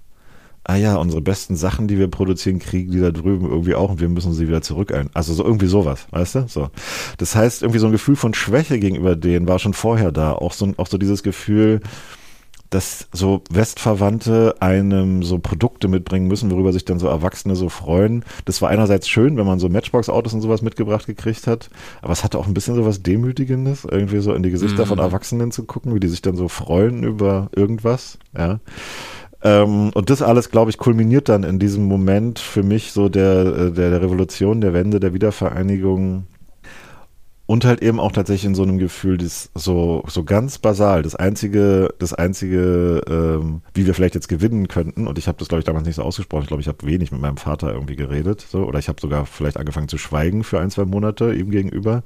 ah 0.64 0.76
ja, 0.76 0.96
unsere 0.96 1.22
besten 1.22 1.56
Sachen, 1.56 1.88
die 1.88 1.98
wir 1.98 2.08
produzieren, 2.08 2.60
kriegen 2.60 2.92
die 2.92 3.00
da 3.00 3.12
drüben 3.12 3.50
irgendwie 3.50 3.76
auch 3.76 3.92
und 3.92 4.00
wir 4.00 4.10
müssen 4.10 4.34
sie 4.34 4.48
wieder 4.48 4.62
zurück 4.62 4.94
ein. 4.94 5.10
Also 5.14 5.34
so 5.34 5.44
irgendwie 5.44 5.68
sowas, 5.68 6.08
weißt 6.12 6.36
du? 6.36 6.48
So. 6.48 6.70
Das 7.18 7.36
heißt, 7.36 7.64
irgendwie 7.64 7.80
so 7.80 7.88
ein 7.88 7.92
Gefühl 7.92 8.16
von 8.16 8.34
Schwäche 8.34 8.80
gegenüber 8.80 9.16
denen 9.16 9.48
war 9.48 9.60
schon 9.60 9.74
vorher 9.74 10.12
da. 10.12 10.34
Auch 10.34 10.54
so, 10.54 10.72
auch 10.78 10.88
so 10.88 10.98
dieses 10.98 11.24
Gefühl, 11.24 11.82
dass 12.72 13.10
so 13.12 13.44
Westverwandte 13.50 14.56
einem 14.62 15.24
so 15.24 15.40
Produkte 15.40 15.90
mitbringen 15.90 16.28
müssen, 16.28 16.50
worüber 16.50 16.72
sich 16.72 16.86
dann 16.86 17.00
so 17.00 17.08
Erwachsene 17.08 17.56
so 17.56 17.68
freuen. 17.68 18.24
Das 18.46 18.62
war 18.62 18.70
einerseits 18.70 19.10
schön, 19.10 19.36
wenn 19.36 19.46
man 19.46 19.60
so 19.60 19.68
Matchbox-Autos 19.68 20.34
und 20.34 20.42
sowas 20.42 20.62
mitgebracht 20.62 21.06
gekriegt 21.06 21.48
hat, 21.48 21.70
aber 22.02 22.14
es 22.14 22.24
hatte 22.24 22.40
auch 22.40 22.48
ein 22.48 22.54
bisschen 22.54 22.76
so 22.76 22.86
was 22.86 23.04
Demütigendes, 23.04 23.84
irgendwie 23.84 24.20
so 24.20 24.34
in 24.34 24.42
die 24.42 24.52
Gesichter 24.52 24.86
mhm. 24.86 24.90
von 24.90 25.00
Erwachsenen 25.00 25.52
zu 25.52 25.66
gucken, 25.66 25.94
wie 25.94 26.00
die 26.00 26.08
sich 26.08 26.22
dann 26.22 26.38
so 26.38 26.48
freuen 26.48 27.04
über 27.04 27.50
irgendwas, 27.54 28.18
ja. 28.36 28.62
Ähm, 29.44 29.92
und 29.94 30.10
das 30.10 30.22
alles, 30.22 30.50
glaube 30.50 30.70
ich, 30.70 30.78
kulminiert 30.78 31.30
dann 31.30 31.44
in 31.44 31.58
diesem 31.58 31.86
Moment 31.86 32.40
für 32.40 32.64
mich 32.64 32.92
so 32.92 33.10
der, 33.10 33.46
äh, 33.46 33.72
der, 33.72 33.90
der 33.90 34.02
Revolution, 34.02 34.62
der 34.62 34.74
Wende, 34.74 35.00
der 35.00 35.14
Wiedervereinigung 35.14 36.28
und 37.52 37.66
halt 37.66 37.82
eben 37.82 38.00
auch 38.00 38.14
tatsächlich 38.14 38.46
in 38.46 38.56
so 38.56 38.64
einem 38.64 38.78
Gefühl, 38.78 39.18
das 39.18 39.50
so, 39.54 40.06
so 40.08 40.24
ganz 40.24 40.58
basal, 40.58 41.02
das 41.02 41.18
einzige, 41.18 41.94
das 42.00 42.14
einzige, 42.14 43.02
ähm, 43.10 43.60
wie 43.74 43.86
wir 43.86 43.94
vielleicht 43.94 44.16
jetzt 44.16 44.30
gewinnen 44.30 44.70
könnten, 44.70 45.06
und 45.06 45.18
ich 45.18 45.28
habe 45.28 45.38
das, 45.38 45.50
glaube 45.50 45.60
ich, 45.60 45.66
damals 45.66 45.86
nicht 45.86 45.98
so 45.98 46.02
ausgesprochen, 46.02 46.44
ich 46.44 46.48
glaube, 46.48 46.62
ich 46.62 46.70
habe 46.70 46.88
wenig 46.88 47.12
mit 47.12 47.20
meinem 47.20 47.36
Vater 47.36 47.74
irgendwie 47.74 47.98
geredet, 47.98 48.48
so, 48.50 48.64
oder 48.64 48.80
ich 48.80 48.88
habe 48.88 49.02
sogar 49.02 49.26
vielleicht 49.26 49.58
angefangen 49.58 49.90
zu 49.90 49.98
schweigen 49.98 50.46
für 50.46 50.62
ein, 50.62 50.72
zwei 50.72 50.86
Monate 50.86 51.34
ihm 51.34 51.52
gegenüber. 51.52 52.04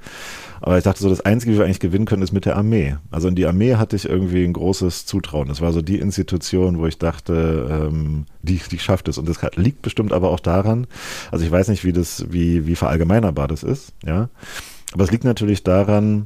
Aber 0.60 0.78
ich 0.78 0.82
dachte 0.82 1.00
so, 1.00 1.08
das 1.08 1.20
Einzige, 1.20 1.52
wie 1.52 1.58
wir 1.58 1.64
eigentlich 1.64 1.78
gewinnen 1.78 2.06
können, 2.06 2.22
ist 2.22 2.32
mit 2.32 2.44
der 2.44 2.56
Armee. 2.56 2.96
Also 3.12 3.28
in 3.28 3.36
die 3.36 3.46
Armee 3.46 3.76
hatte 3.76 3.94
ich 3.94 4.08
irgendwie 4.08 4.44
ein 4.44 4.52
großes 4.52 5.06
Zutrauen. 5.06 5.46
Das 5.46 5.60
war 5.60 5.72
so 5.72 5.80
die 5.80 6.00
Institution, 6.00 6.78
wo 6.80 6.88
ich 6.88 6.98
dachte, 6.98 7.88
ähm, 7.88 8.26
die, 8.42 8.60
die 8.68 8.80
schafft 8.80 9.06
es. 9.06 9.16
Und 9.16 9.28
das 9.28 9.38
liegt 9.54 9.82
bestimmt 9.82 10.12
aber 10.12 10.30
auch 10.30 10.40
daran, 10.40 10.88
also 11.30 11.44
ich 11.44 11.52
weiß 11.52 11.68
nicht, 11.68 11.84
wie 11.84 11.92
das, 11.92 12.26
wie, 12.30 12.66
wie 12.66 12.74
verallgemeinerbar 12.74 13.46
das 13.46 13.62
ist, 13.62 13.92
ja. 14.04 14.28
Aber 14.96 15.04
es 15.04 15.10
liegt 15.10 15.24
natürlich 15.24 15.62
daran, 15.62 16.24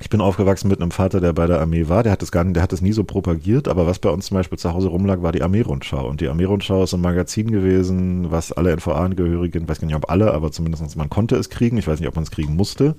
ich 0.00 0.08
bin 0.08 0.20
aufgewachsen 0.20 0.68
mit 0.68 0.80
einem 0.80 0.92
Vater, 0.92 1.20
der 1.20 1.32
bei 1.32 1.48
der 1.48 1.60
Armee 1.60 1.88
war. 1.88 2.04
Der 2.04 2.12
hat 2.12 2.22
es 2.22 2.30
gar 2.30 2.44
nicht, 2.44 2.54
der 2.54 2.62
hat 2.62 2.72
es 2.72 2.80
nie 2.80 2.92
so 2.92 3.02
propagiert. 3.02 3.66
Aber 3.66 3.88
was 3.88 3.98
bei 3.98 4.08
uns 4.08 4.26
zum 4.26 4.36
Beispiel 4.36 4.56
zu 4.56 4.72
Hause 4.72 4.86
rumlag, 4.86 5.20
war 5.22 5.32
die 5.32 5.42
Armeerundschau. 5.42 6.08
Und 6.08 6.20
die 6.20 6.28
Armeerundschau 6.28 6.84
ist 6.84 6.94
ein 6.94 7.00
Magazin 7.00 7.50
gewesen, 7.50 8.30
was 8.30 8.52
alle 8.52 8.70
NVA-Angehörigen, 8.76 9.68
weiß 9.68 9.80
gar 9.80 9.86
nicht 9.86 9.96
ob 9.96 10.08
alle, 10.12 10.32
aber 10.32 10.52
zumindest 10.52 10.96
man 10.96 11.10
konnte 11.10 11.34
es 11.34 11.50
kriegen. 11.50 11.76
Ich 11.76 11.88
weiß 11.88 11.98
nicht, 11.98 12.08
ob 12.08 12.14
man 12.14 12.22
es 12.22 12.30
kriegen 12.30 12.54
musste. 12.54 12.94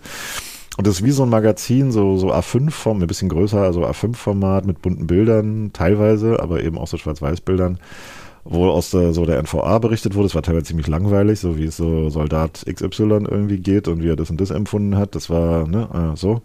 Und 0.78 0.86
das 0.86 0.96
ist 0.96 1.06
wie 1.06 1.12
so 1.12 1.24
ein 1.24 1.30
Magazin, 1.30 1.94
so, 1.94 2.18
so 2.18 2.34
A5-Form, 2.34 3.02
ein 3.02 3.08
bisschen 3.08 3.30
größer, 3.30 3.62
also 3.62 3.86
A5-Format 3.86 4.66
mit 4.66 4.82
bunten 4.82 5.08
Bildern 5.08 5.72
teilweise, 5.72 6.42
aber 6.42 6.62
eben 6.62 6.78
auch 6.78 6.88
so 6.88 6.98
Schwarz-Weiß-Bildern 6.98 7.80
wo 8.52 8.68
aus 8.68 8.90
der, 8.90 9.14
so 9.14 9.26
der 9.26 9.42
NVA 9.42 9.78
berichtet 9.78 10.16
wurde. 10.16 10.26
Es 10.26 10.36
war 10.36 10.42
teilweise 10.42 10.66
ziemlich 10.66 10.88
langweilig, 10.88 11.40
so 11.40 11.58
wie 11.58 11.66
es 11.66 11.78
so 11.78 12.10
Soldat 12.10 12.66
XY 12.66 13.28
irgendwie 13.30 13.60
geht 13.60 13.88
und 13.88 14.02
wie 14.02 14.10
er 14.10 14.16
das 14.16 14.32
und 14.32 14.42
das 14.42 14.50
empfunden 14.50 14.98
hat. 14.98 15.14
Das 15.14 15.30
war 15.30 15.68
ne, 15.68 15.88
äh, 15.94 16.18
so. 16.18 16.42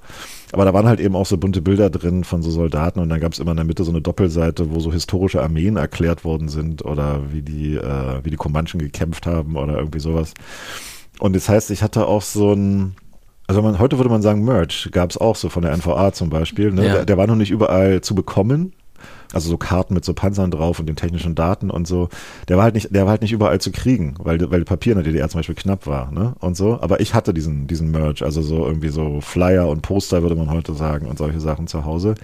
Aber 0.52 0.66
da 0.66 0.74
waren 0.74 0.86
halt 0.86 1.00
eben 1.00 1.16
auch 1.16 1.24
so 1.24 1.38
bunte 1.38 1.62
Bilder 1.62 1.88
drin 1.88 2.22
von 2.22 2.42
so 2.42 2.50
Soldaten 2.50 3.00
und 3.00 3.08
dann 3.08 3.20
gab 3.20 3.32
es 3.32 3.38
immer 3.38 3.52
in 3.52 3.56
der 3.56 3.64
Mitte 3.64 3.84
so 3.84 3.90
eine 3.90 4.02
Doppelseite, 4.02 4.70
wo 4.74 4.80
so 4.80 4.92
historische 4.92 5.42
Armeen 5.42 5.76
erklärt 5.76 6.24
worden 6.24 6.48
sind 6.48 6.84
oder 6.84 7.32
wie 7.32 7.40
die, 7.40 7.76
äh, 7.76 8.22
wie 8.22 8.30
die 8.30 8.36
Comanchen 8.36 8.80
gekämpft 8.80 9.26
haben 9.26 9.56
oder 9.56 9.78
irgendwie 9.78 10.00
sowas. 10.00 10.34
Und 11.20 11.34
das 11.34 11.48
heißt, 11.48 11.70
ich 11.70 11.82
hatte 11.82 12.06
auch 12.06 12.22
so 12.22 12.52
ein, 12.52 12.96
also 13.46 13.62
man, 13.62 13.78
heute 13.78 13.98
würde 13.98 14.10
man 14.10 14.20
sagen 14.20 14.44
Merch, 14.44 14.90
gab 14.92 15.10
es 15.10 15.16
auch 15.16 15.36
so 15.36 15.48
von 15.48 15.62
der 15.62 15.72
NVA 15.74 16.12
zum 16.12 16.28
Beispiel. 16.28 16.70
Ne? 16.70 16.86
Ja. 16.86 16.92
Der, 16.92 17.04
der 17.06 17.16
war 17.16 17.26
noch 17.26 17.36
nicht 17.36 17.50
überall 17.50 18.02
zu 18.02 18.14
bekommen, 18.14 18.74
also 19.34 19.50
so 19.50 19.56
Karten 19.56 19.94
mit 19.94 20.04
so 20.04 20.14
Panzern 20.14 20.50
drauf 20.50 20.78
und 20.78 20.86
den 20.86 20.96
technischen 20.96 21.34
Daten 21.34 21.70
und 21.70 21.86
so. 21.86 22.08
Der 22.48 22.56
war 22.56 22.64
halt 22.64 22.74
nicht, 22.74 22.94
der 22.94 23.04
war 23.04 23.10
halt 23.10 23.22
nicht 23.22 23.32
überall 23.32 23.60
zu 23.60 23.72
kriegen, 23.72 24.14
weil, 24.18 24.50
weil 24.50 24.64
Papier 24.64 24.92
in 24.92 24.98
der 24.98 25.04
DDR 25.04 25.28
zum 25.28 25.38
Beispiel 25.38 25.54
knapp 25.54 25.86
war, 25.86 26.10
ne? 26.12 26.34
Und 26.40 26.56
so. 26.56 26.80
Aber 26.80 27.00
ich 27.00 27.14
hatte 27.14 27.34
diesen, 27.34 27.66
diesen 27.66 27.90
Merch, 27.90 28.22
also 28.22 28.42
so 28.42 28.66
irgendwie 28.66 28.88
so 28.88 29.20
Flyer 29.20 29.68
und 29.68 29.82
Poster, 29.82 30.22
würde 30.22 30.36
man 30.36 30.50
heute 30.50 30.74
sagen, 30.74 31.06
und 31.06 31.18
solche 31.18 31.40
Sachen 31.40 31.66
zu 31.66 31.84
Hause. 31.84 32.14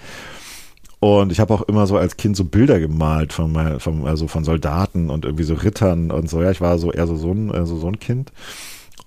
Und 1.00 1.32
ich 1.32 1.40
habe 1.40 1.54
auch 1.54 1.62
immer 1.62 1.86
so 1.86 1.96
als 1.96 2.18
Kind 2.18 2.36
so 2.36 2.44
Bilder 2.44 2.78
gemalt 2.78 3.32
von, 3.32 3.50
mein, 3.50 3.80
von, 3.80 4.06
also 4.06 4.28
von 4.28 4.44
Soldaten 4.44 5.08
und 5.08 5.24
irgendwie 5.24 5.44
so 5.44 5.54
Rittern 5.54 6.10
und 6.10 6.28
so. 6.28 6.42
Ja, 6.42 6.50
ich 6.50 6.60
war 6.60 6.78
so 6.78 6.92
eher 6.92 7.06
so, 7.06 7.16
so, 7.16 7.32
ein, 7.32 7.50
also 7.50 7.78
so 7.78 7.88
ein 7.88 7.98
Kind. 7.98 8.32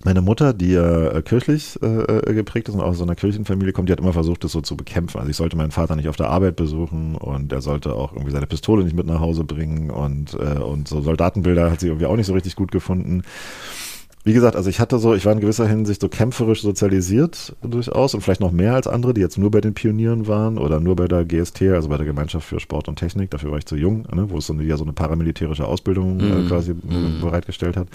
Meine 0.05 0.21
Mutter, 0.21 0.53
die 0.53 0.71
ja 0.71 1.11
äh, 1.11 1.21
kirchlich 1.21 1.79
äh, 1.81 1.87
äh, 1.87 2.33
geprägt 2.33 2.67
ist 2.67 2.75
und 2.75 2.81
aus 2.81 2.97
so 2.97 3.03
einer 3.03 3.15
Kirchenfamilie 3.15 3.71
kommt, 3.71 3.87
die 3.87 3.93
hat 3.93 4.01
immer 4.01 4.11
versucht, 4.11 4.43
das 4.43 4.51
so 4.51 4.59
zu 4.59 4.75
bekämpfen. 4.75 5.17
Also 5.17 5.29
ich 5.29 5.37
sollte 5.37 5.55
meinen 5.55 5.71
Vater 5.71 5.95
nicht 5.95 6.09
auf 6.09 6.17
der 6.17 6.29
Arbeit 6.29 6.57
besuchen 6.57 7.15
und 7.15 7.53
er 7.53 7.61
sollte 7.61 7.93
auch 7.93 8.11
irgendwie 8.11 8.31
seine 8.31 8.47
Pistole 8.47 8.83
nicht 8.83 8.95
mit 8.95 9.07
nach 9.07 9.21
Hause 9.21 9.45
bringen 9.45 9.89
und, 9.89 10.33
äh, 10.33 10.59
und 10.59 10.89
so 10.89 11.01
Soldatenbilder 11.01 11.71
hat 11.71 11.79
sie 11.79 11.87
irgendwie 11.87 12.05
auch 12.05 12.17
nicht 12.17 12.25
so 12.25 12.33
richtig 12.33 12.57
gut 12.57 12.71
gefunden. 12.71 13.23
wie 14.25 14.33
gesagt, 14.33 14.57
also 14.57 14.69
ich 14.69 14.81
hatte 14.81 14.99
so, 14.99 15.13
ich 15.15 15.25
war 15.25 15.31
in 15.31 15.39
gewisser 15.39 15.67
Hinsicht 15.67 16.01
so 16.01 16.09
kämpferisch 16.09 16.61
sozialisiert 16.63 17.55
durchaus 17.61 18.13
und 18.13 18.21
vielleicht 18.21 18.41
noch 18.41 18.51
mehr 18.51 18.75
als 18.75 18.87
andere, 18.87 19.13
die 19.13 19.21
jetzt 19.21 19.37
nur 19.37 19.51
bei 19.51 19.61
den 19.61 19.73
Pionieren 19.73 20.27
waren 20.27 20.57
oder 20.57 20.81
nur 20.81 20.97
bei 20.97 21.07
der 21.07 21.23
GST, 21.23 21.61
also 21.73 21.87
bei 21.87 21.97
der 21.97 22.05
Gemeinschaft 22.05 22.45
für 22.45 22.59
Sport 22.59 22.89
und 22.89 22.97
Technik, 22.97 23.31
dafür 23.31 23.51
war 23.51 23.57
ich 23.57 23.65
zu 23.65 23.77
jung, 23.77 24.05
ne, 24.13 24.29
wo 24.29 24.39
es 24.39 24.47
so 24.47 24.53
eine, 24.53 24.63
ja 24.63 24.75
so 24.75 24.83
eine 24.83 24.93
paramilitärische 24.93 25.65
Ausbildung 25.65 26.19
äh, 26.19 26.23
mhm. 26.23 26.47
quasi 26.49 26.73
mm. 26.73 27.21
bereitgestellt 27.21 27.77
hat. 27.77 27.87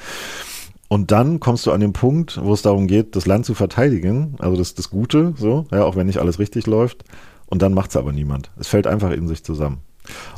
Und 0.88 1.10
dann 1.10 1.38
kommst 1.38 1.66
du 1.66 1.72
an 1.72 1.80
den 1.80 1.92
Punkt, 1.92 2.40
wo 2.42 2.54
es 2.54 2.62
darum 2.62 2.86
geht, 2.86 3.14
das 3.14 3.26
Land 3.26 3.44
zu 3.44 3.54
verteidigen, 3.54 4.36
also 4.38 4.56
das, 4.56 4.74
das 4.74 4.88
Gute, 4.88 5.34
so, 5.36 5.66
ja, 5.70 5.84
auch 5.84 5.96
wenn 5.96 6.06
nicht 6.06 6.18
alles 6.18 6.38
richtig 6.38 6.66
läuft. 6.66 7.04
Und 7.46 7.62
dann 7.62 7.74
macht 7.74 7.90
es 7.90 7.96
aber 7.96 8.12
niemand. 8.12 8.50
Es 8.58 8.68
fällt 8.68 8.86
einfach 8.86 9.10
in 9.10 9.28
sich 9.28 9.44
zusammen. 9.44 9.78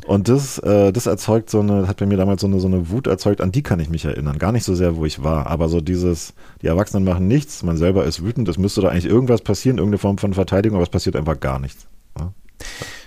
Und 0.06 0.28
das, 0.28 0.58
äh, 0.58 0.92
das 0.92 1.06
erzeugt 1.06 1.50
so 1.50 1.60
eine, 1.60 1.86
hat 1.86 1.98
bei 1.98 2.06
mir 2.06 2.16
damals 2.16 2.40
so 2.40 2.46
eine, 2.46 2.58
so 2.58 2.66
eine 2.66 2.90
Wut 2.90 3.06
erzeugt, 3.06 3.40
an 3.40 3.52
die 3.52 3.62
kann 3.62 3.78
ich 3.78 3.88
mich 3.88 4.04
erinnern. 4.04 4.38
Gar 4.38 4.52
nicht 4.52 4.64
so 4.64 4.74
sehr, 4.74 4.96
wo 4.96 5.04
ich 5.04 5.22
war, 5.22 5.46
aber 5.46 5.68
so 5.68 5.80
dieses, 5.80 6.34
die 6.62 6.66
Erwachsenen 6.66 7.04
machen 7.04 7.28
nichts, 7.28 7.62
man 7.62 7.76
selber 7.76 8.04
ist 8.04 8.24
wütend, 8.24 8.48
es 8.48 8.58
müsste 8.58 8.80
da 8.80 8.88
eigentlich 8.88 9.06
irgendwas 9.06 9.42
passieren, 9.42 9.78
irgendeine 9.78 9.98
Form 9.98 10.18
von 10.18 10.34
Verteidigung, 10.34 10.76
aber 10.76 10.84
es 10.84 10.90
passiert 10.90 11.16
einfach 11.16 11.38
gar 11.38 11.60
nichts. 11.60 11.86
Ja? 12.18 12.32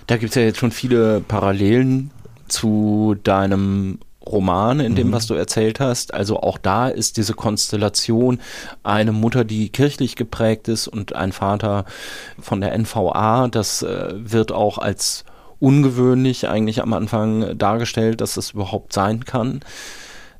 Da 0.06 0.16
gibt 0.16 0.30
es 0.30 0.36
ja 0.36 0.42
jetzt 0.42 0.58
schon 0.58 0.70
viele 0.70 1.20
Parallelen 1.20 2.10
zu 2.48 3.16
deinem 3.22 3.98
Roman, 4.26 4.80
in 4.80 4.94
dem, 4.94 5.08
mhm. 5.08 5.12
was 5.12 5.26
du 5.26 5.34
erzählt 5.34 5.80
hast. 5.80 6.14
Also 6.14 6.40
auch 6.40 6.58
da 6.58 6.88
ist 6.88 7.16
diese 7.16 7.34
Konstellation 7.34 8.40
eine 8.82 9.12
Mutter, 9.12 9.44
die 9.44 9.68
kirchlich 9.68 10.16
geprägt 10.16 10.68
ist 10.68 10.88
und 10.88 11.14
ein 11.14 11.32
Vater 11.32 11.84
von 12.40 12.60
der 12.60 12.76
NVA. 12.76 13.48
Das 13.48 13.82
äh, 13.82 14.12
wird 14.14 14.52
auch 14.52 14.78
als 14.78 15.24
ungewöhnlich 15.60 16.48
eigentlich 16.48 16.82
am 16.82 16.92
Anfang 16.92 17.56
dargestellt, 17.56 18.20
dass 18.20 18.34
das 18.34 18.50
überhaupt 18.52 18.92
sein 18.92 19.24
kann. 19.24 19.60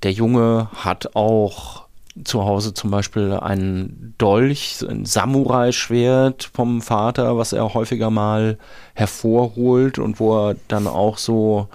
Der 0.02 0.12
Junge 0.12 0.68
hat 0.74 1.14
auch 1.14 1.84
zu 2.22 2.44
Hause 2.44 2.74
zum 2.74 2.90
Beispiel 2.90 3.32
ein 3.32 4.14
Dolch, 4.18 4.84
ein 4.88 5.04
Samurai-Schwert 5.04 6.50
vom 6.52 6.80
Vater, 6.80 7.36
was 7.36 7.52
er 7.52 7.74
häufiger 7.74 8.10
mal 8.10 8.58
hervorholt 8.94 9.98
und 9.98 10.20
wo 10.20 10.50
er 10.50 10.56
dann 10.68 10.86
auch 10.86 11.18
so, 11.18 11.68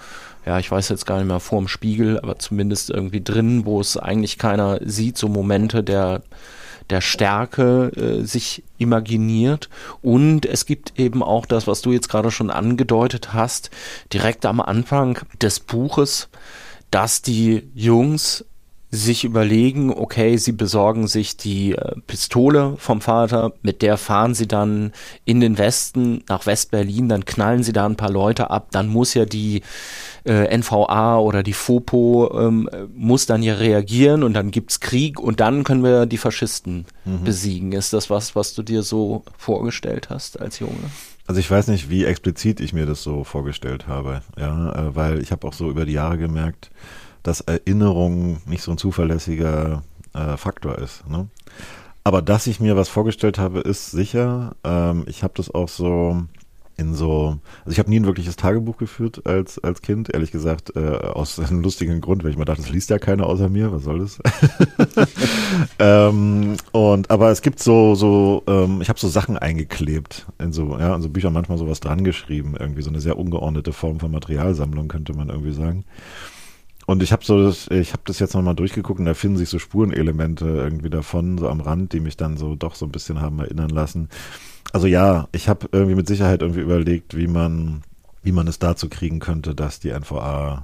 ja, 0.50 0.58
ich 0.58 0.72
weiß 0.72 0.90
jetzt 0.90 1.06
gar 1.06 1.18
nicht 1.18 1.28
mehr, 1.28 1.40
vorm 1.40 1.68
Spiegel, 1.68 2.20
aber 2.20 2.40
zumindest 2.40 2.90
irgendwie 2.90 3.22
drin, 3.22 3.66
wo 3.66 3.80
es 3.80 3.98
eigentlich 3.98 4.40
keiner 4.40 4.80
sieht, 4.84 5.16
so 5.16 5.28
Momente 5.28 5.84
der 5.84 6.24
der 6.90 7.02
Stärke 7.02 7.92
äh, 7.96 8.26
sich 8.26 8.64
imaginiert. 8.80 9.70
Und 10.02 10.48
es 10.48 10.66
gibt 10.66 10.98
eben 11.00 11.22
auch 11.22 11.46
das, 11.46 11.68
was 11.68 11.84
du 11.84 11.92
jetzt 11.92 12.10
gerade 12.10 12.32
schon 12.32 12.50
angedeutet 12.50 13.32
hast, 13.32 13.70
direkt 14.12 14.44
am 14.48 14.60
Anfang 14.60 15.20
des 15.40 15.60
Buches, 15.60 16.30
dass 16.90 17.22
die 17.22 17.70
Jungs 17.76 18.44
sich 18.92 19.24
überlegen, 19.24 19.94
okay, 19.94 20.38
sie 20.38 20.52
besorgen 20.52 21.08
sich 21.08 21.38
die 21.38 21.74
äh, 21.74 21.94
Pistole 22.08 22.76
vom 22.78 23.02
Vater, 23.02 23.54
mit 23.62 23.84
der 23.84 23.98
fahren 23.98 24.34
sie 24.34 24.48
dann 24.48 24.94
in 25.26 25.40
den 25.40 25.60
Westen, 25.60 26.24
nach 26.28 26.48
West-Berlin, 26.48 27.08
dann 27.08 27.26
knallen 27.26 27.62
sie 27.62 27.74
da 27.74 27.86
ein 27.86 27.98
paar 27.98 28.10
Leute 28.10 28.50
ab, 28.50 28.70
dann 28.72 28.88
muss 28.88 29.14
ja 29.14 29.26
die 29.26 29.62
äh, 30.30 30.56
NVA 30.56 31.18
oder 31.18 31.42
die 31.42 31.54
FOPO 31.54 32.40
ähm, 32.40 32.70
muss 32.96 33.26
dann 33.26 33.42
ja 33.42 33.56
reagieren 33.56 34.22
und 34.22 34.34
dann 34.34 34.52
gibt's 34.52 34.80
Krieg 34.80 35.20
und 35.20 35.40
dann 35.40 35.64
können 35.64 35.84
wir 35.84 36.06
die 36.06 36.18
Faschisten 36.18 36.86
mhm. 37.04 37.24
besiegen. 37.24 37.72
Ist 37.72 37.94
das 37.94 38.12
was, 38.12 38.36
was 38.36 38.54
du 38.54 38.62
dir 38.62 38.84
so 38.84 39.24
vorgestellt 39.38 40.12
hast 40.12 40.40
als 40.40 40.60
Junge? 40.60 40.92
Also 41.26 41.40
ich 41.40 41.50
weiß 41.50 41.68
nicht, 41.68 41.90
wie 41.90 42.06
explizit 42.06 42.60
ich 42.60 42.74
mir 42.74 42.86
das 42.86 43.02
so 43.02 43.24
vorgestellt 43.24 43.88
habe, 43.88 44.22
ja, 44.38 44.72
äh, 44.74 44.96
weil 44.96 45.20
ich 45.20 45.32
habe 45.32 45.48
auch 45.48 45.54
so 45.54 45.70
über 45.70 45.86
die 45.86 45.94
Jahre 45.94 46.20
gemerkt, 46.20 46.70
dass 47.24 47.42
Erinnerung 47.42 48.42
nicht 48.46 48.62
so 48.62 48.72
ein 48.72 48.78
zuverlässiger 48.78 49.84
äh, 50.14 50.38
Faktor 50.38 50.78
ist. 50.78 51.08
Ne? 51.10 51.28
Aber 52.04 52.22
dass 52.22 52.48
ich 52.48 52.60
mir 52.60 52.76
was 52.76 52.90
vorgestellt 52.90 53.40
habe, 53.40 53.62
ist 53.62 53.92
sicher. 53.92 54.56
Ähm, 54.64 55.06
ich 55.08 55.24
habe 55.24 55.34
das 55.36 55.54
auch 55.54 55.70
so 55.70 56.24
in 56.80 56.96
so, 56.96 57.38
also 57.66 57.72
ich 57.72 57.80
habe 57.80 57.90
nie 57.90 58.00
ein 58.00 58.06
wirkliches 58.06 58.38
Tagebuch 58.38 58.78
geführt 58.78 59.26
als, 59.26 59.60
als 59.60 59.82
Kind, 59.82 60.14
ehrlich 60.14 60.32
gesagt, 60.32 60.76
äh, 60.76 60.80
aus 60.80 61.40
einem 61.40 61.62
lustigen 61.62 62.00
Grund, 62.02 62.24
weil 62.24 62.32
ich 62.32 62.38
mir 62.38 62.46
dachte, 62.46 62.62
das 62.62 62.72
liest 62.72 62.90
ja 62.90 63.00
keiner 63.00 63.28
außer 63.28 63.50
mir, 63.50 63.72
was 63.72 63.84
soll 63.84 64.00
das? 64.00 64.20
ähm, 65.80 66.56
und 66.72 67.12
aber 67.12 67.32
es 67.32 67.42
gibt 67.42 67.60
so, 67.60 67.96
so, 67.96 68.44
ähm, 68.48 68.82
ich 68.82 68.90
habe 68.90 69.00
so 69.00 69.10
Sachen 69.10 69.38
eingeklebt 69.38 70.28
in 70.40 70.54
so, 70.54 70.78
ja, 70.80 70.96
in 70.96 71.02
so 71.02 71.10
Büchern 71.10 71.34
manchmal 71.34 71.58
sowas 71.58 71.82
dran 71.82 72.04
geschrieben, 72.04 72.56
irgendwie 72.58 72.82
so 72.82 72.90
eine 72.90 73.02
sehr 73.02 73.18
ungeordnete 73.18 73.74
Form 73.74 74.00
von 74.00 74.12
Materialsammlung, 74.12 74.88
könnte 74.88 75.14
man 75.14 75.30
irgendwie 75.30 75.54
sagen. 75.54 75.84
Und 76.86 77.04
ich 77.04 77.12
habe 77.12 77.24
so 77.24 77.44
das, 77.44 77.68
ich 77.68 77.92
habe 77.92 78.02
das 78.06 78.18
jetzt 78.18 78.34
nochmal 78.34 78.56
durchgeguckt 78.56 79.00
und 79.00 79.06
da 79.06 79.14
finden 79.14 79.38
sich 79.38 79.50
so 79.50 79.60
Spurenelemente 79.60 80.46
irgendwie 80.48 80.90
davon, 80.90 81.38
so 81.38 81.48
am 81.48 81.62
Rand, 81.62 81.94
die 81.94 82.00
mich 82.00 82.18
dann 82.18 82.36
so 82.36 82.56
doch 82.56 82.74
so 82.74 82.86
ein 82.88 82.92
bisschen 82.92 83.22
haben 83.22 83.38
erinnern 83.38 83.70
lassen. 83.70 84.10
Also 84.72 84.88
ja, 84.88 85.28
ich 85.32 85.50
habe 85.50 85.68
irgendwie 85.72 85.96
mit 85.96 86.08
Sicherheit 86.08 86.42
irgendwie 86.42 86.62
überlegt, 86.62 87.18
wie 87.18 87.28
man, 87.28 87.82
wie 88.22 88.32
man 88.32 88.48
es 88.48 88.60
dazu 88.60 88.90
kriegen 88.90 89.20
könnte, 89.20 89.56
dass 89.56 89.80
die 89.80 89.92
NVA 89.92 90.64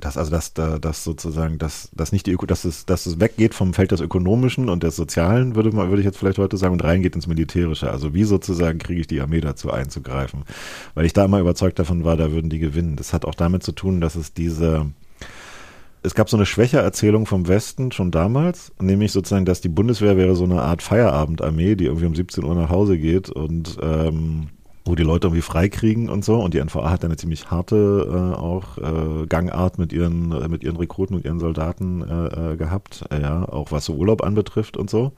dass 0.00 0.16
also 0.16 0.30
dass 0.30 0.54
da 0.54 0.78
das 0.78 1.04
sozusagen 1.04 1.58
dass 1.58 1.90
das 1.92 2.12
nicht 2.12 2.26
die 2.26 2.32
Öko, 2.32 2.46
dass 2.46 2.64
es 2.64 2.86
dass 2.86 3.06
es 3.06 3.20
weggeht 3.20 3.54
vom 3.54 3.74
Feld 3.74 3.92
des 3.92 4.00
ökonomischen 4.00 4.68
und 4.68 4.82
des 4.82 4.96
sozialen 4.96 5.54
würde 5.54 5.72
man 5.72 5.88
würde 5.88 6.00
ich 6.00 6.06
jetzt 6.06 6.18
vielleicht 6.18 6.38
heute 6.38 6.56
sagen 6.56 6.72
und 6.72 6.84
reingeht 6.84 7.14
ins 7.14 7.26
militärische. 7.26 7.90
Also 7.90 8.14
wie 8.14 8.24
sozusagen 8.24 8.78
kriege 8.78 9.00
ich 9.00 9.06
die 9.06 9.20
Armee 9.20 9.40
dazu 9.40 9.70
einzugreifen? 9.70 10.44
Weil 10.94 11.06
ich 11.06 11.12
da 11.12 11.24
immer 11.24 11.40
überzeugt 11.40 11.78
davon 11.78 12.04
war 12.04 12.16
da 12.16 12.32
würden 12.32 12.50
die 12.50 12.58
gewinnen. 12.58 12.96
Das 12.96 13.12
hat 13.12 13.24
auch 13.24 13.34
damit 13.34 13.62
zu 13.62 13.72
tun 13.72 14.00
dass 14.00 14.14
es 14.16 14.32
diese 14.32 14.86
es 16.02 16.14
gab 16.14 16.30
so 16.30 16.36
eine 16.36 16.46
Schwächererzählung 16.46 17.26
vom 17.26 17.46
Westen 17.48 17.92
schon 17.92 18.10
damals, 18.10 18.72
nämlich 18.80 19.12
sozusagen, 19.12 19.44
dass 19.44 19.60
die 19.60 19.68
Bundeswehr 19.68 20.16
wäre 20.16 20.34
so 20.34 20.44
eine 20.44 20.62
Art 20.62 20.82
Feierabendarmee, 20.82 21.74
die 21.74 21.86
irgendwie 21.86 22.06
um 22.06 22.14
17 22.14 22.44
Uhr 22.44 22.54
nach 22.54 22.70
Hause 22.70 22.98
geht 22.98 23.28
und 23.28 23.76
ähm, 23.82 24.48
wo 24.86 24.94
die 24.94 25.02
Leute 25.02 25.26
irgendwie 25.26 25.42
freikriegen 25.42 26.08
und 26.08 26.24
so. 26.24 26.36
Und 26.36 26.54
die 26.54 26.58
NVA 26.62 26.90
hat 26.90 27.04
eine 27.04 27.16
ziemlich 27.16 27.50
harte 27.50 28.08
äh, 28.10 28.36
auch 28.36 28.78
äh, 28.78 29.26
Gangart 29.26 29.78
mit 29.78 29.92
ihren 29.92 30.32
äh, 30.32 30.48
mit 30.48 30.64
ihren 30.64 30.76
Rekruten 30.76 31.16
und 31.16 31.24
ihren 31.24 31.38
Soldaten 31.38 32.02
äh, 32.02 32.52
äh, 32.52 32.56
gehabt, 32.56 33.04
ja, 33.12 33.46
auch 33.46 33.70
was 33.70 33.84
so 33.84 33.94
Urlaub 33.94 34.22
anbetrifft 34.22 34.76
und 34.76 34.88
so. 34.88 35.12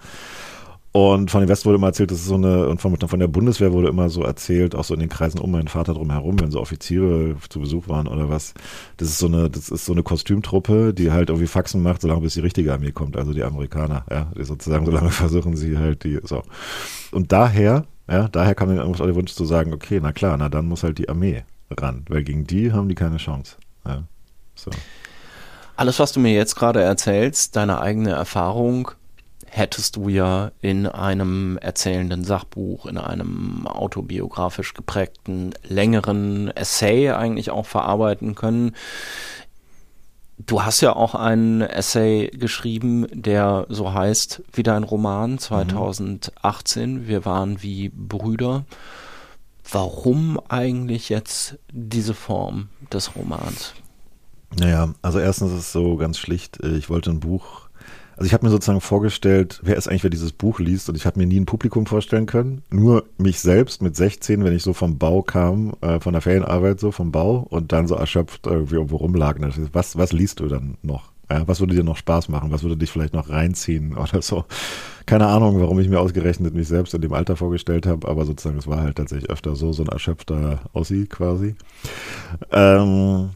Und 0.92 1.30
von 1.30 1.40
den 1.40 1.48
Westen 1.48 1.64
wurde 1.64 1.76
immer 1.76 1.86
erzählt, 1.86 2.10
das 2.10 2.18
ist 2.18 2.26
so 2.26 2.34
eine, 2.34 2.68
und 2.68 2.82
von, 2.82 2.94
von 2.98 3.18
der 3.18 3.26
Bundeswehr 3.26 3.72
wurde 3.72 3.88
immer 3.88 4.10
so 4.10 4.22
erzählt, 4.22 4.74
auch 4.74 4.84
so 4.84 4.92
in 4.92 5.00
den 5.00 5.08
Kreisen 5.08 5.40
um 5.40 5.50
meinen 5.50 5.68
Vater 5.68 5.94
drum 5.94 6.10
herum, 6.10 6.38
wenn 6.38 6.50
so 6.50 6.60
Offiziere 6.60 7.34
zu 7.48 7.60
Besuch 7.60 7.88
waren 7.88 8.06
oder 8.06 8.28
was. 8.28 8.52
Das 8.98 9.08
ist 9.08 9.18
so 9.18 9.26
eine, 9.26 9.48
das 9.48 9.70
ist 9.70 9.86
so 9.86 9.92
eine 9.92 10.02
Kostümtruppe, 10.02 10.92
die 10.92 11.10
halt 11.10 11.30
irgendwie 11.30 11.46
Faxen 11.46 11.82
macht, 11.82 12.02
solange 12.02 12.20
bis 12.20 12.34
die 12.34 12.40
richtige 12.40 12.74
Armee 12.74 12.92
kommt, 12.92 13.16
also 13.16 13.32
die 13.32 13.42
Amerikaner, 13.42 14.04
ja, 14.10 14.30
die 14.36 14.44
sozusagen, 14.44 14.84
solange 14.84 15.10
versuchen 15.10 15.56
sie 15.56 15.78
halt 15.78 16.04
die, 16.04 16.20
so. 16.24 16.42
Und 17.10 17.32
daher, 17.32 17.86
ja, 18.06 18.28
daher 18.28 18.54
kam 18.54 18.76
dann 18.76 18.92
der 18.92 19.14
Wunsch 19.14 19.32
zu 19.32 19.46
sagen, 19.46 19.72
okay, 19.72 19.98
na 20.02 20.12
klar, 20.12 20.36
na 20.36 20.50
dann 20.50 20.66
muss 20.66 20.82
halt 20.82 20.98
die 20.98 21.08
Armee 21.08 21.44
ran, 21.70 22.04
weil 22.10 22.22
gegen 22.22 22.46
die 22.46 22.70
haben 22.70 22.90
die 22.90 22.94
keine 22.94 23.16
Chance, 23.16 23.56
ja, 23.86 24.02
so. 24.54 24.70
Alles, 25.74 25.98
was 25.98 26.12
du 26.12 26.20
mir 26.20 26.34
jetzt 26.34 26.54
gerade 26.54 26.82
erzählst, 26.82 27.56
deine 27.56 27.80
eigene 27.80 28.10
Erfahrung, 28.10 28.90
hättest 29.54 29.96
du 29.96 30.08
ja 30.08 30.50
in 30.62 30.86
einem 30.86 31.58
erzählenden 31.58 32.24
Sachbuch, 32.24 32.86
in 32.86 32.96
einem 32.96 33.66
autobiografisch 33.66 34.72
geprägten, 34.72 35.52
längeren 35.62 36.48
Essay 36.56 37.10
eigentlich 37.10 37.50
auch 37.50 37.66
verarbeiten 37.66 38.34
können. 38.34 38.74
Du 40.38 40.62
hast 40.62 40.80
ja 40.80 40.96
auch 40.96 41.14
einen 41.14 41.60
Essay 41.60 42.30
geschrieben, 42.32 43.06
der 43.12 43.66
so 43.68 43.92
heißt 43.92 44.42
wie 44.54 44.62
dein 44.62 44.84
Roman 44.84 45.36
2018. 45.38 46.94
Mhm. 46.94 47.06
Wir 47.06 47.26
waren 47.26 47.62
wie 47.62 47.90
Brüder. 47.90 48.64
Warum 49.70 50.40
eigentlich 50.48 51.10
jetzt 51.10 51.58
diese 51.70 52.14
Form 52.14 52.70
des 52.90 53.16
Romans? 53.16 53.74
Naja, 54.58 54.94
also 55.02 55.18
erstens 55.18 55.52
ist 55.52 55.58
es 55.58 55.72
so 55.72 55.96
ganz 55.96 56.16
schlicht, 56.16 56.58
ich 56.64 56.88
wollte 56.88 57.10
ein 57.10 57.20
Buch 57.20 57.61
also 58.22 58.28
ich 58.28 58.34
habe 58.34 58.46
mir 58.46 58.52
sozusagen 58.52 58.80
vorgestellt, 58.80 59.58
wer 59.64 59.76
ist 59.76 59.88
eigentlich, 59.88 60.04
wer 60.04 60.10
dieses 60.10 60.30
Buch 60.30 60.60
liest 60.60 60.88
und 60.88 60.94
ich 60.94 61.06
habe 61.06 61.18
mir 61.18 61.26
nie 61.26 61.40
ein 61.40 61.44
Publikum 61.44 61.86
vorstellen 61.86 62.26
können, 62.26 62.62
nur 62.70 63.02
mich 63.18 63.40
selbst 63.40 63.82
mit 63.82 63.96
16, 63.96 64.44
wenn 64.44 64.54
ich 64.54 64.62
so 64.62 64.74
vom 64.74 64.96
Bau 64.96 65.22
kam, 65.22 65.72
äh, 65.80 65.98
von 65.98 66.12
der 66.12 66.22
Ferienarbeit 66.22 66.78
so 66.78 66.92
vom 66.92 67.10
Bau 67.10 67.44
und 67.50 67.72
dann 67.72 67.88
so 67.88 67.96
erschöpft 67.96 68.46
irgendwie 68.46 68.76
irgendwo 68.76 68.98
rumlag. 68.98 69.38
Was, 69.72 69.98
was 69.98 70.12
liest 70.12 70.38
du 70.38 70.46
dann 70.46 70.76
noch? 70.82 71.10
Ja, 71.28 71.48
was 71.48 71.58
würde 71.58 71.74
dir 71.74 71.82
noch 71.82 71.96
Spaß 71.96 72.28
machen? 72.28 72.52
Was 72.52 72.62
würde 72.62 72.76
dich 72.76 72.92
vielleicht 72.92 73.12
noch 73.12 73.28
reinziehen 73.28 73.96
oder 73.96 74.22
so? 74.22 74.44
Keine 75.04 75.26
Ahnung, 75.26 75.60
warum 75.60 75.80
ich 75.80 75.88
mir 75.88 75.98
ausgerechnet 75.98 76.54
mich 76.54 76.68
selbst 76.68 76.94
in 76.94 77.00
dem 77.00 77.14
Alter 77.14 77.34
vorgestellt 77.34 77.86
habe, 77.86 78.06
aber 78.06 78.24
sozusagen 78.24 78.56
es 78.56 78.68
war 78.68 78.82
halt 78.82 78.98
tatsächlich 78.98 79.30
öfter 79.30 79.56
so, 79.56 79.72
so 79.72 79.82
ein 79.82 79.88
erschöpfter 79.88 80.60
Ossi 80.74 81.06
quasi. 81.10 81.56
Ähm, 82.52 83.30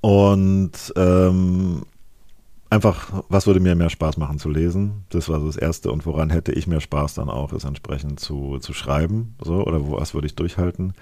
und 0.00 0.92
ähm, 0.96 1.82
einfach, 2.74 3.24
was 3.28 3.46
würde 3.46 3.60
mir 3.60 3.74
mehr 3.74 3.88
Spaß 3.88 4.16
machen 4.16 4.38
zu 4.38 4.50
lesen? 4.50 5.04
Das 5.08 5.28
war 5.28 5.40
so 5.40 5.46
das 5.46 5.56
Erste. 5.56 5.90
Und 5.90 6.04
woran 6.04 6.30
hätte 6.30 6.52
ich 6.52 6.66
mehr 6.66 6.80
Spaß 6.80 7.14
dann 7.14 7.30
auch, 7.30 7.52
ist 7.52 7.64
entsprechend 7.64 8.20
zu, 8.20 8.58
zu 8.58 8.72
schreiben, 8.72 9.36
so, 9.42 9.64
oder 9.64 9.80
was 9.92 10.12
würde 10.12 10.26
ich 10.26 10.34
durchhalten? 10.34 10.92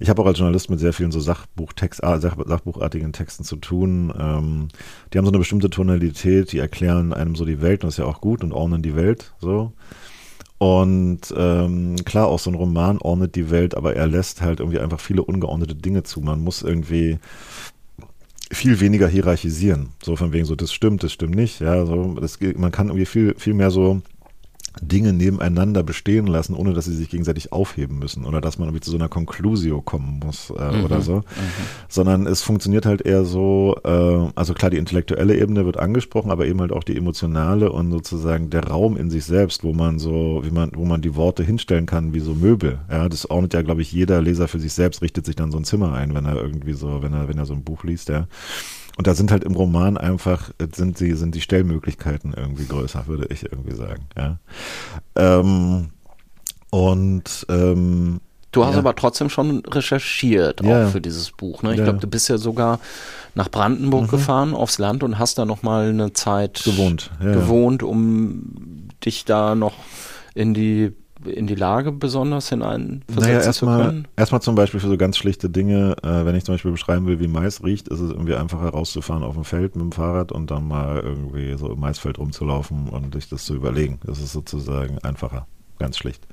Ich 0.00 0.08
habe 0.08 0.22
auch 0.22 0.26
als 0.26 0.38
Journalist 0.38 0.70
mit 0.70 0.80
sehr 0.80 0.92
vielen 0.92 1.12
so 1.12 1.20
Sachbuchtext, 1.20 2.02
ah, 2.02 2.18
Sach, 2.18 2.36
Sachbuchartigen 2.44 3.12
Texten 3.12 3.44
zu 3.44 3.56
tun. 3.56 4.12
Ähm, 4.18 4.68
die 5.12 5.18
haben 5.18 5.26
so 5.26 5.30
eine 5.30 5.38
bestimmte 5.38 5.70
Tonalität, 5.70 6.52
die 6.52 6.58
erklären 6.58 7.12
einem 7.12 7.36
so 7.36 7.44
die 7.44 7.60
Welt, 7.60 7.84
und 7.84 7.88
das 7.88 7.94
ist 7.94 7.98
ja 7.98 8.06
auch 8.06 8.20
gut, 8.20 8.42
und 8.42 8.52
ordnen 8.52 8.82
die 8.82 8.96
Welt, 8.96 9.34
so. 9.38 9.72
Und 10.58 11.32
ähm, 11.36 11.96
klar, 12.04 12.26
auch 12.26 12.40
so 12.40 12.50
ein 12.50 12.56
Roman 12.56 12.98
ordnet 12.98 13.36
die 13.36 13.50
Welt, 13.50 13.76
aber 13.76 13.94
er 13.94 14.08
lässt 14.08 14.42
halt 14.42 14.58
irgendwie 14.58 14.80
einfach 14.80 14.98
viele 14.98 15.22
ungeordnete 15.22 15.76
Dinge 15.76 16.02
zu. 16.02 16.20
Man 16.20 16.40
muss 16.40 16.62
irgendwie 16.62 17.18
viel 18.50 18.80
weniger 18.80 19.08
hierarchisieren. 19.08 19.90
So 20.02 20.16
von 20.16 20.32
wegen 20.32 20.44
so, 20.44 20.54
das 20.54 20.72
stimmt, 20.72 21.02
das 21.02 21.12
stimmt 21.12 21.34
nicht. 21.34 21.60
Ja, 21.60 21.84
so, 21.84 22.14
das, 22.20 22.38
man 22.56 22.72
kann 22.72 22.88
irgendwie 22.88 23.06
viel, 23.06 23.34
viel 23.38 23.54
mehr 23.54 23.70
so 23.70 24.02
Dinge 24.82 25.12
nebeneinander 25.12 25.82
bestehen 25.82 26.26
lassen, 26.26 26.54
ohne 26.54 26.72
dass 26.72 26.86
sie 26.86 26.94
sich 26.94 27.08
gegenseitig 27.08 27.52
aufheben 27.52 27.98
müssen 27.98 28.24
oder 28.24 28.40
dass 28.40 28.58
man 28.58 28.68
irgendwie 28.68 28.82
zu 28.82 28.90
so 28.90 28.96
einer 28.96 29.08
Conclusio 29.08 29.80
kommen 29.80 30.20
muss 30.24 30.50
äh, 30.50 30.72
mhm, 30.72 30.84
oder 30.84 31.00
so, 31.00 31.16
mhm. 31.16 31.22
sondern 31.88 32.26
es 32.26 32.42
funktioniert 32.42 32.86
halt 32.86 33.02
eher 33.02 33.24
so, 33.24 33.76
äh, 33.84 34.30
also 34.34 34.54
klar, 34.54 34.70
die 34.70 34.76
intellektuelle 34.76 35.36
Ebene 35.36 35.64
wird 35.64 35.78
angesprochen, 35.78 36.30
aber 36.30 36.46
eben 36.46 36.60
halt 36.60 36.72
auch 36.72 36.84
die 36.84 36.96
emotionale 36.96 37.70
und 37.72 37.90
sozusagen 37.90 38.50
der 38.50 38.66
Raum 38.68 38.96
in 38.96 39.10
sich 39.10 39.24
selbst, 39.24 39.64
wo 39.64 39.72
man 39.72 39.98
so, 39.98 40.42
wie 40.44 40.50
man, 40.50 40.70
wo 40.74 40.84
man 40.84 41.02
die 41.02 41.16
Worte 41.16 41.42
hinstellen 41.42 41.86
kann, 41.86 42.14
wie 42.14 42.20
so 42.20 42.34
Möbel. 42.34 42.78
Ja, 42.90 43.08
das 43.08 43.28
ordnet 43.30 43.54
ja, 43.54 43.62
glaube 43.62 43.82
ich, 43.82 43.92
jeder 43.92 44.20
Leser 44.22 44.48
für 44.48 44.60
sich 44.60 44.72
selbst, 44.72 45.02
richtet 45.02 45.26
sich 45.26 45.36
dann 45.36 45.50
so 45.50 45.58
ein 45.58 45.64
Zimmer 45.64 45.92
ein, 45.92 46.14
wenn 46.14 46.24
er 46.24 46.36
irgendwie 46.36 46.74
so, 46.74 47.02
wenn 47.02 47.12
er, 47.12 47.28
wenn 47.28 47.38
er 47.38 47.46
so 47.46 47.54
ein 47.54 47.64
Buch 47.64 47.84
liest, 47.84 48.08
ja. 48.08 48.26
Und 48.98 49.06
da 49.06 49.14
sind 49.14 49.30
halt 49.30 49.44
im 49.44 49.54
Roman 49.54 49.96
einfach, 49.96 50.50
sind 50.74 50.98
die, 50.98 51.12
sind 51.12 51.36
die 51.36 51.40
Stellmöglichkeiten 51.40 52.34
irgendwie 52.36 52.66
größer, 52.66 53.06
würde 53.06 53.28
ich 53.30 53.44
irgendwie 53.44 53.76
sagen. 53.76 54.08
Ja. 54.16 54.38
Ähm, 55.14 55.90
und 56.70 57.46
ähm, 57.48 58.20
Du 58.50 58.64
hast 58.64 58.72
ja. 58.72 58.78
aber 58.78 58.96
trotzdem 58.96 59.28
schon 59.28 59.62
recherchiert, 59.66 60.62
auch 60.62 60.66
ja. 60.66 60.86
für 60.88 61.00
dieses 61.00 61.30
Buch. 61.30 61.62
Ne? 61.62 61.72
Ich 61.72 61.78
ja. 61.78 61.84
glaube, 61.84 62.00
du 62.00 62.08
bist 62.08 62.28
ja 62.28 62.38
sogar 62.38 62.80
nach 63.34 63.50
Brandenburg 63.50 64.04
mhm. 64.04 64.08
gefahren, 64.08 64.54
aufs 64.54 64.78
Land 64.78 65.04
und 65.04 65.18
hast 65.18 65.38
da 65.38 65.44
noch 65.44 65.62
mal 65.62 65.90
eine 65.90 66.12
Zeit 66.14 66.64
gewohnt, 66.64 67.10
gewohnt 67.20 67.82
um 67.82 68.88
dich 69.04 69.24
da 69.24 69.54
noch 69.54 69.74
in 70.34 70.54
die 70.54 70.92
in 71.24 71.46
die 71.46 71.54
Lage 71.54 71.92
besonders 71.92 72.48
hineinversetzen 72.48 73.32
naja, 73.32 73.44
erst 73.44 73.58
zu 73.58 73.66
mal, 73.66 73.84
können? 73.84 74.08
Erstmal 74.16 74.42
zum 74.42 74.54
Beispiel 74.54 74.80
für 74.80 74.88
so 74.88 74.96
ganz 74.96 75.16
schlichte 75.16 75.50
Dinge, 75.50 75.96
äh, 76.02 76.24
wenn 76.24 76.34
ich 76.34 76.44
zum 76.44 76.54
Beispiel 76.54 76.70
beschreiben 76.70 77.06
will, 77.06 77.20
wie 77.20 77.28
Mais 77.28 77.62
riecht, 77.62 77.88
ist 77.88 78.00
es 78.00 78.10
irgendwie 78.10 78.34
einfacher 78.34 78.70
rauszufahren 78.70 79.22
auf 79.22 79.34
dem 79.34 79.44
Feld 79.44 79.76
mit 79.76 79.82
dem 79.82 79.92
Fahrrad 79.92 80.32
und 80.32 80.50
dann 80.50 80.66
mal 80.66 81.00
irgendwie 81.00 81.56
so 81.56 81.70
im 81.70 81.80
Maisfeld 81.80 82.18
rumzulaufen 82.18 82.88
und 82.88 83.14
sich 83.14 83.28
das 83.28 83.44
zu 83.44 83.54
überlegen. 83.54 83.98
Das 84.04 84.18
ist 84.18 84.32
sozusagen 84.32 84.98
einfacher. 85.00 85.46
Ganz 85.78 85.96
schlicht. 85.96 86.26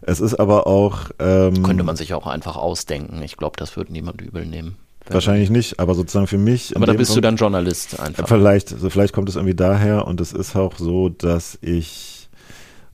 Es 0.00 0.20
ist 0.20 0.34
aber 0.34 0.66
auch. 0.66 1.10
Ähm, 1.18 1.62
Könnte 1.62 1.84
man 1.84 1.96
sich 1.96 2.14
auch 2.14 2.26
einfach 2.26 2.56
ausdenken. 2.56 3.20
Ich 3.22 3.36
glaube, 3.36 3.56
das 3.58 3.76
würde 3.76 3.92
niemand 3.92 4.22
übel 4.22 4.46
nehmen. 4.46 4.76
Wahrscheinlich 5.08 5.50
nicht, 5.50 5.80
aber 5.80 5.94
sozusagen 5.94 6.26
für 6.26 6.38
mich. 6.38 6.76
Aber 6.76 6.86
da 6.86 6.92
bist 6.92 7.10
Punkt, 7.10 7.16
du 7.16 7.20
dann 7.28 7.36
Journalist 7.36 7.98
einfach. 7.98 8.28
Vielleicht, 8.28 8.72
also 8.72 8.90
vielleicht 8.90 9.12
kommt 9.12 9.28
es 9.28 9.36
irgendwie 9.36 9.54
daher 9.54 10.06
und 10.06 10.20
es 10.20 10.32
ist 10.32 10.54
auch 10.56 10.76
so, 10.76 11.08
dass 11.08 11.58
ich 11.62 12.19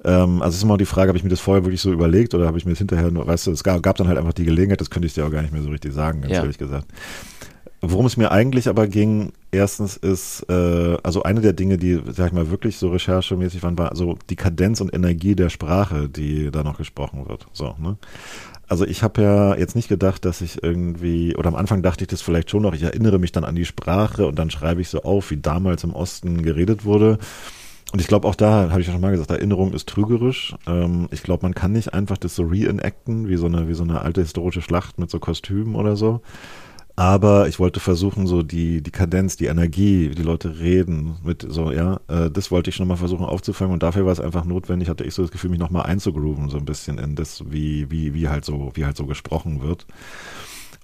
ähm, 0.06 0.40
also 0.40 0.50
es 0.50 0.58
ist 0.58 0.62
immer 0.62 0.78
die 0.78 0.86
Frage, 0.86 1.08
habe 1.08 1.18
ich 1.18 1.24
mir 1.24 1.30
das 1.30 1.40
vorher 1.40 1.64
wirklich 1.64 1.80
so 1.80 1.92
überlegt 1.92 2.32
oder 2.34 2.46
habe 2.46 2.58
ich 2.58 2.64
mir 2.64 2.72
das 2.72 2.78
hinterher 2.78 3.10
nur, 3.10 3.26
weißt 3.26 3.48
du, 3.48 3.50
es 3.50 3.64
gab, 3.64 3.82
gab 3.82 3.96
dann 3.96 4.06
halt 4.06 4.18
einfach 4.18 4.32
die 4.32 4.44
Gelegenheit, 4.44 4.80
das 4.80 4.88
könnte 4.88 5.06
ich 5.06 5.14
dir 5.14 5.26
auch 5.26 5.30
gar 5.30 5.42
nicht 5.42 5.52
mehr 5.52 5.62
so 5.62 5.68
richtig 5.68 5.92
sagen, 5.92 6.20
ganz 6.20 6.32
ja. 6.32 6.40
ehrlich 6.40 6.58
gesagt. 6.58 6.86
Worum 7.82 8.06
es 8.06 8.16
mir 8.16 8.30
eigentlich 8.30 8.68
aber 8.68 8.86
ging, 8.86 9.32
erstens 9.50 9.96
ist, 9.96 10.46
äh, 10.48 10.96
also 11.02 11.24
eine 11.24 11.40
der 11.40 11.52
Dinge, 11.52 11.76
die, 11.76 12.00
sag 12.06 12.28
ich 12.28 12.32
mal, 12.32 12.50
wirklich 12.50 12.78
so 12.78 12.88
recherchemäßig 12.88 13.62
waren, 13.62 13.76
war 13.76 13.94
so 13.94 14.16
die 14.30 14.36
Kadenz 14.36 14.80
und 14.80 14.94
Energie 14.94 15.34
der 15.34 15.50
Sprache, 15.50 16.08
die 16.08 16.50
da 16.50 16.62
noch 16.62 16.78
gesprochen 16.78 17.28
wird. 17.28 17.46
So, 17.52 17.74
ne? 17.78 17.96
Also 18.68 18.84
ich 18.84 19.02
habe 19.02 19.22
ja 19.22 19.56
jetzt 19.56 19.76
nicht 19.76 19.88
gedacht, 19.88 20.24
dass 20.24 20.40
ich 20.40 20.62
irgendwie, 20.62 21.36
oder 21.36 21.48
am 21.48 21.54
Anfang 21.54 21.82
dachte 21.82 22.04
ich 22.04 22.08
das 22.08 22.22
vielleicht 22.22 22.50
schon 22.50 22.62
noch, 22.62 22.74
ich 22.74 22.82
erinnere 22.82 23.18
mich 23.18 23.30
dann 23.30 23.44
an 23.44 23.54
die 23.54 23.64
Sprache 23.64 24.26
und 24.26 24.38
dann 24.38 24.50
schreibe 24.50 24.80
ich 24.80 24.88
so 24.88 25.02
auf, 25.02 25.30
wie 25.30 25.36
damals 25.36 25.84
im 25.84 25.94
Osten 25.94 26.42
geredet 26.42 26.84
wurde. 26.84 27.18
Und 27.92 28.00
ich 28.00 28.08
glaube 28.08 28.26
auch 28.26 28.34
da, 28.34 28.70
habe 28.70 28.80
ich 28.80 28.86
ja 28.86 28.92
schon 28.92 29.00
mal 29.00 29.12
gesagt, 29.12 29.30
Erinnerung 29.30 29.72
ist 29.72 29.88
trügerisch. 29.88 30.54
Ähm, 30.66 31.08
ich 31.12 31.22
glaube, 31.22 31.44
man 31.44 31.54
kann 31.54 31.72
nicht 31.72 31.94
einfach 31.94 32.18
das 32.18 32.34
so 32.34 32.42
reenacten, 32.42 33.28
wie 33.28 33.36
so 33.36 33.46
eine, 33.46 33.68
wie 33.68 33.74
so 33.74 33.84
eine 33.84 34.00
alte 34.00 34.20
historische 34.20 34.60
Schlacht 34.60 34.98
mit 34.98 35.10
so 35.10 35.20
Kostümen 35.20 35.76
oder 35.76 35.96
so. 35.96 36.20
Aber 36.98 37.46
ich 37.46 37.58
wollte 37.58 37.78
versuchen, 37.78 38.26
so 38.26 38.42
die, 38.42 38.82
die 38.82 38.90
Kadenz, 38.90 39.36
die 39.36 39.46
Energie, 39.46 40.10
wie 40.10 40.14
die 40.14 40.22
Leute 40.22 40.58
reden, 40.58 41.16
mit 41.22 41.46
so, 41.46 41.70
ja, 41.70 42.00
äh, 42.08 42.30
das 42.30 42.50
wollte 42.50 42.70
ich 42.70 42.76
schon 42.76 42.88
mal 42.88 42.96
versuchen 42.96 43.26
aufzufangen 43.26 43.74
und 43.74 43.82
dafür 43.82 44.06
war 44.06 44.12
es 44.12 44.20
einfach 44.20 44.46
notwendig, 44.46 44.88
hatte 44.88 45.04
ich 45.04 45.12
so 45.12 45.20
das 45.20 45.30
Gefühl, 45.30 45.50
mich 45.50 45.58
nochmal 45.58 45.84
einzugrooven, 45.84 46.48
so 46.48 46.56
ein 46.56 46.64
bisschen 46.64 46.96
in 46.96 47.14
das, 47.14 47.44
wie, 47.50 47.90
wie, 47.90 48.14
wie 48.14 48.28
halt 48.30 48.46
so, 48.46 48.70
wie 48.74 48.86
halt 48.86 48.96
so 48.96 49.04
gesprochen 49.04 49.60
wird. 49.62 49.86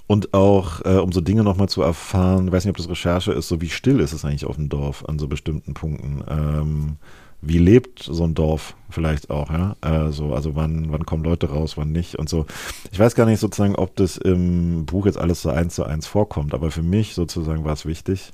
Und 0.07 0.34
auch, 0.34 0.84
äh, 0.84 0.98
um 0.98 1.12
so 1.12 1.20
Dinge 1.20 1.42
nochmal 1.42 1.68
zu 1.68 1.82
erfahren, 1.82 2.53
weiß 2.53 2.64
nicht, 2.64 2.70
ob 2.70 2.76
das 2.76 2.88
Recherche 2.88 3.32
ist, 3.32 3.48
so 3.48 3.61
wie 3.61 3.70
still 3.70 4.00
ist 4.00 4.12
es 4.12 4.24
eigentlich 4.24 4.44
auf 4.44 4.57
dem 4.57 4.68
Dorf 4.68 5.05
an 5.07 5.18
so 5.18 5.28
bestimmten 5.28 5.74
Punkten. 5.74 6.22
Ähm, 6.28 6.96
wie 7.40 7.59
lebt 7.59 8.05
so 8.05 8.22
ein 8.22 8.34
Dorf 8.34 8.76
vielleicht 8.88 9.30
auch, 9.30 9.50
ja? 9.50 9.76
Äh, 9.80 10.12
so, 10.12 10.32
also 10.32 10.55
wann, 10.55 10.92
wann 10.92 11.05
kommen 11.05 11.24
Leute 11.24 11.50
raus, 11.50 11.76
wann 11.76 11.90
nicht 11.90 12.16
und 12.16 12.28
so. 12.28 12.46
Ich 12.92 12.98
weiß 12.98 13.14
gar 13.14 13.26
nicht 13.26 13.40
sozusagen, 13.40 13.74
ob 13.74 13.96
das 13.96 14.16
im 14.16 14.86
Buch 14.86 15.07
jetzt 15.07 15.18
alles 15.18 15.42
so 15.42 15.50
eins 15.50 15.74
zu 15.74 15.84
eins 15.84 16.07
vorkommt, 16.07 16.55
aber 16.55 16.70
für 16.70 16.82
mich 16.82 17.14
sozusagen 17.14 17.64
war 17.64 17.72
es 17.72 17.84
wichtig. 17.84 18.32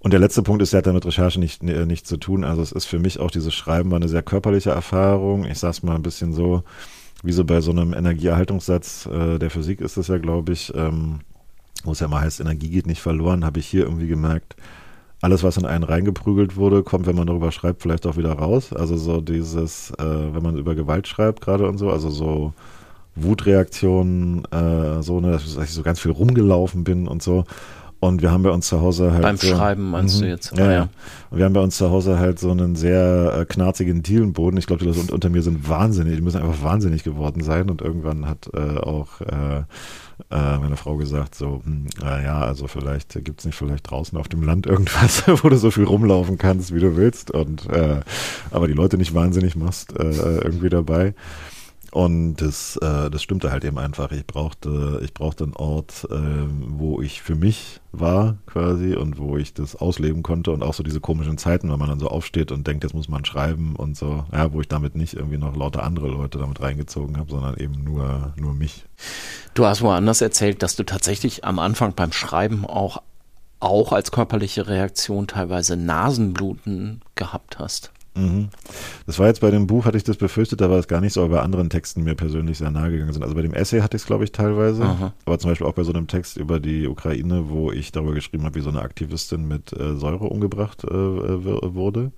Und 0.00 0.12
der 0.12 0.20
letzte 0.20 0.42
Punkt 0.42 0.62
ist, 0.62 0.72
der 0.72 0.78
hat 0.78 0.86
damit 0.86 1.06
Recherche 1.06 1.40
nicht, 1.40 1.62
äh, 1.62 1.86
nichts 1.86 2.08
zu 2.08 2.18
tun. 2.18 2.44
Also 2.44 2.62
es 2.62 2.72
ist 2.72 2.86
für 2.86 2.98
mich 2.98 3.20
auch 3.20 3.30
dieses 3.30 3.54
Schreiben 3.54 3.90
war 3.90 3.96
eine 3.96 4.08
sehr 4.08 4.22
körperliche 4.22 4.70
Erfahrung. 4.70 5.44
Ich 5.44 5.58
sag's 5.58 5.82
mal 5.82 5.94
ein 5.94 6.02
bisschen 6.02 6.32
so, 6.32 6.62
wie 7.22 7.32
so 7.32 7.44
bei 7.44 7.60
so 7.60 7.70
einem 7.70 7.92
Energieerhaltungssatz 7.92 9.06
äh, 9.06 9.38
der 9.38 9.50
Physik 9.50 9.80
ist 9.80 9.96
es 9.96 10.08
ja, 10.08 10.18
glaube 10.18 10.52
ich, 10.52 10.72
ähm, 10.74 11.20
wo 11.84 11.92
es 11.92 12.00
ja 12.00 12.08
mal 12.08 12.22
heißt, 12.22 12.40
Energie 12.40 12.70
geht 12.70 12.86
nicht 12.86 13.00
verloren, 13.00 13.44
habe 13.44 13.60
ich 13.60 13.66
hier 13.66 13.84
irgendwie 13.84 14.08
gemerkt, 14.08 14.56
alles, 15.22 15.42
was 15.42 15.58
in 15.58 15.66
einen 15.66 15.84
reingeprügelt 15.84 16.56
wurde, 16.56 16.82
kommt, 16.82 17.06
wenn 17.06 17.16
man 17.16 17.26
darüber 17.26 17.52
schreibt, 17.52 17.82
vielleicht 17.82 18.06
auch 18.06 18.16
wieder 18.16 18.32
raus. 18.32 18.72
Also 18.72 18.96
so 18.96 19.20
dieses, 19.20 19.90
äh, 19.92 20.34
wenn 20.34 20.42
man 20.42 20.56
über 20.56 20.74
Gewalt 20.74 21.06
schreibt 21.08 21.42
gerade 21.42 21.68
und 21.68 21.76
so, 21.76 21.90
also 21.90 22.08
so 22.08 22.54
Wutreaktionen, 23.16 24.44
äh, 24.50 25.02
so, 25.02 25.20
ne, 25.20 25.32
dass 25.32 25.44
ich 25.44 25.70
so 25.70 25.82
ganz 25.82 26.00
viel 26.00 26.12
rumgelaufen 26.12 26.84
bin 26.84 27.06
und 27.06 27.22
so. 27.22 27.44
Und 28.00 28.22
wir 28.22 28.30
haben 28.30 28.42
bei 28.42 28.50
uns 28.50 28.66
zu 28.66 28.80
Hause 28.80 29.12
halt. 29.12 29.22
Beim 29.22 29.36
so, 29.36 29.46
Schreiben 29.46 29.90
meinst 29.90 30.16
-hmm, 30.16 30.20
du 30.20 30.28
jetzt? 30.28 30.56
Ja, 30.56 30.72
ja. 30.72 30.88
Und 31.30 31.38
wir 31.38 31.44
haben 31.44 31.52
bei 31.52 31.60
uns 31.60 31.76
zu 31.76 31.90
Hause 31.90 32.18
halt 32.18 32.38
so 32.38 32.50
einen 32.50 32.74
sehr 32.74 33.40
äh, 33.40 33.44
knarzigen 33.44 34.02
Dielenboden. 34.02 34.58
Ich 34.58 34.66
glaube, 34.66 34.82
die 34.82 34.90
Leute 34.90 35.12
unter 35.12 35.28
mir 35.28 35.42
sind 35.42 35.68
wahnsinnig, 35.68 36.16
die 36.16 36.22
müssen 36.22 36.40
einfach 36.40 36.62
wahnsinnig 36.62 37.04
geworden 37.04 37.42
sein. 37.42 37.68
Und 37.68 37.82
irgendwann 37.82 38.26
hat 38.26 38.50
äh, 38.54 38.78
auch 38.78 39.20
äh, 39.20 39.64
äh, 40.30 40.58
meine 40.58 40.76
Frau 40.76 40.96
gesagt, 40.96 41.34
so, 41.34 41.60
hm, 41.62 41.86
äh, 42.02 42.24
ja, 42.24 42.40
also 42.40 42.68
vielleicht 42.68 43.22
gibt's 43.22 43.44
nicht 43.44 43.56
vielleicht 43.56 43.90
draußen 43.90 44.16
auf 44.16 44.28
dem 44.28 44.42
Land 44.42 44.66
irgendwas, 44.66 45.24
wo 45.44 45.50
du 45.50 45.56
so 45.56 45.70
viel 45.70 45.84
rumlaufen 45.84 46.38
kannst, 46.38 46.74
wie 46.74 46.80
du 46.80 46.96
willst. 46.96 47.30
Und 47.30 47.68
äh, 47.68 48.00
aber 48.50 48.66
die 48.66 48.74
Leute 48.74 48.96
nicht 48.96 49.14
wahnsinnig 49.14 49.56
machst, 49.56 49.92
äh, 49.98 50.38
irgendwie 50.38 50.70
dabei. 50.70 51.14
Und 51.92 52.36
das, 52.36 52.76
äh, 52.76 53.10
das 53.10 53.22
stimmte 53.22 53.50
halt 53.50 53.64
eben 53.64 53.78
einfach. 53.78 54.12
Ich 54.12 54.24
brauchte, 54.26 55.00
ich 55.02 55.12
brauchte 55.12 55.44
einen 55.44 55.56
Ort, 55.56 56.06
äh, 56.10 56.16
wo 56.16 57.00
ich 57.00 57.20
für 57.20 57.34
mich 57.34 57.80
war 57.90 58.38
quasi 58.46 58.94
und 58.94 59.18
wo 59.18 59.36
ich 59.36 59.54
das 59.54 59.74
ausleben 59.74 60.22
konnte 60.22 60.52
und 60.52 60.62
auch 60.62 60.74
so 60.74 60.84
diese 60.84 61.00
komischen 61.00 61.36
Zeiten, 61.36 61.70
wenn 61.70 61.78
man 61.78 61.88
dann 61.88 61.98
so 61.98 62.08
aufsteht 62.08 62.52
und 62.52 62.66
denkt, 62.66 62.84
jetzt 62.84 62.94
muss 62.94 63.08
man 63.08 63.24
schreiben 63.24 63.74
und 63.74 63.96
so, 63.96 64.24
ja, 64.32 64.52
wo 64.52 64.60
ich 64.60 64.68
damit 64.68 64.94
nicht 64.94 65.14
irgendwie 65.14 65.38
noch 65.38 65.56
lauter 65.56 65.82
andere 65.82 66.08
Leute 66.08 66.38
damit 66.38 66.60
reingezogen 66.60 67.16
habe, 67.16 67.30
sondern 67.30 67.56
eben 67.56 67.82
nur, 67.82 68.34
nur 68.36 68.54
mich. 68.54 68.84
Du 69.54 69.66
hast 69.66 69.82
woanders 69.82 70.20
erzählt, 70.20 70.62
dass 70.62 70.76
du 70.76 70.84
tatsächlich 70.84 71.44
am 71.44 71.58
Anfang 71.58 71.94
beim 71.94 72.12
Schreiben 72.12 72.64
auch, 72.64 73.02
auch 73.58 73.92
als 73.92 74.12
körperliche 74.12 74.68
Reaktion 74.68 75.26
teilweise 75.26 75.76
Nasenbluten 75.76 77.00
gehabt 77.16 77.58
hast. 77.58 77.90
Mhm. 78.14 78.48
Das 79.06 79.18
war 79.18 79.28
jetzt 79.28 79.40
bei 79.40 79.50
dem 79.50 79.66
Buch, 79.66 79.84
hatte 79.84 79.96
ich 79.96 80.04
das 80.04 80.16
befürchtet, 80.16 80.60
da 80.60 80.68
war 80.68 80.78
es 80.78 80.88
gar 80.88 81.00
nicht 81.00 81.12
so, 81.12 81.22
aber 81.22 81.36
bei 81.36 81.42
anderen 81.42 81.70
Texten 81.70 82.02
mir 82.02 82.14
persönlich 82.14 82.58
sehr 82.58 82.70
nahe 82.70 82.90
gegangen 82.90 83.12
sind. 83.12 83.22
Also 83.22 83.34
bei 83.34 83.42
dem 83.42 83.54
Essay 83.54 83.80
hatte 83.80 83.96
ich 83.96 84.02
es, 84.02 84.06
glaube 84.06 84.24
ich, 84.24 84.32
teilweise, 84.32 84.82
Aha. 84.82 85.12
aber 85.24 85.38
zum 85.38 85.50
Beispiel 85.50 85.66
auch 85.66 85.74
bei 85.74 85.84
so 85.84 85.92
einem 85.92 86.06
Text 86.06 86.36
über 86.36 86.60
die 86.60 86.88
Ukraine, 86.88 87.48
wo 87.48 87.70
ich 87.70 87.92
darüber 87.92 88.14
geschrieben 88.14 88.44
habe, 88.44 88.56
wie 88.56 88.62
so 88.62 88.70
eine 88.70 88.82
Aktivistin 88.82 89.46
mit 89.46 89.72
äh, 89.72 89.96
Säure 89.96 90.26
umgebracht 90.26 90.84
äh, 90.84 90.88
wurde. 90.90 92.12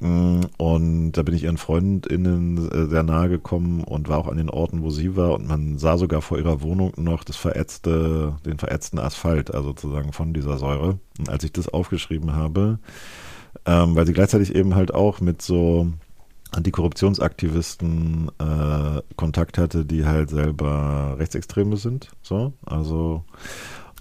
Mm, 0.00 0.40
und 0.58 1.12
da 1.12 1.22
bin 1.22 1.34
ich 1.34 1.44
ihren 1.44 1.58
FreundInnen 1.58 2.70
äh, 2.70 2.86
sehr 2.86 3.02
nahe 3.02 3.28
gekommen 3.28 3.82
und 3.82 4.08
war 4.08 4.18
auch 4.18 4.28
an 4.28 4.36
den 4.36 4.50
Orten, 4.50 4.82
wo 4.82 4.90
sie 4.90 5.16
war. 5.16 5.34
Und 5.34 5.48
man 5.48 5.78
sah 5.78 5.96
sogar 5.96 6.22
vor 6.22 6.38
ihrer 6.38 6.60
Wohnung 6.62 6.92
noch 6.96 7.24
das 7.24 7.36
verätzte, 7.36 8.36
den 8.44 8.58
verätzten 8.58 8.98
Asphalt, 8.98 9.54
also 9.54 9.68
sozusagen 9.68 10.12
von 10.12 10.34
dieser 10.34 10.58
Säure. 10.58 10.98
Und 11.18 11.28
als 11.28 11.44
ich 11.44 11.52
das 11.52 11.68
aufgeschrieben 11.68 12.34
habe, 12.34 12.78
ähm, 13.68 13.94
weil 13.94 14.06
sie 14.06 14.14
gleichzeitig 14.14 14.54
eben 14.54 14.74
halt 14.74 14.94
auch 14.94 15.20
mit 15.20 15.42
so 15.42 15.88
Antikorruptionsaktivisten 16.52 18.30
äh, 18.38 19.02
Kontakt 19.16 19.58
hatte, 19.58 19.84
die 19.84 20.06
halt 20.06 20.30
selber 20.30 21.16
Rechtsextreme 21.18 21.76
sind. 21.76 22.08
So, 22.22 22.54
also 22.64 23.24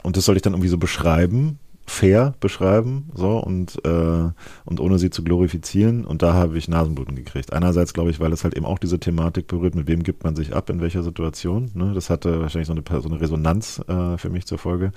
und 0.04 0.16
das 0.16 0.24
soll 0.24 0.38
ich 0.38 0.42
dann 0.42 0.54
irgendwie 0.54 0.70
so 0.70 0.78
beschreiben 0.78 1.60
fair 1.90 2.36
beschreiben, 2.42 3.10
so 3.16 3.38
und 3.38 3.84
äh, 3.86 4.30
und 4.66 4.80
ohne 4.80 5.00
sie 5.00 5.10
zu 5.10 5.24
glorifizieren. 5.24 6.06
Und 6.06 6.22
da 6.22 6.34
habe 6.34 6.58
ich 6.58 6.68
Nasenbluten 6.68 7.16
gekriegt. 7.16 7.54
Einerseits 7.54 7.94
glaube 7.94 8.12
ich, 8.12 8.20
weil 8.20 8.34
es 8.34 8.44
halt 8.44 8.56
eben 8.56 8.66
auch 8.66 8.78
diese 8.78 9.00
Thematik 9.00 9.48
berührt, 9.48 9.74
mit 9.74 9.88
wem 9.88 10.04
gibt 10.04 10.26
man 10.26 10.36
sich 10.36 10.54
ab, 10.54 10.70
in 10.70 10.82
welcher 10.82 11.02
Situation. 11.02 11.72
Ne? 11.74 11.94
Das 11.96 12.10
hatte 12.10 12.42
wahrscheinlich 12.42 12.68
so 12.68 12.74
eine, 12.74 13.02
so 13.02 13.10
eine 13.10 13.22
Resonanz 13.22 13.82
äh, 13.88 14.18
für 14.18 14.30
mich 14.30 14.46
zur 14.46 14.58
Folge. 14.58 14.92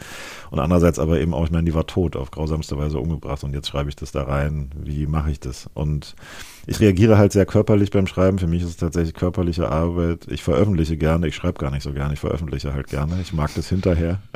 Und 0.50 0.58
andererseits 0.58 0.98
aber 0.98 1.20
eben 1.20 1.32
auch, 1.32 1.44
ich 1.44 1.52
meine, 1.52 1.64
die 1.64 1.74
war 1.74 1.86
tot, 1.86 2.16
auf 2.16 2.32
grausamste 2.32 2.76
Weise 2.76 2.98
umgebracht. 2.98 3.44
Und 3.44 3.54
jetzt 3.54 3.68
schreibe 3.68 3.88
ich 3.88 3.96
das 3.96 4.10
da 4.10 4.24
rein. 4.24 4.70
Wie 4.76 5.06
mache 5.06 5.30
ich 5.30 5.38
das? 5.38 5.70
Und 5.74 6.16
ich 6.66 6.80
reagiere 6.80 7.18
halt 7.18 7.32
sehr 7.32 7.46
körperlich 7.46 7.90
beim 7.90 8.06
Schreiben. 8.06 8.38
Für 8.38 8.46
mich 8.46 8.62
ist 8.62 8.68
es 8.68 8.76
tatsächlich 8.76 9.14
körperliche 9.14 9.70
Arbeit. 9.70 10.26
Ich 10.28 10.42
veröffentliche 10.42 10.96
gerne, 10.96 11.28
ich 11.28 11.34
schreibe 11.34 11.58
gar 11.58 11.70
nicht 11.70 11.82
so 11.82 11.92
gerne, 11.92 12.14
ich 12.14 12.20
veröffentliche 12.20 12.74
halt 12.74 12.88
gerne. 12.88 13.18
Ich 13.20 13.32
mag 13.32 13.50
das 13.54 13.68
hinterher. 13.68 14.20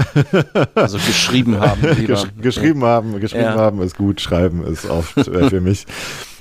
Also 0.74 0.98
geschrieben 0.98 1.60
haben. 1.60 1.80
Gesch 2.06 2.24
geschrieben 2.40 2.84
haben, 2.84 3.20
geschrieben 3.20 3.44
ja. 3.44 3.54
haben 3.54 3.80
ist 3.80 3.96
gut, 3.96 4.20
schreiben 4.20 4.64
ist 4.64 4.86
oft 4.86 5.16
äh, 5.16 5.48
für 5.48 5.60
mich. 5.60 5.86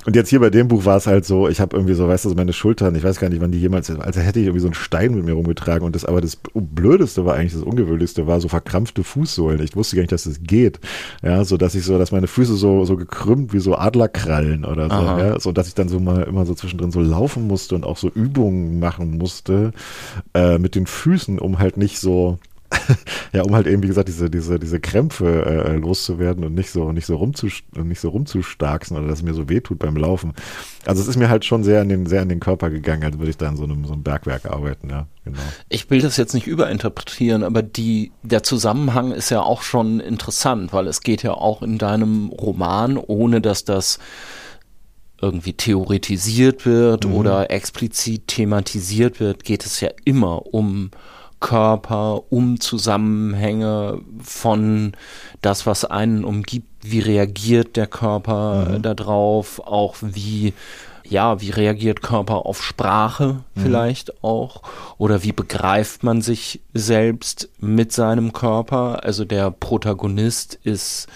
Und 0.06 0.16
jetzt 0.16 0.30
hier 0.30 0.40
bei 0.40 0.50
dem 0.50 0.68
Buch 0.68 0.86
war 0.86 0.98
es 0.98 1.08
halt 1.08 1.26
so, 1.26 1.48
ich 1.48 1.60
habe 1.60 1.76
irgendwie 1.76 1.94
so, 1.94 2.08
weißt 2.08 2.26
du, 2.26 2.30
so 2.30 2.36
meine 2.36 2.54
Schultern, 2.54 2.96
ich 2.96 3.04
weiß 3.04 3.20
gar 3.20 3.30
nicht, 3.30 3.42
wann 3.42 3.52
die 3.52 3.60
jemals, 3.60 3.90
als 3.90 4.18
hätte 4.18 4.40
ich 4.40 4.46
irgendwie 4.46 4.62
so 4.62 4.68
einen 4.68 4.74
Stein 4.74 5.16
mit 5.16 5.26
mir 5.26 5.34
rumgetragen 5.34 5.86
und 5.86 5.96
das, 5.96 6.06
aber 6.06 6.22
das 6.22 6.38
Blödeste 6.54 7.26
war 7.26 7.36
eigentlich, 7.36 7.54
das 7.54 7.64
Ungewöhnlichste 7.64 8.28
war 8.28 8.42
so 8.42 8.48
verkrampfte 8.48 9.04
Fußsohlen. 9.04 9.62
Ich 9.62 9.76
wusste 9.76 9.96
gar 9.96 10.02
nicht, 10.02 10.12
dass 10.12 10.24
das 10.24 10.42
geht. 10.44 10.80
Ja, 11.22 11.46
so 11.46 11.58
dass 11.58 11.76
ich 11.76 11.86
so, 11.86 11.98
dass 11.98 12.12
meine 12.12 12.28
Füße 12.28 12.56
so, 12.56 12.86
so 12.86 12.98
gekrümmt 12.98 13.54
wie 13.54 13.60
so 13.60 13.76
Adlerkrallen 13.76 14.66
oder 14.66 14.88
so, 14.90 14.96
Aha. 14.96 15.20
ja, 15.20 15.40
so 15.40 15.52
dass 15.52 15.68
ich 15.68 15.76
dann 15.76 15.90
so 15.90 16.00
mal 16.00 16.24
immer 16.24 16.46
so 16.46 16.54
zwischendrin 16.54 16.92
so 16.92 17.02
laufen 17.02 17.48
musste 17.48 17.76
und 17.76 17.86
auch 17.86 17.98
so 17.98 18.10
Übungen 18.10 18.80
machen 18.80 19.18
musste, 19.18 19.72
äh, 20.34 20.58
mit 20.58 20.76
den 20.76 20.88
Füßen, 20.88 21.40
um 21.40 21.60
halt 21.60 21.78
nicht 21.78 22.00
so, 22.00 22.40
ja, 23.34 23.44
um 23.44 23.56
halt 23.56 23.68
eben, 23.68 23.84
wie 23.84 23.88
gesagt, 23.88 24.08
diese, 24.08 24.30
diese, 24.30 24.60
diese 24.60 24.80
Krämpfe 24.80 25.46
äh, 25.46 25.76
loszuwerden 25.76 26.44
und 26.44 26.54
nicht 26.54 26.70
so, 26.70 26.92
nicht 26.92 27.06
so 27.06 27.16
rumzus 27.16 27.64
nicht 27.76 28.00
so 28.00 28.10
rumzustarksen 28.10 28.98
oder 28.98 29.08
dass 29.08 29.20
es 29.20 29.24
mir 29.24 29.34
so 29.34 29.50
wehtut 29.50 29.80
beim 29.80 29.96
Laufen. 29.96 30.34
Also 30.86 31.02
es 31.02 31.08
ist 31.08 31.18
mir 31.18 31.30
halt 31.30 31.46
schon 31.46 31.64
sehr 31.64 31.82
an 31.82 31.90
den, 31.90 32.06
sehr 32.06 32.22
an 32.22 32.30
den 32.30 32.40
Körper 32.40 32.70
gegangen, 32.70 33.04
als 33.04 33.18
würde 33.18 33.30
ich 33.30 33.38
da 33.38 33.50
in 33.50 33.58
so 33.58 33.64
einem, 33.64 33.86
so 33.86 33.94
einem 33.94 34.04
Bergwerk 34.04 34.46
arbeiten, 34.46 34.90
ja, 34.90 35.08
genau. 35.24 35.40
Ich 35.70 35.90
will 35.90 36.02
das 36.02 36.18
jetzt 36.18 36.34
nicht 36.34 36.48
überinterpretieren, 36.48 37.44
aber 37.44 37.62
die, 37.62 38.12
der 38.24 38.44
Zusammenhang 38.44 39.12
ist 39.12 39.30
ja 39.30 39.42
auch 39.42 39.62
schon 39.62 40.00
interessant, 40.00 40.74
weil 40.74 40.88
es 40.88 41.02
geht 41.02 41.24
ja 41.24 41.32
auch 41.34 41.62
in 41.62 41.78
deinem 41.78 42.30
Roman, 42.30 42.98
ohne 42.98 43.42
dass 43.42 43.64
das 43.64 44.00
irgendwie 45.22 45.54
theoretisiert 45.54 46.66
wird 46.66 47.08
mhm. 47.08 47.14
oder 47.14 47.50
explizit 47.50 48.28
thematisiert 48.28 49.22
wird, 49.22 49.46
geht 49.46 49.66
es 49.66 49.80
ja 49.80 49.90
immer 50.04 50.54
um 50.54 50.92
Körper, 51.44 52.24
um 52.32 52.62
Zusammenhänge 52.62 54.00
von 54.24 54.94
das, 55.42 55.68
was 55.68 55.84
einen 55.84 56.24
umgibt, 56.24 56.70
wie 56.82 57.02
reagiert 57.02 57.76
der 57.76 57.88
Körper 57.88 58.70
mhm. 58.70 58.82
darauf, 58.82 59.60
auch 59.60 59.98
wie 60.02 60.54
ja, 61.06 61.42
wie 61.42 61.50
reagiert 61.50 62.02
Körper 62.02 62.46
auf 62.46 62.64
Sprache 62.64 63.44
mhm. 63.56 63.62
vielleicht 63.62 64.24
auch 64.24 64.62
oder 64.98 65.22
wie 65.24 65.34
begreift 65.34 66.02
man 66.04 66.22
sich 66.22 66.62
selbst 66.74 67.50
mit 67.60 67.92
seinem 67.92 68.32
Körper? 68.32 69.04
Also 69.04 69.26
der 69.26 69.52
Protagonist 69.52 70.58
ist 70.64 71.08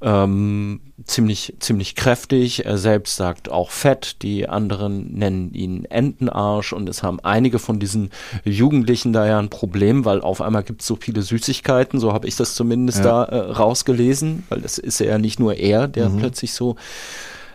ähm, 0.00 0.80
ziemlich, 1.04 1.54
ziemlich 1.58 1.94
kräftig. 1.94 2.64
Er 2.66 2.78
selbst 2.78 3.16
sagt 3.16 3.50
auch 3.50 3.70
fett. 3.70 4.22
Die 4.22 4.48
anderen 4.48 5.12
nennen 5.14 5.52
ihn 5.54 5.84
Entenarsch 5.86 6.72
und 6.72 6.88
es 6.88 7.02
haben 7.02 7.18
einige 7.20 7.58
von 7.58 7.80
diesen 7.80 8.10
Jugendlichen 8.44 9.12
da 9.12 9.26
ja 9.26 9.38
ein 9.38 9.50
Problem, 9.50 10.04
weil 10.04 10.20
auf 10.20 10.40
einmal 10.40 10.62
gibt 10.62 10.82
es 10.82 10.86
so 10.86 10.96
viele 10.96 11.22
Süßigkeiten. 11.22 11.98
So 11.98 12.12
habe 12.12 12.28
ich 12.28 12.36
das 12.36 12.54
zumindest 12.54 12.98
ja. 12.98 13.04
da 13.04 13.24
äh, 13.24 13.50
rausgelesen, 13.52 14.44
weil 14.48 14.64
es 14.64 14.78
ist 14.78 15.00
ja 15.00 15.18
nicht 15.18 15.40
nur 15.40 15.54
er, 15.54 15.88
der 15.88 16.08
mhm. 16.08 16.18
plötzlich 16.18 16.52
so 16.52 16.76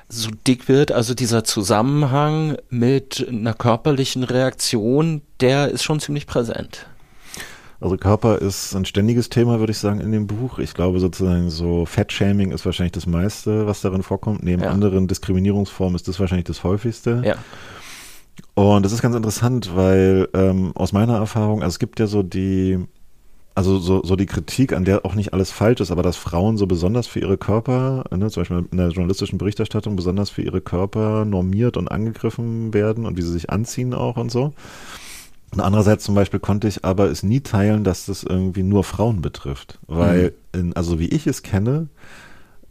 so 0.10 0.30
dick 0.46 0.68
wird, 0.68 0.92
also 0.92 1.16
dieser 1.16 1.44
Zusammenhang 1.44 2.58
mit 2.70 3.26
einer 3.28 3.54
körperlichen 3.54 4.24
Reaktion, 4.24 5.22
der 5.40 5.70
ist 5.70 5.82
schon 5.82 6.00
ziemlich 6.00 6.28
präsent. 6.28 6.86
Also 7.84 7.98
Körper 7.98 8.38
ist 8.38 8.74
ein 8.76 8.86
ständiges 8.86 9.28
Thema, 9.28 9.60
würde 9.60 9.72
ich 9.72 9.78
sagen, 9.78 10.00
in 10.00 10.14
dem 10.14 10.26
Buch. 10.26 10.58
Ich 10.58 10.74
glaube 10.74 11.02
sozusagen 11.02 11.50
so 11.50 11.86
Fettshaming 11.86 12.52
ist 12.52 12.66
wahrscheinlich 12.66 12.94
das 12.94 13.08
meiste, 13.08 13.68
was 13.68 13.82
darin 13.82 14.04
vorkommt. 14.04 14.42
Neben 14.42 14.64
ja. 14.64 14.70
anderen 14.70 15.10
Diskriminierungsformen 15.10 15.94
ist 15.94 16.08
das 16.08 16.18
wahrscheinlich 16.18 16.46
das 16.46 16.64
häufigste. 16.64 17.22
Ja. 17.26 17.36
Und 18.54 18.86
das 18.86 18.94
ist 18.94 19.02
ganz 19.02 19.18
interessant, 19.18 19.76
weil 19.76 20.30
ähm, 20.34 20.72
aus 20.76 20.94
meiner 20.94 21.18
Erfahrung, 21.18 21.62
also 21.62 21.74
es 21.74 21.80
gibt 21.80 22.00
ja 22.00 22.08
so 22.08 22.24
die, 22.24 22.80
also 23.54 23.78
so, 23.80 24.02
so 24.02 24.16
die 24.16 24.28
Kritik, 24.28 24.72
an 24.72 24.86
der 24.86 25.06
auch 25.06 25.14
nicht 25.14 25.34
alles 25.34 25.52
falsch 25.52 25.82
ist, 25.82 25.92
aber 25.92 26.04
dass 26.04 26.16
Frauen 26.16 26.56
so 26.56 26.68
besonders 26.68 27.08
für 27.08 27.20
ihre 27.20 27.38
Körper, 27.38 28.06
ne, 28.16 28.30
zum 28.30 28.42
Beispiel 28.44 28.64
in 28.72 28.78
der 28.78 28.92
journalistischen 28.92 29.38
Berichterstattung, 29.38 29.98
besonders 29.98 30.30
für 30.30 30.42
ihre 30.42 30.62
Körper 30.62 31.26
normiert 31.26 31.76
und 31.76 31.90
angegriffen 31.90 32.74
werden 32.74 33.06
und 33.06 33.18
wie 33.18 33.24
sie 33.24 33.34
sich 33.34 33.50
anziehen 33.50 33.94
auch 33.94 34.16
und 34.16 34.32
so. 34.32 34.54
Und 35.54 35.60
andererseits 35.60 36.04
zum 36.04 36.16
Beispiel 36.16 36.40
konnte 36.40 36.68
ich 36.68 36.84
aber 36.84 37.12
es 37.12 37.22
nie 37.22 37.42
teilen, 37.42 37.84
dass 37.84 38.08
das 38.08 38.24
irgendwie 38.24 38.64
nur 38.64 38.84
Frauen 38.84 39.22
betrifft. 39.22 39.78
Weil, 39.86 40.34
mhm. 40.54 40.60
in, 40.60 40.76
also 40.76 41.00
wie 41.00 41.10
ich 41.10 41.28
es 41.28 41.44
kenne, 41.44 41.90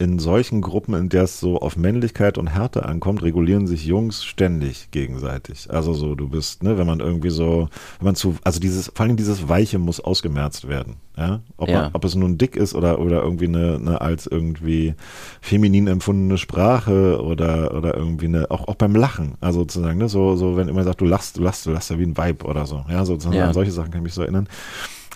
in 0.02 0.18
solchen 0.18 0.62
Gruppen, 0.62 0.94
in 0.94 1.08
der 1.08 1.22
es 1.22 1.38
so 1.38 1.60
auf 1.60 1.76
Männlichkeit 1.76 2.36
und 2.36 2.48
Härte 2.48 2.84
ankommt, 2.84 3.22
regulieren 3.22 3.68
sich 3.68 3.86
Jungs 3.86 4.24
ständig 4.24 4.90
gegenseitig. 4.90 5.70
Also 5.70 5.94
so, 5.94 6.16
du 6.16 6.28
bist, 6.28 6.64
ne, 6.64 6.76
wenn 6.76 6.88
man 6.88 6.98
irgendwie 6.98 7.30
so, 7.30 7.68
wenn 8.00 8.06
man 8.06 8.14
zu, 8.16 8.34
also 8.42 8.58
dieses, 8.58 8.90
vor 8.92 9.06
allem 9.06 9.16
dieses 9.16 9.48
Weiche 9.48 9.78
muss 9.78 10.00
ausgemerzt 10.00 10.68
werden. 10.68 10.96
Ja? 11.16 11.40
Ob, 11.56 11.68
ja. 11.68 11.82
Man, 11.82 11.90
ob 11.92 12.04
es 12.04 12.16
nun 12.16 12.36
dick 12.36 12.56
ist 12.56 12.74
oder, 12.74 12.98
oder 12.98 13.22
irgendwie 13.22 13.46
eine, 13.46 13.76
eine 13.76 14.00
als 14.00 14.26
irgendwie 14.26 14.94
feminin 15.40 15.86
empfundene 15.86 16.36
Sprache 16.36 17.22
oder, 17.22 17.72
oder 17.76 17.96
irgendwie 17.96 18.26
eine, 18.26 18.50
auch, 18.50 18.66
auch 18.66 18.74
beim 18.74 18.96
Lachen. 18.96 19.34
Also 19.40 19.60
sozusagen, 19.60 19.98
ne, 19.98 20.08
so, 20.08 20.34
so, 20.34 20.56
wenn 20.56 20.66
immer 20.66 20.82
sagt, 20.82 21.00
du 21.00 21.04
lachst, 21.04 21.36
du 21.36 21.42
lachst, 21.42 21.64
du 21.64 21.70
lachst 21.70 21.90
ja 21.90 21.98
wie 22.00 22.06
ein 22.06 22.18
Vibe 22.18 22.44
oder 22.44 22.66
so. 22.66 22.84
Ja, 22.88 23.04
sozusagen, 23.04 23.36
ja. 23.36 23.52
solche 23.52 23.70
Sachen 23.70 23.92
kann 23.92 24.00
ich 24.00 24.04
mich 24.04 24.14
so 24.14 24.22
erinnern. 24.22 24.48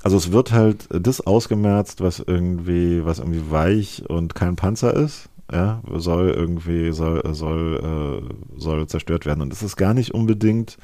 Also 0.07 0.19
es 0.19 0.31
wird 0.31 0.53
halt 0.53 0.87
das 0.89 1.21
ausgemerzt, 1.21 2.01
was 2.01 2.21
irgendwie, 2.21 3.05
was 3.05 3.19
irgendwie 3.19 3.51
weich 3.51 4.05
und 4.09 4.37
kein 4.37 4.55
Panzer 4.55 4.95
ist. 4.95 5.31
Ja, 5.51 5.83
soll 5.95 6.31
irgendwie, 6.31 6.93
soll, 6.93 7.25
soll, 7.35 8.23
äh, 8.23 8.61
soll 8.61 8.87
zerstört 8.87 9.27
werden. 9.27 9.41
Und 9.41 9.53
es 9.53 9.65
ist 9.65 9.75
gar 9.75 9.95
nicht 9.95 10.15
unbedingt 10.15 10.79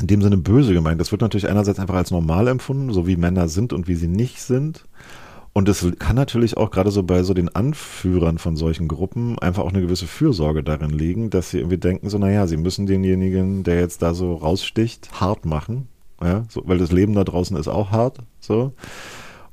in 0.00 0.06
dem 0.06 0.22
Sinne 0.22 0.38
böse 0.38 0.72
gemeint. 0.72 0.98
Das 0.98 1.10
wird 1.10 1.20
natürlich 1.20 1.46
einerseits 1.46 1.78
einfach 1.78 1.96
als 1.96 2.10
normal 2.10 2.48
empfunden, 2.48 2.90
so 2.90 3.06
wie 3.06 3.18
Männer 3.18 3.48
sind 3.48 3.74
und 3.74 3.86
wie 3.86 3.96
sie 3.96 4.08
nicht 4.08 4.40
sind. 4.40 4.86
Und 5.52 5.68
es 5.68 5.86
kann 5.98 6.16
natürlich 6.16 6.56
auch 6.56 6.70
gerade 6.70 6.90
so 6.90 7.02
bei 7.02 7.24
so 7.24 7.34
den 7.34 7.54
Anführern 7.54 8.38
von 8.38 8.56
solchen 8.56 8.88
Gruppen 8.88 9.38
einfach 9.40 9.62
auch 9.62 9.74
eine 9.74 9.82
gewisse 9.82 10.06
Fürsorge 10.06 10.62
darin 10.62 10.88
liegen, 10.88 11.28
dass 11.28 11.50
sie 11.50 11.58
irgendwie 11.58 11.76
denken, 11.76 12.08
so, 12.08 12.16
naja, 12.16 12.46
sie 12.46 12.56
müssen 12.56 12.86
denjenigen, 12.86 13.62
der 13.62 13.78
jetzt 13.78 14.00
da 14.00 14.14
so 14.14 14.36
raussticht, 14.36 15.20
hart 15.20 15.44
machen, 15.44 15.86
ja, 16.22 16.44
so, 16.48 16.62
weil 16.66 16.78
das 16.78 16.92
Leben 16.92 17.14
da 17.14 17.24
draußen 17.24 17.56
ist 17.56 17.68
auch 17.68 17.90
hart, 17.90 18.18
so. 18.40 18.72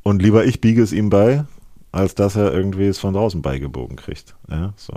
Und 0.04 0.22
lieber 0.22 0.46
ich 0.46 0.62
biege 0.62 0.82
es 0.82 0.94
ihm 0.94 1.10
bei, 1.10 1.46
als 1.92 2.16
dass 2.16 2.36
er 2.36 2.54
irgendwie 2.54 2.86
es 2.86 3.00
von 3.00 3.14
draußen 3.14 3.42
beigebogen 3.42 3.98
kriegt, 3.98 4.36
ja, 4.50 4.74
so. 4.78 4.94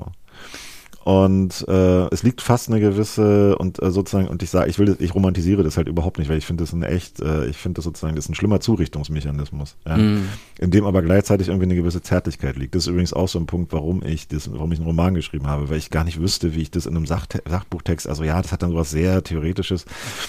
Und 1.04 1.66
äh, 1.68 2.06
es 2.12 2.22
liegt 2.22 2.42
fast 2.42 2.68
eine 2.68 2.80
gewisse 2.80 3.56
und 3.56 3.82
äh, 3.82 3.90
sozusagen 3.90 4.28
und 4.28 4.42
ich 4.42 4.50
sage, 4.50 4.68
ich 4.68 4.78
will, 4.78 4.94
ich 4.98 5.14
romantisiere 5.14 5.62
das 5.62 5.78
halt 5.78 5.88
überhaupt 5.88 6.18
nicht, 6.18 6.28
weil 6.28 6.36
ich 6.36 6.44
finde 6.44 6.64
das 6.64 6.74
ein 6.74 6.82
echt, 6.82 7.20
äh, 7.20 7.46
ich 7.46 7.56
finde 7.56 7.76
das 7.76 7.84
sozusagen, 7.84 8.14
das 8.14 8.26
ist 8.26 8.28
ein 8.28 8.34
schlimmer 8.34 8.60
Zurichtungsmechanismus, 8.60 9.76
ja? 9.86 9.96
mm. 9.96 10.28
in 10.58 10.70
dem 10.70 10.84
aber 10.84 11.00
gleichzeitig 11.00 11.48
irgendwie 11.48 11.64
eine 11.64 11.76
gewisse 11.76 12.02
Zärtlichkeit 12.02 12.56
liegt. 12.56 12.74
Das 12.74 12.82
ist 12.82 12.88
übrigens 12.88 13.14
auch 13.14 13.28
so 13.28 13.38
ein 13.38 13.46
Punkt, 13.46 13.72
warum 13.72 14.02
ich 14.04 14.28
das, 14.28 14.52
warum 14.52 14.70
ich 14.72 14.80
einen 14.80 14.86
Roman 14.86 15.14
geschrieben 15.14 15.46
habe, 15.46 15.70
weil 15.70 15.78
ich 15.78 15.88
gar 15.88 16.04
nicht 16.04 16.20
wüsste, 16.20 16.54
wie 16.54 16.60
ich 16.60 16.70
das 16.70 16.84
in 16.84 16.94
einem 16.94 17.06
Sach 17.06 17.26
Sachbuchtext, 17.48 18.06
also 18.06 18.22
ja, 18.22 18.42
das 18.42 18.52
hat 18.52 18.62
dann 18.62 18.72
sowas 18.72 18.90
sehr 18.90 19.22
theoretisches, 19.22 19.86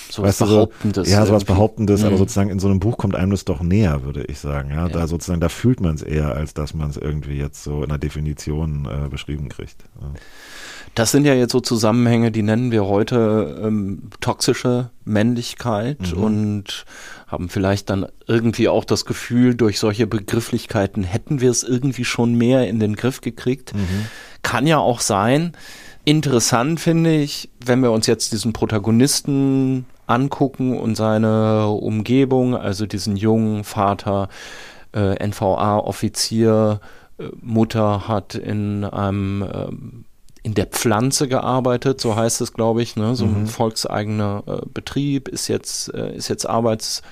so 0.10 0.24
was 0.24 0.38
behauptendes, 0.38 1.10
so, 1.10 1.14
ja, 1.14 1.26
sowas 1.26 1.44
behauptendes, 1.44 2.04
mm. 2.04 2.06
aber 2.06 2.18
sozusagen 2.18 2.50
in 2.50 2.60
so 2.60 2.70
einem 2.70 2.80
Buch 2.80 2.98
kommt 2.98 3.16
einem 3.16 3.32
das 3.32 3.44
doch 3.44 3.62
näher, 3.62 4.04
würde 4.04 4.24
ich 4.24 4.40
sagen, 4.40 4.70
ja, 4.70 4.88
ja. 4.88 4.90
da 4.90 5.08
sozusagen 5.08 5.42
da 5.42 5.50
fühlt 5.50 5.82
man 5.82 5.96
es 5.96 6.04
eher, 6.04 6.36
als 6.36 6.54
dass 6.54 6.74
man 6.74 6.90
es 6.90 6.96
irgendwie 6.96 7.38
jetzt 7.38 7.66
so 7.66 7.84
in 7.84 7.90
einer 7.90 7.98
Definition 7.98 8.86
äh, 8.86 9.10
beschrieben 9.10 9.50
kriegt. 9.50 9.84
Ja. 10.00 10.14
Das 10.96 11.12
sind 11.12 11.26
ja 11.26 11.34
jetzt 11.34 11.52
so 11.52 11.60
Zusammenhänge, 11.60 12.32
die 12.32 12.42
nennen 12.42 12.72
wir 12.72 12.86
heute 12.86 13.62
ähm, 13.64 14.10
toxische 14.20 14.90
Männlichkeit 15.06 16.16
mhm. 16.16 16.24
und 16.24 16.86
haben 17.28 17.50
vielleicht 17.50 17.90
dann 17.90 18.08
irgendwie 18.28 18.68
auch 18.68 18.86
das 18.86 19.06
Gefühl, 19.06 19.56
durch 19.56 19.80
solche 19.80 20.08
Begrifflichkeiten 20.08 21.04
hätten 21.04 21.42
wir 21.42 21.52
es 21.52 21.64
irgendwie 21.64 22.06
schon 22.06 22.36
mehr 22.36 22.68
in 22.68 22.80
den 22.80 22.96
Griff 22.96 23.22
gekriegt. 23.22 23.74
Mhm. 23.76 24.08
Kann 24.42 24.68
ja 24.68 24.78
auch 24.78 25.00
sein. 25.00 25.54
Interessant 26.06 26.80
finde 26.80 27.16
ich, 27.16 27.50
wenn 27.64 27.82
wir 27.82 27.92
uns 27.92 28.08
jetzt 28.08 28.32
diesen 28.32 28.54
Protagonisten 28.54 29.86
angucken 30.08 30.78
und 30.78 30.96
seine 30.96 31.68
Umgebung, 31.68 32.56
also 32.56 32.86
diesen 32.86 33.16
jungen 33.16 33.64
Vater, 33.64 34.28
äh, 34.94 35.24
NVA-Offizier, 35.24 36.80
äh, 37.20 37.24
Mutter 37.42 38.08
hat 38.08 38.34
in 38.34 38.86
einem 38.86 39.46
ähm, 39.54 40.06
in 40.44 40.54
der 40.54 40.68
Pflanze 40.68 41.28
gearbeitet, 41.28 42.00
so 42.00 42.16
heißt 42.16 42.42
es, 42.42 42.54
glaube 42.54 42.82
ich. 42.82 42.96
Ne? 42.96 43.16
So 43.16 43.26
ein 43.26 43.42
mhm. 43.42 43.48
volkseigener 43.48 44.44
äh, 44.48 44.62
Betrieb 44.74 45.28
ist 45.28 45.48
jetzt, 45.48 45.94
äh, 45.94 46.16
ist 46.16 46.30
jetzt 46.30 46.46
arbeitslos, 46.46 47.04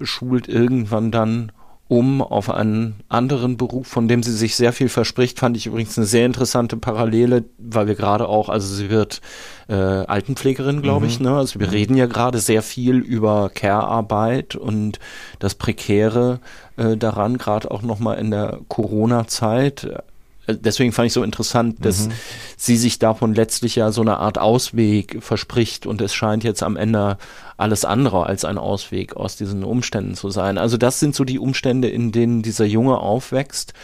schult 0.00 0.48
irgendwann 0.48 1.10
dann 1.10 1.52
um 1.90 2.22
auf 2.22 2.48
einen 2.48 3.00
anderen 3.08 3.56
Beruf, 3.56 3.88
von 3.88 4.06
dem 4.06 4.22
sie 4.22 4.32
sich 4.32 4.54
sehr 4.54 4.72
viel 4.72 4.88
verspricht, 4.88 5.40
fand 5.40 5.56
ich 5.56 5.66
übrigens 5.66 5.98
eine 5.98 6.06
sehr 6.06 6.24
interessante 6.24 6.76
Parallele, 6.76 7.46
weil 7.58 7.88
wir 7.88 7.96
gerade 7.96 8.28
auch, 8.28 8.48
also 8.48 8.72
sie 8.72 8.90
wird 8.90 9.20
äh, 9.68 9.74
Altenpflegerin, 9.74 10.82
glaube 10.82 11.06
mhm. 11.06 11.10
ich, 11.10 11.18
ne? 11.18 11.36
Also 11.36 11.58
wir 11.58 11.66
mhm. 11.66 11.72
reden 11.72 11.96
ja 11.96 12.06
gerade 12.06 12.38
sehr 12.38 12.62
viel 12.62 12.98
über 12.98 13.50
Care-Arbeit 13.52 14.54
und 14.54 15.00
das 15.40 15.56
Prekäre 15.56 16.38
äh, 16.76 16.96
daran, 16.96 17.38
gerade 17.38 17.72
auch 17.72 17.82
nochmal 17.82 18.18
in 18.18 18.30
der 18.30 18.60
Corona-Zeit. 18.68 20.04
Äh, 20.46 20.56
deswegen 20.58 20.92
fand 20.92 21.06
ich 21.06 21.12
so 21.12 21.22
interessant, 21.22 21.84
dass 21.84 22.08
mhm. 22.08 22.12
sie 22.56 22.76
sich 22.76 22.98
davon 22.98 23.34
letztlich 23.34 23.76
ja 23.76 23.92
so 23.92 24.00
eine 24.00 24.18
Art 24.18 24.38
Ausweg 24.38 25.22
verspricht 25.22 25.86
und 25.86 26.00
es 26.00 26.14
scheint 26.14 26.44
jetzt 26.44 26.62
am 26.62 26.76
Ende 26.76 27.18
alles 27.56 27.84
andere 27.84 28.26
als 28.26 28.44
ein 28.44 28.58
Ausweg 28.58 29.16
aus 29.16 29.36
diesen 29.36 29.64
Umständen 29.64 30.14
zu 30.14 30.30
sein. 30.30 30.58
Also 30.58 30.76
das 30.76 31.00
sind 31.00 31.14
so 31.14 31.24
die 31.24 31.38
Umstände, 31.38 31.88
in 31.88 32.12
denen 32.12 32.42
dieser 32.42 32.64
Junge 32.64 32.98
aufwächst. 32.98 33.74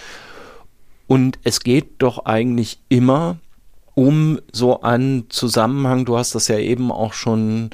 Und 1.06 1.38
es 1.44 1.60
geht 1.60 2.02
doch 2.02 2.24
eigentlich 2.24 2.80
immer 2.88 3.36
um 3.94 4.40
so 4.52 4.82
einen 4.82 5.30
Zusammenhang, 5.30 6.04
du 6.04 6.18
hast 6.18 6.34
das 6.34 6.48
ja 6.48 6.58
eben 6.58 6.92
auch 6.92 7.12
schon 7.12 7.70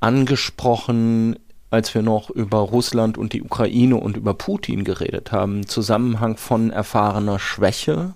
angesprochen, 0.00 1.38
als 1.70 1.94
wir 1.94 2.02
noch 2.02 2.30
über 2.30 2.58
Russland 2.58 3.18
und 3.18 3.32
die 3.32 3.42
Ukraine 3.42 3.96
und 3.96 4.16
über 4.16 4.34
Putin 4.34 4.84
geredet 4.84 5.32
haben, 5.32 5.66
Zusammenhang 5.66 6.36
von 6.36 6.70
erfahrener 6.70 7.38
Schwäche 7.38 8.14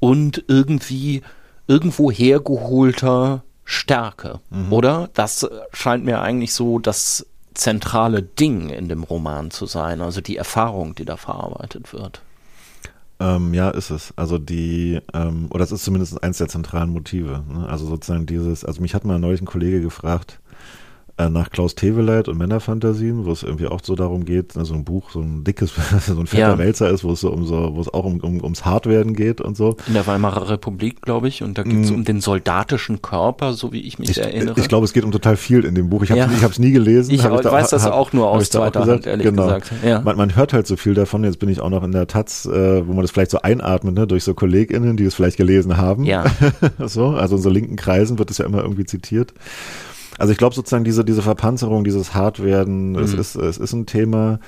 und 0.00 0.44
irgendwie 0.48 1.22
irgendwo 1.66 2.10
hergeholter 2.10 3.42
Stärke, 3.64 4.40
mhm. 4.50 4.72
oder? 4.72 5.10
Das 5.14 5.48
scheint 5.72 6.04
mir 6.04 6.20
eigentlich 6.20 6.52
so 6.52 6.78
das 6.78 7.26
zentrale 7.54 8.22
Ding 8.22 8.68
in 8.68 8.88
dem 8.88 9.04
Roman 9.04 9.50
zu 9.50 9.66
sein, 9.66 10.00
also 10.00 10.20
die 10.20 10.36
Erfahrung, 10.36 10.94
die 10.94 11.04
da 11.04 11.16
verarbeitet 11.16 11.92
wird. 11.92 12.20
Ähm, 13.20 13.54
ja, 13.54 13.70
ist 13.70 13.90
es. 13.90 14.12
Also 14.16 14.38
die, 14.38 15.00
ähm, 15.12 15.46
oder 15.50 15.64
es 15.64 15.72
ist 15.72 15.84
zumindest 15.84 16.22
eins 16.22 16.38
der 16.38 16.48
zentralen 16.48 16.90
Motive. 16.90 17.44
Ne? 17.48 17.66
Also 17.68 17.86
sozusagen 17.86 18.26
dieses, 18.26 18.64
also 18.64 18.82
mich 18.82 18.94
hat 18.94 19.04
mal 19.04 19.20
neulich 19.20 19.40
ein 19.40 19.46
Kollege 19.46 19.80
gefragt, 19.80 20.40
nach 21.16 21.50
Klaus 21.50 21.76
Teweleit 21.76 22.26
und 22.26 22.38
Männerfantasien, 22.38 23.24
wo 23.24 23.30
es 23.30 23.44
irgendwie 23.44 23.66
auch 23.66 23.80
so 23.82 23.94
darum 23.94 24.24
geht, 24.24 24.56
ne, 24.56 24.64
so 24.64 24.74
ein 24.74 24.84
Buch, 24.84 25.10
so 25.10 25.20
ein 25.20 25.44
dickes, 25.44 25.72
so 26.06 26.18
ein 26.18 26.26
fetter 26.26 26.50
ja. 26.50 26.58
Wälzer 26.58 26.90
ist, 26.90 27.04
wo 27.04 27.12
es 27.12 27.20
so 27.20 27.30
um 27.30 27.46
so, 27.46 27.76
wo 27.76 27.80
es 27.80 27.92
auch 27.92 28.04
um, 28.04 28.18
um, 28.18 28.42
ums 28.42 28.64
Hartwerden 28.64 29.14
geht 29.14 29.40
und 29.40 29.56
so. 29.56 29.76
In 29.86 29.94
der 29.94 30.06
Weimarer 30.08 30.48
Republik, 30.48 31.02
glaube 31.02 31.28
ich, 31.28 31.42
und 31.44 31.56
da 31.56 31.62
geht 31.62 31.84
es 31.84 31.90
mm. 31.92 31.94
um 31.94 32.04
den 32.04 32.20
soldatischen 32.20 33.00
Körper, 33.00 33.52
so 33.52 33.72
wie 33.72 33.80
ich 33.82 34.00
mich 34.00 34.10
ich, 34.10 34.18
erinnere. 34.18 34.58
Ich 34.58 34.66
glaube, 34.66 34.84
es 34.86 34.92
geht 34.92 35.04
um 35.04 35.12
total 35.12 35.36
viel 35.36 35.64
in 35.64 35.76
dem 35.76 35.88
Buch. 35.88 36.02
Ich 36.02 36.10
habe 36.10 36.32
es 36.32 36.58
nie 36.58 36.72
gelesen. 36.72 37.12
Ich, 37.12 37.24
ich 37.24 37.30
da, 37.30 37.52
weiß 37.52 37.70
das 37.70 37.84
hab, 37.84 37.92
auch 37.92 38.12
nur 38.12 38.28
aus 38.28 38.50
zweiter 38.50 38.84
Hand, 38.84 39.06
ehrlich 39.06 39.26
genau. 39.26 39.44
gesagt. 39.44 39.72
Ja. 39.84 40.00
Man, 40.00 40.16
man, 40.16 40.34
hört 40.34 40.52
halt 40.52 40.66
so 40.66 40.76
viel 40.76 40.94
davon. 40.94 41.22
Jetzt 41.22 41.38
bin 41.38 41.48
ich 41.48 41.60
auch 41.60 41.70
noch 41.70 41.84
in 41.84 41.92
der 41.92 42.08
Taz, 42.08 42.44
äh, 42.46 42.86
wo 42.86 42.92
man 42.92 43.02
das 43.02 43.12
vielleicht 43.12 43.30
so 43.30 43.40
einatmet, 43.40 43.94
ne, 43.94 44.06
durch 44.08 44.24
so 44.24 44.34
KollegInnen, 44.34 44.96
die 44.96 45.04
es 45.04 45.14
vielleicht 45.14 45.36
gelesen 45.36 45.76
haben. 45.76 46.04
Ja. 46.04 46.24
so, 46.78 47.10
also 47.10 47.36
in 47.36 47.42
so 47.42 47.50
linken 47.50 47.76
Kreisen 47.76 48.18
wird 48.18 48.32
es 48.32 48.38
ja 48.38 48.46
immer 48.46 48.62
irgendwie 48.62 48.84
zitiert. 48.84 49.32
Also 50.18 50.32
ich 50.32 50.38
glaube 50.38 50.54
sozusagen 50.54 50.84
diese, 50.84 51.04
diese 51.04 51.22
Verpanzerung, 51.22 51.84
dieses 51.84 52.14
Hartwerden, 52.14 52.92
mhm. 52.92 52.98
es, 52.98 53.12
ist, 53.12 53.34
es 53.36 53.58
ist 53.58 53.72
ein 53.72 53.86
Thema 53.86 54.40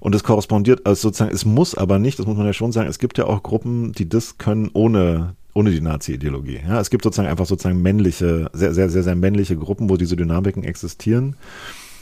und 0.00 0.14
es 0.14 0.24
korrespondiert, 0.24 0.84
also 0.84 1.08
sozusagen, 1.08 1.32
es 1.32 1.44
muss 1.44 1.76
aber 1.76 1.98
nicht, 1.98 2.18
das 2.18 2.26
muss 2.26 2.36
man 2.36 2.46
ja 2.46 2.52
schon 2.52 2.72
sagen, 2.72 2.88
es 2.88 2.98
gibt 2.98 3.18
ja 3.18 3.26
auch 3.26 3.42
Gruppen, 3.42 3.92
die 3.92 4.08
das 4.08 4.38
können 4.38 4.70
ohne 4.72 5.34
ohne 5.54 5.70
die 5.70 5.80
Nazi-Ideologie. 5.80 6.60
Ja, 6.66 6.80
es 6.80 6.90
gibt 6.90 7.04
sozusagen 7.04 7.28
einfach 7.28 7.46
sozusagen 7.46 7.82
männliche, 7.82 8.50
sehr, 8.54 8.72
sehr, 8.74 8.88
sehr, 8.88 9.02
sehr 9.02 9.16
männliche 9.16 9.56
Gruppen, 9.56 9.90
wo 9.90 9.96
diese 9.96 10.16
Dynamiken 10.16 10.64
existieren. 10.64 11.36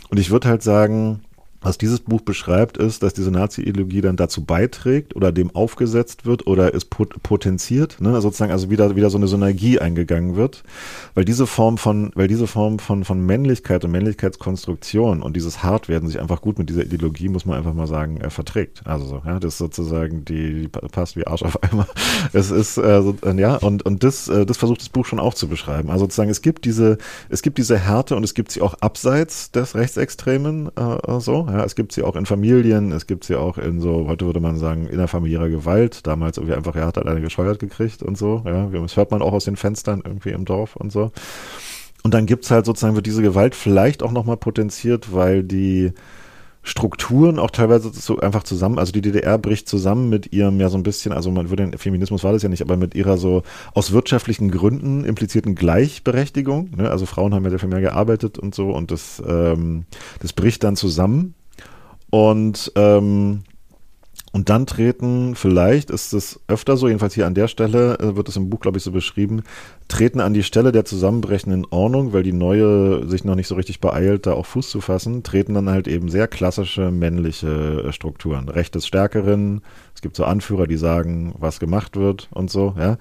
Und 0.08 0.18
ich 0.18 0.30
würde 0.30 0.48
halt 0.48 0.62
sagen, 0.62 1.20
was 1.62 1.76
dieses 1.76 2.00
Buch 2.00 2.22
beschreibt, 2.22 2.78
ist, 2.78 3.02
dass 3.02 3.12
diese 3.12 3.30
Nazi-Ideologie 3.30 4.00
dann 4.00 4.16
dazu 4.16 4.44
beiträgt 4.44 5.14
oder 5.14 5.30
dem 5.30 5.54
aufgesetzt 5.54 6.24
wird 6.24 6.46
oder 6.46 6.74
es 6.74 6.86
potenziert, 6.86 8.00
ne? 8.00 8.20
sozusagen 8.20 8.52
also 8.52 8.70
wieder, 8.70 8.96
wieder 8.96 9.10
so 9.10 9.18
eine 9.18 9.28
Synergie 9.28 9.78
eingegangen 9.78 10.36
wird, 10.36 10.62
weil 11.14 11.24
diese 11.24 11.46
Form 11.46 11.76
von, 11.76 12.12
weil 12.14 12.28
diese 12.28 12.46
Form 12.46 12.78
von, 12.78 13.04
von 13.04 13.24
Männlichkeit 13.24 13.84
und 13.84 13.90
Männlichkeitskonstruktion 13.90 15.22
und 15.22 15.36
dieses 15.36 15.62
Hartwerden 15.62 16.08
sich 16.08 16.20
einfach 16.20 16.40
gut 16.40 16.58
mit 16.58 16.70
dieser 16.70 16.84
Ideologie, 16.84 17.28
muss 17.28 17.44
man 17.44 17.58
einfach 17.58 17.74
mal 17.74 17.86
sagen, 17.86 18.18
äh, 18.20 18.30
verträgt. 18.30 18.82
Also 18.86 19.06
so, 19.06 19.22
ja, 19.26 19.38
das 19.38 19.54
ist 19.54 19.58
sozusagen 19.58 20.24
die, 20.24 20.62
die 20.62 20.68
passt 20.68 21.16
wie 21.16 21.26
Arsch 21.26 21.42
auf 21.42 21.62
einmal. 21.62 21.86
Es 22.32 22.50
ist, 22.50 22.78
äh, 22.78 23.00
äh, 23.00 23.40
ja, 23.40 23.56
und, 23.56 23.84
und 23.84 24.04
das, 24.04 24.28
äh, 24.28 24.46
das 24.46 24.56
versucht 24.56 24.80
das 24.80 24.88
Buch 24.88 25.04
schon 25.04 25.18
auch 25.18 25.34
zu 25.34 25.48
beschreiben. 25.48 25.90
Also 25.90 26.04
sozusagen, 26.04 26.30
es 26.30 26.42
gibt 26.42 26.64
diese, 26.64 26.98
es 27.28 27.42
gibt 27.42 27.58
diese 27.58 27.78
Härte 27.78 28.16
und 28.16 28.24
es 28.24 28.34
gibt 28.34 28.52
sie 28.52 28.62
auch 28.62 28.74
abseits 28.80 29.50
des 29.50 29.74
Rechtsextremen, 29.74 30.70
äh, 30.76 31.20
so, 31.20 31.49
ja, 31.52 31.64
es 31.64 31.74
gibt 31.74 31.92
sie 31.92 32.02
auch 32.02 32.16
in 32.16 32.26
Familien, 32.26 32.92
es 32.92 33.06
gibt 33.06 33.24
sie 33.24 33.36
auch 33.36 33.58
in 33.58 33.80
so, 33.80 34.06
heute 34.08 34.26
würde 34.26 34.40
man 34.40 34.56
sagen, 34.56 34.86
innerfamiliärer 34.86 35.48
Gewalt. 35.48 36.06
Damals 36.06 36.38
irgendwie 36.38 36.54
einfach, 36.54 36.74
er 36.76 36.86
hat 36.86 36.96
halt 36.96 37.06
eine 37.06 37.20
gescheuert 37.20 37.58
gekriegt 37.58 38.02
und 38.02 38.16
so. 38.16 38.42
Ja, 38.44 38.66
das 38.66 38.96
hört 38.96 39.10
man 39.10 39.22
auch 39.22 39.32
aus 39.32 39.44
den 39.44 39.56
Fenstern 39.56 40.02
irgendwie 40.04 40.30
im 40.30 40.44
Dorf 40.44 40.76
und 40.76 40.92
so. 40.92 41.12
Und 42.02 42.14
dann 42.14 42.26
gibt's 42.26 42.50
halt 42.50 42.64
sozusagen, 42.64 42.94
wird 42.94 43.06
diese 43.06 43.22
Gewalt 43.22 43.54
vielleicht 43.54 44.02
auch 44.02 44.12
nochmal 44.12 44.36
potenziert, 44.36 45.12
weil 45.12 45.42
die 45.42 45.92
Strukturen 46.62 47.38
auch 47.38 47.50
teilweise 47.50 47.90
so 47.90 48.18
einfach 48.18 48.42
zusammen, 48.42 48.78
also 48.78 48.92
die 48.92 49.00
DDR 49.00 49.38
bricht 49.38 49.66
zusammen 49.66 50.10
mit 50.10 50.32
ihrem 50.32 50.60
ja 50.60 50.68
so 50.68 50.76
ein 50.76 50.82
bisschen, 50.82 51.12
also 51.12 51.30
man 51.30 51.48
würde, 51.48 51.70
Feminismus 51.78 52.22
war 52.22 52.32
das 52.32 52.42
ja 52.42 52.50
nicht, 52.50 52.60
aber 52.60 52.76
mit 52.76 52.94
ihrer 52.94 53.16
so 53.16 53.42
aus 53.72 53.92
wirtschaftlichen 53.92 54.50
Gründen 54.50 55.04
implizierten 55.06 55.54
Gleichberechtigung, 55.54 56.70
ne? 56.76 56.90
also 56.90 57.06
Frauen 57.06 57.32
haben 57.32 57.50
ja 57.50 57.58
viel 57.58 57.70
mehr 57.70 57.80
gearbeitet 57.80 58.38
und 58.38 58.54
so 58.54 58.70
und 58.72 58.90
das, 58.90 59.22
ähm, 59.26 59.86
das 60.20 60.34
bricht 60.34 60.62
dann 60.62 60.76
zusammen 60.76 61.34
und 62.10 62.72
ähm, 62.76 63.44
und 64.32 64.48
dann 64.48 64.66
treten, 64.66 65.34
vielleicht 65.34 65.90
ist 65.90 66.12
es 66.12 66.38
öfter 66.46 66.76
so, 66.76 66.86
jedenfalls 66.86 67.14
hier 67.14 67.26
an 67.26 67.34
der 67.34 67.48
Stelle 67.48 67.98
äh, 67.98 68.14
wird 68.14 68.28
es 68.28 68.36
im 68.36 68.48
Buch, 68.48 68.60
glaube 68.60 68.78
ich, 68.78 68.84
so 68.84 68.92
beschrieben, 68.92 69.42
treten 69.88 70.20
an 70.20 70.34
die 70.34 70.44
Stelle 70.44 70.70
der 70.70 70.84
zusammenbrechenden 70.84 71.66
Ordnung, 71.70 72.12
weil 72.12 72.22
die 72.22 72.32
neue 72.32 73.08
sich 73.08 73.24
noch 73.24 73.34
nicht 73.34 73.48
so 73.48 73.56
richtig 73.56 73.80
beeilt, 73.80 74.26
da 74.26 74.34
auch 74.34 74.46
Fuß 74.46 74.70
zu 74.70 74.80
fassen, 74.80 75.24
treten 75.24 75.54
dann 75.54 75.68
halt 75.68 75.88
eben 75.88 76.08
sehr 76.08 76.28
klassische 76.28 76.92
männliche 76.92 77.86
äh, 77.88 77.92
Strukturen. 77.92 78.48
Recht 78.48 78.76
des 78.76 78.86
Stärkeren, 78.86 79.62
es 79.96 80.00
gibt 80.00 80.14
so 80.14 80.24
Anführer, 80.24 80.68
die 80.68 80.76
sagen, 80.76 81.34
was 81.38 81.58
gemacht 81.58 81.96
wird 81.96 82.28
und 82.30 82.50
so, 82.50 82.74
ja. 82.78 82.98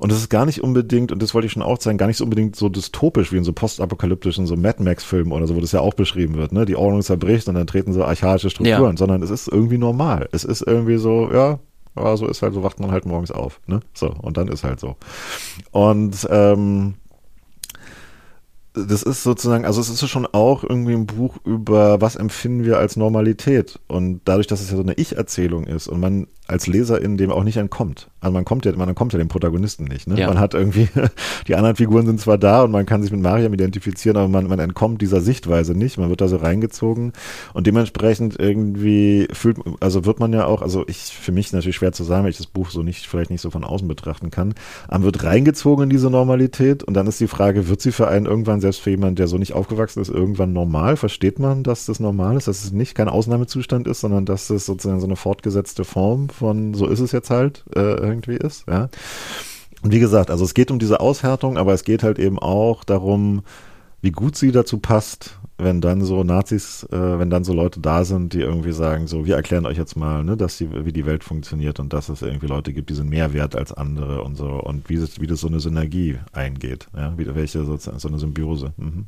Und 0.00 0.10
das 0.10 0.18
ist 0.18 0.30
gar 0.30 0.46
nicht 0.46 0.64
unbedingt, 0.64 1.12
und 1.12 1.22
das 1.22 1.32
wollte 1.32 1.46
ich 1.46 1.52
schon 1.52 1.62
auch 1.62 1.78
zeigen, 1.78 1.96
gar 1.96 2.08
nicht 2.08 2.16
so 2.16 2.24
unbedingt 2.24 2.56
so 2.56 2.68
dystopisch 2.68 3.32
wie 3.32 3.36
in 3.36 3.44
so 3.44 3.52
postapokalyptischen, 3.52 4.46
so 4.48 4.56
Mad 4.56 4.82
Max-Filmen 4.82 5.32
oder 5.32 5.46
so, 5.46 5.54
wo 5.54 5.60
das 5.60 5.70
ja 5.70 5.80
auch 5.80 5.94
beschrieben 5.94 6.34
wird, 6.34 6.50
ne? 6.50 6.66
Die 6.66 6.74
Ordnung 6.74 7.02
zerbricht 7.02 7.48
und 7.48 7.54
dann 7.54 7.68
treten 7.68 7.92
so 7.92 8.04
archaische 8.04 8.50
Strukturen, 8.50 8.92
ja. 8.92 8.96
sondern 8.96 9.22
es 9.22 9.30
ist 9.30 9.46
irgendwie 9.46 9.78
normal. 9.78 10.28
Es 10.32 10.42
ist 10.42 10.62
irgendwie 10.72 10.98
so, 10.98 11.30
ja, 11.32 11.58
aber 11.94 12.16
so 12.16 12.26
ist 12.26 12.42
halt, 12.42 12.54
so 12.54 12.62
wacht 12.62 12.80
man 12.80 12.90
halt 12.90 13.06
morgens 13.06 13.30
auf, 13.30 13.60
ne? 13.66 13.80
So, 13.94 14.08
und 14.08 14.36
dann 14.36 14.48
ist 14.48 14.64
halt 14.64 14.80
so. 14.80 14.96
Und 15.70 16.26
ähm, 16.30 16.94
das 18.74 19.02
ist 19.02 19.22
sozusagen, 19.22 19.66
also 19.66 19.80
es 19.80 19.90
ist 19.90 20.08
schon 20.08 20.26
auch 20.26 20.64
irgendwie 20.64 20.94
ein 20.94 21.06
Buch 21.06 21.36
über, 21.44 22.00
was 22.00 22.16
empfinden 22.16 22.64
wir 22.64 22.78
als 22.78 22.96
Normalität. 22.96 23.78
Und 23.86 24.22
dadurch, 24.24 24.46
dass 24.46 24.62
es 24.62 24.70
ja 24.70 24.76
so 24.76 24.82
eine 24.82 24.94
Ich-Erzählung 24.94 25.64
ist 25.64 25.88
und 25.88 26.00
man 26.00 26.26
als 26.52 26.66
Leserin 26.66 27.16
dem 27.16 27.30
auch 27.30 27.44
nicht 27.44 27.56
entkommt. 27.56 28.08
Also 28.20 28.32
man 28.32 28.44
kommt 28.44 28.64
ja, 28.64 28.72
man 28.76 28.94
kommt 28.94 29.12
ja 29.12 29.18
dem 29.18 29.28
Protagonisten 29.28 29.84
nicht. 29.84 30.06
Ne? 30.06 30.18
Ja. 30.18 30.28
Man 30.28 30.38
hat 30.38 30.54
irgendwie, 30.54 30.88
die 31.48 31.56
anderen 31.56 31.76
Figuren 31.76 32.06
sind 32.06 32.20
zwar 32.20 32.38
da 32.38 32.62
und 32.62 32.70
man 32.70 32.86
kann 32.86 33.02
sich 33.02 33.10
mit 33.10 33.20
Mariam 33.20 33.52
identifizieren, 33.52 34.16
aber 34.16 34.28
man, 34.28 34.46
man 34.46 34.58
entkommt 34.58 35.02
dieser 35.02 35.20
Sichtweise 35.20 35.74
nicht. 35.74 35.98
Man 35.98 36.08
wird 36.08 36.20
da 36.20 36.28
so 36.28 36.36
reingezogen 36.36 37.12
und 37.52 37.66
dementsprechend 37.66 38.38
irgendwie 38.38 39.26
fühlt, 39.32 39.58
also 39.80 40.04
wird 40.04 40.20
man 40.20 40.32
ja 40.32 40.46
auch, 40.46 40.62
also 40.62 40.84
ich, 40.86 40.98
für 40.98 41.32
mich 41.32 41.52
natürlich 41.52 41.76
schwer 41.76 41.92
zu 41.92 42.04
sagen, 42.04 42.24
weil 42.24 42.30
ich 42.30 42.36
das 42.36 42.46
Buch 42.46 42.70
so 42.70 42.82
nicht, 42.82 43.06
vielleicht 43.06 43.30
nicht 43.30 43.40
so 43.40 43.50
von 43.50 43.64
außen 43.64 43.88
betrachten 43.88 44.30
kann. 44.30 44.54
Man 44.90 45.02
wird 45.02 45.24
reingezogen 45.24 45.84
in 45.84 45.90
diese 45.90 46.10
Normalität 46.10 46.84
und 46.84 46.94
dann 46.94 47.06
ist 47.06 47.20
die 47.20 47.26
Frage, 47.26 47.68
wird 47.68 47.80
sie 47.80 47.92
für 47.92 48.08
einen 48.08 48.26
irgendwann, 48.26 48.60
selbst 48.60 48.80
für 48.80 48.90
jemanden, 48.90 49.16
der 49.16 49.26
so 49.26 49.38
nicht 49.38 49.54
aufgewachsen 49.54 50.00
ist, 50.00 50.10
irgendwann 50.10 50.52
normal? 50.52 50.96
Versteht 50.96 51.38
man, 51.38 51.64
dass 51.64 51.86
das 51.86 51.98
normal 51.98 52.36
ist, 52.36 52.46
dass 52.46 52.64
es 52.64 52.72
nicht 52.72 52.94
kein 52.94 53.08
Ausnahmezustand 53.08 53.88
ist, 53.88 54.00
sondern 54.00 54.26
dass 54.26 54.50
es 54.50 54.66
sozusagen 54.66 55.00
so 55.00 55.06
eine 55.06 55.16
fortgesetzte 55.16 55.84
Form 55.84 56.28
von 56.42 56.74
so 56.74 56.88
ist 56.88 56.98
es 56.98 57.12
jetzt 57.12 57.30
halt 57.30 57.64
äh, 57.76 57.80
irgendwie 57.80 58.34
ist, 58.34 58.64
ja. 58.68 58.88
Und 59.82 59.92
wie 59.92 60.00
gesagt, 60.00 60.30
also 60.30 60.44
es 60.44 60.54
geht 60.54 60.70
um 60.72 60.78
diese 60.80 60.98
Aushärtung, 60.98 61.56
aber 61.56 61.72
es 61.72 61.84
geht 61.84 62.02
halt 62.02 62.18
eben 62.18 62.38
auch 62.38 62.82
darum, 62.82 63.42
wie 64.00 64.10
gut 64.10 64.36
sie 64.36 64.50
dazu 64.50 64.78
passt, 64.78 65.38
wenn 65.56 65.80
dann 65.80 66.02
so 66.02 66.24
Nazis, 66.24 66.84
äh, 66.90 67.18
wenn 67.18 67.30
dann 67.30 67.44
so 67.44 67.52
Leute 67.52 67.78
da 67.78 68.04
sind, 68.04 68.32
die 68.32 68.40
irgendwie 68.40 68.72
sagen, 68.72 69.06
so, 69.06 69.24
wir 69.24 69.36
erklären 69.36 69.64
euch 69.64 69.78
jetzt 69.78 69.96
mal, 69.96 70.24
ne, 70.24 70.36
dass 70.36 70.58
die, 70.58 70.84
wie 70.84 70.92
die 70.92 71.06
Welt 71.06 71.22
funktioniert 71.22 71.78
und 71.78 71.92
dass 71.92 72.08
es 72.08 72.22
irgendwie 72.22 72.48
Leute 72.48 72.72
gibt, 72.72 72.90
die 72.90 72.94
sind 72.94 73.08
mehr 73.08 73.32
wert 73.32 73.54
als 73.54 73.72
andere 73.72 74.22
und 74.22 74.36
so 74.36 74.48
und 74.48 74.88
wie 74.88 74.96
das, 74.96 75.20
wie 75.20 75.28
das 75.28 75.40
so 75.40 75.46
eine 75.46 75.60
Synergie 75.60 76.18
eingeht, 76.32 76.88
ja, 76.96 77.12
wie, 77.16 77.32
welche 77.32 77.64
sozusagen 77.64 78.00
so 78.00 78.08
eine 78.08 78.18
Symbiose. 78.18 78.72
Mhm. 78.76 79.06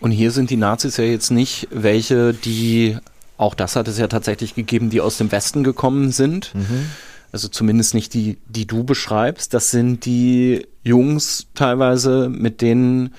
Und 0.00 0.12
hier 0.12 0.30
sind 0.30 0.48
die 0.48 0.56
Nazis 0.56 0.96
ja 0.96 1.04
jetzt 1.04 1.30
nicht 1.30 1.68
welche, 1.70 2.32
die 2.32 2.96
auch 3.42 3.54
das 3.54 3.76
hat 3.76 3.88
es 3.88 3.98
ja 3.98 4.06
tatsächlich 4.06 4.54
gegeben, 4.54 4.88
die 4.88 5.00
aus 5.00 5.18
dem 5.18 5.32
Westen 5.32 5.64
gekommen 5.64 6.12
sind. 6.12 6.54
Mhm. 6.54 6.86
Also 7.32 7.48
zumindest 7.48 7.94
nicht 7.94 8.14
die, 8.14 8.38
die 8.46 8.66
du 8.66 8.84
beschreibst. 8.84 9.52
Das 9.52 9.70
sind 9.70 10.04
die 10.04 10.66
Jungs 10.82 11.48
teilweise, 11.54 12.28
mit 12.28 12.60
denen 12.60 13.14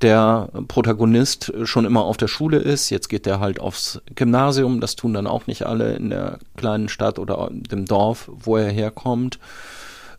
der 0.00 0.50
Protagonist 0.68 1.52
schon 1.64 1.86
immer 1.86 2.04
auf 2.04 2.16
der 2.16 2.28
Schule 2.28 2.58
ist. 2.58 2.90
Jetzt 2.90 3.08
geht 3.08 3.26
er 3.26 3.40
halt 3.40 3.58
aufs 3.58 4.00
Gymnasium. 4.14 4.80
Das 4.80 4.96
tun 4.96 5.14
dann 5.14 5.26
auch 5.26 5.46
nicht 5.46 5.66
alle 5.66 5.94
in 5.94 6.10
der 6.10 6.38
kleinen 6.56 6.88
Stadt 6.88 7.18
oder 7.18 7.48
dem 7.52 7.86
Dorf, 7.86 8.30
wo 8.32 8.56
er 8.56 8.70
herkommt. 8.70 9.38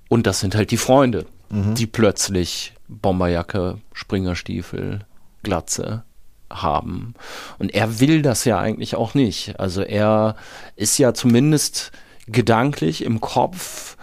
Und 0.09 0.27
das 0.27 0.39
sind 0.39 0.55
halt 0.55 0.71
die 0.71 0.77
Freunde, 0.77 1.25
mhm. 1.49 1.75
die 1.75 1.87
plötzlich 1.87 2.73
Bomberjacke, 2.87 3.77
Springerstiefel, 3.93 5.01
Glatze 5.43 6.03
haben. 6.51 7.13
Und 7.59 7.73
er 7.73 7.99
will 7.99 8.21
das 8.21 8.45
ja 8.45 8.59
eigentlich 8.59 8.95
auch 8.95 9.13
nicht. 9.13 9.59
Also 9.59 9.81
er 9.81 10.35
ist 10.75 10.97
ja 10.97 11.13
zumindest 11.13 11.91
gedanklich 12.27 13.03
im 13.03 13.21
Kopf, 13.21 13.97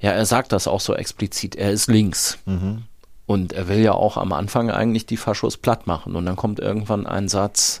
ja, 0.00 0.10
er 0.10 0.26
sagt 0.26 0.52
das 0.52 0.68
auch 0.68 0.80
so 0.80 0.94
explizit, 0.94 1.56
er 1.56 1.70
ist 1.70 1.88
links. 1.88 2.38
Mhm. 2.44 2.82
Und 3.26 3.54
er 3.54 3.68
will 3.68 3.78
ja 3.78 3.92
auch 3.92 4.18
am 4.18 4.32
Anfang 4.34 4.70
eigentlich 4.70 5.06
die 5.06 5.16
Faschos 5.16 5.56
platt 5.56 5.86
machen. 5.86 6.14
Und 6.14 6.26
dann 6.26 6.36
kommt 6.36 6.60
irgendwann 6.60 7.06
ein 7.06 7.28
Satz, 7.28 7.80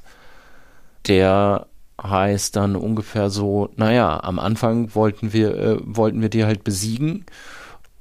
der 1.06 1.66
heißt 2.02 2.56
dann 2.56 2.76
ungefähr 2.76 3.30
so, 3.30 3.68
naja, 3.76 4.22
am 4.22 4.38
Anfang 4.38 4.94
wollten 4.94 5.32
wir, 5.32 5.54
äh, 5.54 5.76
wollten 5.82 6.22
wir 6.22 6.28
die 6.28 6.44
halt 6.44 6.64
besiegen 6.64 7.26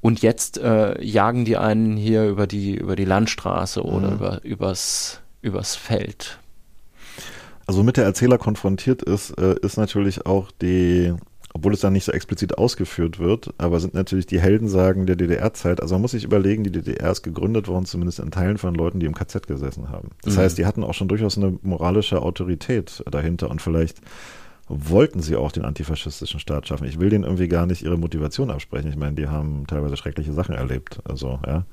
und 0.01 0.21
jetzt 0.21 0.57
äh, 0.57 1.01
jagen 1.01 1.45
die 1.45 1.57
einen 1.57 1.95
hier 1.95 2.25
über 2.25 2.47
die, 2.47 2.75
über 2.75 2.95
die 2.95 3.05
Landstraße 3.05 3.83
oder 3.83 4.09
mhm. 4.09 4.13
über, 4.15 4.43
übers, 4.43 5.21
übers 5.43 5.75
Feld. 5.75 6.39
Also 7.65 7.83
mit 7.83 7.97
der 7.97 8.05
Erzähler 8.05 8.37
konfrontiert 8.37 9.03
ist, 9.03 9.31
äh, 9.37 9.55
ist 9.61 9.77
natürlich 9.77 10.25
auch 10.25 10.51
die 10.51 11.13
obwohl 11.53 11.73
es 11.73 11.81
dann 11.81 11.93
nicht 11.93 12.03
so 12.03 12.11
explizit 12.11 12.57
ausgeführt 12.57 13.19
wird, 13.19 13.53
aber 13.59 13.79
sind 13.79 13.93
natürlich 13.93 14.25
die 14.25 14.41
Heldensagen 14.41 15.05
der 15.05 15.15
DDR-Zeit. 15.15 15.81
Also 15.81 15.93
man 15.95 16.01
muss 16.01 16.11
sich 16.11 16.23
überlegen, 16.23 16.63
die 16.63 16.71
DDR 16.71 17.11
ist 17.11 17.21
gegründet 17.21 17.67
worden, 17.67 17.85
zumindest 17.85 18.19
in 18.19 18.31
Teilen 18.31 18.57
von 18.57 18.73
Leuten, 18.73 18.99
die 18.99 19.05
im 19.05 19.13
KZ 19.13 19.45
gesessen 19.45 19.89
haben. 19.89 20.09
Das 20.23 20.35
mhm. 20.35 20.39
heißt, 20.39 20.57
die 20.57 20.65
hatten 20.65 20.83
auch 20.83 20.95
schon 20.95 21.07
durchaus 21.07 21.37
eine 21.37 21.57
moralische 21.61 22.23
Autorität 22.23 23.03
dahinter 23.09 23.51
und 23.51 23.61
vielleicht 23.61 24.01
wollten 24.67 25.21
sie 25.21 25.35
auch 25.35 25.51
den 25.51 25.63
antifaschistischen 25.63 26.39
Staat 26.39 26.67
schaffen. 26.67 26.87
Ich 26.87 26.99
will 26.99 27.09
denen 27.09 27.23
irgendwie 27.23 27.47
gar 27.47 27.67
nicht 27.67 27.83
ihre 27.83 27.97
Motivation 27.97 28.49
absprechen. 28.49 28.89
Ich 28.89 28.97
meine, 28.97 29.15
die 29.15 29.27
haben 29.27 29.67
teilweise 29.67 29.95
schreckliche 29.95 30.33
Sachen 30.33 30.55
erlebt. 30.55 30.99
Also, 31.03 31.39
ja. 31.45 31.65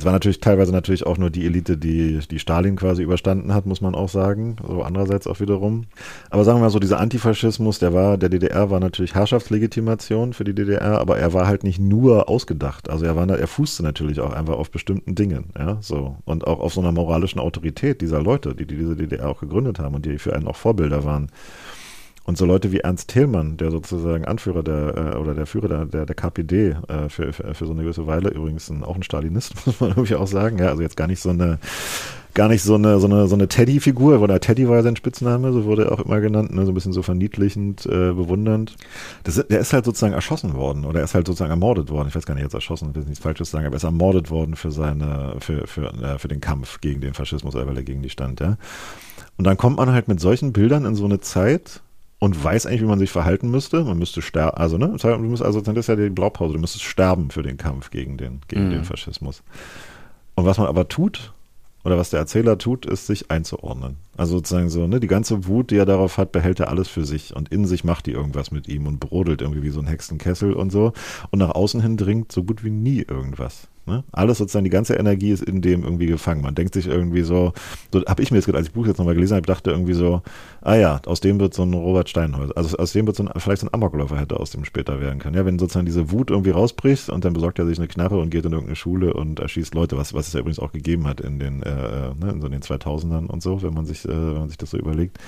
Es 0.00 0.06
war 0.06 0.12
natürlich 0.12 0.40
teilweise 0.40 0.72
natürlich 0.72 1.04
auch 1.04 1.18
nur 1.18 1.28
die 1.28 1.44
Elite, 1.44 1.76
die, 1.76 2.20
die 2.20 2.38
Stalin 2.38 2.74
quasi 2.74 3.02
überstanden 3.02 3.52
hat, 3.52 3.66
muss 3.66 3.82
man 3.82 3.94
auch 3.94 4.08
sagen. 4.08 4.56
So 4.66 4.80
andererseits 4.80 5.26
auch 5.26 5.40
wiederum. 5.40 5.84
Aber 6.30 6.42
sagen 6.42 6.56
wir 6.56 6.62
mal 6.62 6.70
so, 6.70 6.78
dieser 6.78 6.98
Antifaschismus, 7.00 7.80
der 7.80 7.92
war, 7.92 8.16
der 8.16 8.30
DDR 8.30 8.70
war 8.70 8.80
natürlich 8.80 9.14
Herrschaftslegitimation 9.14 10.32
für 10.32 10.44
die 10.44 10.54
DDR, 10.54 10.98
aber 10.98 11.18
er 11.18 11.34
war 11.34 11.46
halt 11.46 11.64
nicht 11.64 11.78
nur 11.78 12.30
ausgedacht. 12.30 12.88
Also 12.88 13.04
er 13.04 13.14
war, 13.14 13.28
er 13.28 13.46
fußte 13.46 13.82
natürlich 13.82 14.20
auch 14.20 14.32
einfach 14.32 14.54
auf 14.54 14.70
bestimmten 14.70 15.14
Dingen, 15.16 15.50
ja, 15.58 15.76
so. 15.82 16.16
Und 16.24 16.46
auch 16.46 16.60
auf 16.60 16.72
so 16.72 16.80
einer 16.80 16.92
moralischen 16.92 17.38
Autorität 17.38 18.00
dieser 18.00 18.22
Leute, 18.22 18.54
die, 18.54 18.64
die 18.64 18.78
diese 18.78 18.96
DDR 18.96 19.28
auch 19.28 19.40
gegründet 19.40 19.80
haben 19.80 19.94
und 19.94 20.06
die 20.06 20.16
für 20.16 20.34
einen 20.34 20.46
auch 20.46 20.56
Vorbilder 20.56 21.04
waren. 21.04 21.30
Und 22.30 22.38
so 22.38 22.46
Leute 22.46 22.70
wie 22.70 22.78
Ernst 22.78 23.08
Thälmann, 23.08 23.56
der 23.56 23.72
sozusagen 23.72 24.24
Anführer 24.24 24.62
der 24.62 25.14
äh, 25.14 25.16
oder 25.16 25.34
der 25.34 25.46
Führer 25.46 25.66
der, 25.66 25.86
der, 25.86 26.06
der 26.06 26.14
KPD 26.14 26.76
äh, 26.86 27.08
für, 27.08 27.32
für, 27.32 27.54
für 27.54 27.66
so 27.66 27.72
eine 27.72 27.82
gewisse 27.82 28.06
Weile, 28.06 28.28
übrigens 28.28 28.70
ein, 28.70 28.84
auch 28.84 28.94
ein 28.94 29.02
Stalinist, 29.02 29.54
muss 29.66 29.80
man 29.80 29.90
irgendwie 29.90 30.14
auch 30.14 30.28
sagen. 30.28 30.58
Ja, 30.58 30.68
also 30.68 30.80
jetzt 30.80 30.96
gar 30.96 31.08
nicht 31.08 31.18
so 31.18 31.30
eine 31.30 31.58
gar 32.34 32.46
nicht 32.46 32.62
so 32.62 32.76
eine 32.76 33.00
so 33.00 33.08
eine 33.08 33.26
so 33.26 33.34
eine 33.34 33.48
Teddy-Figur, 33.48 34.20
oder 34.20 34.38
Teddy 34.38 34.68
war 34.68 34.76
ja 34.76 34.84
sein 34.84 34.94
Spitzname, 34.94 35.52
so 35.52 35.64
wurde 35.64 35.86
er 35.86 35.92
auch 35.92 35.98
immer 35.98 36.20
genannt, 36.20 36.54
ne, 36.54 36.64
so 36.64 36.70
ein 36.70 36.74
bisschen 36.74 36.92
so 36.92 37.02
verniedlichend, 37.02 37.84
äh, 37.86 38.12
bewundernd. 38.12 38.76
Das, 39.24 39.44
der 39.48 39.58
ist 39.58 39.72
halt 39.72 39.84
sozusagen 39.84 40.14
erschossen 40.14 40.54
worden 40.54 40.84
oder 40.84 41.00
er 41.00 41.06
ist 41.06 41.16
halt 41.16 41.26
sozusagen 41.26 41.50
ermordet 41.50 41.90
worden. 41.90 42.06
Ich 42.06 42.14
weiß 42.14 42.26
gar 42.26 42.34
nicht 42.34 42.44
jetzt 42.44 42.54
erschossen, 42.54 42.90
ich 42.90 42.94
will 42.94 43.02
nichts 43.06 43.18
Falsches 43.18 43.50
sagen, 43.50 43.66
aber 43.66 43.74
er 43.74 43.78
ist 43.78 43.82
ermordet 43.82 44.30
worden 44.30 44.54
für 44.54 44.70
seine 44.70 45.34
für 45.40 45.66
für 45.66 45.92
äh, 46.00 46.16
für 46.20 46.28
den 46.28 46.40
Kampf 46.40 46.80
gegen 46.80 47.00
den 47.00 47.14
Faschismus, 47.14 47.54
weil 47.54 47.76
er 47.76 47.82
gegen 47.82 48.02
die 48.02 48.10
stand, 48.10 48.38
ja. 48.38 48.56
Und 49.36 49.48
dann 49.48 49.56
kommt 49.56 49.78
man 49.78 49.90
halt 49.90 50.06
mit 50.06 50.20
solchen 50.20 50.52
Bildern 50.52 50.84
in 50.84 50.94
so 50.94 51.06
eine 51.06 51.18
Zeit, 51.18 51.82
und 52.20 52.44
weiß 52.44 52.66
eigentlich, 52.66 52.82
wie 52.82 52.86
man 52.86 53.00
sich 53.00 53.10
verhalten 53.10 53.50
müsste. 53.50 53.82
Man 53.82 53.98
müsste 53.98 54.22
sterben, 54.22 54.56
also 54.56 54.78
ne, 54.78 54.96
du 54.96 55.18
musst, 55.18 55.42
also 55.42 55.60
das 55.60 55.76
ist 55.76 55.88
ja 55.88 55.96
die 55.96 56.10
Blaupause, 56.10 56.54
du 56.54 56.60
müsstest 56.60 56.84
sterben 56.84 57.30
für 57.30 57.42
den 57.42 57.56
Kampf 57.56 57.90
gegen 57.90 58.16
den, 58.16 58.42
gegen 58.46 58.68
mhm. 58.68 58.70
den 58.70 58.84
Faschismus. 58.84 59.42
Und 60.36 60.44
was 60.44 60.58
man 60.58 60.68
aber 60.68 60.86
tut, 60.86 61.32
oder 61.82 61.96
was 61.96 62.10
der 62.10 62.20
Erzähler 62.20 62.58
tut, 62.58 62.84
ist 62.84 63.06
sich 63.06 63.30
einzuordnen. 63.30 63.96
Also 64.16 64.36
sozusagen 64.36 64.68
so, 64.68 64.86
ne, 64.86 65.00
die 65.00 65.06
ganze 65.06 65.46
Wut, 65.46 65.70
die 65.70 65.78
er 65.78 65.86
darauf 65.86 66.18
hat, 66.18 66.30
behält 66.30 66.60
er 66.60 66.68
alles 66.68 66.88
für 66.88 67.06
sich 67.06 67.34
und 67.34 67.50
in 67.50 67.66
sich 67.66 67.84
macht 67.84 68.04
die 68.04 68.12
irgendwas 68.12 68.50
mit 68.50 68.68
ihm 68.68 68.86
und 68.86 69.00
brodelt 69.00 69.40
irgendwie 69.40 69.62
wie 69.62 69.70
so 69.70 69.80
ein 69.80 69.86
Hexenkessel 69.86 70.52
und 70.52 70.70
so. 70.70 70.92
Und 71.30 71.38
nach 71.38 71.54
außen 71.54 71.80
hin 71.80 71.96
dringt 71.96 72.32
so 72.32 72.44
gut 72.44 72.62
wie 72.64 72.70
nie 72.70 73.00
irgendwas. 73.00 73.68
Ne? 73.86 74.04
Alles 74.12 74.38
sozusagen, 74.38 74.64
die 74.64 74.70
ganze 74.70 74.94
Energie 74.94 75.30
ist 75.30 75.42
in 75.42 75.62
dem 75.62 75.82
irgendwie 75.82 76.06
gefangen. 76.06 76.42
Man 76.42 76.54
denkt 76.54 76.74
sich 76.74 76.86
irgendwie 76.86 77.22
so, 77.22 77.52
so 77.92 78.02
habe 78.06 78.22
ich 78.22 78.30
mir 78.30 78.36
jetzt 78.38 78.46
gerade, 78.46 78.58
als 78.58 78.66
ich 78.66 78.72
das 78.72 78.80
Buch 78.80 78.86
jetzt 78.86 78.98
nochmal 78.98 79.14
gelesen 79.14 79.36
habe, 79.36 79.46
dachte 79.46 79.70
irgendwie 79.70 79.94
so, 79.94 80.22
ah 80.60 80.74
ja, 80.74 81.00
aus 81.06 81.20
dem 81.20 81.40
wird 81.40 81.54
so 81.54 81.62
ein 81.62 81.72
Robert 81.72 82.08
Steinhäuser, 82.08 82.56
also 82.56 82.76
aus 82.76 82.92
dem 82.92 83.06
wird 83.06 83.16
so 83.16 83.24
ein, 83.24 83.30
vielleicht 83.38 83.62
so 83.62 83.66
ein 83.66 83.74
Amokläufer 83.74 84.18
hätte 84.18 84.38
aus 84.38 84.50
dem 84.50 84.64
später 84.64 85.00
werden 85.00 85.18
können. 85.18 85.34
Ja, 85.34 85.46
wenn 85.46 85.58
sozusagen 85.58 85.86
diese 85.86 86.10
Wut 86.10 86.30
irgendwie 86.30 86.50
rausbricht 86.50 87.08
und 87.08 87.24
dann 87.24 87.32
besorgt 87.32 87.58
er 87.58 87.66
sich 87.66 87.78
eine 87.78 87.88
Knarre 87.88 88.18
und 88.18 88.30
geht 88.30 88.44
in 88.44 88.52
irgendeine 88.52 88.76
Schule 88.76 89.14
und 89.14 89.40
erschießt 89.40 89.74
Leute, 89.74 89.96
was, 89.96 90.14
was 90.14 90.28
es 90.28 90.34
ja 90.34 90.40
übrigens 90.40 90.58
auch 90.58 90.72
gegeben 90.72 91.06
hat 91.06 91.20
in 91.20 91.38
den, 91.38 91.62
äh, 91.62 92.14
ne, 92.14 92.30
in 92.32 92.40
so 92.40 92.48
den 92.48 92.60
2000ern 92.60 93.26
und 93.26 93.42
so, 93.42 93.62
wenn 93.62 93.74
man 93.74 93.86
sich, 93.86 94.04
äh, 94.04 94.08
wenn 94.08 94.34
man 94.34 94.48
sich 94.48 94.58
das 94.58 94.70
so 94.70 94.78
überlegt. 94.78 95.18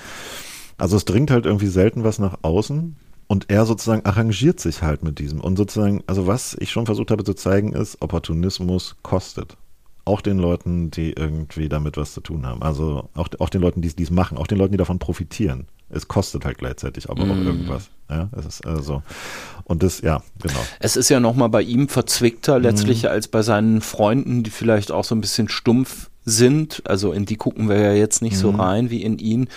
Also 0.77 0.95
es 0.95 1.05
dringt 1.05 1.31
halt 1.31 1.45
irgendwie 1.45 1.67
selten 1.67 2.03
was 2.03 2.19
nach 2.19 2.37
außen 2.41 2.95
und 3.27 3.49
er 3.49 3.65
sozusagen 3.65 4.05
arrangiert 4.05 4.59
sich 4.59 4.81
halt 4.81 5.03
mit 5.03 5.19
diesem. 5.19 5.39
Und 5.39 5.57
sozusagen, 5.57 6.03
also 6.07 6.27
was 6.27 6.55
ich 6.59 6.71
schon 6.71 6.85
versucht 6.85 7.11
habe 7.11 7.23
zu 7.23 7.33
zeigen, 7.33 7.73
ist, 7.73 8.01
Opportunismus 8.01 8.95
kostet. 9.03 9.57
Auch 10.05 10.21
den 10.21 10.37
Leuten, 10.37 10.91
die 10.91 11.13
irgendwie 11.13 11.69
damit 11.69 11.95
was 11.95 12.13
zu 12.13 12.21
tun 12.21 12.45
haben. 12.45 12.61
Also 12.61 13.09
auch, 13.15 13.29
auch 13.39 13.49
den 13.49 13.61
Leuten, 13.61 13.81
die 13.81 14.03
es 14.03 14.11
machen, 14.11 14.37
auch 14.37 14.47
den 14.47 14.57
Leuten, 14.57 14.73
die 14.73 14.77
davon 14.77 14.99
profitieren. 14.99 15.67
Es 15.89 16.07
kostet 16.07 16.43
halt 16.43 16.57
gleichzeitig 16.57 17.09
aber 17.09 17.25
mm. 17.25 17.31
auch 17.31 17.37
irgendwas. 17.37 17.89
Ja, 18.09 18.29
es 18.35 18.45
ist 18.45 18.65
also 18.65 19.03
und 19.65 19.83
das, 19.83 20.01
ja, 20.01 20.21
genau. 20.41 20.59
Es 20.79 20.95
ist 20.95 21.09
ja 21.09 21.19
nochmal 21.19 21.49
bei 21.49 21.61
ihm 21.61 21.87
verzwickter 21.87 22.59
letztlich 22.59 23.03
mm. 23.03 23.07
als 23.07 23.27
bei 23.27 23.43
seinen 23.43 23.79
Freunden, 23.79 24.43
die 24.43 24.49
vielleicht 24.49 24.91
auch 24.91 25.03
so 25.03 25.15
ein 25.15 25.21
bisschen 25.21 25.49
stumpf 25.49 26.09
sind, 26.25 26.81
also 26.85 27.11
in 27.11 27.25
die 27.25 27.35
gucken 27.35 27.69
wir 27.69 27.79
ja 27.79 27.93
jetzt 27.93 28.21
nicht 28.21 28.35
mhm. 28.35 28.39
so 28.39 28.49
rein 28.51 28.89
wie 28.89 29.03
in 29.03 29.19
ihn 29.19 29.47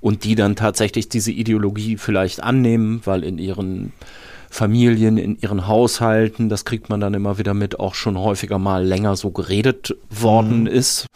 und 0.00 0.24
die 0.24 0.34
dann 0.34 0.56
tatsächlich 0.56 1.08
diese 1.08 1.32
Ideologie 1.32 1.96
vielleicht 1.96 2.42
annehmen, 2.42 3.02
weil 3.04 3.24
in 3.24 3.38
ihren 3.38 3.92
Familien, 4.50 5.18
in 5.18 5.38
ihren 5.40 5.66
Haushalten, 5.66 6.48
das 6.48 6.64
kriegt 6.64 6.88
man 6.88 7.00
dann 7.00 7.14
immer 7.14 7.38
wieder 7.38 7.54
mit, 7.54 7.80
auch 7.80 7.94
schon 7.94 8.18
häufiger 8.18 8.58
mal 8.58 8.84
länger 8.84 9.16
so 9.16 9.30
geredet 9.30 9.96
worden 10.10 10.60
mhm. 10.60 10.66
ist. 10.68 11.06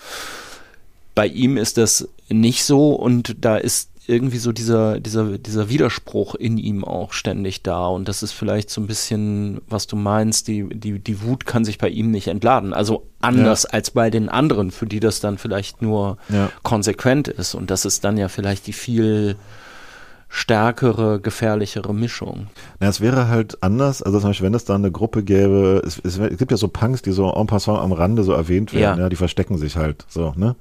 Bei 1.15 1.27
ihm 1.27 1.57
ist 1.57 1.79
das 1.79 2.09
nicht 2.29 2.65
so 2.65 2.91
und 2.93 3.37
da 3.41 3.57
ist 3.57 3.91
irgendwie 4.09 4.39
so 4.39 4.53
dieser, 4.53 5.01
dieser, 5.01 5.37
dieser 5.37 5.69
Widerspruch 5.69 6.35
in 6.35 6.57
ihm 6.57 6.83
auch 6.83 7.13
ständig 7.13 7.63
da. 7.63 7.87
Und 7.87 8.09
das 8.09 8.23
ist 8.23 8.33
vielleicht 8.33 8.71
so 8.71 8.81
ein 8.81 8.87
bisschen, 8.87 9.61
was 9.69 9.87
du 9.87 9.97
meinst, 9.97 10.49
die, 10.49 10.67
die, 10.67 10.99
die 10.99 11.23
Wut 11.23 11.45
kann 11.45 11.67
sich 11.67 11.77
bei 11.77 11.91
ihm 11.91 12.11
nicht 12.11 12.29
entladen. 12.29 12.73
Also 12.73 13.07
anders 13.21 13.65
ja. 13.65 13.71
als 13.71 13.91
bei 13.91 14.09
den 14.09 14.31
anderen, 14.31 14.71
für 14.71 14.87
die 14.87 15.01
das 15.01 15.21
dann 15.21 15.37
vielleicht 15.37 15.83
nur 15.83 16.17
ja. 16.31 16.51
konsequent 16.63 17.29
ist. 17.29 17.55
Und 17.55 17.71
das 17.71 17.85
ist 17.85 18.03
dann 18.03 18.17
ja 18.17 18.29
vielleicht 18.29 18.67
die 18.67 18.73
viel 18.73 19.37
stärkere, 20.29 21.21
gefährlichere 21.21 21.95
Mischung. 21.95 22.49
Ja, 22.81 22.89
es 22.89 23.01
wäre 23.01 23.29
halt 23.29 23.63
anders, 23.63 24.03
also 24.03 24.21
zum 24.21 24.31
Beispiel, 24.31 24.47
wenn 24.47 24.55
es 24.55 24.67
da 24.67 24.75
eine 24.75 24.93
Gruppe 24.93 25.23
gäbe, 25.23 25.83
es, 25.85 25.99
es, 26.05 26.19
es, 26.19 26.37
gibt 26.37 26.51
ja 26.51 26.59
so 26.59 26.69
Punks, 26.69 27.01
die 27.01 27.13
so 27.13 27.33
en 27.33 27.47
passant 27.47 27.79
am 27.79 27.93
Rande 27.93 28.23
so 28.25 28.33
erwähnt 28.33 28.75
werden, 28.75 28.99
ja. 28.99 29.05
ja. 29.05 29.09
die 29.09 29.17
verstecken 29.17 29.57
sich 29.57 29.77
halt 29.77 30.05
so, 30.09 30.35
ne? 30.37 30.55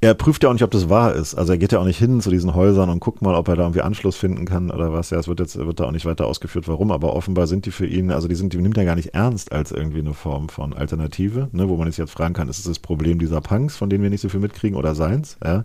Er 0.00 0.14
prüft 0.14 0.42
ja 0.42 0.48
auch 0.48 0.52
nicht, 0.52 0.64
ob 0.64 0.72
das 0.72 0.88
wahr 0.88 1.14
ist, 1.14 1.36
also 1.36 1.52
er 1.52 1.58
geht 1.58 1.70
ja 1.70 1.78
auch 1.78 1.84
nicht 1.84 1.98
hin 1.98 2.20
zu 2.20 2.30
diesen 2.30 2.54
Häusern 2.54 2.90
und 2.90 2.98
guckt 2.98 3.22
mal, 3.22 3.34
ob 3.34 3.46
er 3.48 3.54
da 3.54 3.62
irgendwie 3.62 3.82
Anschluss 3.82 4.16
finden 4.16 4.46
kann 4.46 4.72
oder 4.72 4.92
was, 4.92 5.10
ja, 5.10 5.18
es 5.18 5.28
wird 5.28 5.38
jetzt, 5.38 5.56
wird 5.56 5.78
da 5.78 5.84
auch 5.84 5.92
nicht 5.92 6.06
weiter 6.06 6.26
ausgeführt, 6.26 6.66
warum, 6.66 6.90
aber 6.90 7.14
offenbar 7.14 7.46
sind 7.46 7.66
die 7.66 7.70
für 7.70 7.86
ihn, 7.86 8.10
also 8.10 8.26
die 8.26 8.34
sind, 8.34 8.52
die 8.52 8.58
nimmt 8.58 8.76
er 8.76 8.84
gar 8.84 8.96
nicht 8.96 9.14
ernst 9.14 9.52
als 9.52 9.70
irgendwie 9.70 10.00
eine 10.00 10.14
Form 10.14 10.48
von 10.48 10.72
Alternative, 10.72 11.48
ne, 11.52 11.68
wo 11.68 11.76
man 11.76 11.88
sich 11.88 11.98
jetzt 11.98 12.12
fragen 12.12 12.34
kann, 12.34 12.48
ist 12.48 12.58
es 12.58 12.64
das 12.64 12.80
Problem 12.80 13.20
dieser 13.20 13.40
Punks, 13.40 13.76
von 13.76 13.88
denen 13.88 14.02
wir 14.02 14.10
nicht 14.10 14.22
so 14.22 14.28
viel 14.28 14.40
mitkriegen 14.40 14.76
oder 14.76 14.96
seins, 14.96 15.36
ja? 15.44 15.64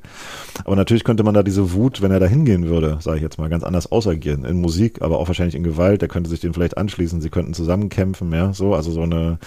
Aber 0.65 0.75
natürlich 0.75 1.03
könnte 1.03 1.23
man 1.23 1.33
da 1.33 1.41
diese 1.41 1.73
Wut, 1.73 2.03
wenn 2.03 2.11
er 2.11 2.19
da 2.19 2.27
hingehen 2.27 2.67
würde, 2.67 2.97
sage 3.01 3.17
ich 3.17 3.23
jetzt 3.23 3.38
mal 3.39 3.49
ganz 3.49 3.63
anders 3.63 3.91
ausagieren. 3.91 4.45
In 4.45 4.61
Musik, 4.61 5.01
aber 5.01 5.19
auch 5.19 5.27
wahrscheinlich 5.27 5.55
in 5.55 5.63
Gewalt. 5.63 6.01
Der 6.01 6.09
könnte 6.09 6.29
sich 6.29 6.39
den 6.39 6.53
vielleicht 6.53 6.77
anschließen. 6.77 7.21
Sie 7.21 7.29
könnten 7.29 7.53
zusammenkämpfen, 7.53 8.31
ja, 8.31 8.53
so. 8.53 8.73
Also 8.73 8.91
so 8.91 9.01
eine, 9.01 9.39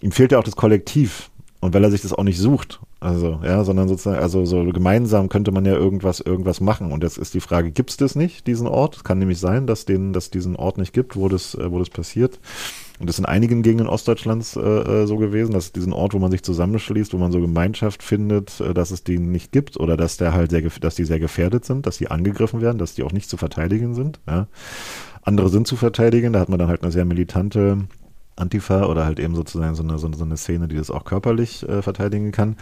ihm 0.00 0.12
fehlt 0.12 0.32
ja 0.32 0.38
auch 0.38 0.44
das 0.44 0.56
Kollektiv. 0.56 1.30
Und 1.60 1.74
weil 1.74 1.82
er 1.82 1.90
sich 1.90 2.02
das 2.02 2.12
auch 2.12 2.22
nicht 2.22 2.38
sucht, 2.38 2.78
also, 3.00 3.40
ja, 3.42 3.64
sondern 3.64 3.88
sozusagen, 3.88 4.20
also 4.20 4.44
so 4.44 4.64
gemeinsam 4.64 5.28
könnte 5.28 5.50
man 5.50 5.64
ja 5.64 5.72
irgendwas, 5.72 6.20
irgendwas 6.20 6.60
machen. 6.60 6.92
Und 6.92 7.02
jetzt 7.02 7.18
ist 7.18 7.34
die 7.34 7.40
Frage, 7.40 7.72
gibt 7.72 7.90
es 7.90 7.96
das 7.96 8.14
nicht, 8.14 8.46
diesen 8.46 8.68
Ort? 8.68 8.96
Es 8.96 9.04
kann 9.04 9.18
nämlich 9.18 9.40
sein, 9.40 9.66
dass 9.66 9.84
den, 9.84 10.12
dass 10.12 10.30
diesen 10.30 10.54
Ort 10.54 10.78
nicht 10.78 10.92
gibt, 10.92 11.16
wo 11.16 11.28
das, 11.28 11.56
wo 11.60 11.80
das 11.80 11.90
passiert. 11.90 12.38
Und 12.98 13.08
das 13.08 13.16
ist 13.16 13.20
in 13.20 13.26
einigen 13.26 13.62
Gegenden 13.62 13.86
Ostdeutschlands 13.86 14.56
äh, 14.56 14.60
äh, 14.60 15.06
so 15.06 15.16
gewesen, 15.16 15.52
dass 15.52 15.72
diesen 15.72 15.92
Ort, 15.92 16.14
wo 16.14 16.18
man 16.18 16.30
sich 16.30 16.42
zusammenschließt, 16.42 17.12
wo 17.12 17.18
man 17.18 17.30
so 17.30 17.40
Gemeinschaft 17.40 18.02
findet, 18.02 18.60
äh, 18.60 18.74
dass 18.74 18.90
es 18.90 19.04
den 19.04 19.30
nicht 19.30 19.52
gibt 19.52 19.78
oder 19.78 19.96
dass 19.96 20.16
der 20.16 20.32
halt 20.32 20.50
sehr, 20.50 20.62
dass 20.62 20.96
die 20.96 21.04
sehr 21.04 21.20
gefährdet 21.20 21.64
sind, 21.64 21.86
dass 21.86 21.98
die 21.98 22.10
angegriffen 22.10 22.60
werden, 22.60 22.78
dass 22.78 22.94
die 22.94 23.04
auch 23.04 23.12
nicht 23.12 23.30
zu 23.30 23.36
verteidigen 23.36 23.94
sind. 23.94 24.18
Ja. 24.26 24.48
Andere 25.22 25.48
sind 25.48 25.66
zu 25.66 25.76
verteidigen, 25.76 26.32
da 26.32 26.40
hat 26.40 26.48
man 26.48 26.58
dann 26.58 26.68
halt 26.68 26.82
eine 26.82 26.90
sehr 26.90 27.04
militante 27.04 27.86
Antifa 28.38 28.86
oder 28.86 29.04
halt 29.04 29.18
eben 29.20 29.34
sozusagen 29.34 29.74
so 29.74 29.82
eine, 29.82 29.98
so 29.98 30.08
eine 30.08 30.36
Szene, 30.36 30.68
die 30.68 30.76
das 30.76 30.90
auch 30.90 31.04
körperlich 31.04 31.68
äh, 31.68 31.82
verteidigen 31.82 32.32
kann. 32.32 32.56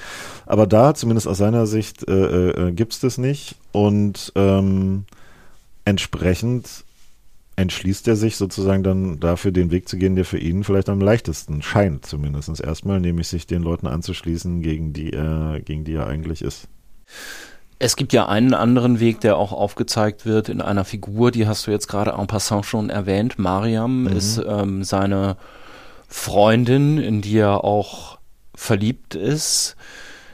Aber 0.46 0.66
da, 0.66 0.94
zumindest 0.94 1.28
aus 1.28 1.38
seiner 1.38 1.66
Sicht, 1.66 2.08
äh, 2.08 2.68
äh, 2.68 2.72
gibt 2.72 2.94
es 2.94 3.00
das 3.00 3.18
nicht. 3.18 3.56
Und 3.72 4.32
ähm, 4.34 5.04
entsprechend 5.84 6.85
entschließt 7.56 8.06
er 8.06 8.16
sich 8.16 8.36
sozusagen 8.36 8.82
dann 8.82 9.18
dafür 9.18 9.50
den 9.50 9.70
Weg 9.70 9.88
zu 9.88 9.96
gehen, 9.96 10.14
der 10.14 10.26
für 10.26 10.38
ihn 10.38 10.62
vielleicht 10.62 10.90
am 10.90 11.00
leichtesten 11.00 11.62
scheint, 11.62 12.04
zumindest 12.04 12.60
erstmal, 12.60 13.00
nämlich 13.00 13.28
sich 13.28 13.46
den 13.46 13.62
Leuten 13.62 13.86
anzuschließen, 13.86 14.60
gegen 14.60 14.92
die 14.92 15.12
er, 15.12 15.60
gegen 15.64 15.84
die 15.84 15.94
er 15.94 16.06
eigentlich 16.06 16.42
ist. 16.42 16.68
Es 17.78 17.96
gibt 17.96 18.12
ja 18.12 18.26
einen 18.26 18.54
anderen 18.54 19.00
Weg, 19.00 19.20
der 19.20 19.36
auch 19.36 19.52
aufgezeigt 19.52 20.24
wird 20.24 20.48
in 20.48 20.60
einer 20.60 20.84
Figur, 20.84 21.30
die 21.30 21.46
hast 21.46 21.66
du 21.66 21.70
jetzt 21.70 21.88
gerade 21.88 22.12
en 22.12 22.26
passant 22.26 22.64
schon 22.64 22.90
erwähnt. 22.90 23.38
Mariam 23.38 24.02
mhm. 24.02 24.08
ist 24.08 24.40
ähm, 24.46 24.84
seine 24.84 25.36
Freundin, 26.08 26.98
in 26.98 27.20
die 27.20 27.38
er 27.38 27.64
auch 27.64 28.18
verliebt 28.54 29.14
ist. 29.14 29.76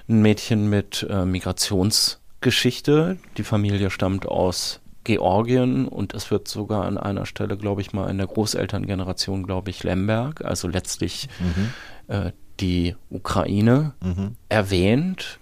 Ein 0.08 0.22
Mädchen 0.22 0.68
mit 0.68 1.06
äh, 1.08 1.24
Migrationsgeschichte. 1.24 3.18
Die 3.36 3.44
Familie 3.44 3.90
stammt 3.90 4.26
aus 4.26 4.81
Georgien 5.04 5.88
und 5.88 6.14
es 6.14 6.30
wird 6.30 6.48
sogar 6.48 6.84
an 6.84 6.98
einer 6.98 7.26
Stelle, 7.26 7.56
glaube 7.56 7.80
ich 7.80 7.92
mal, 7.92 8.08
in 8.08 8.18
der 8.18 8.26
Großelterngeneration, 8.26 9.44
glaube 9.44 9.70
ich, 9.70 9.82
Lemberg, 9.82 10.44
also 10.44 10.68
letztlich 10.68 11.28
mhm. 11.40 12.14
äh, 12.14 12.32
die 12.60 12.94
Ukraine, 13.10 13.94
mhm. 14.00 14.36
erwähnt. 14.48 15.38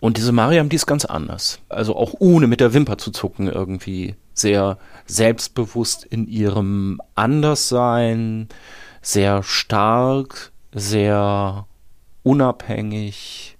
Und 0.00 0.16
diese 0.16 0.32
Mariam, 0.32 0.68
die 0.68 0.76
ist 0.76 0.86
ganz 0.86 1.04
anders. 1.04 1.60
Also 1.68 1.96
auch 1.96 2.14
ohne 2.18 2.46
mit 2.46 2.60
der 2.60 2.72
Wimper 2.72 2.98
zu 2.98 3.10
zucken 3.10 3.48
irgendwie 3.48 4.14
sehr 4.32 4.78
selbstbewusst 5.06 6.04
in 6.04 6.28
ihrem 6.28 7.00
Anderssein, 7.14 8.48
sehr 9.02 9.42
stark, 9.42 10.52
sehr 10.72 11.66
unabhängig. 12.22 13.57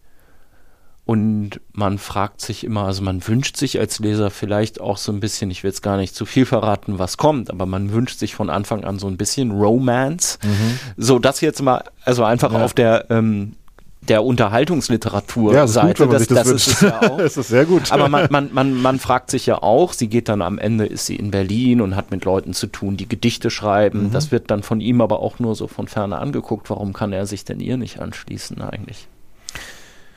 Und 1.09 1.63
man 1.73 1.97
fragt 1.97 2.43
sich 2.43 2.65
immer, 2.65 2.83
also 2.83 3.03
man 3.03 3.27
wünscht 3.27 3.57
sich 3.57 3.81
als 3.81 3.99
Leser 3.99 4.29
vielleicht 4.29 4.79
auch 4.79 4.99
so 4.99 5.11
ein 5.11 5.21
bisschen, 5.21 5.51
ich 5.51 5.63
will 5.63 5.71
jetzt 5.71 5.81
gar 5.81 5.97
nicht 5.97 6.15
zu 6.15 6.27
viel 6.27 6.45
verraten, 6.55 6.99
was 6.99 7.17
kommt, 7.17 7.49
aber 7.49 7.65
man 7.65 7.93
wünscht 7.93 8.19
sich 8.19 8.35
von 8.35 8.51
Anfang 8.51 8.85
an 8.85 8.99
so 8.99 9.07
ein 9.07 9.17
bisschen 9.17 9.53
Romance. 9.53 10.39
Mhm. 10.45 10.79
So, 10.99 11.19
das 11.19 11.41
jetzt 11.41 11.63
mal, 11.63 11.83
also 12.05 12.25
einfach 12.25 12.53
ja. 12.53 12.63
auf 12.63 12.75
der 12.75 13.07
ähm, 13.09 13.55
der 14.03 14.23
Unterhaltungsliteratur 14.23 15.55
ja, 15.55 15.67
Seite. 15.67 16.05
Gut, 16.05 16.13
das, 16.13 16.27
das, 16.27 16.47
das 16.47 16.49
ist 16.49 16.67
es 16.67 16.81
ja 16.83 17.01
auch. 17.01 17.17
das 17.19 17.39
ist 17.39 17.49
sehr 17.49 17.65
gut. 17.65 17.91
Aber 17.91 18.11
man, 18.11 18.29
man, 18.31 18.51
man, 18.53 18.75
man 18.75 18.99
fragt 18.99 19.31
sich 19.31 19.47
ja 19.47 19.63
auch, 19.63 19.95
sie 19.95 20.09
geht 20.09 20.29
dann 20.29 20.43
am 20.43 20.59
Ende, 20.59 20.85
ist 20.85 21.07
sie 21.07 21.17
in 21.17 21.31
Berlin 21.31 21.81
und 21.81 21.97
hat 21.97 22.11
mit 22.11 22.27
Leuten 22.27 22.53
zu 22.53 22.67
tun, 22.67 22.99
die 22.99 23.09
Gedichte 23.09 23.49
schreiben. 23.49 24.09
Mhm. 24.09 24.13
Das 24.13 24.31
wird 24.31 24.51
dann 24.51 24.63
von 24.63 24.83
ihm 24.83 25.01
aber 25.01 25.21
auch 25.21 25.39
nur 25.39 25.55
so 25.55 25.69
von 25.69 25.89
ferne 25.89 26.19
angeguckt. 26.19 26.69
Warum 26.69 26.93
kann 26.93 27.15
er 27.15 27.27
sich 27.27 27.47
denn 27.47 27.61
ihr 27.61 27.79
nicht 27.79 27.99
anschließen 27.99 28.61
eigentlich? 28.61 29.09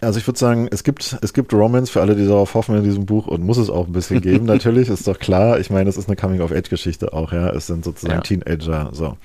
Also 0.01 0.17
ich 0.17 0.27
würde 0.27 0.39
sagen, 0.39 0.67
es 0.71 0.83
gibt, 0.83 1.17
es 1.21 1.33
gibt 1.33 1.53
Romance 1.53 1.91
für 1.91 2.01
alle, 2.01 2.15
die 2.15 2.25
darauf 2.25 2.55
hoffen 2.55 2.75
in 2.75 2.83
diesem 2.83 3.05
Buch 3.05 3.27
und 3.27 3.43
muss 3.43 3.57
es 3.57 3.69
auch 3.69 3.85
ein 3.85 3.93
bisschen 3.93 4.19
geben, 4.21 4.45
natürlich, 4.45 4.89
ist 4.89 5.07
doch 5.07 5.19
klar. 5.19 5.59
Ich 5.59 5.69
meine, 5.69 5.89
es 5.89 5.97
ist 5.97 6.07
eine 6.07 6.15
Coming-of-Age-Geschichte 6.15 7.13
auch, 7.13 7.31
ja. 7.31 7.49
Es 7.51 7.67
sind 7.67 7.85
sozusagen 7.85 8.15
ja. 8.15 8.21
Teenager, 8.21 8.89
so. 8.93 9.17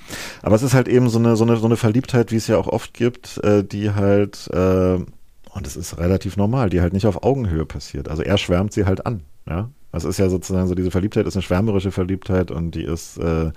Aber 0.43 0.55
es 0.55 0.62
ist 0.62 0.74
halt 0.74 0.87
eben 0.89 1.09
so 1.09 1.18
eine, 1.18 1.37
so 1.37 1.45
eine, 1.45 1.57
so 1.57 1.66
eine 1.66 1.77
Verliebtheit, 1.77 2.31
wie 2.31 2.37
es 2.37 2.47
ja 2.47 2.59
auch 2.59 2.68
oft 2.68 2.93
gibt, 2.93 3.43
äh, 3.43 3.64
die 3.64 3.93
halt, 3.93 4.49
äh, 4.53 4.97
und 4.97 5.66
es 5.66 5.77
ist 5.77 5.99
relativ 5.99 6.37
normal, 6.37 6.68
die 6.68 6.83
halt 6.83 6.93
nicht 6.93 7.07
auf 7.07 7.22
Augenhöhe 7.22 7.64
passiert. 7.64 8.09
Also 8.09 8.22
er 8.22 8.37
schwärmt 8.37 8.74
sie 8.74 8.85
halt 8.85 9.07
an, 9.07 9.22
ja. 9.49 9.70
Das 9.93 10.05
ist 10.05 10.18
ja 10.18 10.29
sozusagen 10.29 10.68
so, 10.68 10.74
diese 10.74 10.91
Verliebtheit 10.91 11.27
ist 11.27 11.37
eine 11.37 11.43
schwärmerische 11.43 11.91
Verliebtheit 11.91 12.51
und 12.51 12.72
die 12.72 12.83
ist, 12.83 13.16
äh, 13.16 13.51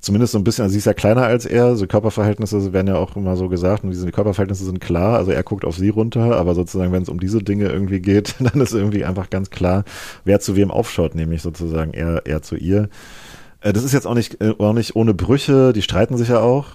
zumindest 0.00 0.32
so 0.32 0.38
ein 0.38 0.44
bisschen, 0.44 0.62
also 0.62 0.72
sie 0.72 0.78
ist 0.78 0.84
ja 0.84 0.94
kleiner 0.94 1.22
als 1.22 1.46
er, 1.46 1.76
so 1.76 1.86
Körperverhältnisse 1.86 2.72
werden 2.72 2.88
ja 2.88 2.96
auch 2.96 3.16
immer 3.16 3.36
so 3.36 3.48
gesagt 3.48 3.84
und 3.84 3.90
diese 3.90 4.10
Körperverhältnisse 4.10 4.64
sind 4.64 4.80
klar, 4.80 5.16
also 5.16 5.30
er 5.30 5.42
guckt 5.42 5.64
auf 5.64 5.76
sie 5.76 5.88
runter, 5.88 6.36
aber 6.36 6.54
sozusagen, 6.54 6.92
wenn 6.92 7.02
es 7.02 7.08
um 7.08 7.20
diese 7.20 7.42
Dinge 7.42 7.68
irgendwie 7.68 8.00
geht, 8.00 8.36
dann 8.40 8.60
ist 8.60 8.72
irgendwie 8.72 9.04
einfach 9.04 9.30
ganz 9.30 9.50
klar, 9.50 9.84
wer 10.24 10.40
zu 10.40 10.56
wem 10.56 10.70
aufschaut, 10.70 11.14
nämlich 11.14 11.42
sozusagen 11.42 11.92
er, 11.92 12.26
er 12.26 12.42
zu 12.42 12.56
ihr. 12.56 12.88
Äh, 13.60 13.72
das 13.72 13.84
ist 13.84 13.92
jetzt 13.92 14.06
auch 14.06 14.14
nicht, 14.14 14.40
äh, 14.40 14.54
auch 14.58 14.72
nicht 14.72 14.96
ohne 14.96 15.14
Brüche, 15.14 15.72
die 15.72 15.82
streiten 15.82 16.16
sich 16.16 16.28
ja 16.28 16.40
auch. 16.40 16.66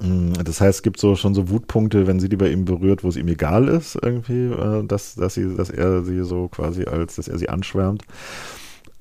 Mm, 0.00 0.34
das 0.44 0.60
heißt, 0.60 0.78
es 0.78 0.82
gibt 0.82 1.00
so 1.00 1.16
schon 1.16 1.34
so 1.34 1.48
Wutpunkte, 1.48 2.06
wenn 2.06 2.20
sie 2.20 2.28
die 2.28 2.36
bei 2.36 2.50
ihm 2.50 2.64
berührt, 2.64 3.04
wo 3.04 3.08
es 3.08 3.16
ihm 3.16 3.28
egal 3.28 3.68
ist, 3.68 3.98
irgendwie, 4.00 4.46
äh, 4.46 4.84
dass, 4.86 5.14
dass 5.14 5.34
sie, 5.34 5.56
dass 5.56 5.70
er 5.70 6.02
sie 6.04 6.22
so 6.22 6.48
quasi 6.48 6.84
als, 6.84 7.16
dass 7.16 7.28
er 7.28 7.38
sie 7.38 7.48
anschwärmt. 7.48 8.02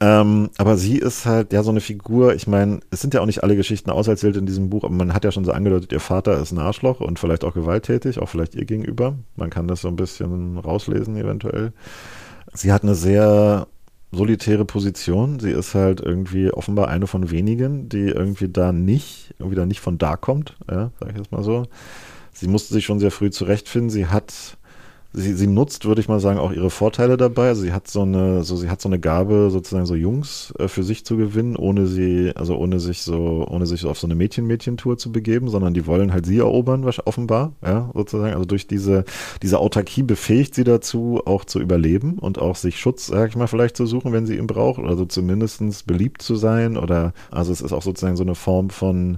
Ähm, 0.01 0.49
aber 0.57 0.75
sie 0.75 0.97
ist 0.97 1.25
halt 1.25 1.53
ja 1.53 1.63
so 1.63 1.69
eine 1.71 1.79
Figur. 1.79 2.35
Ich 2.35 2.47
meine, 2.47 2.81
es 2.91 3.01
sind 3.01 3.13
ja 3.13 3.21
auch 3.21 3.25
nicht 3.25 3.43
alle 3.43 3.55
Geschichten 3.55 3.89
auserzählt 3.89 4.35
in 4.35 4.45
diesem 4.45 4.69
Buch, 4.69 4.83
aber 4.83 4.93
man 4.93 5.13
hat 5.13 5.23
ja 5.23 5.31
schon 5.31 5.45
so 5.45 5.51
angedeutet, 5.51 5.91
ihr 5.93 6.01
Vater 6.01 6.37
ist 6.39 6.51
ein 6.51 6.59
Arschloch 6.59 6.99
und 6.99 7.17
vielleicht 7.17 7.45
auch 7.45 7.53
gewalttätig, 7.53 8.19
auch 8.19 8.27
vielleicht 8.27 8.55
ihr 8.55 8.65
gegenüber. 8.65 9.15
Man 9.37 9.49
kann 9.49 9.67
das 9.67 9.81
so 9.81 9.87
ein 9.87 9.95
bisschen 9.95 10.57
rauslesen 10.57 11.15
eventuell. 11.15 11.71
Sie 12.53 12.73
hat 12.73 12.83
eine 12.83 12.95
sehr 12.95 13.67
solitäre 14.11 14.65
Position. 14.65 15.39
Sie 15.39 15.51
ist 15.51 15.75
halt 15.75 16.01
irgendwie 16.01 16.51
offenbar 16.51 16.89
eine 16.89 17.07
von 17.07 17.31
wenigen, 17.31 17.87
die 17.87 18.07
irgendwie 18.07 18.49
da 18.49 18.73
nicht, 18.73 19.33
irgendwie 19.39 19.55
da 19.55 19.65
nicht 19.65 19.79
von 19.79 19.97
da 19.97 20.17
kommt, 20.17 20.57
ja, 20.69 20.91
sag 20.99 21.11
ich 21.11 21.17
jetzt 21.17 21.31
mal 21.31 21.43
so. 21.43 21.67
Sie 22.33 22.47
musste 22.47 22.73
sich 22.73 22.85
schon 22.85 22.99
sehr 22.99 23.11
früh 23.11 23.29
zurechtfinden. 23.29 23.89
Sie 23.89 24.07
hat 24.07 24.57
sie, 25.15 25.33
sie 25.33 25.47
nutzt, 25.47 25.85
würde 25.85 26.01
ich 26.01 26.09
mal 26.09 26.19
sagen, 26.19 26.39
auch 26.39 26.51
ihre 26.51 26.69
Vorteile 26.69 27.17
dabei. 27.17 27.47
Also 27.47 27.61
sie 27.61 27.73
hat 27.73 27.87
so 27.87 28.01
eine, 28.01 28.43
so 28.43 28.55
sie 28.55 28.69
hat 28.69 28.81
so 28.81 28.89
eine 28.89 28.99
Gabe, 28.99 29.49
sozusagen 29.49 29.85
so 29.85 29.95
Jungs 29.95 30.53
äh, 30.59 30.67
für 30.67 30.83
sich 30.83 31.05
zu 31.05 31.17
gewinnen, 31.17 31.55
ohne 31.55 31.87
sie, 31.87 32.31
also 32.35 32.57
ohne 32.57 32.79
sich 32.79 33.01
so, 33.01 33.45
ohne 33.49 33.65
sich 33.65 33.85
auf 33.85 33.97
so 33.97 34.07
eine 34.07 34.15
Mädchen-Mädchen-Tour 34.15 34.97
zu 34.97 35.11
begeben, 35.11 35.49
sondern 35.49 35.73
die 35.73 35.87
wollen 35.87 36.13
halt 36.13 36.25
sie 36.25 36.39
erobern, 36.39 36.85
was 36.85 37.05
offenbar, 37.05 37.53
ja, 37.63 37.89
sozusagen. 37.93 38.33
Also 38.33 38.45
durch 38.45 38.67
diese, 38.67 39.05
diese 39.41 39.59
Autarkie 39.59 40.03
befähigt 40.03 40.55
sie 40.55 40.63
dazu, 40.63 41.21
auch 41.25 41.45
zu 41.45 41.59
überleben 41.59 42.19
und 42.19 42.39
auch 42.39 42.55
sich 42.55 42.79
Schutz, 42.79 43.07
sag 43.07 43.29
ich 43.29 43.35
mal, 43.35 43.47
vielleicht 43.47 43.77
zu 43.77 43.85
suchen, 43.85 44.11
wenn 44.11 44.25
sie 44.25 44.37
ihn 44.37 44.47
braucht, 44.47 44.83
also 44.83 45.05
zumindestens 45.05 45.83
beliebt 45.83 46.21
zu 46.21 46.35
sein 46.35 46.77
oder, 46.77 47.13
also 47.31 47.51
es 47.51 47.61
ist 47.61 47.73
auch 47.73 47.81
sozusagen 47.81 48.17
so 48.17 48.23
eine 48.23 48.35
Form 48.35 48.69
von, 48.69 49.17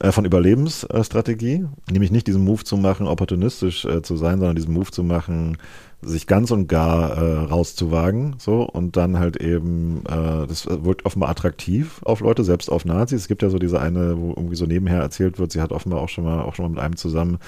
äh, 0.00 0.12
von 0.12 0.24
Überlebensstrategie, 0.24 1.66
nämlich 1.90 2.10
nicht 2.10 2.26
diesen 2.26 2.44
Move 2.44 2.64
zu 2.64 2.76
machen, 2.76 3.06
opportunistisch 3.06 3.84
äh, 3.84 4.02
zu 4.02 4.16
sein, 4.16 4.38
sondern 4.38 4.56
diesen 4.56 4.74
Move 4.74 4.90
zu 4.90 5.04
machen, 5.04 5.58
sich 6.02 6.26
ganz 6.26 6.50
und 6.50 6.66
gar 6.66 7.10
äh, 7.16 7.38
rauszuwagen, 7.44 8.36
so 8.38 8.62
und 8.62 8.96
dann 8.96 9.18
halt 9.18 9.36
eben, 9.36 10.02
äh, 10.08 10.46
das 10.46 10.66
wirkt 10.66 11.04
offenbar 11.04 11.28
attraktiv 11.28 12.00
auf 12.02 12.20
Leute, 12.20 12.42
selbst 12.42 12.70
auf 12.70 12.84
Nazis. 12.84 13.22
Es 13.22 13.28
gibt 13.28 13.42
ja 13.42 13.50
so 13.50 13.58
diese 13.58 13.80
eine, 13.80 14.18
wo 14.18 14.30
irgendwie 14.30 14.56
so 14.56 14.66
nebenher 14.66 15.00
erzählt 15.00 15.38
wird, 15.38 15.52
sie 15.52 15.60
hat 15.60 15.72
offenbar 15.72 16.00
auch 16.00 16.08
schon 16.08 16.24
mal 16.24 16.40
auch 16.42 16.54
schon 16.54 16.64
mal 16.64 16.70
mit 16.70 16.80
einem 16.80 16.96
zusammen 16.96 17.38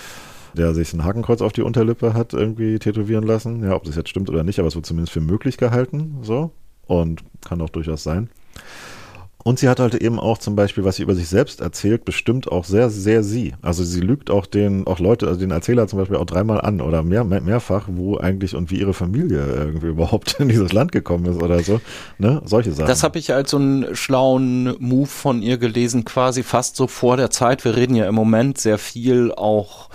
der 0.55 0.75
sich 0.75 0.93
ein 0.93 1.05
Hakenkreuz 1.05 1.41
auf 1.41 1.53
die 1.53 1.63
Unterlippe 1.63 2.15
hat 2.15 2.35
irgendwie 2.35 2.79
tätowieren 2.79 3.25
lassen. 3.25 3.65
Ja, 3.65 3.75
ob 3.75 3.85
das 3.85 3.97
jetzt 3.97 4.11
stimmt 4.11 4.29
oder 4.29 4.45
nicht, 4.45 4.59
aber 4.59 4.69
es 4.69 4.75
wird 4.75 4.87
zumindest 4.87 5.13
für 5.13 5.21
möglich 5.21 5.57
gehalten, 5.57 6.19
so. 6.23 6.51
Und 6.87 7.23
kann 7.43 7.61
auch 7.63 7.71
durchaus 7.71 8.03
sein. 8.03 8.29
Und 9.45 9.59
sie 9.59 9.69
hat 9.69 9.81
halt 9.81 9.95
eben 9.95 10.21
auch 10.21 10.39
zum 10.39 10.55
Beispiel, 10.57 10.85
was 10.85 10.97
sie 10.97 11.03
über 11.03 11.15
sich 11.15 11.29
selbst 11.29 11.61
erzählt, 11.61 12.05
bestimmt 12.05 12.51
auch 12.51 12.65
sehr, 12.65 12.91
sehr 12.91 13.23
sie. 13.23 13.55
Also 13.61 13.83
sie 13.85 14.01
lügt 14.01 14.31
auch 14.31 14.47
den, 14.47 14.87
auch 14.87 14.99
Leute, 14.99 15.27
also 15.27 15.41
den 15.41 15.51
Erzähler 15.51 15.89
zum 15.89 15.99
Beispiel 15.99 16.17
auch 16.17 16.27
dreimal 16.27 16.61
an 16.61 16.81
oder 16.81 17.03
mehr, 17.03 17.25
mehr 17.25 17.41
mehrfach, 17.41 17.89
wo 17.89 18.17
eigentlich 18.17 18.55
und 18.55 18.71
wie 18.71 18.79
ihre 18.79 18.95
Familie 18.95 19.45
irgendwie 19.47 19.87
überhaupt 19.89 20.37
in 20.39 20.49
dieses 20.49 20.73
Land 20.73 20.93
gekommen 20.93 21.27
ist 21.27 21.43
oder 21.43 21.61
so. 21.61 21.81
Ne? 22.19 22.41
Solche 22.45 22.73
Sachen. 22.73 22.89
Das 22.89 23.03
habe 23.03 23.19
ich 23.19 23.33
als 23.35 23.51
so 23.51 23.57
einen 23.57 23.97
schlauen 23.97 24.77
Move 24.79 25.07
von 25.07 25.43
ihr 25.43 25.59
gelesen, 25.59 26.05
quasi 26.05 26.43
fast 26.43 26.77
so 26.77 26.87
vor 26.87 27.17
der 27.17 27.31
Zeit. 27.31 27.65
Wir 27.65 27.77
reden 27.77 27.95
ja 27.95 28.07
im 28.07 28.15
Moment 28.15 28.59
sehr 28.59 28.79
viel 28.79 29.33
auch 29.33 29.91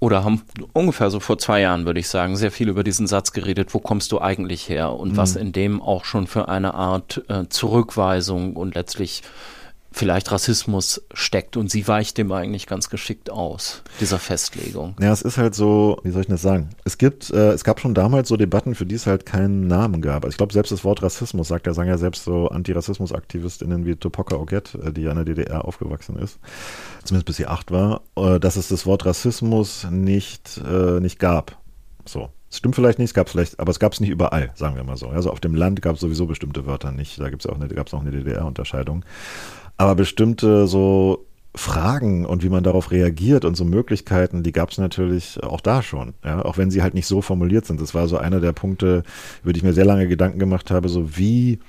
oder 0.00 0.24
haben 0.24 0.42
ungefähr 0.72 1.10
so 1.10 1.20
vor 1.20 1.38
zwei 1.38 1.60
Jahren, 1.60 1.84
würde 1.84 2.00
ich 2.00 2.08
sagen, 2.08 2.36
sehr 2.36 2.50
viel 2.50 2.68
über 2.68 2.82
diesen 2.82 3.06
Satz 3.06 3.32
geredet, 3.32 3.74
wo 3.74 3.78
kommst 3.78 4.10
du 4.12 4.20
eigentlich 4.20 4.68
her 4.68 4.92
und 4.92 5.12
mhm. 5.12 5.16
was 5.16 5.36
in 5.36 5.52
dem 5.52 5.80
auch 5.80 6.04
schon 6.04 6.26
für 6.26 6.48
eine 6.48 6.74
Art 6.74 7.22
äh, 7.28 7.46
Zurückweisung 7.48 8.56
und 8.56 8.74
letztlich 8.74 9.22
vielleicht 9.92 10.30
Rassismus 10.30 11.02
steckt 11.12 11.56
und 11.56 11.70
sie 11.70 11.86
weicht 11.88 12.18
dem 12.18 12.30
eigentlich 12.32 12.66
ganz 12.66 12.90
geschickt 12.90 13.30
aus, 13.30 13.82
dieser 14.00 14.18
Festlegung. 14.18 14.94
Ja, 15.00 15.12
es 15.12 15.22
ist 15.22 15.36
halt 15.36 15.54
so, 15.54 15.98
wie 16.04 16.10
soll 16.10 16.22
ich 16.22 16.28
das 16.28 16.42
sagen? 16.42 16.70
Es 16.84 16.96
gibt, 16.96 17.30
äh, 17.30 17.50
es 17.50 17.64
gab 17.64 17.80
schon 17.80 17.94
damals 17.94 18.28
so 18.28 18.36
Debatten, 18.36 18.74
für 18.74 18.86
die 18.86 18.94
es 18.94 19.06
halt 19.06 19.26
keinen 19.26 19.66
Namen 19.66 20.00
gab. 20.00 20.24
Also 20.24 20.34
ich 20.34 20.36
glaube, 20.36 20.52
selbst 20.52 20.70
das 20.70 20.84
Wort 20.84 21.02
Rassismus 21.02 21.48
sagt 21.48 21.66
ja, 21.66 21.74
sagen 21.74 21.88
ja 21.88 21.98
selbst 21.98 22.24
so 22.24 22.48
Antirassismus-AktivistInnen 22.48 23.84
wie 23.84 23.96
Topoka 23.96 24.36
Oget, 24.36 24.74
äh, 24.76 24.92
die 24.92 25.02
ja 25.02 25.10
in 25.10 25.16
der 25.16 25.24
DDR 25.24 25.64
aufgewachsen 25.64 26.16
ist, 26.16 26.38
zumindest 27.04 27.26
bis 27.26 27.36
sie 27.36 27.46
acht 27.46 27.70
war, 27.70 28.02
äh, 28.16 28.38
dass 28.38 28.56
es 28.56 28.68
das 28.68 28.86
Wort 28.86 29.04
Rassismus 29.06 29.86
nicht, 29.90 30.60
äh, 30.66 31.00
nicht 31.00 31.18
gab. 31.18 31.56
So. 32.04 32.30
Es 32.50 32.56
stimmt 32.56 32.74
vielleicht 32.74 32.98
nicht, 32.98 33.10
es 33.10 33.14
gab 33.14 33.28
vielleicht, 33.28 33.60
aber 33.60 33.70
es 33.70 33.78
gab 33.78 33.92
es 33.92 34.00
nicht 34.00 34.10
überall, 34.10 34.50
sagen 34.54 34.74
wir 34.74 34.82
mal 34.82 34.96
so. 34.96 35.08
Also 35.08 35.30
auf 35.30 35.38
dem 35.38 35.54
Land 35.54 35.82
gab 35.82 35.94
es 35.94 36.00
sowieso 36.00 36.26
bestimmte 36.26 36.66
Wörter 36.66 36.90
nicht. 36.90 37.20
Da 37.20 37.30
gibt's 37.30 37.46
auch 37.46 37.54
eine, 37.54 37.68
gab 37.68 37.86
es 37.86 37.94
auch 37.94 38.00
eine 38.00 38.10
DDR-Unterscheidung. 38.10 39.04
Aber 39.80 39.94
bestimmte 39.94 40.66
so 40.66 41.24
Fragen 41.54 42.26
und 42.26 42.42
wie 42.42 42.50
man 42.50 42.62
darauf 42.62 42.90
reagiert 42.90 43.46
und 43.46 43.56
so 43.56 43.64
Möglichkeiten, 43.64 44.42
die 44.42 44.52
gab 44.52 44.68
es 44.72 44.76
natürlich 44.76 45.42
auch 45.42 45.62
da 45.62 45.82
schon, 45.82 46.12
ja, 46.22 46.44
auch 46.44 46.58
wenn 46.58 46.70
sie 46.70 46.82
halt 46.82 46.92
nicht 46.92 47.06
so 47.06 47.22
formuliert 47.22 47.64
sind. 47.64 47.80
Das 47.80 47.94
war 47.94 48.06
so 48.06 48.18
einer 48.18 48.40
der 48.40 48.52
Punkte, 48.52 49.04
über 49.42 49.54
die 49.54 49.60
ich 49.60 49.64
mir 49.64 49.72
sehr 49.72 49.86
lange 49.86 50.06
Gedanken 50.06 50.38
gemacht 50.38 50.70
habe, 50.70 50.90
so 50.90 51.16
wie 51.16 51.60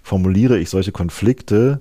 formuliere 0.00 0.60
ich 0.60 0.70
solche 0.70 0.92
Konflikte 0.92 1.80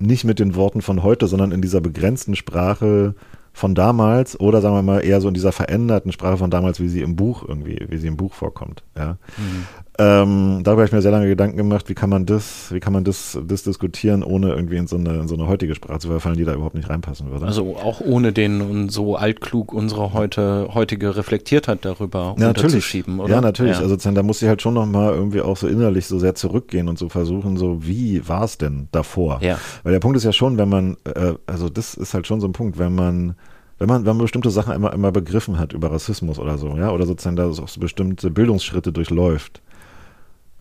nicht 0.00 0.24
mit 0.24 0.40
den 0.40 0.56
Worten 0.56 0.82
von 0.82 1.04
heute, 1.04 1.28
sondern 1.28 1.52
in 1.52 1.62
dieser 1.62 1.80
begrenzten 1.80 2.34
Sprache 2.34 3.14
von 3.52 3.76
damals 3.76 4.40
oder 4.40 4.60
sagen 4.60 4.74
wir 4.74 4.82
mal 4.82 5.04
eher 5.04 5.20
so 5.20 5.28
in 5.28 5.34
dieser 5.34 5.52
veränderten 5.52 6.10
Sprache 6.10 6.38
von 6.38 6.50
damals, 6.50 6.80
wie 6.80 6.88
sie 6.88 7.02
im 7.02 7.14
Buch 7.14 7.44
irgendwie, 7.46 7.86
wie 7.90 7.98
sie 7.98 8.08
im 8.08 8.16
Buch 8.16 8.34
vorkommt. 8.34 8.82
Ja. 8.96 9.18
Mhm. 9.36 9.66
Ähm, 9.96 10.62
darüber 10.64 10.82
habe 10.82 10.86
ich 10.86 10.92
mir 10.92 11.02
sehr 11.02 11.12
lange 11.12 11.28
Gedanken 11.28 11.56
gemacht, 11.56 11.88
wie 11.88 11.94
kann 11.94 12.10
man 12.10 12.26
das, 12.26 12.72
wie 12.72 12.80
kann 12.80 12.92
man 12.92 13.04
das, 13.04 13.38
das 13.46 13.62
diskutieren, 13.62 14.24
ohne 14.24 14.50
irgendwie 14.50 14.76
in 14.76 14.88
so 14.88 14.96
eine, 14.96 15.20
in 15.20 15.28
so 15.28 15.36
eine 15.36 15.46
heutige 15.46 15.76
Sprache 15.76 16.00
zu 16.00 16.08
verfallen, 16.08 16.36
die 16.36 16.44
da 16.44 16.52
überhaupt 16.52 16.74
nicht 16.74 16.90
reinpassen 16.90 17.30
würde. 17.30 17.46
Also 17.46 17.76
auch 17.76 18.00
ohne 18.00 18.32
den 18.32 18.88
so 18.88 19.14
altklug 19.14 19.72
unsere 19.72 20.12
heute, 20.12 20.70
heutige 20.74 21.16
Reflektiertheit 21.16 21.84
darüber 21.84 22.34
ja, 22.38 22.48
unterzuschieben, 22.48 23.20
oder? 23.20 23.34
Ja, 23.34 23.40
natürlich. 23.40 23.76
Ja. 23.76 23.82
Also 23.82 23.96
da 23.96 24.22
muss 24.24 24.42
ich 24.42 24.48
halt 24.48 24.62
schon 24.62 24.74
nochmal 24.74 25.14
irgendwie 25.14 25.42
auch 25.42 25.56
so 25.56 25.68
innerlich 25.68 26.06
so 26.06 26.18
sehr 26.18 26.34
zurückgehen 26.34 26.88
und 26.88 26.98
so 26.98 27.08
versuchen, 27.08 27.56
so 27.56 27.86
wie 27.86 28.26
war 28.28 28.42
es 28.42 28.58
denn 28.58 28.88
davor? 28.90 29.38
Ja. 29.42 29.58
Weil 29.84 29.92
der 29.92 30.00
Punkt 30.00 30.16
ist 30.16 30.24
ja 30.24 30.32
schon, 30.32 30.58
wenn 30.58 30.68
man, 30.68 30.96
äh, 31.04 31.34
also 31.46 31.68
das 31.68 31.94
ist 31.94 32.14
halt 32.14 32.26
schon 32.26 32.40
so 32.40 32.48
ein 32.48 32.52
Punkt, 32.52 32.78
wenn 32.78 32.96
man 32.96 33.36
wenn 33.78 33.88
man, 33.88 34.06
wenn 34.06 34.16
man 34.16 34.24
bestimmte 34.24 34.50
Sachen 34.50 34.72
einmal, 34.72 34.92
einmal 34.92 35.12
begriffen 35.12 35.58
hat 35.58 35.72
über 35.72 35.90
Rassismus 35.90 36.38
oder 36.38 36.58
so, 36.58 36.76
ja, 36.76 36.90
oder 36.90 37.06
sozusagen 37.06 37.36
da 37.36 37.48
auch 37.48 37.68
so 37.68 37.80
bestimmte 37.80 38.30
Bildungsschritte 38.30 38.92
durchläuft, 38.92 39.62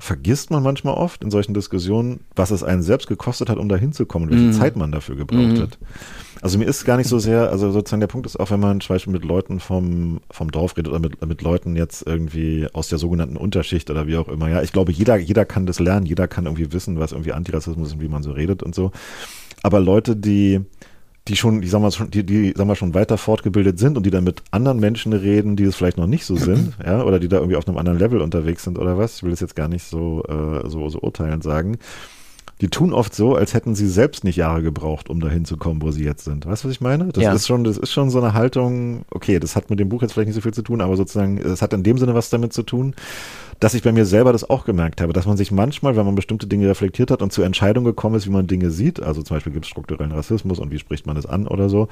vergisst 0.04 0.52
man 0.52 0.62
manchmal 0.62 0.96
oft 0.96 1.24
in 1.24 1.32
solchen 1.32 1.54
Diskussionen, 1.54 2.26
was 2.36 2.52
es 2.52 2.62
einen 2.62 2.82
selbst 2.82 3.08
gekostet 3.08 3.50
hat, 3.50 3.58
um 3.58 3.70
da 3.70 3.78
hinzukommen, 3.78 4.30
welche 4.30 4.48
mm. 4.48 4.52
Zeit 4.52 4.76
man 4.76 4.92
dafür 4.92 5.16
gebraucht 5.16 5.58
mm. 5.58 5.62
hat. 5.62 5.78
Also 6.42 6.58
mir 6.58 6.66
ist 6.66 6.84
gar 6.84 6.98
nicht 6.98 7.08
so 7.08 7.20
sehr, 7.20 7.50
also 7.50 7.72
sozusagen 7.72 8.02
der 8.02 8.08
Punkt 8.08 8.28
ist 8.28 8.38
auch, 8.38 8.52
wenn 8.52 8.60
man 8.60 8.82
zum 8.82 8.96
Beispiel 8.96 9.14
mit 9.14 9.24
Leuten 9.24 9.62
vom, 9.62 10.20
vom 10.30 10.52
Dorf 10.52 10.76
redet 10.76 10.92
oder 10.92 11.00
mit, 11.00 11.26
mit 11.26 11.42
Leuten 11.42 11.78
jetzt 11.78 12.06
irgendwie 12.06 12.68
aus 12.74 12.90
der 12.90 12.98
sogenannten 12.98 13.38
Unterschicht 13.38 13.90
oder 13.90 14.06
wie 14.06 14.18
auch 14.18 14.28
immer, 14.28 14.50
ja, 14.50 14.62
ich 14.62 14.74
glaube, 14.74 14.92
jeder, 14.92 15.16
jeder 15.16 15.46
kann 15.46 15.66
das 15.66 15.80
lernen, 15.80 16.06
jeder 16.06 16.28
kann 16.28 16.48
irgendwie 16.48 16.74
wissen, 16.74 17.00
was 17.00 17.14
irgendwie 17.14 17.32
Antirassismus 17.32 17.88
ist 17.88 17.94
und 17.94 18.02
wie 18.02 18.10
man 18.10 18.24
so 18.24 18.34
redet 18.34 18.62
und 18.62 18.76
so. 18.76 18.92
Aber 19.62 19.80
Leute, 19.80 20.18
die, 20.18 20.60
die 21.28 21.38
schon, 21.38 21.62
die 21.62 21.68
sagen 21.68 21.84
wir 21.84 21.92
schon, 21.92 22.12
die, 22.12 22.26
die 22.26 22.54
sagen 22.56 22.70
wir 22.70 22.76
schon 22.76 22.94
weiter 22.94 23.18
fortgebildet 23.18 23.80
sind 23.80 23.96
und 23.96 24.06
die 24.06 24.12
dann 24.12 24.26
mit 24.26 24.44
anderen 24.52 24.80
Menschen 24.80 25.14
reden, 25.14 25.56
die 25.56 25.64
es 25.64 25.76
vielleicht 25.76 25.98
noch 25.98 26.08
nicht 26.08 26.26
so 26.26 26.36
sind, 26.36 26.74
ja, 26.86 27.04
oder 27.04 27.20
die 27.20 27.30
da 27.30 27.38
irgendwie 27.38 27.56
auf 27.56 27.68
einem 27.68 27.78
anderen 27.78 28.00
Level 28.00 28.22
unterwegs 28.22 28.64
sind 28.64 28.78
oder 28.78 28.98
was. 28.98 29.18
Ich 29.18 29.24
will 29.24 29.32
es 29.32 29.40
jetzt 29.40 29.56
gar 29.56 29.70
nicht 29.70 29.86
so, 29.86 30.24
äh, 30.24 30.70
so, 30.70 30.90
so 30.90 31.00
urteilen 31.00 31.42
sagen. 31.42 31.78
Die 32.62 32.68
tun 32.68 32.94
oft 32.94 33.16
so, 33.16 33.36
als 33.36 33.54
hätten 33.54 33.74
sie 33.74 33.88
selbst 33.88 34.24
nicht 34.24 34.36
Jahre 34.36 34.62
gebraucht, 34.62 35.10
um 35.10 35.20
dahin 35.20 35.44
zu 35.44 35.58
kommen, 35.58 35.82
wo 35.82 35.92
sie 35.92 36.04
jetzt 36.04 36.24
sind. 36.24 36.46
Weißt 36.46 36.64
du, 36.64 36.68
was 36.68 36.76
ich 36.76 36.82
meine? 36.82 37.06
Das 37.06 37.24
ja. 37.24 37.34
ist 37.34 37.48
schon, 37.48 37.64
das 37.64 37.78
ist 37.78 37.92
schon 37.92 38.10
so 38.10 38.22
eine 38.22 38.34
Haltung, 38.34 39.06
okay, 39.10 39.40
das 39.40 39.56
hat 39.56 39.70
mit 39.70 39.80
dem 39.80 39.90
Buch 39.90 40.02
jetzt 40.02 40.14
vielleicht 40.14 40.28
nicht 40.28 40.36
so 40.36 40.42
viel 40.42 40.54
zu 40.54 40.62
tun, 40.62 40.82
aber 40.82 40.96
sozusagen, 40.96 41.38
es 41.40 41.62
hat 41.62 41.74
in 41.74 41.84
dem 41.84 41.98
Sinne 41.98 42.14
was 42.14 42.30
damit 42.30 42.54
zu 42.54 42.64
tun, 42.64 42.96
dass 43.60 43.74
ich 43.74 43.84
bei 43.84 43.92
mir 43.92 44.06
selber 44.06 44.32
das 44.32 44.50
auch 44.50 44.66
gemerkt 44.66 45.02
habe, 45.02 45.14
dass 45.14 45.26
man 45.26 45.38
sich 45.38 45.52
manchmal, 45.52 45.96
wenn 45.96 46.06
man 46.06 46.16
bestimmte 46.16 46.48
Dinge 46.48 46.68
reflektiert 46.68 47.12
hat 47.12 47.22
und 47.22 47.32
zur 47.32 47.46
Entscheidung 47.46 47.84
gekommen 47.84 48.16
ist, 48.16 48.26
wie 48.26 48.32
man 48.32 48.48
Dinge 48.48 48.72
sieht, 48.72 49.02
also 49.02 49.22
zum 49.22 49.36
Beispiel 49.36 49.54
gibt 49.54 49.66
es 49.66 49.70
strukturellen 49.70 50.12
Rassismus 50.12 50.60
und 50.60 50.72
wie 50.72 50.80
spricht 50.80 51.06
man 51.06 51.18
es 51.18 51.26
an 51.26 51.48
oder 51.48 51.70
so, 51.70 51.88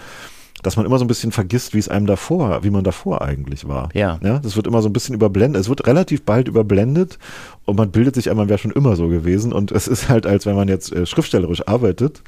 dass 0.64 0.78
man 0.78 0.86
immer 0.86 1.00
so 1.00 1.06
ein 1.06 1.08
bisschen 1.08 1.32
vergisst, 1.32 1.74
wie 1.74 1.80
es 1.80 1.90
einem 1.90 2.06
davor, 2.06 2.64
wie 2.64 2.70
man 2.70 2.84
davor 2.84 3.22
eigentlich 3.22 3.68
war. 3.68 3.90
Ja. 3.94 4.20
ja. 4.24 4.40
Das 4.40 4.56
wird 4.56 4.68
immer 4.68 4.82
so 4.82 4.90
ein 4.90 4.94
bisschen 4.94 5.16
überblendet. 5.16 5.62
Es 5.62 5.70
wird 5.70 5.88
relativ 5.88 6.24
bald 6.24 6.48
überblendet 6.48 7.18
und 7.66 7.78
man 7.78 7.92
bildet 7.92 8.16
sich 8.16 8.30
ein, 8.30 8.38
man 8.38 8.50
wäre 8.50 8.58
schon 8.58 8.72
immer 8.72 8.96
so 8.96 9.08
gewesen. 9.08 9.54
Und 9.54 9.72
es 9.72 9.88
ist 9.88 10.10
halt, 10.10 10.26
als 10.26 10.46
wenn 10.46 10.56
man 10.56 10.68
jetzt 10.68 10.92
äh, 10.94 11.06
schriftstellerisch 11.06 11.68
arbeitet 11.68 12.24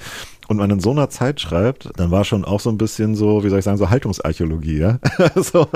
und 0.48 0.58
man 0.58 0.70
in 0.70 0.80
so 0.80 0.92
einer 0.92 1.10
Zeit 1.10 1.42
schreibt, 1.42 1.90
dann 1.96 2.12
war 2.12 2.24
schon 2.24 2.46
auch 2.46 2.60
so 2.60 2.70
ein 2.70 2.78
bisschen 2.78 3.16
so, 3.16 3.44
wie 3.44 3.50
soll 3.50 3.60
ich 3.60 3.66
sagen, 3.66 3.78
so 3.78 3.90
Haltungsarchäologie, 3.90 4.78
ja. 4.78 5.00
so, 5.36 5.68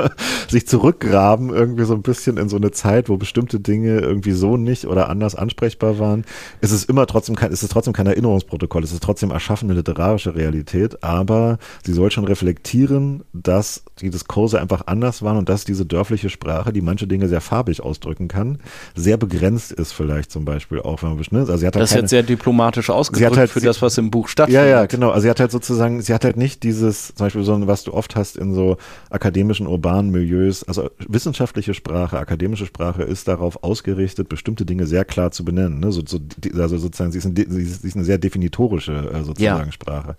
sich 0.47 0.67
zurückgraben 0.67 1.49
irgendwie 1.49 1.85
so 1.85 1.95
ein 1.95 2.01
bisschen 2.01 2.37
in 2.37 2.49
so 2.49 2.57
eine 2.57 2.71
Zeit, 2.71 3.09
wo 3.09 3.17
bestimmte 3.17 3.59
Dinge 3.59 3.99
irgendwie 3.99 4.33
so 4.33 4.57
nicht 4.57 4.85
oder 4.85 5.09
anders 5.09 5.35
ansprechbar 5.35 5.97
waren. 5.97 6.23
Es 6.61 6.71
ist 6.71 6.87
immer 6.87 7.07
trotzdem 7.07 7.35
kein, 7.35 7.51
es 7.51 7.63
ist 7.63 7.71
trotzdem 7.71 7.93
kein 7.93 8.07
Erinnerungsprotokoll, 8.07 8.83
es 8.83 8.91
ist 8.91 9.01
trotzdem 9.01 9.31
erschaffene 9.31 9.73
literarische 9.73 10.35
Realität, 10.35 11.03
aber 11.03 11.57
sie 11.83 11.93
soll 11.93 12.11
schon 12.11 12.25
reflektieren, 12.25 13.23
dass 13.33 13.83
die 14.01 14.09
Diskurse 14.11 14.61
einfach 14.61 14.83
anders 14.85 15.23
waren 15.23 15.37
und 15.37 15.49
dass 15.49 15.65
diese 15.65 15.85
dörfliche 15.85 16.29
Sprache, 16.29 16.73
die 16.73 16.81
manche 16.81 17.07
Dinge 17.07 17.27
sehr 17.27 17.41
farbig 17.41 17.81
ausdrücken 17.81 18.27
kann, 18.27 18.59
sehr 18.95 19.17
begrenzt 19.17 19.46
ist 19.55 19.93
vielleicht 19.93 20.31
zum 20.31 20.45
Beispiel 20.45 20.79
auch, 20.81 21.01
wenn 21.01 21.09
man 21.09 21.19
ne? 21.31 21.39
also 21.39 21.57
sie 21.57 21.67
hat 21.67 21.75
halt 21.75 21.83
Das 21.83 21.91
ist 21.91 21.97
jetzt 21.97 22.09
sehr 22.09 22.23
diplomatisch 22.23 22.89
ausgedrückt 22.89 23.37
halt, 23.37 23.49
für 23.49 23.61
das, 23.61 23.81
was 23.81 23.97
im 23.97 24.11
Buch 24.11 24.27
stattfindet. 24.27 24.63
Ja, 24.63 24.69
ja, 24.69 24.85
genau. 24.85 25.09
Also 25.09 25.23
sie 25.23 25.29
hat 25.29 25.39
halt 25.39 25.51
sozusagen, 25.51 26.01
sie 26.01 26.13
hat 26.13 26.23
halt 26.23 26.37
nicht 26.37 26.63
dieses, 26.63 27.13
zum 27.15 27.25
Beispiel 27.25 27.43
so, 27.43 27.67
was 27.67 27.83
du 27.83 27.93
oft 27.93 28.15
hast 28.15 28.37
in 28.37 28.53
so 28.53 28.77
akademischen, 29.09 29.67
urbanen 29.67 30.11
Milieus, 30.11 30.63
also 30.63 30.89
wissenschaftliche 31.07 31.73
Sprache, 31.73 32.19
akademische 32.19 32.65
Sprache 32.65 33.03
ist 33.03 33.27
darauf 33.27 33.63
ausgerichtet, 33.63 34.29
bestimmte 34.29 34.65
Dinge 34.65 34.87
sehr 34.87 35.05
klar 35.05 35.31
zu 35.31 35.45
benennen. 35.45 35.79
Ne? 35.79 35.91
So, 35.91 36.01
so, 36.05 36.19
also 36.59 36.77
sozusagen, 36.77 37.11
sie 37.11 37.19
ist, 37.19 37.25
ein, 37.25 37.35
sie 37.35 37.87
ist 37.87 37.95
eine 37.95 38.05
sehr 38.05 38.17
definitorische 38.17 39.11
äh, 39.13 39.23
sozusagen 39.23 39.65
ja. 39.65 39.71
Sprache. 39.71 40.15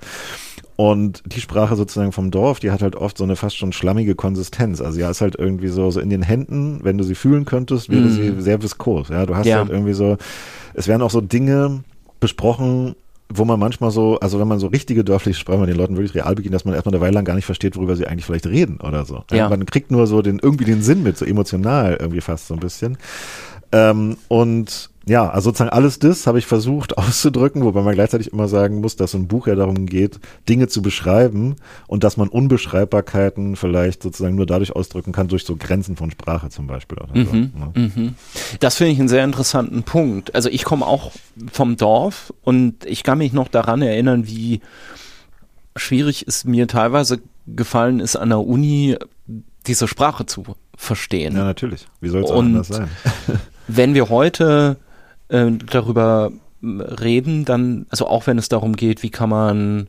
Und 0.81 1.25
die 1.27 1.41
Sprache 1.41 1.75
sozusagen 1.75 2.13
vom 2.13 2.31
Dorf, 2.31 2.61
die 2.61 2.71
hat 2.71 2.83
halt 2.83 2.95
oft 2.95 3.19
so 3.19 3.25
eine 3.25 3.35
fast 3.35 3.57
schon 3.57 3.73
schlammige 3.73 4.15
Konsistenz. 4.15 4.81
Also 4.81 5.01
ja, 5.01 5.11
ist 5.11 5.21
halt 5.21 5.35
irgendwie 5.37 5.67
so, 5.67 5.91
so 5.91 5.99
in 5.99 6.09
den 6.09 6.23
Händen, 6.23 6.79
wenn 6.85 6.97
du 6.97 7.03
sie 7.03 7.17
fühlen 7.17 7.45
könntest, 7.47 7.89
wäre 7.89 8.03
mm. 8.03 8.11
sie 8.13 8.41
sehr 8.41 8.63
viskos. 8.63 9.09
Ja, 9.09 9.18
du 9.27 9.37
hast 9.37 9.47
ja. 9.47 9.59
halt 9.59 9.71
irgendwie 9.71 9.95
so, 9.95 10.17
es 10.75 10.89
werden 10.89 11.03
auch 11.03 11.11
so 11.11 11.21
Dinge 11.21 11.83
besprochen, 12.21 12.95
wo 13.31 13.45
man 13.45 13.61
manchmal 13.61 13.91
so, 13.91 14.19
also 14.21 14.41
wenn 14.41 14.49
man 14.49 14.59
so 14.59 14.69
richtige 14.69 15.05
dörfliche 15.05 15.39
Sprache 15.39 15.59
mit 15.59 15.69
den 15.69 15.77
Leuten 15.77 15.97
wirklich 15.97 16.15
real 16.15 16.35
beginnt, 16.35 16.55
dass 16.55 16.65
man 16.65 16.75
erstmal 16.75 16.95
eine 16.95 17.03
Weile 17.03 17.13
lang 17.13 17.25
gar 17.25 17.35
nicht 17.35 17.45
versteht, 17.45 17.77
worüber 17.77 17.95
sie 17.95 18.07
eigentlich 18.07 18.25
vielleicht 18.25 18.47
reden 18.47 18.81
oder 18.81 19.05
so. 19.05 19.23
Ja. 19.31 19.49
Man 19.49 19.67
kriegt 19.67 19.91
nur 19.91 20.07
so 20.07 20.23
den, 20.23 20.39
irgendwie 20.39 20.65
den 20.65 20.83
Sinn 20.83 21.03
mit, 21.03 21.19
so 21.19 21.25
emotional 21.25 21.99
irgendwie 22.01 22.23
fast 22.23 22.47
so 22.47 22.55
ein 22.55 22.61
bisschen. 22.61 22.97
Ähm, 23.71 24.17
und 24.29 24.91
ja, 25.09 25.29
also 25.29 25.49
sozusagen 25.49 25.71
alles 25.71 25.99
das 25.99 26.27
habe 26.27 26.39
ich 26.39 26.47
versucht 26.47 26.99
auszudrücken, 26.99 27.65
wobei 27.65 27.83
man 27.83 27.95
gleichzeitig 27.95 28.33
immer 28.33 28.49
sagen 28.49 28.81
muss, 28.81 28.97
dass 28.97 29.15
ein 29.15 29.27
Buch 29.27 29.47
ja 29.47 29.55
darum 29.55 29.87
geht, 29.87 30.21
Dinge 30.49 30.69
zu 30.69 30.83
beschreiben 30.83 31.57
und 31.87 32.05
dass 32.05 32.17
man 32.17 32.29
Unbeschreibbarkeiten 32.29 33.57
vielleicht 33.57 34.03
sozusagen 34.03 34.37
nur 34.37 34.47
dadurch 34.47 34.77
ausdrücken 34.77 35.13
kann, 35.13 35.29
durch 35.29 35.45
so 35.45 35.57
Grenzen 35.57 35.97
von 35.97 36.11
Sprache 36.11 36.51
zum 36.51 36.67
Beispiel. 36.67 36.99
Oder 36.99 37.17
mhm, 37.17 37.53
so, 37.75 37.81
ne? 37.81 37.91
mhm. 37.97 38.15
Das 38.61 38.77
finde 38.77 38.93
ich 38.93 38.99
einen 38.99 39.09
sehr 39.09 39.25
interessanten 39.25 39.83
Punkt. 39.83 40.35
Also 40.35 40.51
ich 40.51 40.65
komme 40.65 40.87
auch 40.87 41.13
vom 41.51 41.77
Dorf 41.77 42.33
und 42.43 42.85
ich 42.85 43.03
kann 43.03 43.19
mich 43.19 43.33
noch 43.33 43.49
daran 43.49 43.81
erinnern, 43.81 44.27
wie 44.27 44.61
schwierig 45.77 46.25
es 46.29 46.45
mir 46.45 46.69
teilweise 46.69 47.21
gefallen 47.47 48.01
ist, 48.01 48.17
an 48.17 48.29
der 48.29 48.41
Uni 48.41 48.97
diese 49.67 49.89
Sprache 49.89 50.27
zu 50.27 50.45
verstehen. 50.77 51.37
Ja, 51.37 51.45
natürlich. 51.45 51.87
Wie 52.01 52.09
soll 52.09 52.25
es 52.25 52.31
anders 52.31 52.69
sein? 52.69 52.89
wenn 53.69 53.95
wir 53.95 54.09
heute 54.09 54.77
äh, 55.29 55.51
darüber 55.71 56.33
reden, 56.63 57.45
dann, 57.45 57.87
also 57.89 58.07
auch 58.07 58.27
wenn 58.27 58.39
es 58.39 58.49
darum 58.49 58.77
geht, 58.77 59.03
wie 59.03 59.11
kann 59.11 59.31
man 59.31 59.89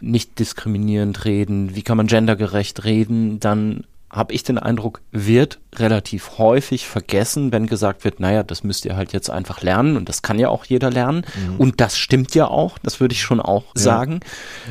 nicht 0.00 0.38
diskriminierend 0.38 1.24
reden, 1.24 1.74
wie 1.74 1.82
kann 1.82 1.96
man 1.96 2.06
gendergerecht 2.06 2.84
reden, 2.84 3.40
dann 3.40 3.84
habe 4.14 4.32
ich 4.32 4.44
den 4.44 4.58
Eindruck, 4.58 5.00
wird 5.10 5.58
relativ 5.74 6.38
häufig 6.38 6.86
vergessen, 6.86 7.50
wenn 7.50 7.66
gesagt 7.66 8.04
wird, 8.04 8.20
naja, 8.20 8.44
das 8.44 8.62
müsst 8.62 8.84
ihr 8.84 8.94
halt 8.94 9.12
jetzt 9.12 9.28
einfach 9.28 9.60
lernen 9.60 9.96
und 9.96 10.08
das 10.08 10.22
kann 10.22 10.38
ja 10.38 10.50
auch 10.50 10.64
jeder 10.66 10.90
lernen. 10.90 11.26
Mhm. 11.34 11.56
Und 11.56 11.80
das 11.80 11.98
stimmt 11.98 12.32
ja 12.34 12.46
auch, 12.46 12.78
das 12.78 13.00
würde 13.00 13.12
ich 13.12 13.22
schon 13.22 13.40
auch 13.40 13.64
ja. 13.74 13.82
sagen. 13.82 14.20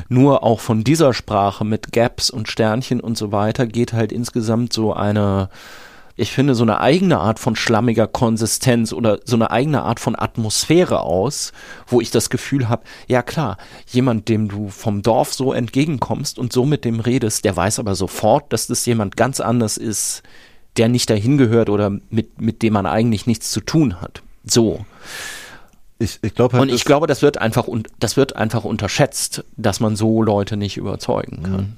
Nur 0.08 0.44
auch 0.44 0.62
von 0.62 0.86
dieser 0.86 1.14
Sprache 1.14 1.66
mit 1.66 1.92
Gaps 1.92 2.30
und 2.30 2.48
Sternchen 2.48 3.02
und 3.02 3.18
so 3.18 3.34
weiter 3.34 3.68
geht 3.68 3.92
halt 3.92 4.14
insgesamt 4.14 4.72
so 4.72 4.94
eine 4.94 5.50
ich 6.16 6.32
finde, 6.32 6.54
so 6.54 6.64
eine 6.64 6.80
eigene 6.80 7.20
Art 7.20 7.40
von 7.40 7.56
schlammiger 7.56 8.08
Konsistenz 8.08 8.94
oder 8.94 9.20
so 9.26 9.36
eine 9.36 9.50
eigene 9.50 9.82
Art 9.82 10.00
von 10.00 10.18
Atmosphäre 10.18 11.02
aus, 11.02 11.54
wo 11.88 12.02
ich 12.02 12.12
das 12.12 12.30
Gefühl 12.30 12.70
habe, 12.70 12.84
ja 13.08 13.24
klar, 13.24 13.58
jemand, 13.88 14.30
dem 14.30 14.48
du 14.48 14.70
vom 14.70 15.02
Dorf 15.02 15.34
so 15.34 15.54
entgegenkommst 15.54 16.38
und 16.38 16.54
so 16.54 16.66
mit 16.66 16.86
dem 16.86 17.00
redest, 17.00 17.46
der 17.46 17.56
weiß 17.56 17.80
aber 17.80 17.96
sofort, 17.96 18.54
dass 18.54 18.68
das 18.68 18.86
jemand 18.86 19.18
ganz 19.18 19.40
anders 19.40 19.78
ist, 19.78 20.22
der 20.78 20.88
nicht 20.88 21.10
dahin 21.10 21.38
gehört 21.38 21.70
oder 21.70 21.92
mit, 22.10 22.40
mit 22.40 22.62
dem 22.62 22.74
man 22.74 22.86
eigentlich 22.86 23.26
nichts 23.26 23.50
zu 23.52 23.62
tun 23.62 24.00
hat. 24.02 24.22
So. 24.44 24.86
Ich, 26.00 26.20
ich 26.22 26.36
glaube 26.36 26.58
halt, 26.58 26.70
und 26.70 26.76
ich 26.76 26.86
glaube, 26.86 27.08
das 27.08 27.22
wird 27.22 27.38
einfach 27.38 27.68
das 28.00 28.18
wird 28.18 28.36
einfach 28.36 28.66
unterschätzt, 28.66 29.46
dass 29.56 29.80
man 29.80 29.96
so 29.96 30.22
Leute 30.22 30.58
nicht 30.58 30.78
überzeugen 30.78 31.44
kann. 31.44 31.78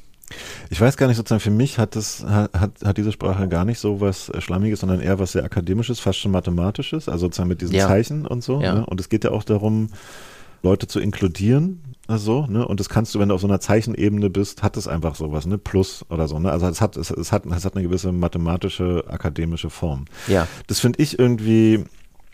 Ich 0.69 0.81
weiß 0.81 0.97
gar 0.97 1.07
nicht, 1.07 1.17
sozusagen 1.17 1.41
für 1.41 1.51
mich 1.51 1.77
hat 1.77 1.95
das, 1.95 2.23
hat, 2.23 2.51
hat 2.83 2.97
diese 2.97 3.11
Sprache 3.11 3.47
gar 3.47 3.63
nicht 3.63 3.79
so 3.79 4.01
was 4.01 4.31
Schlammiges, 4.39 4.79
sondern 4.79 4.99
eher 4.99 5.19
was 5.19 5.33
sehr 5.33 5.43
Akademisches, 5.43 5.99
fast 5.99 6.19
schon 6.19 6.31
Mathematisches, 6.31 7.07
also 7.07 7.27
sozusagen 7.27 7.49
mit 7.49 7.61
diesen 7.61 7.75
ja. 7.75 7.87
Zeichen 7.87 8.25
und 8.25 8.43
so. 8.43 8.61
Ja. 8.61 8.75
Ne? 8.75 8.85
Und 8.85 8.99
es 8.99 9.09
geht 9.09 9.23
ja 9.23 9.31
auch 9.31 9.43
darum, 9.43 9.89
Leute 10.63 10.87
zu 10.87 10.99
inkludieren, 10.99 11.81
also, 12.07 12.45
ne? 12.47 12.67
Und 12.67 12.79
das 12.79 12.87
kannst 12.89 13.15
du, 13.15 13.19
wenn 13.19 13.29
du 13.29 13.35
auf 13.35 13.41
so 13.41 13.47
einer 13.47 13.59
Zeichenebene 13.59 14.29
bist, 14.29 14.61
hat 14.61 14.77
es 14.77 14.87
einfach 14.87 15.15
sowas, 15.15 15.47
ne? 15.47 15.57
Plus 15.57 16.05
oder 16.09 16.27
so, 16.27 16.37
ne? 16.39 16.51
Also 16.51 16.67
es 16.67 16.81
hat, 16.81 16.97
es, 16.97 17.09
es 17.09 17.31
hat, 17.31 17.45
es 17.45 17.65
hat 17.65 17.75
eine 17.75 17.83
gewisse 17.83 18.11
mathematische, 18.11 19.03
akademische 19.07 19.71
Form. 19.71 20.05
Ja. 20.27 20.47
Das 20.67 20.79
finde 20.79 21.01
ich 21.01 21.17
irgendwie 21.17 21.85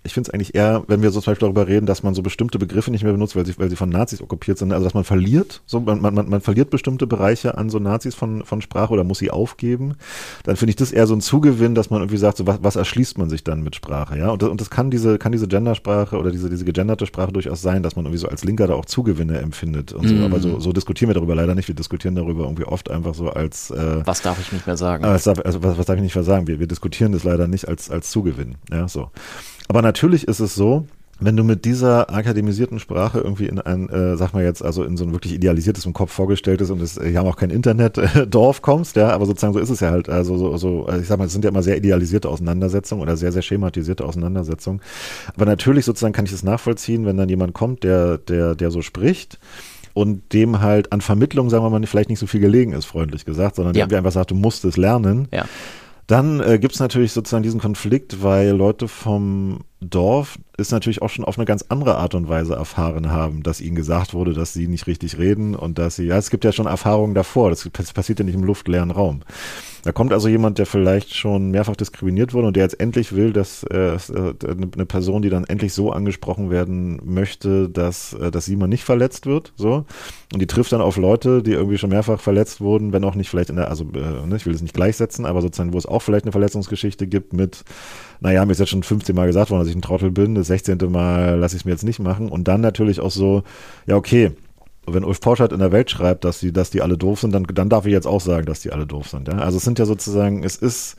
ich 0.04 0.14
finde 0.14 0.30
es 0.30 0.34
eigentlich 0.34 0.56
eher, 0.56 0.84
wenn 0.88 1.04
wir 1.04 1.12
so 1.12 1.22
zum 1.22 1.32
Beispiel 1.32 1.46
darüber 1.46 1.68
reden, 1.68 1.86
dass 1.86 2.02
man 2.02 2.16
so 2.16 2.24
bestimmte 2.24 2.58
Begriffe 2.58 2.90
nicht 2.90 3.04
mehr 3.04 3.12
benutzt, 3.12 3.36
weil 3.36 3.46
sie, 3.46 3.58
weil 3.60 3.70
sie 3.70 3.76
von 3.76 3.90
Nazis 3.90 4.22
okkupiert 4.22 4.58
sind, 4.58 4.72
also 4.72 4.84
dass 4.84 4.96
man 4.96 5.04
verliert, 5.04 5.62
so 5.68 5.80
man, 5.80 6.02
man, 6.02 6.16
man 6.16 6.42
verliert 6.42 6.72
bestimmte 6.72 7.06
Bereiche 7.06 7.58
an 7.58 7.70
so 7.70 7.78
Nazis 7.78 8.16
von, 8.16 8.44
von 8.44 8.62
Sprache 8.62 8.94
oder 8.94 9.04
muss 9.04 9.20
sie 9.20 9.30
aufgeben, 9.30 9.96
dann 10.44 10.56
finde 10.56 10.72
ich 10.72 10.76
das 10.76 10.92
eher 10.92 11.06
so 11.06 11.14
ein 11.14 11.22
Zugewinn, 11.22 11.76
dass 11.76 11.92
man 11.92 12.02
irgendwie 12.02 12.18
sagt, 12.18 12.38
so 12.38 12.48
was, 12.48 12.64
was 12.64 12.76
erschließt 12.76 13.20
man 13.20 13.30
sich 13.30 13.44
dann 13.44 13.62
mit 13.62 13.76
Sprache, 13.76 14.18
ja? 14.18 14.32
Und 14.32 14.42
das, 14.42 14.50
und 14.50 14.60
das 14.60 14.72
kann 14.72 14.90
diese, 14.90 15.20
kann 15.20 15.32
diese 15.32 15.48
Gendersprache 15.48 16.18
oder 16.18 16.32
diese, 16.32 16.50
diese 16.50 16.66
gegenderte 16.66 17.06
Sprache 17.06 17.32
durchaus 17.32 17.62
sein, 17.62 17.84
dass 17.84 17.96
man 17.96 18.06
irgendwie 18.06 18.20
so 18.20 18.28
als 18.28 18.44
Linker 18.44 18.66
da 18.68 18.74
auch 18.74 18.86
Zugewinne 18.86 19.40
empfindet 19.40 19.94
und 19.94 20.08
so. 20.08 20.16
Mm. 20.16 20.24
Aber 20.24 20.40
so, 20.40 20.60
so 20.60 20.74
diskutieren 20.74 21.10
wir 21.10 21.16
darüber 21.16 21.36
leider 21.36 21.54
nicht. 21.54 21.68
Wir 21.68 21.76
diskutieren 21.76 22.16
darüber 22.16 22.46
irgendwie 22.46 22.66
oft 22.66 22.90
einfach 22.90 23.14
so 23.14 23.30
als 23.30 23.70
äh, 23.72 24.02
Was 24.06 24.22
darf 24.22 24.40
ich 24.40 24.52
nicht 24.52 24.66
mehr 24.66 24.78
sagen? 24.78 25.04
Äh, 25.04 25.20
darf, 25.20 25.40
also 25.46 25.64
was, 25.64 25.78
was 25.78 25.86
darf 25.86 25.96
ich 25.96 26.02
nicht 26.02 26.16
mehr 26.16 26.24
sagen? 26.24 26.48
Wir, 26.48 26.60
wir 26.60 26.68
diskutieren 26.68 27.12
das 27.12 27.24
leider 27.24 27.48
nicht 27.48 27.68
als, 27.68 27.92
als 27.92 28.10
Zugewinn. 28.10 28.56
Ja, 28.72 28.88
so. 28.88 29.12
Aber 29.68 29.82
natürlich 29.82 30.28
ist 30.28 30.40
es 30.40 30.56
so, 30.56 30.86
wenn 31.22 31.38
du 31.38 31.44
mit 31.44 31.66
dieser 31.66 32.10
akademisierten 32.14 32.80
Sprache 32.80 33.20
irgendwie 33.20 33.46
in 33.46 33.60
ein, 33.60 33.88
äh, 33.90 34.18
sag 34.18 34.34
mal 34.34 34.44
jetzt, 34.44 34.66
also 34.66 34.84
in 34.84 34.98
so 34.98 35.06
ein 35.06 35.14
wirklich 35.14 35.34
idealisiertes 35.34 35.86
im 35.86 35.94
Kopf 35.94 36.12
vorgestelltes 36.12 36.72
und 36.72 36.82
es, 36.82 37.00
wir 37.00 37.18
haben 37.18 37.28
auch 37.28 37.38
kein 37.38 37.52
Internet-Dorf 37.52 38.58
äh, 38.58 38.62
kommst, 38.62 38.96
ja, 38.96 39.10
aber 39.10 39.28
sozusagen 39.28 39.54
so 39.54 39.60
ist 39.60 39.70
es 39.70 39.80
ja 39.82 39.92
halt, 39.92 40.10
also 40.10 40.38
so, 40.38 40.58
so, 40.58 40.90
ich 41.00 41.08
sag 41.08 41.20
mal, 41.20 41.26
es 41.26 41.32
sind 41.32 41.46
ja 41.46 41.52
immer 41.52 41.62
sehr 41.62 41.78
idealisierte 41.78 42.28
Auseinandersetzungen 42.28 43.04
oder 43.04 43.18
sehr, 43.18 43.32
sehr 43.32 43.44
schematisierte 43.44 44.04
Auseinandersetzungen. 44.04 44.82
Aber 45.36 45.46
natürlich 45.46 45.86
sozusagen 45.86 46.14
kann 46.14 46.26
ich 46.26 46.32
das 46.32 46.44
nachvollziehen, 46.44 47.06
wenn 47.06 47.18
dann 47.18 47.30
jemand 47.30 47.54
kommt, 47.54 47.84
der, 47.84 48.18
der, 48.18 48.56
der 48.56 48.72
so 48.72 48.82
spricht 48.82 49.38
und 49.94 50.34
dem 50.34 50.60
halt 50.60 50.92
an 50.92 51.02
Vermittlung, 51.02 51.52
sagen 51.52 51.64
wir 51.64 51.70
mal, 51.70 51.86
vielleicht 51.86 52.10
nicht 52.10 52.20
so 52.20 52.26
viel 52.26 52.42
gelegen 52.42 52.74
ist, 52.74 52.86
freundlich 52.86 53.26
gesagt, 53.26 53.58
sondern 53.58 53.76
ja. 53.76 53.86
der 53.86 54.00
einfach 54.00 54.12
sagt, 54.12 54.32
du 54.32 54.36
musst 54.36 54.66
es 54.66 54.76
lernen. 54.76 55.28
Ja 55.32 55.46
dann 56.08 56.40
äh, 56.42 56.60
gibt 56.60 56.74
es 56.74 56.80
natürlich 56.80 57.14
sozusagen 57.14 57.44
diesen 57.44 57.60
Konflikt, 57.60 58.22
weil 58.24 58.50
Leute 58.50 58.88
vom 58.88 59.60
Dorf 59.82 60.38
ist 60.58 60.72
natürlich 60.72 61.02
auch 61.02 61.10
schon 61.10 61.26
auf 61.26 61.40
eine 61.40 61.46
ganz 61.46 61.66
andere 61.70 61.96
Art 61.96 62.14
und 62.14 62.30
Weise 62.30 62.54
erfahren 62.54 63.12
haben, 63.12 63.42
dass 63.42 63.60
ihnen 63.62 63.76
gesagt 63.76 64.14
wurde, 64.14 64.34
dass 64.34 64.54
sie 64.54 64.68
nicht 64.68 64.86
richtig 64.86 65.18
reden 65.18 65.56
und 65.56 65.80
dass 65.80 65.96
sie, 65.96 66.06
ja, 66.06 66.18
es 66.18 66.30
gibt 66.30 66.46
ja 66.46 66.52
schon 66.52 66.68
Erfahrungen 66.68 67.16
davor, 67.16 67.50
das, 67.50 67.68
passiert 67.68 68.20
ja 68.20 68.26
nicht 68.26 68.36
im 68.36 68.44
luftleeren 68.44 68.92
Raum. 68.92 69.22
Da 69.84 69.92
kommt 69.92 70.14
also 70.14 70.28
jemand, 70.28 70.60
der 70.60 70.68
vielleicht 70.68 71.16
schon 71.16 71.50
mehrfach 71.50 71.76
diskriminiert 71.76 72.36
wurde 72.36 72.48
und 72.48 72.56
der 72.56 72.64
jetzt 72.64 72.80
endlich 72.80 73.14
will, 73.16 73.34
dass 73.34 73.64
äh, 73.64 73.96
äh 73.96 74.34
eine 74.44 74.86
Person, 74.86 75.24
die 75.24 75.30
dann 75.30 75.46
endlich 75.46 75.74
so 75.74 75.92
angesprochen 75.92 76.52
werden 76.52 77.02
möchte, 77.04 77.68
dass, 77.68 78.14
äh, 78.14 78.30
dass 78.30 78.46
sie 78.46 78.56
mal 78.56 78.68
nicht 78.68 78.84
verletzt 78.84 79.26
wird, 79.26 79.54
so. 79.56 79.86
Und 80.32 80.40
die 80.40 80.48
trifft 80.48 80.72
dann 80.72 80.82
auf 80.82 80.98
Leute, 80.98 81.42
die 81.42 81.54
irgendwie 81.54 81.80
schon 81.80 81.90
mehrfach 81.90 82.22
verletzt 82.22 82.62
wurden, 82.62 82.94
wenn 82.94 83.04
auch 83.04 83.16
nicht 83.16 83.30
vielleicht 83.30 83.50
in 83.50 83.56
der, 83.56 83.70
also 83.70 83.86
äh, 83.96 84.28
ne, 84.28 84.36
ich 84.36 84.46
will 84.46 84.54
das 84.54 84.62
nicht 84.62 84.76
gleichsetzen, 84.76 85.26
aber 85.26 85.42
sozusagen, 85.42 85.74
wo 85.74 85.78
es 85.80 85.88
auch 85.88 86.04
vielleicht 86.04 86.26
eine 86.26 86.32
Verletzungsgeschichte 86.32 87.08
gibt 87.08 87.34
mit, 87.34 87.64
naja, 88.22 88.46
mir 88.46 88.52
ist 88.52 88.60
jetzt 88.60 88.70
schon 88.70 88.84
15 88.84 89.16
Mal 89.16 89.26
gesagt 89.26 89.50
worden, 89.50 89.62
dass 89.62 89.70
ich 89.70 89.76
ein 89.76 89.82
Trottel 89.82 90.12
bin, 90.12 90.36
das 90.36 90.48
16. 90.48 90.78
Mal 90.90 91.38
lasse 91.40 91.56
ich 91.56 91.64
es 91.64 91.66
mir 91.66 91.72
jetzt 91.72 91.84
nicht 91.84 92.00
machen. 92.00 92.30
Und 92.30 92.48
dann 92.48 92.62
natürlich 92.62 93.00
auch 93.00 93.10
so, 93.10 93.44
ja, 93.88 93.96
okay, 93.96 94.32
wenn 94.86 95.04
Ulf 95.04 95.20
Porschert 95.20 95.52
in 95.52 95.60
der 95.60 95.72
Welt 95.72 95.90
schreibt, 95.90 96.24
dass 96.24 96.40
die, 96.40 96.54
dass 96.54 96.70
die 96.70 96.84
alle 96.84 96.98
doof 96.98 97.22
sind, 97.22 97.34
dann, 97.34 97.44
dann 97.44 97.70
darf 97.70 97.88
ich 97.88 97.92
jetzt 97.92 98.06
auch 98.06 98.22
sagen, 98.22 98.46
dass 98.46 98.62
die 98.62 98.72
alle 98.72 98.86
doof 98.86 99.10
sind. 99.10 99.28
Ja? 99.28 99.40
Also 99.40 99.58
es 99.58 99.64
sind 99.64 99.80
ja 99.80 99.86
sozusagen, 99.86 100.44
es 100.44 100.56
ist, 100.56 100.98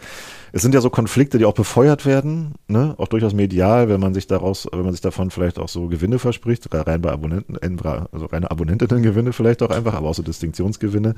es 0.52 0.60
sind 0.60 0.74
ja 0.74 0.80
so 0.82 0.90
Konflikte, 0.90 1.38
die 1.38 1.46
auch 1.46 1.54
befeuert 1.54 2.04
werden, 2.04 2.54
ne? 2.68 2.94
auch 2.98 3.08
durchaus 3.08 3.32
medial, 3.32 3.88
wenn 3.88 4.00
man 4.00 4.12
sich 4.12 4.26
daraus, 4.26 4.68
wenn 4.70 4.82
man 4.82 4.92
sich 4.92 5.00
davon 5.00 5.30
vielleicht 5.30 5.58
auch 5.58 5.68
so 5.68 5.88
Gewinne 5.88 6.18
verspricht, 6.18 6.68
rein 6.72 7.00
bei 7.00 7.10
Abonnenten, 7.10 7.56
also 8.12 8.26
reine 8.26 8.50
Abonnentinnengewinne 8.50 9.32
vielleicht 9.32 9.62
auch 9.62 9.70
einfach, 9.70 9.94
aber 9.94 10.08
auch 10.08 10.14
so 10.14 10.22
Distinktionsgewinne. 10.22 11.14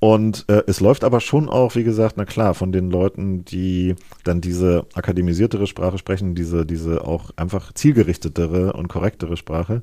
Und 0.00 0.46
äh, 0.48 0.64
es 0.66 0.80
läuft 0.80 1.04
aber 1.04 1.20
schon 1.20 1.48
auch, 1.48 1.76
wie 1.76 1.84
gesagt, 1.84 2.16
na 2.16 2.24
klar, 2.24 2.54
von 2.54 2.72
den 2.72 2.90
Leuten, 2.90 3.44
die 3.44 3.94
dann 4.24 4.40
diese 4.40 4.86
akademisiertere 4.94 5.68
Sprache 5.68 5.98
sprechen, 5.98 6.34
diese, 6.34 6.66
diese 6.66 7.06
auch 7.06 7.30
einfach 7.36 7.72
zielgerichtetere 7.72 8.72
und 8.72 8.88
korrektere 8.88 9.36
Sprache 9.36 9.82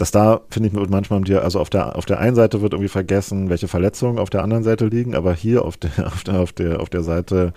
dass 0.00 0.12
da, 0.12 0.40
finde 0.48 0.70
ich, 0.70 0.88
manchmal 0.88 1.20
dir, 1.20 1.42
also 1.42 1.60
auf 1.60 1.68
der, 1.68 1.94
auf 1.96 2.06
der 2.06 2.18
einen 2.20 2.34
Seite 2.34 2.62
wird 2.62 2.72
irgendwie 2.72 2.88
vergessen, 2.88 3.50
welche 3.50 3.68
Verletzungen 3.68 4.18
auf 4.18 4.30
der 4.30 4.42
anderen 4.42 4.62
Seite 4.62 4.86
liegen, 4.86 5.14
aber 5.14 5.34
hier 5.34 5.62
auf 5.62 5.76
der, 5.76 5.90
auf 6.06 6.24
der, 6.24 6.40
auf 6.40 6.52
der, 6.52 6.80
auf 6.80 6.88
der 6.88 7.02
Seite, 7.02 7.52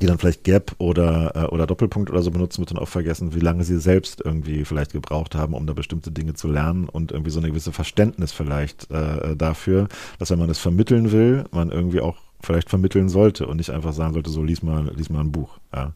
die 0.00 0.06
dann 0.06 0.18
vielleicht 0.18 0.42
Gap 0.42 0.72
oder, 0.78 1.36
äh, 1.36 1.54
oder 1.54 1.68
Doppelpunkt 1.68 2.10
oder 2.10 2.20
so 2.20 2.32
benutzen, 2.32 2.58
wird 2.58 2.72
dann 2.72 2.78
auch 2.78 2.88
vergessen, 2.88 3.32
wie 3.32 3.38
lange 3.38 3.62
sie 3.62 3.78
selbst 3.78 4.20
irgendwie 4.24 4.64
vielleicht 4.64 4.90
gebraucht 4.90 5.36
haben, 5.36 5.54
um 5.54 5.68
da 5.68 5.72
bestimmte 5.72 6.10
Dinge 6.10 6.34
zu 6.34 6.48
lernen 6.48 6.88
und 6.88 7.12
irgendwie 7.12 7.30
so 7.30 7.38
eine 7.38 7.50
gewisse 7.50 7.70
Verständnis 7.70 8.32
vielleicht 8.32 8.90
äh, 8.90 9.36
dafür, 9.36 9.86
dass 10.18 10.32
wenn 10.32 10.40
man 10.40 10.50
es 10.50 10.58
vermitteln 10.58 11.12
will, 11.12 11.44
man 11.52 11.70
irgendwie 11.70 12.00
auch 12.00 12.16
vielleicht 12.42 12.70
vermitteln 12.70 13.08
sollte 13.08 13.46
und 13.46 13.58
nicht 13.58 13.70
einfach 13.70 13.92
sagen 13.92 14.14
sollte, 14.14 14.30
so 14.30 14.42
lies 14.42 14.64
mal, 14.64 14.90
lies 14.96 15.10
mal 15.10 15.20
ein 15.20 15.30
Buch. 15.30 15.58
Ja. 15.72 15.92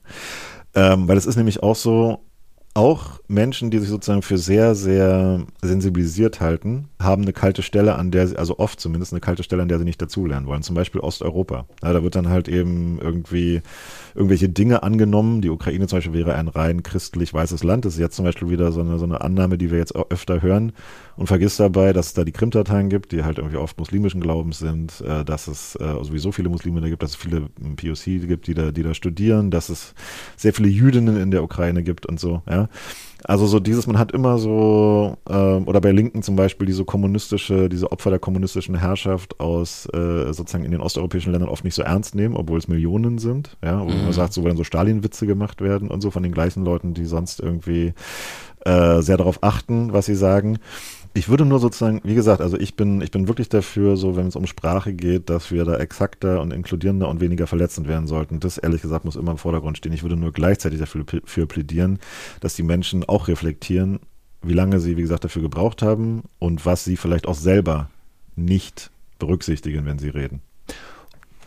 Ähm, 0.76 1.08
weil 1.08 1.16
es 1.16 1.26
ist 1.26 1.34
nämlich 1.34 1.60
auch 1.60 1.74
so, 1.74 2.20
auch 2.78 3.18
Menschen, 3.26 3.72
die 3.72 3.78
sich 3.78 3.88
sozusagen 3.88 4.22
für 4.22 4.38
sehr, 4.38 4.76
sehr 4.76 5.44
sensibilisiert 5.60 6.40
halten, 6.40 6.88
haben 7.00 7.22
eine 7.22 7.32
kalte 7.32 7.62
Stelle, 7.62 7.96
an 7.96 8.12
der 8.12 8.28
sie, 8.28 8.36
also 8.36 8.60
oft 8.60 8.78
zumindest 8.78 9.12
eine 9.12 9.20
kalte 9.20 9.42
Stelle, 9.42 9.62
an 9.62 9.68
der 9.68 9.80
sie 9.80 9.84
nicht 9.84 10.00
dazulernen 10.00 10.46
wollen. 10.46 10.62
Zum 10.62 10.76
Beispiel 10.76 11.00
Osteuropa. 11.00 11.66
Ja, 11.82 11.92
da 11.92 12.04
wird 12.04 12.14
dann 12.14 12.28
halt 12.28 12.46
eben 12.46 13.00
irgendwie 13.00 13.62
irgendwelche 14.14 14.48
Dinge 14.48 14.84
angenommen. 14.84 15.42
Die 15.42 15.50
Ukraine 15.50 15.88
zum 15.88 15.98
Beispiel 15.98 16.14
wäre 16.14 16.36
ein 16.36 16.46
rein 16.46 16.84
christlich 16.84 17.34
weißes 17.34 17.64
Land. 17.64 17.84
Das 17.84 17.94
ist 17.94 17.98
jetzt 17.98 18.14
zum 18.14 18.24
Beispiel 18.24 18.48
wieder 18.48 18.70
so 18.70 18.80
eine, 18.80 18.96
so 18.98 19.04
eine 19.04 19.22
Annahme, 19.22 19.58
die 19.58 19.72
wir 19.72 19.78
jetzt 19.78 19.96
auch 19.96 20.08
öfter 20.10 20.40
hören. 20.40 20.72
Und 21.18 21.26
vergisst 21.26 21.58
dabei, 21.58 21.92
dass 21.92 22.06
es 22.06 22.14
da 22.14 22.22
die 22.22 22.30
Krimtateien 22.30 22.88
gibt, 22.88 23.10
die 23.10 23.24
halt 23.24 23.38
irgendwie 23.38 23.56
oft 23.56 23.76
muslimischen 23.76 24.20
Glaubens 24.20 24.60
sind, 24.60 25.00
äh, 25.00 25.24
dass 25.24 25.48
es 25.48 25.74
äh, 25.74 26.04
sowieso 26.04 26.30
viele 26.30 26.48
Muslime 26.48 26.80
da 26.80 26.88
gibt, 26.88 27.02
dass 27.02 27.10
es 27.10 27.16
viele 27.16 27.48
POC 27.74 28.28
gibt, 28.28 28.46
die 28.46 28.54
da, 28.54 28.70
die 28.70 28.84
da 28.84 28.94
studieren, 28.94 29.50
dass 29.50 29.68
es 29.68 29.94
sehr 30.36 30.54
viele 30.54 30.68
Jüdinnen 30.68 31.20
in 31.20 31.32
der 31.32 31.42
Ukraine 31.42 31.82
gibt 31.82 32.06
und 32.06 32.20
so, 32.20 32.42
ja. 32.48 32.68
Also 33.24 33.46
so 33.46 33.58
dieses, 33.58 33.86
man 33.86 33.98
hat 33.98 34.12
immer 34.12 34.38
so, 34.38 35.16
ähm, 35.28 35.66
oder 35.66 35.80
bei 35.80 35.90
Linken 35.90 36.22
zum 36.22 36.36
Beispiel 36.36 36.66
diese 36.66 36.84
kommunistische, 36.84 37.68
diese 37.68 37.90
Opfer 37.90 38.10
der 38.10 38.18
kommunistischen 38.18 38.76
Herrschaft 38.76 39.40
aus 39.40 39.86
äh, 39.92 40.32
sozusagen 40.32 40.64
in 40.64 40.70
den 40.70 40.80
osteuropäischen 40.80 41.32
Ländern 41.32 41.48
oft 41.50 41.64
nicht 41.64 41.74
so 41.74 41.82
ernst 41.82 42.14
nehmen, 42.14 42.36
obwohl 42.36 42.58
es 42.58 42.68
Millionen 42.68 43.18
sind, 43.18 43.56
ja, 43.64 43.80
wo 43.80 43.90
mhm. 43.90 44.04
man 44.04 44.12
sagt, 44.12 44.32
so 44.32 44.44
werden 44.44 44.56
so 44.56 44.64
Stalin-Witze 44.64 45.26
gemacht 45.26 45.60
werden 45.60 45.90
und 45.90 46.00
so 46.00 46.10
von 46.10 46.22
den 46.22 46.32
gleichen 46.32 46.64
Leuten, 46.64 46.94
die 46.94 47.06
sonst 47.06 47.40
irgendwie 47.40 47.92
äh, 48.64 49.02
sehr 49.02 49.16
darauf 49.16 49.42
achten, 49.42 49.92
was 49.92 50.06
sie 50.06 50.14
sagen. 50.14 50.58
Ich 51.14 51.28
würde 51.28 51.44
nur 51.44 51.58
sozusagen, 51.58 52.00
wie 52.04 52.14
gesagt, 52.14 52.40
also 52.40 52.56
ich 52.58 52.76
bin, 52.76 53.00
ich 53.00 53.10
bin 53.10 53.26
wirklich 53.26 53.48
dafür, 53.48 53.96
so 53.96 54.16
wenn 54.16 54.28
es 54.28 54.36
um 54.36 54.46
Sprache 54.46 54.92
geht, 54.92 55.30
dass 55.30 55.50
wir 55.50 55.64
da 55.64 55.76
exakter 55.76 56.40
und 56.40 56.52
inkludierender 56.52 57.08
und 57.08 57.20
weniger 57.20 57.46
verletzend 57.46 57.88
werden 57.88 58.06
sollten. 58.06 58.40
Das 58.40 58.58
ehrlich 58.58 58.82
gesagt 58.82 59.04
muss 59.04 59.16
immer 59.16 59.32
im 59.32 59.38
Vordergrund 59.38 59.78
stehen. 59.78 59.92
Ich 59.92 60.02
würde 60.02 60.16
nur 60.16 60.32
gleichzeitig 60.32 60.78
dafür 60.78 61.04
für 61.24 61.46
plädieren, 61.46 61.98
dass 62.40 62.54
die 62.54 62.62
Menschen 62.62 63.07
auch 63.08 63.28
reflektieren, 63.28 64.00
wie 64.42 64.52
lange 64.52 64.80
sie, 64.80 64.96
wie 64.96 65.02
gesagt, 65.02 65.24
dafür 65.24 65.42
gebraucht 65.42 65.82
haben 65.82 66.22
und 66.38 66.64
was 66.64 66.84
sie 66.84 66.96
vielleicht 66.96 67.26
auch 67.26 67.34
selber 67.34 67.90
nicht 68.36 68.90
berücksichtigen, 69.18 69.84
wenn 69.84 69.98
sie 69.98 70.10
reden. 70.10 70.42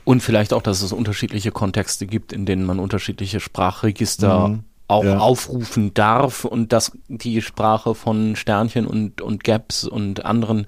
Und 0.04 0.22
vielleicht 0.22 0.52
auch, 0.52 0.62
dass 0.62 0.82
es 0.82 0.92
unterschiedliche 0.92 1.52
Kontexte 1.52 2.08
gibt, 2.08 2.34
in 2.34 2.46
denen 2.46 2.66
man 2.66 2.80
unterschiedliche 2.80 3.40
Sprachregister 3.40 4.50
mhm 4.50 4.64
auch 4.92 5.06
ja. 5.06 5.20
aufrufen 5.20 5.94
darf 5.94 6.44
und 6.44 6.74
dass 6.74 6.92
die 7.08 7.42
Sprache 7.42 7.96
von 7.96 8.36
Sternchen 8.36 8.86
und, 8.86 9.22
und 9.22 9.46
Gaps 9.46 9.86
und 9.86 10.26
anderen 10.26 10.68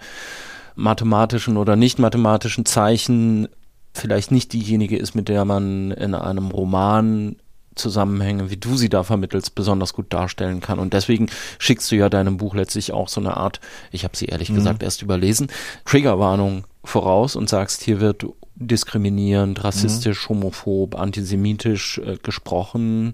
mathematischen 0.76 1.58
oder 1.58 1.76
nicht 1.76 2.00
mathematischen 2.00 2.66
Zeichen 2.66 3.50
vielleicht 3.94 4.32
nicht 4.32 4.54
diejenige 4.54 4.98
ist, 4.98 5.14
mit 5.14 5.28
der 5.28 5.44
man 5.44 5.92
in 5.92 6.16
einem 6.16 6.52
Roman 6.52 7.36
Zusammenhänge, 7.76 8.50
wie 8.50 8.58
du 8.58 8.76
sie 8.78 8.90
da 8.90 9.04
vermittelst, 9.04 9.56
besonders 9.56 9.94
gut 9.94 10.08
darstellen 10.10 10.62
kann. 10.62 10.80
Und 10.80 10.94
deswegen 10.94 11.28
schickst 11.60 11.92
du 11.92 11.96
ja 11.96 12.10
deinem 12.10 12.38
Buch 12.38 12.56
letztlich 12.56 12.92
auch 12.92 13.08
so 13.08 13.22
eine 13.22 13.38
Art, 13.38 13.60
ich 13.92 14.04
habe 14.04 14.16
sie 14.18 14.26
ehrlich 14.26 14.50
mhm. 14.50 14.56
gesagt 14.56 14.84
erst 14.84 15.02
überlesen, 15.02 15.48
Triggerwarnung 15.86 16.66
voraus 16.84 17.36
und 17.36 17.50
sagst, 17.50 17.84
hier 17.84 18.00
wird 18.00 18.26
diskriminierend, 18.56 19.64
rassistisch, 19.64 20.30
mhm. 20.30 20.36
homophob, 20.36 21.00
antisemitisch 21.00 22.00
äh, 22.00 22.18
gesprochen 22.22 23.14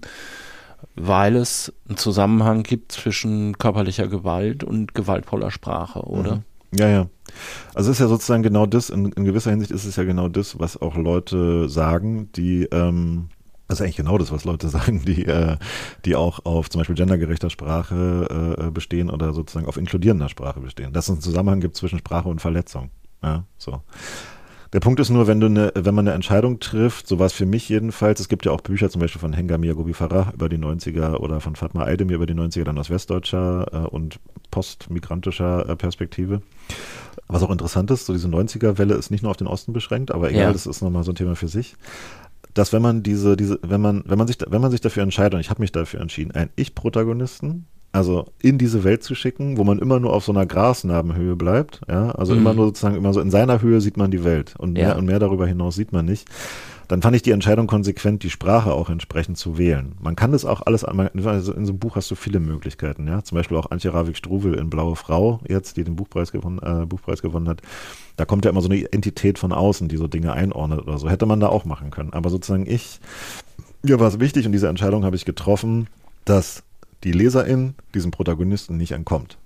weil 0.96 1.36
es 1.36 1.72
einen 1.88 1.96
Zusammenhang 1.96 2.62
gibt 2.62 2.92
zwischen 2.92 3.58
körperlicher 3.58 4.08
Gewalt 4.08 4.64
und 4.64 4.94
gewaltvoller 4.94 5.50
Sprache, 5.50 6.00
oder? 6.00 6.36
Mhm. 6.36 6.42
Ja, 6.72 6.88
ja. 6.88 7.06
Also 7.74 7.90
es 7.90 7.96
ist 7.96 8.00
ja 8.00 8.08
sozusagen 8.08 8.42
genau 8.42 8.66
das, 8.66 8.90
in, 8.90 9.10
in, 9.12 9.24
gewisser 9.24 9.50
Hinsicht 9.50 9.72
ist 9.72 9.84
es 9.84 9.96
ja 9.96 10.04
genau 10.04 10.28
das, 10.28 10.58
was 10.58 10.80
auch 10.80 10.96
Leute 10.96 11.68
sagen, 11.68 12.30
die, 12.36 12.64
ähm, 12.70 13.28
das 13.70 13.80
ist 13.80 13.84
eigentlich 13.84 13.96
genau 13.96 14.18
das, 14.18 14.32
was 14.32 14.44
Leute 14.44 14.68
sagen, 14.70 15.02
die, 15.04 15.24
äh, 15.24 15.56
die 16.04 16.16
auch 16.16 16.44
auf 16.44 16.68
zum 16.70 16.80
Beispiel 16.80 16.96
gendergerechter 16.96 17.50
Sprache 17.50 18.56
äh, 18.58 18.70
bestehen 18.70 19.10
oder 19.10 19.32
sozusagen 19.32 19.66
auf 19.66 19.76
inkludierender 19.76 20.28
Sprache 20.28 20.60
bestehen. 20.60 20.92
Dass 20.92 21.06
es 21.06 21.10
einen 21.10 21.20
Zusammenhang 21.20 21.60
gibt 21.60 21.76
zwischen 21.76 21.98
Sprache 21.98 22.28
und 22.28 22.40
Verletzung. 22.40 22.90
Ja, 23.22 23.44
so. 23.58 23.82
Der 24.72 24.78
Punkt 24.78 25.00
ist 25.00 25.10
nur, 25.10 25.26
wenn 25.26 25.40
du 25.40 25.46
eine, 25.46 25.72
wenn 25.74 25.96
man 25.96 26.06
eine 26.06 26.14
Entscheidung 26.14 26.60
trifft, 26.60 27.08
so 27.08 27.18
war 27.18 27.26
es 27.26 27.32
für 27.32 27.44
mich 27.44 27.68
jedenfalls, 27.68 28.20
es 28.20 28.28
gibt 28.28 28.46
ja 28.46 28.52
auch 28.52 28.60
Bücher 28.60 28.88
zum 28.88 29.00
Beispiel 29.00 29.20
von 29.20 29.32
Hengami 29.32 29.66
Yagobi 29.66 29.94
Farah 29.94 30.32
über 30.32 30.48
die 30.48 30.58
90er 30.58 31.16
oder 31.16 31.40
von 31.40 31.56
Fatma 31.56 31.84
Aydemir 31.84 32.16
über 32.16 32.26
die 32.26 32.34
90er, 32.34 32.62
dann 32.62 32.78
aus 32.78 32.88
westdeutscher 32.88 33.66
äh, 33.72 33.76
und 33.88 34.20
postmigrantischer 34.52 35.68
äh, 35.68 35.76
Perspektive. 35.76 36.42
Was 37.26 37.42
auch 37.42 37.50
interessant 37.50 37.90
ist, 37.90 38.06
so 38.06 38.12
diese 38.12 38.28
90er-Welle 38.28 38.94
ist 38.94 39.10
nicht 39.10 39.22
nur 39.22 39.30
auf 39.30 39.36
den 39.36 39.48
Osten 39.48 39.72
beschränkt, 39.72 40.12
aber 40.12 40.30
egal, 40.30 40.42
ja. 40.42 40.52
das 40.52 40.66
ist 40.66 40.82
nochmal 40.82 41.02
so 41.02 41.12
ein 41.12 41.16
Thema 41.16 41.34
für 41.34 41.48
sich. 41.48 41.74
Dass 42.54 42.72
wenn 42.72 42.82
man 42.82 43.02
diese, 43.02 43.36
diese, 43.36 43.58
wenn 43.62 43.80
man, 43.80 44.02
wenn 44.06 44.18
man 44.18 44.26
sich, 44.26 44.38
wenn 44.46 44.60
man 44.60 44.70
sich 44.70 44.80
dafür 44.80 45.02
entscheidet, 45.02 45.34
und 45.34 45.40
ich 45.40 45.50
habe 45.50 45.60
mich 45.60 45.72
dafür 45.72 46.00
entschieden, 46.00 46.32
einen 46.32 46.50
Ich-Protagonisten, 46.56 47.66
also 47.92 48.26
in 48.40 48.58
diese 48.58 48.84
Welt 48.84 49.02
zu 49.02 49.14
schicken, 49.14 49.56
wo 49.56 49.64
man 49.64 49.78
immer 49.78 49.98
nur 49.98 50.12
auf 50.12 50.24
so 50.24 50.32
einer 50.32 50.46
Grasnarbenhöhe 50.46 51.34
bleibt, 51.36 51.80
ja, 51.88 52.10
also 52.12 52.34
mhm. 52.34 52.40
immer 52.40 52.54
nur 52.54 52.66
sozusagen 52.66 52.96
immer 52.96 53.12
so 53.12 53.20
in 53.20 53.30
seiner 53.30 53.62
Höhe 53.62 53.80
sieht 53.80 53.96
man 53.96 54.10
die 54.10 54.24
Welt 54.24 54.54
und 54.58 54.74
mehr 54.74 54.96
und 54.96 55.06
mehr 55.06 55.18
darüber 55.18 55.46
hinaus 55.46 55.74
sieht 55.74 55.92
man 55.92 56.04
nicht 56.04 56.28
dann 56.90 57.02
fand 57.02 57.14
ich 57.14 57.22
die 57.22 57.30
Entscheidung 57.30 57.68
konsequent, 57.68 58.24
die 58.24 58.30
Sprache 58.30 58.72
auch 58.72 58.90
entsprechend 58.90 59.38
zu 59.38 59.58
wählen. 59.58 59.94
Man 60.00 60.16
kann 60.16 60.32
das 60.32 60.44
auch 60.44 60.62
alles, 60.62 60.82
also 60.82 61.52
in 61.52 61.64
so 61.64 61.70
einem 61.70 61.78
Buch 61.78 61.94
hast 61.94 62.10
du 62.10 62.16
viele 62.16 62.40
Möglichkeiten, 62.40 63.06
ja. 63.06 63.22
Zum 63.22 63.36
Beispiel 63.36 63.56
auch 63.56 63.70
Antje 63.70 63.94
Ravik-Struwel 63.94 64.54
in 64.54 64.70
Blaue 64.70 64.96
Frau 64.96 65.38
jetzt, 65.46 65.76
die 65.76 65.84
den 65.84 65.94
Buchpreis 65.94 66.32
gewonnen, 66.32 66.58
äh, 66.58 66.86
Buchpreis 66.86 67.22
gewonnen 67.22 67.46
hat. 67.46 67.62
Da 68.16 68.24
kommt 68.24 68.44
ja 68.44 68.50
immer 68.50 68.60
so 68.60 68.68
eine 68.68 68.92
Entität 68.92 69.38
von 69.38 69.52
außen, 69.52 69.86
die 69.86 69.98
so 69.98 70.08
Dinge 70.08 70.32
einordnet 70.32 70.80
oder 70.80 70.98
so. 70.98 71.08
Hätte 71.08 71.26
man 71.26 71.38
da 71.38 71.46
auch 71.46 71.64
machen 71.64 71.92
können. 71.92 72.12
Aber 72.12 72.28
sozusagen 72.28 72.66
ich, 72.66 72.98
mir 73.84 74.00
war 74.00 74.08
es 74.08 74.18
wichtig 74.18 74.46
und 74.46 74.50
diese 74.50 74.66
Entscheidung 74.66 75.04
habe 75.04 75.14
ich 75.14 75.24
getroffen, 75.24 75.86
dass 76.24 76.64
die 77.04 77.12
Leserin 77.12 77.74
diesem 77.94 78.10
Protagonisten 78.10 78.76
nicht 78.76 78.90
entkommt. 78.90 79.38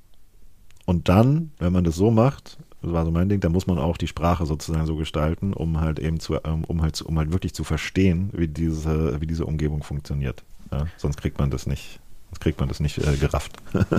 Und 0.87 1.11
dann, 1.11 1.51
wenn 1.59 1.75
man 1.75 1.85
das 1.85 1.97
so 1.97 2.11
macht, 2.11 2.57
das 2.85 2.93
war 2.93 3.05
so 3.05 3.11
mein 3.11 3.29
Ding, 3.29 3.41
da 3.41 3.49
muss 3.49 3.67
man 3.67 3.79
auch 3.79 3.97
die 3.97 4.07
Sprache 4.07 4.47
sozusagen 4.47 4.87
so 4.87 4.97
gestalten, 4.97 5.53
um 5.53 5.81
halt 5.81 5.99
eben 5.99 6.21
zu, 6.21 6.35
ähm, 6.45 6.65
um 6.65 6.83
halt, 6.83 7.01
um 7.03 7.19
halt 7.19 7.33
wirklich 7.33 7.55
zu 7.55 7.65
verstehen, 7.65 8.31
wie 8.33 8.49
diese, 8.49 9.21
wie 9.21 9.27
diese 9.27 9.47
Umgebung 9.47 9.83
funktioniert. 9.83 10.43
Ja, 10.71 10.87
sonst 10.97 11.21
kriegt 11.21 11.39
man 11.39 11.51
das 11.51 11.67
nicht, 11.67 12.01
sonst 12.31 12.41
kriegt 12.41 12.61
man 12.61 12.69
das 12.69 12.81
nicht 12.81 12.99
äh, 12.99 13.17
gerafft. 13.17 13.53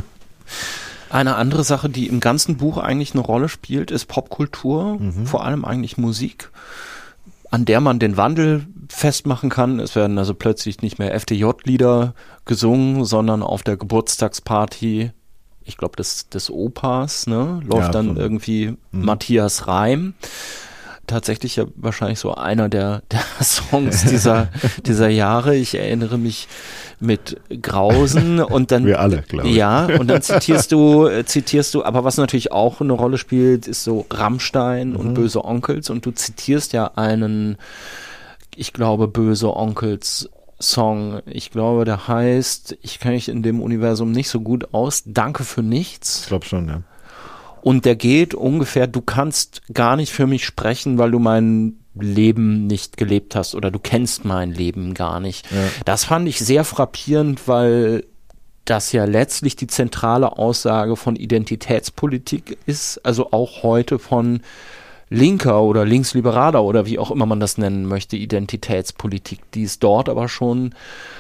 Eine 1.10 1.36
andere 1.36 1.64
Sache, 1.64 1.90
die 1.90 2.08
im 2.08 2.20
ganzen 2.20 2.58
Buch 2.58 2.78
eigentlich 2.78 3.14
eine 3.14 3.22
Rolle 3.22 3.48
spielt, 3.48 3.92
ist 3.92 4.06
Popkultur, 4.06 5.00
mhm. 5.00 5.26
vor 5.26 5.46
allem 5.46 5.64
eigentlich 5.64 5.98
Musik, 5.98 6.50
an 7.52 7.64
der 7.64 7.80
man 7.80 8.00
den 8.00 8.18
Wandel 8.18 8.66
festmachen 8.90 9.50
kann. 9.50 9.80
Es 9.80 9.96
werden 9.96 10.18
also 10.18 10.34
plötzlich 10.34 10.82
nicht 10.82 11.00
mehr 11.00 11.14
FDJ-Lieder 11.14 12.16
gesungen, 12.46 13.06
sondern 13.06 13.44
auf 13.44 13.64
der 13.64 13.78
Geburtstagsparty 13.78 15.12
ich 15.66 15.78
glaube, 15.78 15.96
des, 15.96 16.30
des 16.30 16.52
Opas, 16.52 17.28
ne, 17.28 17.60
läuft 17.66 17.88
ja, 17.88 17.92
dann 17.92 18.16
so. 18.16 18.22
irgendwie 18.22 18.78
mhm. 18.92 19.06
Matthias 19.06 19.68
Reim. 19.68 20.14
Tatsächlich 21.08 21.56
ja 21.56 21.66
wahrscheinlich 21.76 22.20
so 22.20 22.34
einer 22.34 22.70
der, 22.70 23.02
der 23.12 23.24
Songs 23.44 24.06
dieser, 24.06 24.50
dieser 24.86 25.10
Jahre. 25.10 25.56
Ich 25.56 25.76
erinnere 25.76 26.18
mich 26.18 26.48
mit 27.00 27.38
Grausen 27.62 28.40
und 28.40 28.72
dann. 28.72 28.86
Wir 28.86 29.00
alle, 29.00 29.24
glaube 29.24 29.50
ich. 29.50 29.56
Ja, 29.56 29.86
und 29.86 30.08
dann 30.08 30.22
zitierst 30.22 30.72
du, 30.72 31.08
äh, 31.08 31.26
zitierst 31.26 31.74
du, 31.74 31.84
aber 31.84 32.04
was 32.04 32.18
natürlich 32.18 32.52
auch 32.52 32.80
eine 32.80 32.94
Rolle 32.94 33.18
spielt, 33.18 33.68
ist 33.68 33.84
so 33.84 34.06
Rammstein 34.12 34.92
mhm. 34.92 34.96
und 34.96 35.14
Böse 35.16 35.44
Onkels 35.44 35.90
und 35.90 36.06
du 36.06 36.12
zitierst 36.12 36.74
ja 36.74 36.92
einen, 36.96 37.58
ich 38.56 38.72
glaube, 38.72 39.08
Böse 39.08 39.56
Onkels 39.56 40.30
Song. 40.60 41.22
Ich 41.26 41.52
glaube, 41.52 41.86
der 41.86 42.08
heißt, 42.08 42.78
ich 42.82 43.00
kenne 43.00 43.16
mich 43.16 43.30
in 43.30 43.44
dem 43.44 43.62
Universum 43.62 44.12
nicht 44.12 44.30
so 44.30 44.42
gut 44.42 44.74
aus, 44.74 45.04
Danke 45.06 45.44
für 45.44 45.64
nichts. 45.64 46.22
Ich 46.22 46.28
glaube 46.28 46.46
schon, 46.46 46.68
ja. 46.68 46.82
Und 47.62 47.86
der 47.86 47.96
geht 47.96 48.36
ungefähr, 48.36 48.86
du 48.86 49.02
kannst 49.02 49.64
gar 49.74 49.96
nicht 49.96 50.12
für 50.12 50.28
mich 50.28 50.46
sprechen, 50.46 51.00
weil 51.00 51.10
du 51.10 51.18
mein 51.18 51.80
Leben 51.96 52.68
nicht 52.68 52.98
gelebt 52.98 53.36
hast 53.36 53.56
oder 53.56 53.72
du 53.72 53.80
kennst 53.80 54.24
mein 54.24 54.52
Leben 54.52 54.94
gar 54.94 55.20
nicht. 55.20 55.50
Ja. 55.52 55.58
Das 55.84 56.06
fand 56.06 56.28
ich 56.28 56.40
sehr 56.40 56.64
frappierend, 56.64 57.48
weil 57.48 58.04
das 58.66 58.92
ja 58.92 59.06
letztlich 59.06 59.56
die 59.56 59.68
zentrale 59.68 60.38
Aussage 60.38 60.96
von 60.96 61.16
Identitätspolitik 61.16 62.58
ist, 62.66 63.00
also 63.06 63.32
auch 63.32 63.64
heute 63.64 64.00
von 64.00 64.42
linker 65.10 65.62
oder 65.62 65.86
linksliberaler 65.86 66.64
oder 66.64 66.86
wie 66.86 67.00
auch 67.00 67.12
immer 67.12 67.26
man 67.26 67.40
das 67.40 67.58
nennen 67.58 67.86
möchte, 67.86 68.18
Identitätspolitik, 68.18 69.52
die 69.52 69.64
es 69.64 69.80
dort 69.80 70.10
aber 70.10 70.28
schon 70.28 70.74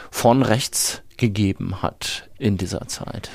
von 0.09 0.41
rechts 0.41 1.01
gegeben 1.17 1.81
hat 1.81 2.29
in 2.37 2.57
dieser 2.57 2.87
Zeit. 2.87 3.29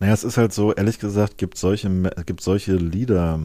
Naja, 0.00 0.12
es 0.12 0.24
ist 0.24 0.36
halt 0.36 0.52
so, 0.52 0.74
ehrlich 0.74 0.98
gesagt, 0.98 1.38
gibt 1.38 1.56
solche, 1.56 1.88
gibt 2.26 2.40
solche 2.40 2.74
Lieder, 2.74 3.40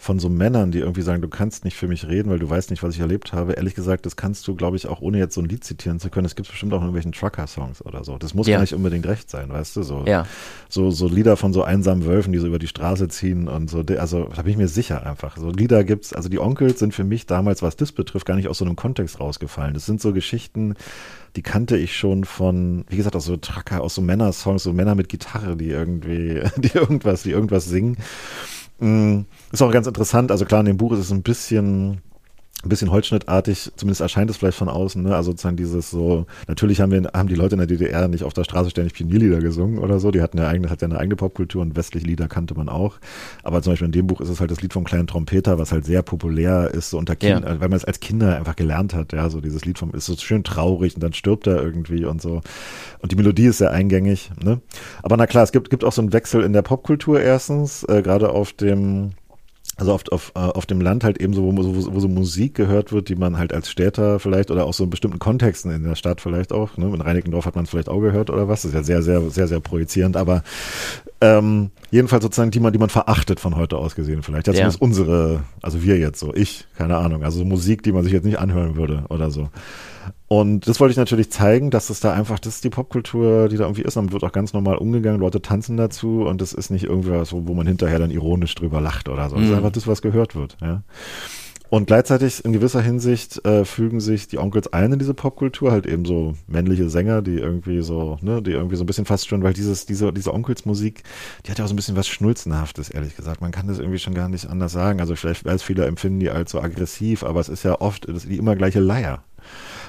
von 0.00 0.20
so 0.20 0.28
Männern, 0.28 0.70
die 0.70 0.78
irgendwie 0.78 1.02
sagen, 1.02 1.20
du 1.20 1.28
kannst 1.28 1.64
nicht 1.64 1.76
für 1.76 1.88
mich 1.88 2.06
reden, 2.06 2.30
weil 2.30 2.38
du 2.38 2.48
weißt 2.48 2.70
nicht, 2.70 2.84
was 2.84 2.94
ich 2.94 3.00
erlebt 3.00 3.32
habe. 3.32 3.54
Ehrlich 3.54 3.74
gesagt, 3.74 4.06
das 4.06 4.14
kannst 4.14 4.46
du, 4.46 4.54
glaube 4.54 4.76
ich, 4.76 4.86
auch 4.86 5.00
ohne 5.00 5.18
jetzt 5.18 5.34
so 5.34 5.40
ein 5.40 5.48
Lied 5.48 5.64
zitieren 5.64 5.98
zu 5.98 6.08
können. 6.08 6.22
Das 6.22 6.36
gibt 6.36 6.48
bestimmt 6.48 6.72
auch 6.72 6.78
irgendwelchen 6.78 7.10
Trucker-Songs 7.10 7.84
oder 7.84 8.04
so. 8.04 8.16
Das 8.16 8.32
muss 8.32 8.46
ja. 8.46 8.56
gar 8.56 8.60
nicht 8.60 8.74
unbedingt 8.74 9.06
recht 9.06 9.28
sein, 9.28 9.50
weißt 9.50 9.74
du? 9.74 9.82
So, 9.82 10.04
ja. 10.06 10.24
so, 10.68 10.92
so 10.92 11.08
Lieder 11.08 11.36
von 11.36 11.52
so 11.52 11.64
einsamen 11.64 12.06
Wölfen, 12.06 12.32
die 12.32 12.38
so 12.38 12.46
über 12.46 12.60
die 12.60 12.68
Straße 12.68 13.08
ziehen 13.08 13.48
und 13.48 13.68
so. 13.68 13.82
Also 13.98 14.30
da 14.34 14.42
bin 14.42 14.52
ich 14.52 14.56
mir 14.56 14.68
sicher 14.68 15.04
einfach. 15.04 15.36
So 15.36 15.50
Lieder 15.50 15.82
gibt's, 15.82 16.12
also 16.12 16.28
die 16.28 16.38
Onkels 16.38 16.78
sind 16.78 16.94
für 16.94 17.04
mich 17.04 17.26
damals, 17.26 17.62
was 17.62 17.74
das 17.74 17.90
betrifft, 17.90 18.24
gar 18.24 18.36
nicht 18.36 18.46
aus 18.46 18.58
so 18.58 18.64
einem 18.64 18.76
Kontext 18.76 19.18
rausgefallen. 19.18 19.74
Das 19.74 19.84
sind 19.84 20.00
so 20.00 20.12
Geschichten, 20.12 20.76
die 21.34 21.42
kannte 21.42 21.76
ich 21.76 21.96
schon 21.96 22.24
von, 22.24 22.84
wie 22.88 22.96
gesagt, 22.96 23.16
aus 23.16 23.24
so 23.24 23.36
Trucker, 23.36 23.80
aus 23.80 23.96
so 23.96 24.02
Männer-Songs, 24.02 24.62
so 24.62 24.72
Männer 24.72 24.94
mit 24.94 25.08
Gitarre, 25.08 25.56
die 25.56 25.70
irgendwie, 25.70 26.40
die 26.56 26.76
irgendwas, 26.76 27.24
die 27.24 27.32
irgendwas 27.32 27.64
singen. 27.64 27.96
Mm, 28.78 29.22
ist 29.52 29.62
auch 29.62 29.72
ganz 29.72 29.86
interessant. 29.86 30.30
Also 30.30 30.44
klar, 30.44 30.60
in 30.60 30.66
dem 30.66 30.76
Buch 30.76 30.92
ist 30.92 31.00
es 31.00 31.10
ein 31.10 31.22
bisschen 31.22 32.00
ein 32.64 32.68
bisschen 32.70 32.90
holzschnittartig, 32.90 33.70
zumindest 33.76 34.00
erscheint 34.00 34.28
es 34.30 34.36
vielleicht 34.36 34.58
von 34.58 34.68
außen, 34.68 35.00
ne? 35.00 35.14
Also 35.14 35.30
sozusagen 35.30 35.56
dieses 35.56 35.90
so, 35.90 36.26
natürlich 36.48 36.80
haben 36.80 36.90
wir, 36.90 37.08
haben 37.14 37.28
die 37.28 37.36
Leute 37.36 37.54
in 37.54 37.58
der 37.58 37.68
DDR 37.68 38.08
nicht 38.08 38.24
auf 38.24 38.32
der 38.32 38.42
Straße 38.42 38.70
ständig 38.70 38.94
Pionierlieder 38.94 39.38
gesungen 39.38 39.78
oder 39.78 40.00
so, 40.00 40.10
die 40.10 40.20
hatten 40.20 40.38
ja 40.38 40.48
eigene, 40.48 40.68
hat 40.68 40.82
ja 40.82 40.88
eine 40.88 40.98
eigene 40.98 41.14
Popkultur 41.14 41.62
und 41.62 41.76
westliche 41.76 42.06
Lieder 42.06 42.26
kannte 42.26 42.54
man 42.54 42.68
auch. 42.68 42.98
Aber 43.44 43.62
zum 43.62 43.72
Beispiel 43.72 43.86
in 43.86 43.92
dem 43.92 44.08
Buch 44.08 44.20
ist 44.20 44.28
es 44.28 44.40
halt 44.40 44.50
das 44.50 44.60
Lied 44.60 44.72
vom 44.72 44.82
kleinen 44.82 45.06
Trompeter, 45.06 45.58
was 45.58 45.70
halt 45.70 45.84
sehr 45.84 46.02
populär 46.02 46.72
ist, 46.74 46.90
so 46.90 46.98
unter 46.98 47.14
Kindern, 47.14 47.44
ja. 47.44 47.60
weil 47.60 47.68
man 47.68 47.76
es 47.76 47.84
als 47.84 48.00
Kinder 48.00 48.36
einfach 48.36 48.56
gelernt 48.56 48.92
hat, 48.92 49.12
ja, 49.12 49.30
so 49.30 49.40
dieses 49.40 49.64
Lied 49.64 49.78
vom, 49.78 49.92
ist 49.92 50.06
so 50.06 50.16
schön 50.16 50.42
traurig 50.42 50.96
und 50.96 51.02
dann 51.02 51.12
stirbt 51.12 51.46
er 51.46 51.62
irgendwie 51.62 52.06
und 52.06 52.20
so. 52.20 52.40
Und 53.00 53.12
die 53.12 53.16
Melodie 53.16 53.46
ist 53.46 53.58
sehr 53.58 53.70
eingängig, 53.70 54.32
ne? 54.42 54.60
Aber 55.04 55.16
na 55.16 55.28
klar, 55.28 55.44
es 55.44 55.52
gibt, 55.52 55.70
gibt 55.70 55.84
auch 55.84 55.92
so 55.92 56.02
einen 56.02 56.12
Wechsel 56.12 56.42
in 56.42 56.52
der 56.52 56.62
Popkultur 56.62 57.20
erstens, 57.20 57.84
äh, 57.84 58.02
gerade 58.02 58.30
auf 58.30 58.52
dem, 58.52 59.12
also 59.78 59.94
oft 59.94 60.12
auf, 60.12 60.32
äh, 60.34 60.40
auf 60.40 60.66
dem 60.66 60.80
Land 60.80 61.04
halt 61.04 61.20
eben 61.20 61.32
so 61.32 61.44
wo, 61.44 61.56
wo, 61.56 61.94
wo 61.94 62.00
so 62.00 62.08
Musik 62.08 62.54
gehört 62.54 62.92
wird, 62.92 63.08
die 63.08 63.14
man 63.14 63.38
halt 63.38 63.52
als 63.52 63.70
Städter 63.70 64.18
vielleicht 64.18 64.50
oder 64.50 64.64
auch 64.64 64.74
so 64.74 64.84
in 64.84 64.90
bestimmten 64.90 65.20
Kontexten 65.20 65.70
in 65.70 65.84
der 65.84 65.94
Stadt 65.94 66.20
vielleicht 66.20 66.52
auch, 66.52 66.76
ne? 66.76 66.86
in 66.86 67.00
Reinickendorf 67.00 67.46
hat 67.46 67.54
man 67.54 67.64
es 67.64 67.70
vielleicht 67.70 67.88
auch 67.88 68.00
gehört 68.00 68.28
oder 68.28 68.48
was, 68.48 68.62
das 68.62 68.72
ist 68.72 68.74
ja 68.74 68.82
sehr, 68.82 69.02
sehr, 69.02 69.30
sehr, 69.30 69.46
sehr 69.46 69.60
projizierend, 69.60 70.16
aber 70.16 70.42
ähm, 71.20 71.70
jedenfalls 71.92 72.24
sozusagen 72.24 72.50
die 72.50 72.60
man, 72.60 72.72
die 72.72 72.78
man 72.78 72.90
verachtet 72.90 73.38
von 73.38 73.56
heute 73.56 73.76
aus 73.78 73.94
gesehen 73.94 74.22
vielleicht. 74.22 74.48
Ja, 74.48 74.52
zumindest 74.52 74.80
ja. 74.80 74.84
unsere, 74.84 75.44
also 75.62 75.82
wir 75.82 75.96
jetzt 75.96 76.18
so, 76.18 76.34
ich, 76.34 76.66
keine 76.76 76.96
Ahnung, 76.96 77.22
also 77.22 77.44
Musik, 77.44 77.84
die 77.84 77.92
man 77.92 78.02
sich 78.02 78.12
jetzt 78.12 78.24
nicht 78.24 78.38
anhören 78.40 78.76
würde 78.76 79.04
oder 79.08 79.30
so. 79.30 79.48
Und 80.28 80.68
das 80.68 80.80
wollte 80.80 80.92
ich 80.92 80.96
natürlich 80.96 81.30
zeigen, 81.30 81.70
dass 81.70 81.90
es 81.90 82.00
da 82.00 82.12
einfach, 82.12 82.38
das 82.38 82.56
ist 82.56 82.64
die 82.64 82.70
Popkultur, 82.70 83.48
die 83.48 83.56
da 83.56 83.64
irgendwie 83.64 83.82
ist. 83.82 83.96
Dann 83.96 84.12
wird 84.12 84.24
auch 84.24 84.32
ganz 84.32 84.52
normal 84.52 84.76
umgegangen, 84.76 85.20
Leute 85.20 85.40
tanzen 85.40 85.76
dazu 85.76 86.22
und 86.22 86.40
das 86.40 86.52
ist 86.52 86.70
nicht 86.70 86.84
irgendwas, 86.84 87.32
wo 87.32 87.54
man 87.54 87.66
hinterher 87.66 87.98
dann 87.98 88.10
ironisch 88.10 88.54
drüber 88.54 88.80
lacht 88.80 89.08
oder 89.08 89.28
so. 89.28 89.36
Das 89.36 89.44
ist 89.44 89.50
mhm. 89.50 89.56
einfach 89.56 89.72
das, 89.72 89.86
was 89.86 90.02
gehört 90.02 90.34
wird. 90.34 90.56
Ja. 90.60 90.82
Und 91.70 91.86
gleichzeitig 91.86 92.44
in 92.44 92.52
gewisser 92.52 92.80
Hinsicht 92.80 93.44
äh, 93.44 93.64
fügen 93.66 94.00
sich 94.00 94.26
die 94.26 94.38
Onkels 94.38 94.72
ein 94.72 94.92
in 94.94 94.98
diese 94.98 95.12
Popkultur, 95.12 95.70
halt 95.70 95.86
eben 95.86 96.06
so 96.06 96.34
männliche 96.46 96.88
Sänger, 96.88 97.20
die 97.20 97.36
irgendwie 97.36 97.82
so, 97.82 98.18
ne, 98.22 98.40
die 98.40 98.52
irgendwie 98.52 98.76
so 98.76 98.84
ein 98.84 98.86
bisschen 98.86 99.04
fast 99.04 99.28
schon, 99.28 99.42
weil 99.42 99.52
dieses, 99.52 99.84
diese, 99.84 100.12
diese 100.12 100.32
Onkelsmusik, 100.32 101.02
die 101.44 101.50
hat 101.50 101.58
ja 101.58 101.64
auch 101.64 101.68
so 101.68 101.74
ein 101.74 101.76
bisschen 101.76 101.96
was 101.96 102.08
Schnulzenhaftes, 102.08 102.88
ehrlich 102.88 103.16
gesagt. 103.16 103.42
Man 103.42 103.50
kann 103.50 103.66
das 103.68 103.78
irgendwie 103.78 103.98
schon 103.98 104.14
gar 104.14 104.30
nicht 104.30 104.48
anders 104.48 104.72
sagen. 104.72 105.00
Also 105.00 105.14
vielleicht, 105.14 105.44
weil 105.44 105.56
es 105.56 105.62
viele 105.62 105.84
empfinden 105.84 106.20
die 106.20 106.30
als 106.30 106.52
so 106.52 106.60
aggressiv, 106.60 107.22
aber 107.22 107.40
es 107.40 107.50
ist 107.50 107.64
ja 107.64 107.78
oft 107.80 108.08
das 108.08 108.24
ist 108.24 108.30
die 108.30 108.38
immer 108.38 108.56
gleiche 108.56 108.80
Leier. 108.80 109.22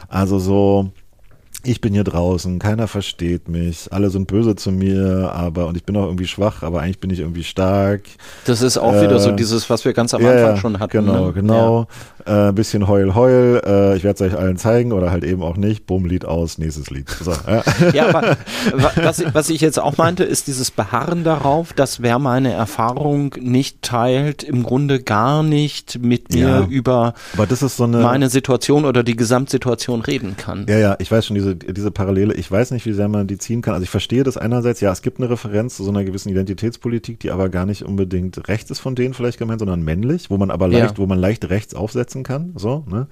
Also 0.10 0.40
so, 0.40 0.92
ich 1.64 1.82
bin 1.82 1.94
hier 1.94 2.04
draußen, 2.04 2.60
keiner 2.60 2.88
versteht 2.88 3.50
mich, 3.50 3.88
alle 3.92 4.10
sind 4.10 4.28
böse 4.28 4.56
zu 4.56 4.72
mir, 4.72 5.32
aber 5.34 5.68
und 5.68 5.76
ich 5.76 5.84
bin 5.84 5.96
auch 5.98 6.06
irgendwie 6.06 6.28
schwach, 6.28 6.64
aber 6.64 6.82
eigentlich 6.82 7.00
bin 7.00 7.10
ich 7.10 7.20
irgendwie 7.20 7.44
stark. 7.44 8.02
Das 8.46 8.62
ist 8.62 8.78
auch 8.78 8.94
äh, 8.94 9.04
wieder 9.04 9.20
so 9.20 9.32
äh, 9.32 9.36
dieses, 9.36 9.70
was 9.70 9.86
wir 9.86 9.94
ganz 9.94 10.14
am 10.14 10.22
ja, 10.22 10.32
Anfang 10.32 10.58
schon 10.58 10.80
hatten. 10.80 10.92
Genau, 10.92 11.28
ne? 11.28 11.34
genau. 11.34 11.88
Ja. 12.26 12.50
Äh, 12.50 12.54
bisschen 12.54 12.88
heul, 12.88 13.16
heul. 13.16 13.62
Äh, 13.66 13.98
ich 13.98 14.04
werde 14.04 14.24
es 14.24 14.32
euch 14.32 14.40
allen 14.40 14.58
zeigen 14.58 14.92
oder 14.92 15.12
halt 15.12 15.24
eben 15.24 15.42
auch 15.42 15.58
nicht. 15.58 15.86
Bumm, 15.86 16.06
Lied 16.06 16.26
aus, 16.26 16.58
nächstes 16.58 16.90
Lied. 16.90 17.10
So, 17.10 17.32
ja. 17.32 17.64
ja, 17.94 18.10
aber 18.10 18.38
was, 18.96 19.24
was 19.34 19.50
ich 19.50 19.62
jetzt 19.62 19.80
auch 19.80 19.98
meinte, 19.98 20.24
ist 20.24 20.48
dieses 20.48 20.70
Beharren 20.70 21.24
darauf, 21.24 21.74
dass 21.74 22.02
wer 22.02 22.20
meine 22.20 22.52
Erfahrung 22.52 23.36
nicht 23.40 23.82
teilt, 23.82 24.44
im 24.44 24.64
Grunde 24.64 25.02
gar 25.02 25.44
nicht 25.44 26.00
mit 26.02 26.34
mir 26.34 26.48
ja, 26.48 26.66
über 26.70 27.14
so 27.50 27.84
eine, 27.84 27.98
meine 27.98 28.30
Situation 28.30 28.86
oder 28.86 29.04
die 29.04 29.16
Gesamtsituation 29.16 30.02
reden 30.02 30.36
kann. 30.38 30.66
Ja, 30.70 30.78
ja, 30.78 30.96
ich 31.00 31.12
weiß 31.12 31.26
schon, 31.26 31.36
diese, 31.36 31.49
diese 31.56 31.92
Parallele, 31.92 32.34
ich 32.34 32.50
weiß 32.50 32.72
nicht, 32.72 32.86
wie 32.86 32.94
sehr 32.94 33.08
man 33.08 33.28
die 33.28 33.38
ziehen 33.38 33.62
kann. 33.62 33.74
Also 33.74 33.84
ich 33.84 33.90
verstehe 33.90 34.24
das 34.24 34.38
einerseits, 34.38 34.82
ja, 34.82 34.92
es 34.92 35.02
gibt 35.02 35.20
eine 35.20 35.30
Referenz 35.30 35.76
zu 35.78 35.84
so 35.84 35.92
einer 35.92 36.04
gewissen 36.04 36.30
Identitätspolitik, 36.30 37.20
die 37.20 37.32
aber 37.32 37.50
gar 37.50 37.66
nicht 37.66 37.84
unbedingt 37.84 38.48
rechts 38.48 38.72
ist 38.72 38.80
von 38.80 38.96
denen 38.96 39.14
vielleicht 39.14 39.38
gemeint, 39.38 39.60
sondern 39.60 39.82
männlich, 39.82 40.30
wo 40.30 40.38
man 40.38 40.52
aber 40.52 40.68
leicht, 40.68 40.92
ja. 40.92 40.98
wo 40.98 41.06
man 41.06 41.20
leicht 41.20 41.50
rechts 41.50 41.76
aufsetzen 41.76 42.24
kann, 42.24 42.54
so, 42.56 42.86
ne? 42.88 43.08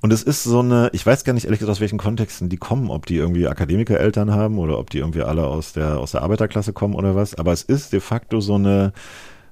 Und 0.00 0.12
es 0.12 0.22
ist 0.22 0.42
so 0.42 0.60
eine, 0.60 0.90
ich 0.92 1.04
weiß 1.04 1.24
gar 1.24 1.32
nicht 1.32 1.44
ehrlich 1.44 1.60
gesagt, 1.60 1.72
aus 1.72 1.80
welchen 1.80 1.98
Kontexten 1.98 2.48
die 2.48 2.56
kommen, 2.56 2.90
ob 2.90 3.06
die 3.06 3.16
irgendwie 3.16 3.46
Akademikereltern 3.46 4.30
haben 4.30 4.58
oder 4.58 4.78
ob 4.78 4.90
die 4.90 4.98
irgendwie 4.98 5.22
alle 5.22 5.46
aus 5.46 5.72
der, 5.72 5.98
aus 5.98 6.12
der 6.12 6.22
Arbeiterklasse 6.22 6.72
kommen 6.72 6.94
oder 6.94 7.14
was, 7.14 7.34
aber 7.34 7.52
es 7.52 7.62
ist 7.62 7.92
de 7.92 8.00
facto 8.00 8.40
so 8.40 8.54
eine, 8.54 8.92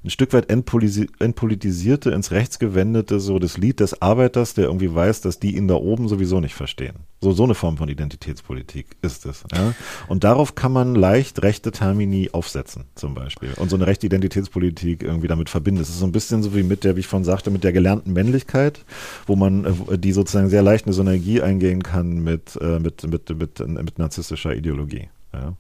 ein 0.05 0.11
Stück 0.11 0.33
weit 0.33 0.51
entpolitisierte, 0.51 2.11
ins 2.11 2.33
Rechts 2.33 2.59
gewendete, 2.59 3.21
so 3.21 3.39
das 3.39 3.57
Lied 3.57 3.79
des 3.79 4.03
Arbeiters, 4.03 4.55
der 4.55 4.65
irgendwie 4.65 4.93
weiß, 4.93 5.21
dass 5.21 5.39
die 5.39 5.57
ihn 5.57 5.69
da 5.69 5.75
oben 5.75 6.09
sowieso 6.09 6.41
nicht 6.41 6.55
verstehen. 6.55 6.95
So, 7.21 7.31
so 7.31 7.45
eine 7.45 7.55
Form 7.55 7.77
von 7.77 7.89
Identitätspolitik 7.89 8.97
ist 9.03 9.27
es. 9.27 9.45
Ja? 9.53 9.75
Und 10.09 10.25
darauf 10.25 10.57
kann 10.57 10.73
man 10.73 10.97
leicht 10.97 11.43
rechte 11.43 11.71
Termini 11.71 12.31
aufsetzen, 12.33 12.87
zum 12.97 13.15
Beispiel. 13.15 13.51
Und 13.57 13.71
so 13.71 13.77
eine 13.77 13.87
rechte 13.87 14.07
Identitätspolitik 14.07 15.05
irgendwie 15.05 15.29
damit 15.29 15.49
verbinden. 15.49 15.81
Es 15.81 15.89
ist 15.89 16.01
so 16.01 16.07
ein 16.07 16.13
bisschen 16.13 16.43
so 16.43 16.53
wie 16.57 16.65
mit 16.65 16.83
der, 16.83 16.97
wie 16.97 17.01
ich 17.01 17.07
vorhin 17.07 17.25
sagte, 17.25 17.53
mit 17.53 17.63
der 17.63 17.73
gelernten 17.73 18.13
Männlichkeit, 18.13 18.85
wo 19.27 19.37
man, 19.37 19.65
äh, 19.65 19.99
die 19.99 20.13
sozusagen 20.13 20.49
sehr 20.49 20.63
leicht 20.63 20.87
eine 20.87 20.95
Synergie 20.95 21.43
eingehen 21.43 21.85
kann 21.85 22.25
mit, 22.25 22.59
äh, 22.61 22.81
mit, 22.81 23.05
mit, 23.05 23.31
mit, 23.31 23.61
mit 23.61 23.99
narzisstischer 24.01 24.57
Ideologie. 24.57 25.11
Ja. 25.33 25.57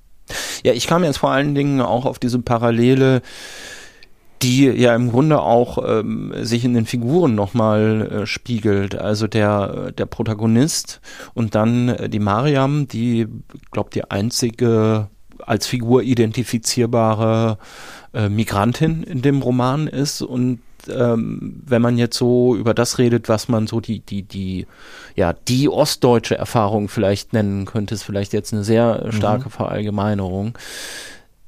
Ja, 0.64 0.73
ich 0.73 0.86
kam 0.86 1.05
jetzt 1.05 1.19
vor 1.19 1.31
allen 1.31 1.55
Dingen 1.55 1.81
auch 1.81 2.06
auf 2.06 2.19
diese 2.19 2.39
Parallele, 2.39 3.23
die 4.43 4.64
ja 4.66 4.94
im 4.94 5.10
Grunde 5.10 5.40
auch 5.40 5.78
ähm, 5.86 6.32
sich 6.40 6.64
in 6.64 6.74
den 6.74 6.86
Figuren 6.86 7.35
nochmal 7.35 8.23
äh, 8.23 8.27
spiegelt. 8.27 8.94
Also 8.97 9.27
der, 9.27 9.93
der 9.93 10.06
Protagonist 10.06 11.01
und 11.35 11.55
dann 11.55 11.89
äh, 11.89 12.09
die 12.09 12.19
Mariam, 12.19 12.89
die, 12.89 13.28
glaube 13.70 13.90
die 13.93 14.10
einzige 14.10 15.09
als 15.39 15.66
Figur 15.66 16.02
identifizierbare 16.02 17.59
äh, 18.14 18.28
Migrantin 18.28 19.02
in 19.02 19.23
dem 19.23 19.43
Roman 19.43 19.86
ist 19.86 20.23
und 20.23 20.60
ähm, 20.89 21.62
wenn 21.64 21.82
man 21.82 21.97
jetzt 21.97 22.16
so 22.16 22.56
über 22.56 22.74
das 22.74 22.98
redet, 22.98 23.28
was 23.28 23.48
man 23.48 23.66
so 23.66 23.81
die, 23.81 24.01
die, 24.01 24.23
die, 24.23 24.66
ja, 25.14 25.32
die 25.32 25.69
ostdeutsche 25.69 26.36
Erfahrung 26.36 26.89
vielleicht 26.89 27.32
nennen 27.32 27.66
könnte, 27.66 27.94
ist 27.94 28.02
vielleicht 28.02 28.32
jetzt 28.32 28.52
eine 28.52 28.64
sehr 28.64 29.12
starke 29.12 29.47
mhm. 29.47 29.52
Verallgemeinerung. 29.52 30.59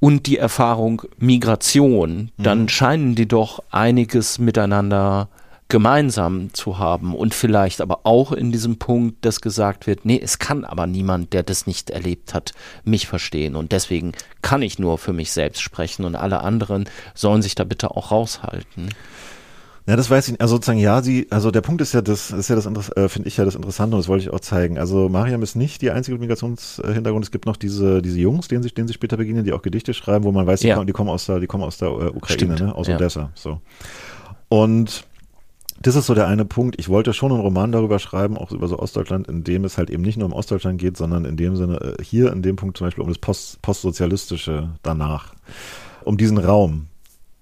Und 0.04 0.26
die 0.26 0.36
Erfahrung 0.36 1.00
Migration, 1.16 2.30
mhm. 2.36 2.42
dann 2.42 2.68
scheinen 2.68 3.14
die 3.14 3.26
doch 3.26 3.62
einiges 3.70 4.38
miteinander 4.38 5.30
gemeinsam 5.68 6.52
zu 6.52 6.78
haben 6.78 7.14
und 7.14 7.32
vielleicht 7.32 7.80
aber 7.80 8.00
auch 8.02 8.30
in 8.32 8.52
diesem 8.52 8.78
Punkt, 8.78 9.24
dass 9.24 9.40
gesagt 9.40 9.86
wird, 9.86 10.04
nee, 10.04 10.20
es 10.22 10.38
kann 10.38 10.66
aber 10.66 10.86
niemand, 10.86 11.32
der 11.32 11.42
das 11.42 11.66
nicht 11.66 11.88
erlebt 11.88 12.34
hat, 12.34 12.52
mich 12.84 13.06
verstehen 13.06 13.56
und 13.56 13.72
deswegen 13.72 14.12
kann 14.42 14.60
ich 14.60 14.78
nur 14.78 14.98
für 14.98 15.14
mich 15.14 15.32
selbst 15.32 15.62
sprechen 15.62 16.04
und 16.04 16.16
alle 16.16 16.42
anderen 16.42 16.84
sollen 17.14 17.40
sich 17.40 17.54
da 17.54 17.64
bitte 17.64 17.92
auch 17.92 18.10
raushalten. 18.10 18.90
Ja, 19.86 19.96
das 19.96 20.08
weiß 20.08 20.26
ich 20.26 20.32
nicht. 20.32 20.40
Also 20.40 20.56
sozusagen, 20.56 20.78
ja, 20.78 21.02
sie, 21.02 21.26
also 21.30 21.50
der 21.50 21.60
Punkt 21.60 21.82
ist 21.82 21.92
ja 21.92 22.00
das, 22.00 22.30
ist 22.30 22.48
ja 22.48 22.56
das, 22.56 22.66
äh, 22.96 23.08
finde 23.08 23.28
ich 23.28 23.36
ja 23.36 23.44
das 23.44 23.54
Interessante 23.54 23.96
und 23.96 24.00
das 24.00 24.08
wollte 24.08 24.24
ich 24.24 24.32
auch 24.32 24.40
zeigen. 24.40 24.78
Also 24.78 25.10
Mariam 25.10 25.42
ist 25.42 25.56
nicht 25.56 25.82
die 25.82 25.90
einzige 25.90 26.16
Migrationshintergrund. 26.18 27.24
Es 27.24 27.30
gibt 27.30 27.44
noch 27.44 27.56
diese, 27.56 28.00
diese 28.00 28.18
Jungs, 28.18 28.48
denen 28.48 28.62
sich, 28.62 28.72
denen 28.72 28.88
sich 28.88 28.94
später 28.94 29.18
begegnen, 29.18 29.44
die 29.44 29.52
auch 29.52 29.60
Gedichte 29.60 29.92
schreiben, 29.92 30.24
wo 30.24 30.32
man 30.32 30.46
weiß, 30.46 30.60
die, 30.60 30.68
ja. 30.68 30.76
kommen, 30.76 30.86
die 30.86 30.94
kommen 30.94 31.10
aus 31.10 31.26
der, 31.26 31.38
die 31.38 31.46
kommen 31.46 31.64
aus 31.64 31.76
der 31.76 31.88
äh, 31.88 32.08
Ukraine, 32.08 32.22
Stimmt. 32.24 32.60
ne? 32.60 32.74
aus 32.74 32.86
ja. 32.86 32.96
Odessa, 32.96 33.30
so. 33.34 33.60
Und 34.48 35.04
das 35.80 35.96
ist 35.96 36.06
so 36.06 36.14
der 36.14 36.28
eine 36.28 36.46
Punkt. 36.46 36.76
Ich 36.78 36.88
wollte 36.88 37.12
schon 37.12 37.30
einen 37.30 37.42
Roman 37.42 37.70
darüber 37.70 37.98
schreiben, 37.98 38.38
auch 38.38 38.52
über 38.52 38.68
so 38.68 38.78
Ostdeutschland, 38.78 39.28
in 39.28 39.44
dem 39.44 39.64
es 39.64 39.76
halt 39.76 39.90
eben 39.90 40.02
nicht 40.02 40.16
nur 40.16 40.26
um 40.26 40.32
Ostdeutschland 40.32 40.80
geht, 40.80 40.96
sondern 40.96 41.26
in 41.26 41.36
dem 41.36 41.56
Sinne, 41.56 41.78
äh, 41.98 42.02
hier 42.02 42.32
in 42.32 42.40
dem 42.40 42.56
Punkt 42.56 42.78
zum 42.78 42.86
Beispiel 42.86 43.02
um 43.02 43.10
das 43.10 43.18
Post, 43.18 43.60
Postsozialistische 43.60 44.70
danach. 44.82 45.34
Um 46.04 46.16
diesen 46.16 46.38
Raum, 46.38 46.86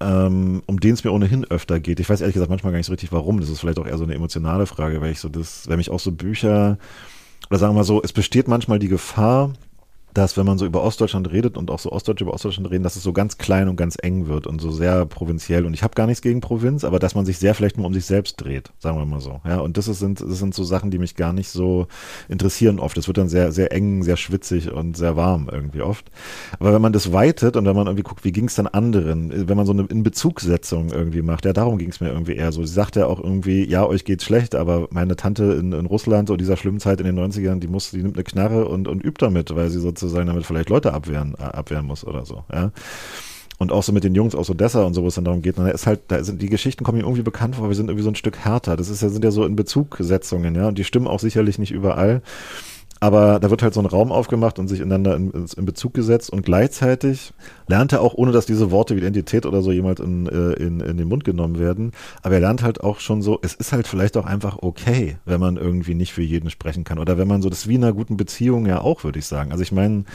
ähm, 0.03 0.61
um 0.65 0.79
den 0.79 0.93
es 0.93 1.03
mir 1.03 1.11
ohnehin 1.11 1.45
öfter 1.45 1.79
geht. 1.79 1.99
Ich 1.99 2.09
weiß 2.09 2.21
ehrlich 2.21 2.33
gesagt 2.33 2.49
manchmal 2.49 2.73
gar 2.73 2.77
nicht 2.77 2.87
so 2.87 2.93
richtig 2.93 3.11
warum. 3.11 3.39
Das 3.39 3.49
ist 3.49 3.59
vielleicht 3.59 3.79
auch 3.79 3.87
eher 3.87 3.97
so 3.97 4.03
eine 4.03 4.15
emotionale 4.15 4.65
Frage, 4.65 5.01
weil 5.01 5.11
ich 5.11 5.19
so 5.19 5.29
das, 5.29 5.67
wenn 5.69 5.77
mich 5.77 5.89
auch 5.89 5.99
so 5.99 6.11
Bücher, 6.11 6.77
oder 7.49 7.59
sagen 7.59 7.73
wir 7.73 7.79
mal 7.79 7.83
so, 7.83 8.01
es 8.01 8.13
besteht 8.13 8.47
manchmal 8.47 8.79
die 8.79 8.87
Gefahr, 8.87 9.53
dass 10.13 10.37
wenn 10.37 10.45
man 10.45 10.57
so 10.57 10.65
über 10.65 10.83
Ostdeutschland 10.83 11.31
redet 11.31 11.57
und 11.57 11.71
auch 11.71 11.79
so 11.79 11.91
Ostdeutsche 11.91 12.23
über 12.23 12.33
Ostdeutschland 12.33 12.69
reden, 12.69 12.83
dass 12.83 12.95
es 12.95 13.03
so 13.03 13.13
ganz 13.13 13.37
klein 13.37 13.67
und 13.67 13.75
ganz 13.75 13.97
eng 14.01 14.27
wird 14.27 14.47
und 14.47 14.61
so 14.61 14.71
sehr 14.71 15.05
provinziell. 15.05 15.65
Und 15.65 15.73
ich 15.73 15.83
habe 15.83 15.95
gar 15.95 16.05
nichts 16.05 16.21
gegen 16.21 16.41
Provinz, 16.41 16.83
aber 16.83 16.99
dass 16.99 17.15
man 17.15 17.25
sich 17.25 17.39
sehr 17.39 17.55
vielleicht 17.55 17.77
nur 17.77 17.87
um 17.87 17.93
sich 17.93 18.05
selbst 18.05 18.35
dreht, 18.41 18.71
sagen 18.79 18.97
wir 18.97 19.05
mal 19.05 19.21
so. 19.21 19.41
Ja, 19.45 19.59
und 19.59 19.77
das, 19.77 19.87
ist, 19.87 19.99
sind, 19.99 20.21
das 20.21 20.37
sind 20.37 20.53
so 20.53 20.63
Sachen, 20.63 20.91
die 20.91 20.99
mich 20.99 21.15
gar 21.15 21.33
nicht 21.33 21.49
so 21.49 21.87
interessieren 22.29 22.79
oft. 22.79 22.97
Es 22.97 23.07
wird 23.07 23.17
dann 23.17 23.29
sehr, 23.29 23.51
sehr 23.51 23.71
eng, 23.71 24.03
sehr 24.03 24.17
schwitzig 24.17 24.71
und 24.71 24.95
sehr 24.95 25.15
warm 25.15 25.49
irgendwie 25.51 25.81
oft. 25.81 26.05
Aber 26.59 26.73
wenn 26.73 26.81
man 26.81 26.93
das 26.93 27.11
weitet 27.11 27.55
und 27.55 27.65
wenn 27.65 27.75
man 27.75 27.87
irgendwie 27.87 28.03
guckt, 28.03 28.23
wie 28.23 28.31
ging 28.31 28.45
es 28.45 28.55
dann 28.55 28.67
anderen, 28.67 29.47
wenn 29.47 29.57
man 29.57 29.65
so 29.65 29.73
eine 29.73 29.83
Inbezugsetzung 29.83 30.89
irgendwie 30.89 31.21
macht, 31.21 31.45
ja, 31.45 31.53
darum 31.53 31.77
ging 31.77 31.89
es 31.89 31.99
mir 31.99 32.09
irgendwie 32.09 32.35
eher 32.35 32.51
so. 32.51 32.63
Sie 32.63 32.73
sagt 32.73 32.95
ja 32.95 33.07
auch 33.07 33.21
irgendwie, 33.21 33.67
ja, 33.67 33.85
euch 33.85 34.05
geht's 34.05 34.25
schlecht, 34.25 34.53
aber 34.53 34.87
meine 34.91 35.15
Tante 35.15 35.43
in, 35.53 35.73
in 35.73 35.85
Russland, 35.85 36.27
so 36.27 36.37
dieser 36.37 36.57
schlimmen 36.57 36.79
Zeit 36.79 36.99
in 36.99 37.05
den 37.05 37.19
90ern, 37.19 37.59
die 37.59 37.67
muss, 37.67 37.91
die 37.91 38.03
nimmt 38.03 38.15
eine 38.15 38.23
Knarre 38.23 38.67
und, 38.67 38.87
und 38.87 39.03
übt 39.03 39.25
damit, 39.25 39.55
weil 39.55 39.69
sie 39.69 39.79
sozusagen 39.79 40.02
sozusagen 40.03 40.27
damit 40.27 40.45
vielleicht 40.45 40.69
Leute 40.69 40.93
abwehren, 40.93 41.35
äh, 41.39 41.43
abwehren 41.43 41.85
muss 41.85 42.05
oder 42.05 42.25
so, 42.25 42.43
ja. 42.51 42.71
Und 43.59 43.71
auch 43.71 43.83
so 43.83 43.91
mit 43.91 44.03
den 44.03 44.15
Jungs 44.15 44.35
aus 44.35 44.49
Odessa 44.49 44.83
und 44.83 44.93
so, 44.93 45.03
wo 45.03 45.07
es 45.07 45.15
dann 45.15 45.25
darum 45.25 45.41
geht, 45.41 45.55
na, 45.57 45.69
ist 45.69 45.87
halt, 45.87 46.01
da 46.07 46.23
sind 46.23 46.41
die 46.41 46.49
Geschichten 46.49 46.83
kommen 46.83 46.97
mir 46.97 47.03
irgendwie 47.03 47.21
bekannt 47.21 47.55
vor, 47.55 47.69
wir 47.69 47.75
sind 47.75 47.87
irgendwie 47.87 48.03
so 48.03 48.09
ein 48.09 48.15
Stück 48.15 48.37
härter. 48.37 48.75
Das 48.75 48.89
ist 48.89 49.01
ja, 49.01 49.09
sind 49.09 49.23
ja 49.23 49.31
so 49.31 49.45
in 49.45 49.55
Bezugsetzungen, 49.55 50.55
ja, 50.55 50.67
und 50.67 50.77
die 50.77 50.83
stimmen 50.83 51.07
auch 51.07 51.19
sicherlich 51.19 51.59
nicht 51.59 51.71
überall. 51.71 52.23
Aber 53.03 53.41
da 53.41 53.49
wird 53.49 53.61
halt 53.61 53.73
so 53.73 53.81
ein 53.81 53.85
Raum 53.85 54.13
aufgemacht 54.13 54.59
und 54.59 54.69
sich 54.69 54.79
ineinander 54.79 55.17
in, 55.17 55.29
in 55.57 55.65
Bezug 55.65 55.93
gesetzt 55.93 56.29
und 56.29 56.45
gleichzeitig 56.45 57.33
lernt 57.67 57.91
er 57.91 57.99
auch, 57.99 58.13
ohne 58.13 58.31
dass 58.31 58.45
diese 58.45 58.71
Worte 58.71 58.95
wie 58.95 58.99
Identität 58.99 59.45
oder 59.45 59.61
so 59.61 59.73
jemals 59.73 59.99
in, 59.99 60.25
äh, 60.25 60.53
in, 60.53 60.79
in 60.79 60.95
den 60.95 61.09
Mund 61.09 61.25
genommen 61.25 61.59
werden, 61.59 61.91
aber 62.21 62.35
er 62.35 62.39
lernt 62.39 62.63
halt 62.63 62.81
auch 62.81 63.01
schon 63.01 63.21
so, 63.21 63.39
es 63.41 63.55
ist 63.55 63.73
halt 63.73 63.89
vielleicht 63.89 64.15
auch 64.15 64.25
einfach 64.25 64.59
okay, 64.61 65.17
wenn 65.25 65.41
man 65.41 65.57
irgendwie 65.57 65.95
nicht 65.95 66.13
für 66.13 66.21
jeden 66.21 66.49
sprechen 66.49 66.85
kann 66.85 66.97
oder 66.97 67.17
wenn 67.17 67.27
man 67.27 67.41
so, 67.41 67.49
das 67.49 67.63
ist 67.63 67.67
wie 67.67 67.75
in 67.75 67.83
einer 67.83 67.91
guten 67.91 68.15
Beziehung 68.15 68.67
ja 68.67 68.79
auch, 68.79 69.03
würde 69.03 69.19
ich 69.19 69.25
sagen. 69.25 69.51
Also 69.51 69.63
ich 69.63 69.73
meine, 69.73 70.05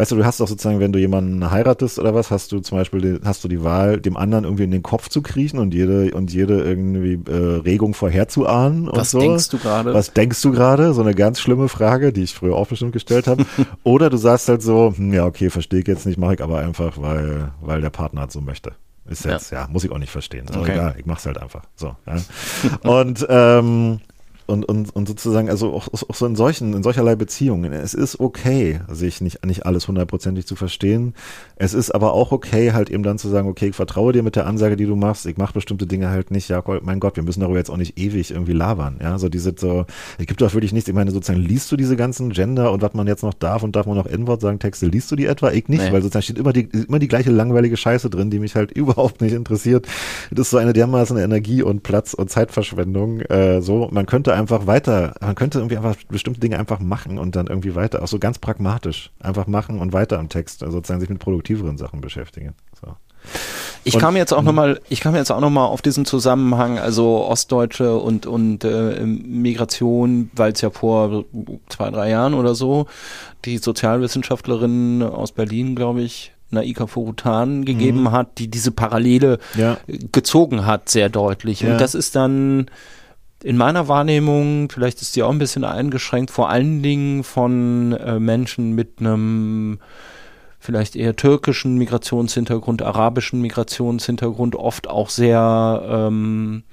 weißt 0.00 0.12
du, 0.12 0.16
du 0.16 0.24
hast 0.24 0.40
auch 0.40 0.48
sozusagen, 0.48 0.80
wenn 0.80 0.92
du 0.92 0.98
jemanden 0.98 1.50
heiratest 1.50 1.98
oder 1.98 2.14
was, 2.14 2.30
hast 2.30 2.52
du 2.52 2.60
zum 2.60 2.78
Beispiel, 2.78 3.20
hast 3.22 3.44
du 3.44 3.48
die 3.48 3.62
Wahl, 3.62 4.00
dem 4.00 4.16
anderen 4.16 4.44
irgendwie 4.44 4.64
in 4.64 4.70
den 4.70 4.82
Kopf 4.82 5.10
zu 5.10 5.20
kriechen 5.20 5.58
und 5.58 5.74
jede, 5.74 6.14
und 6.14 6.32
jede 6.32 6.62
irgendwie 6.62 7.20
äh, 7.30 7.60
Regung 7.60 7.92
vorherzuahnen 7.92 8.88
und 8.88 8.96
was 8.96 9.10
so. 9.10 9.18
Was 9.18 9.24
denkst 9.24 9.48
du 9.50 9.58
gerade? 9.58 9.92
Was 9.92 10.12
denkst 10.14 10.40
du 10.40 10.52
gerade? 10.52 10.94
So 10.94 11.02
eine 11.02 11.14
ganz 11.14 11.38
schlimme 11.38 11.68
Frage, 11.68 12.14
die 12.14 12.22
ich 12.22 12.34
früher 12.34 12.56
auch 12.56 12.66
bestimmt 12.66 12.92
gestellt 12.92 13.26
habe. 13.26 13.44
oder 13.84 14.08
du 14.08 14.16
sagst 14.16 14.48
halt 14.48 14.62
so, 14.62 14.94
hm, 14.96 15.12
ja, 15.12 15.26
okay, 15.26 15.50
verstehe 15.50 15.80
ich 15.80 15.86
jetzt 15.86 16.06
nicht, 16.06 16.18
mache 16.18 16.32
ich 16.34 16.42
aber 16.42 16.60
einfach, 16.60 16.96
weil, 16.96 17.52
weil 17.60 17.82
der 17.82 17.90
Partner 17.90 18.22
halt 18.22 18.32
so 18.32 18.40
möchte. 18.40 18.72
Ist 19.06 19.26
jetzt, 19.26 19.50
ja, 19.50 19.62
ja 19.62 19.68
muss 19.68 19.84
ich 19.84 19.90
auch 19.90 19.98
nicht 19.98 20.12
verstehen. 20.12 20.46
Ist 20.46 20.56
okay. 20.56 20.72
egal, 20.72 20.94
ich 20.96 21.04
mach's 21.04 21.26
halt 21.26 21.36
einfach. 21.36 21.64
So. 21.74 21.94
Ja. 22.06 22.90
und 22.90 23.26
ähm, 23.28 24.00
und, 24.50 24.64
und, 24.64 24.94
und 24.94 25.08
sozusagen, 25.08 25.48
also 25.48 25.72
auch, 25.72 25.88
auch 25.88 26.14
so 26.14 26.26
in 26.26 26.36
solchen, 26.36 26.74
in 26.74 26.82
solcherlei 26.82 27.16
Beziehungen. 27.16 27.72
Es 27.72 27.94
ist 27.94 28.20
okay, 28.20 28.80
sich 28.88 29.20
nicht, 29.20 29.44
nicht 29.46 29.64
alles 29.64 29.88
hundertprozentig 29.88 30.46
zu 30.46 30.56
verstehen. 30.56 31.14
Es 31.56 31.74
ist 31.74 31.90
aber 31.90 32.12
auch 32.12 32.32
okay, 32.32 32.72
halt 32.72 32.90
eben 32.90 33.02
dann 33.02 33.18
zu 33.18 33.28
sagen, 33.28 33.48
okay, 33.48 33.68
ich 33.68 33.76
vertraue 33.76 34.12
dir 34.12 34.22
mit 34.22 34.36
der 34.36 34.46
Ansage, 34.46 34.76
die 34.76 34.86
du 34.86 34.96
machst. 34.96 35.26
Ich 35.26 35.36
mache 35.36 35.54
bestimmte 35.54 35.86
Dinge 35.86 36.10
halt 36.10 36.30
nicht. 36.30 36.48
Ja, 36.48 36.62
mein 36.82 37.00
Gott, 37.00 37.16
wir 37.16 37.22
müssen 37.22 37.40
darüber 37.40 37.58
jetzt 37.58 37.70
auch 37.70 37.76
nicht 37.76 37.98
ewig 37.98 38.30
irgendwie 38.30 38.52
labern. 38.52 38.98
Ja, 39.00 39.18
so 39.18 39.28
diese, 39.28 39.54
so, 39.56 39.86
es 40.18 40.26
gibt 40.26 40.40
doch 40.40 40.52
wirklich 40.54 40.72
nichts. 40.72 40.88
Ich 40.88 40.94
meine, 40.94 41.10
sozusagen, 41.10 41.40
liest 41.40 41.70
du 41.72 41.76
diese 41.76 41.96
ganzen 41.96 42.30
Gender 42.30 42.72
und 42.72 42.82
was 42.82 42.94
man 42.94 43.06
jetzt 43.06 43.22
noch 43.22 43.34
darf 43.34 43.62
und 43.62 43.76
darf 43.76 43.86
man 43.86 43.96
noch 43.96 44.06
N-Wort 44.06 44.40
sagen, 44.40 44.58
Texte, 44.58 44.86
liest 44.86 45.10
du 45.10 45.16
die 45.16 45.26
etwa? 45.26 45.50
Ich 45.50 45.68
nicht, 45.68 45.84
nee. 45.84 45.92
weil 45.92 46.02
sozusagen 46.02 46.22
steht 46.22 46.38
immer 46.38 46.52
die, 46.52 46.68
immer 46.88 46.98
die 46.98 47.08
gleiche 47.08 47.30
langweilige 47.30 47.76
Scheiße 47.76 48.10
drin, 48.10 48.30
die 48.30 48.38
mich 48.38 48.56
halt 48.56 48.70
überhaupt 48.76 49.20
nicht 49.20 49.32
interessiert. 49.32 49.86
Das 50.30 50.46
ist 50.46 50.50
so 50.50 50.58
eine 50.58 50.72
dermaßen 50.72 51.16
Energie 51.16 51.62
und 51.62 51.82
Platz 51.82 52.14
und 52.14 52.30
Zeitverschwendung. 52.30 53.20
Äh, 53.20 53.62
so, 53.62 53.88
man 53.92 54.06
könnte 54.06 54.34
einfach 54.40 54.66
weiter, 54.66 55.14
man 55.20 55.34
könnte 55.34 55.58
irgendwie 55.58 55.76
einfach 55.76 55.96
bestimmte 56.08 56.40
Dinge 56.40 56.58
einfach 56.58 56.80
machen 56.80 57.18
und 57.18 57.36
dann 57.36 57.46
irgendwie 57.46 57.74
weiter, 57.74 58.02
auch 58.02 58.08
so 58.08 58.18
ganz 58.18 58.38
pragmatisch, 58.38 59.10
einfach 59.20 59.46
machen 59.46 59.78
und 59.78 59.92
weiter 59.92 60.18
am 60.18 60.28
Text, 60.28 60.62
also 60.62 60.78
sozusagen 60.78 61.00
sich 61.00 61.10
mit 61.10 61.18
produktiveren 61.18 61.78
Sachen 61.78 62.00
beschäftigen. 62.00 62.54
So. 62.80 62.96
Ich 63.84 63.94
und, 63.94 64.00
kam 64.00 64.16
jetzt 64.16 64.32
auch 64.32 64.42
nochmal, 64.42 64.80
ich 64.88 65.00
kam 65.00 65.14
jetzt 65.14 65.30
auch 65.30 65.40
nochmal 65.40 65.66
auf 65.66 65.80
diesen 65.82 66.04
Zusammenhang, 66.04 66.78
also 66.78 67.24
Ostdeutsche 67.24 67.96
und, 67.96 68.26
und 68.26 68.64
äh, 68.64 69.04
Migration, 69.04 70.30
weil 70.34 70.52
es 70.52 70.60
ja 70.60 70.70
vor 70.70 71.24
zwei, 71.68 71.90
drei 71.90 72.10
Jahren 72.10 72.34
oder 72.34 72.54
so 72.54 72.86
die 73.44 73.58
Sozialwissenschaftlerin 73.58 75.02
aus 75.02 75.32
Berlin, 75.32 75.74
glaube 75.76 76.02
ich, 76.02 76.32
Naika 76.50 76.86
Forutan 76.86 77.64
gegeben 77.64 78.02
mhm. 78.02 78.12
hat, 78.12 78.38
die 78.38 78.48
diese 78.48 78.72
Parallele 78.72 79.38
ja. 79.56 79.78
gezogen 80.12 80.66
hat, 80.66 80.88
sehr 80.88 81.08
deutlich. 81.08 81.60
Ja. 81.60 81.72
Und 81.72 81.80
das 81.80 81.94
ist 81.94 82.16
dann 82.16 82.66
in 83.42 83.56
meiner 83.56 83.88
Wahrnehmung, 83.88 84.68
vielleicht 84.70 85.00
ist 85.02 85.16
die 85.16 85.22
auch 85.22 85.30
ein 85.30 85.38
bisschen 85.38 85.64
eingeschränkt, 85.64 86.30
vor 86.30 86.50
allen 86.50 86.82
Dingen 86.82 87.24
von 87.24 87.92
äh, 87.92 88.18
Menschen 88.18 88.74
mit 88.74 89.00
einem 89.00 89.78
vielleicht 90.58 90.94
eher 90.94 91.16
türkischen 91.16 91.76
Migrationshintergrund, 91.78 92.82
arabischen 92.82 93.40
Migrationshintergrund, 93.40 94.56
oft 94.56 94.88
auch 94.88 95.08
sehr 95.08 95.82
ähm, 95.88 96.64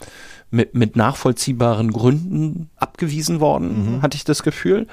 mit, 0.52 0.76
mit 0.76 0.96
nachvollziehbaren 0.98 1.92
Gründen 1.92 2.70
abgewiesen 2.76 3.40
worden, 3.40 3.98
mhm. 3.98 4.02
hatte 4.02 4.18
ich 4.18 4.26
das 4.26 4.44
Gefühl 4.44 4.88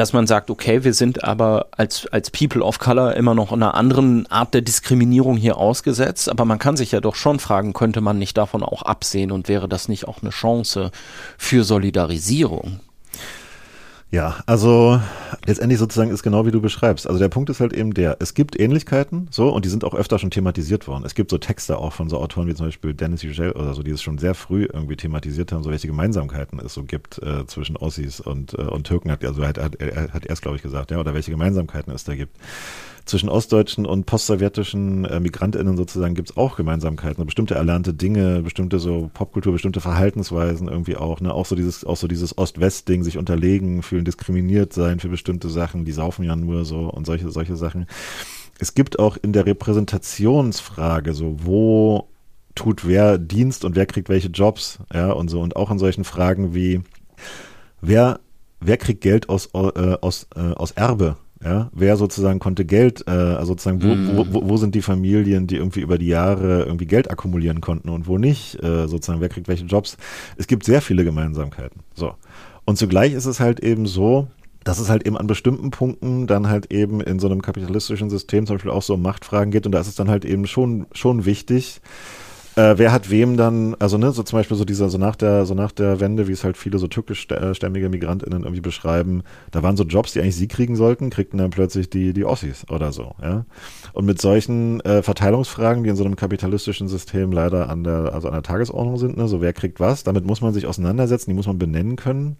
dass 0.00 0.14
man 0.14 0.26
sagt, 0.26 0.48
okay, 0.48 0.82
wir 0.82 0.94
sind 0.94 1.24
aber 1.24 1.66
als, 1.72 2.06
als 2.06 2.30
People 2.30 2.62
of 2.62 2.78
Color 2.78 3.16
immer 3.16 3.34
noch 3.34 3.52
einer 3.52 3.74
anderen 3.74 4.26
Art 4.30 4.54
der 4.54 4.62
Diskriminierung 4.62 5.36
hier 5.36 5.58
ausgesetzt, 5.58 6.30
aber 6.30 6.46
man 6.46 6.58
kann 6.58 6.78
sich 6.78 6.92
ja 6.92 7.02
doch 7.02 7.14
schon 7.16 7.38
fragen, 7.38 7.74
könnte 7.74 8.00
man 8.00 8.18
nicht 8.18 8.38
davon 8.38 8.62
auch 8.62 8.80
absehen 8.80 9.30
und 9.30 9.46
wäre 9.48 9.68
das 9.68 9.88
nicht 9.88 10.08
auch 10.08 10.22
eine 10.22 10.30
Chance 10.30 10.90
für 11.36 11.64
Solidarisierung? 11.64 12.80
Ja, 14.12 14.40
also 14.46 15.00
letztendlich 15.46 15.78
sozusagen 15.78 16.10
ist 16.10 16.24
genau 16.24 16.44
wie 16.44 16.50
du 16.50 16.60
beschreibst. 16.60 17.06
Also 17.06 17.20
der 17.20 17.28
Punkt 17.28 17.48
ist 17.48 17.60
halt 17.60 17.72
eben 17.72 17.94
der, 17.94 18.16
es 18.18 18.34
gibt 18.34 18.58
Ähnlichkeiten, 18.58 19.28
so, 19.30 19.50
und 19.50 19.64
die 19.64 19.68
sind 19.68 19.84
auch 19.84 19.94
öfter 19.94 20.18
schon 20.18 20.32
thematisiert 20.32 20.88
worden. 20.88 21.04
Es 21.06 21.14
gibt 21.14 21.30
so 21.30 21.38
Texte 21.38 21.78
auch 21.78 21.92
von 21.92 22.08
so 22.08 22.18
Autoren 22.18 22.48
wie 22.48 22.54
zum 22.54 22.66
Beispiel 22.66 22.92
Dennis 22.92 23.22
Yücel 23.22 23.52
oder 23.52 23.72
so, 23.72 23.84
die 23.84 23.92
es 23.92 24.02
schon 24.02 24.18
sehr 24.18 24.34
früh 24.34 24.64
irgendwie 24.64 24.96
thematisiert 24.96 25.52
haben, 25.52 25.62
so 25.62 25.70
welche 25.70 25.86
Gemeinsamkeiten 25.86 26.58
es 26.58 26.74
so 26.74 26.82
gibt 26.82 27.22
äh, 27.22 27.46
zwischen 27.46 27.76
Ossis 27.76 28.18
und, 28.18 28.54
äh, 28.54 28.62
und 28.62 28.84
Türken, 28.84 29.12
hat, 29.12 29.24
also 29.24 29.46
hat, 29.46 29.58
hat, 29.58 29.76
hat 29.80 30.26
er 30.26 30.32
es, 30.32 30.40
glaube 30.40 30.56
ich, 30.56 30.62
gesagt, 30.62 30.90
ja, 30.90 30.98
oder 30.98 31.14
welche 31.14 31.30
Gemeinsamkeiten 31.30 31.92
es 31.94 32.02
da 32.02 32.16
gibt 32.16 32.36
zwischen 33.04 33.28
ostdeutschen 33.28 33.86
und 33.86 34.06
postsowjetischen 34.06 35.04
äh, 35.04 35.20
MigrantInnen 35.20 35.76
sozusagen 35.76 36.14
gibt 36.14 36.30
es 36.30 36.36
auch 36.36 36.56
Gemeinsamkeiten, 36.56 37.24
bestimmte 37.24 37.54
erlernte 37.54 37.94
Dinge, 37.94 38.42
bestimmte 38.42 38.78
so 38.78 39.10
Popkultur, 39.12 39.52
bestimmte 39.52 39.80
Verhaltensweisen 39.80 40.68
irgendwie 40.68 40.96
auch, 40.96 41.20
ne, 41.20 41.32
auch 41.32 41.46
so 41.46 41.56
dieses, 41.56 41.84
auch 41.84 41.96
so 41.96 42.08
dieses 42.08 42.36
Ost-West-Ding, 42.36 43.02
sich 43.02 43.18
unterlegen, 43.18 43.82
fühlen 43.82 44.04
diskriminiert 44.04 44.72
sein 44.72 45.00
für 45.00 45.08
bestimmte 45.08 45.48
Sachen, 45.48 45.84
die 45.84 45.92
saufen 45.92 46.24
ja 46.24 46.36
nur 46.36 46.64
so 46.64 46.88
und 46.90 47.06
solche, 47.06 47.30
solche 47.30 47.56
Sachen. 47.56 47.86
Es 48.58 48.74
gibt 48.74 48.98
auch 48.98 49.16
in 49.20 49.32
der 49.32 49.46
Repräsentationsfrage 49.46 51.14
so, 51.14 51.36
wo 51.42 52.08
tut 52.54 52.86
wer 52.86 53.16
Dienst 53.18 53.64
und 53.64 53.76
wer 53.76 53.86
kriegt 53.86 54.08
welche 54.08 54.28
Jobs, 54.28 54.78
ja, 54.92 55.12
und 55.12 55.28
so, 55.28 55.40
und 55.40 55.56
auch 55.56 55.70
in 55.70 55.78
solchen 55.78 56.04
Fragen 56.04 56.54
wie, 56.54 56.82
wer, 57.80 58.20
wer 58.60 58.76
kriegt 58.76 59.00
Geld 59.00 59.28
aus, 59.28 59.48
äh, 59.54 59.96
aus, 60.00 60.26
äh, 60.36 60.40
aus 60.40 60.72
Erbe, 60.72 61.16
ja, 61.42 61.70
wer 61.72 61.96
sozusagen 61.96 62.38
konnte 62.38 62.66
Geld, 62.66 63.04
äh, 63.06 63.10
also 63.10 63.52
sozusagen, 63.52 63.82
wo, 63.82 63.94
mm. 63.94 64.16
wo, 64.16 64.26
wo, 64.34 64.48
wo 64.50 64.56
sind 64.58 64.74
die 64.74 64.82
Familien, 64.82 65.46
die 65.46 65.56
irgendwie 65.56 65.80
über 65.80 65.96
die 65.96 66.08
Jahre 66.08 66.64
irgendwie 66.64 66.86
Geld 66.86 67.10
akkumulieren 67.10 67.62
konnten 67.62 67.88
und 67.88 68.06
wo 68.06 68.18
nicht, 68.18 68.62
äh, 68.62 68.86
sozusagen, 68.86 69.20
wer 69.20 69.30
kriegt 69.30 69.48
welche 69.48 69.64
Jobs. 69.64 69.96
Es 70.36 70.46
gibt 70.46 70.64
sehr 70.64 70.82
viele 70.82 71.02
Gemeinsamkeiten. 71.02 71.80
So. 71.94 72.14
Und 72.66 72.76
zugleich 72.76 73.14
ist 73.14 73.24
es 73.24 73.40
halt 73.40 73.60
eben 73.60 73.86
so, 73.86 74.28
dass 74.64 74.78
es 74.78 74.90
halt 74.90 75.06
eben 75.06 75.16
an 75.16 75.26
bestimmten 75.26 75.70
Punkten 75.70 76.26
dann 76.26 76.48
halt 76.48 76.70
eben 76.70 77.00
in 77.00 77.18
so 77.18 77.26
einem 77.26 77.40
kapitalistischen 77.40 78.10
System 78.10 78.46
zum 78.46 78.56
Beispiel 78.56 78.70
auch 78.70 78.82
so 78.82 78.94
um 78.94 79.02
Machtfragen 79.02 79.50
geht 79.50 79.64
und 79.64 79.72
da 79.72 79.80
ist 79.80 79.88
es 79.88 79.94
dann 79.94 80.10
halt 80.10 80.26
eben 80.26 80.46
schon, 80.46 80.86
schon 80.92 81.24
wichtig, 81.24 81.80
äh, 82.60 82.78
wer 82.78 82.92
hat 82.92 83.08
wem 83.08 83.38
dann, 83.38 83.74
also 83.78 83.96
ne, 83.96 84.12
so 84.12 84.22
zum 84.22 84.38
Beispiel 84.38 84.56
so 84.56 84.66
dieser, 84.66 84.90
so 84.90 84.98
nach 84.98 85.16
der, 85.16 85.46
so 85.46 85.54
nach 85.54 85.72
der 85.72 85.98
Wende, 86.00 86.28
wie 86.28 86.32
es 86.32 86.44
halt 86.44 86.58
viele 86.58 86.78
so 86.78 86.88
türkischstämmige 86.88 87.88
MigrantInnen 87.88 88.42
irgendwie 88.42 88.60
beschreiben, 88.60 89.22
da 89.50 89.62
waren 89.62 89.78
so 89.78 89.84
Jobs, 89.84 90.12
die 90.12 90.20
eigentlich 90.20 90.36
sie 90.36 90.48
kriegen 90.48 90.76
sollten, 90.76 91.08
kriegten 91.08 91.38
dann 91.38 91.50
plötzlich 91.50 91.88
die, 91.88 92.12
die 92.12 92.26
Ossis 92.26 92.66
oder 92.68 92.92
so, 92.92 93.14
ja. 93.22 93.46
Und 93.94 94.04
mit 94.04 94.20
solchen 94.20 94.80
äh, 94.80 95.02
Verteilungsfragen, 95.02 95.84
die 95.84 95.90
in 95.90 95.96
so 95.96 96.04
einem 96.04 96.16
kapitalistischen 96.16 96.88
System 96.88 97.32
leider 97.32 97.70
an 97.70 97.82
der, 97.82 98.12
also 98.12 98.28
an 98.28 98.34
der 98.34 98.42
Tagesordnung 98.42 98.98
sind, 98.98 99.16
ne, 99.16 99.26
so 99.26 99.40
wer 99.40 99.54
kriegt 99.54 99.80
was, 99.80 100.04
damit 100.04 100.26
muss 100.26 100.42
man 100.42 100.52
sich 100.52 100.66
auseinandersetzen, 100.66 101.30
die 101.30 101.36
muss 101.36 101.46
man 101.46 101.58
benennen 101.58 101.96
können. 101.96 102.36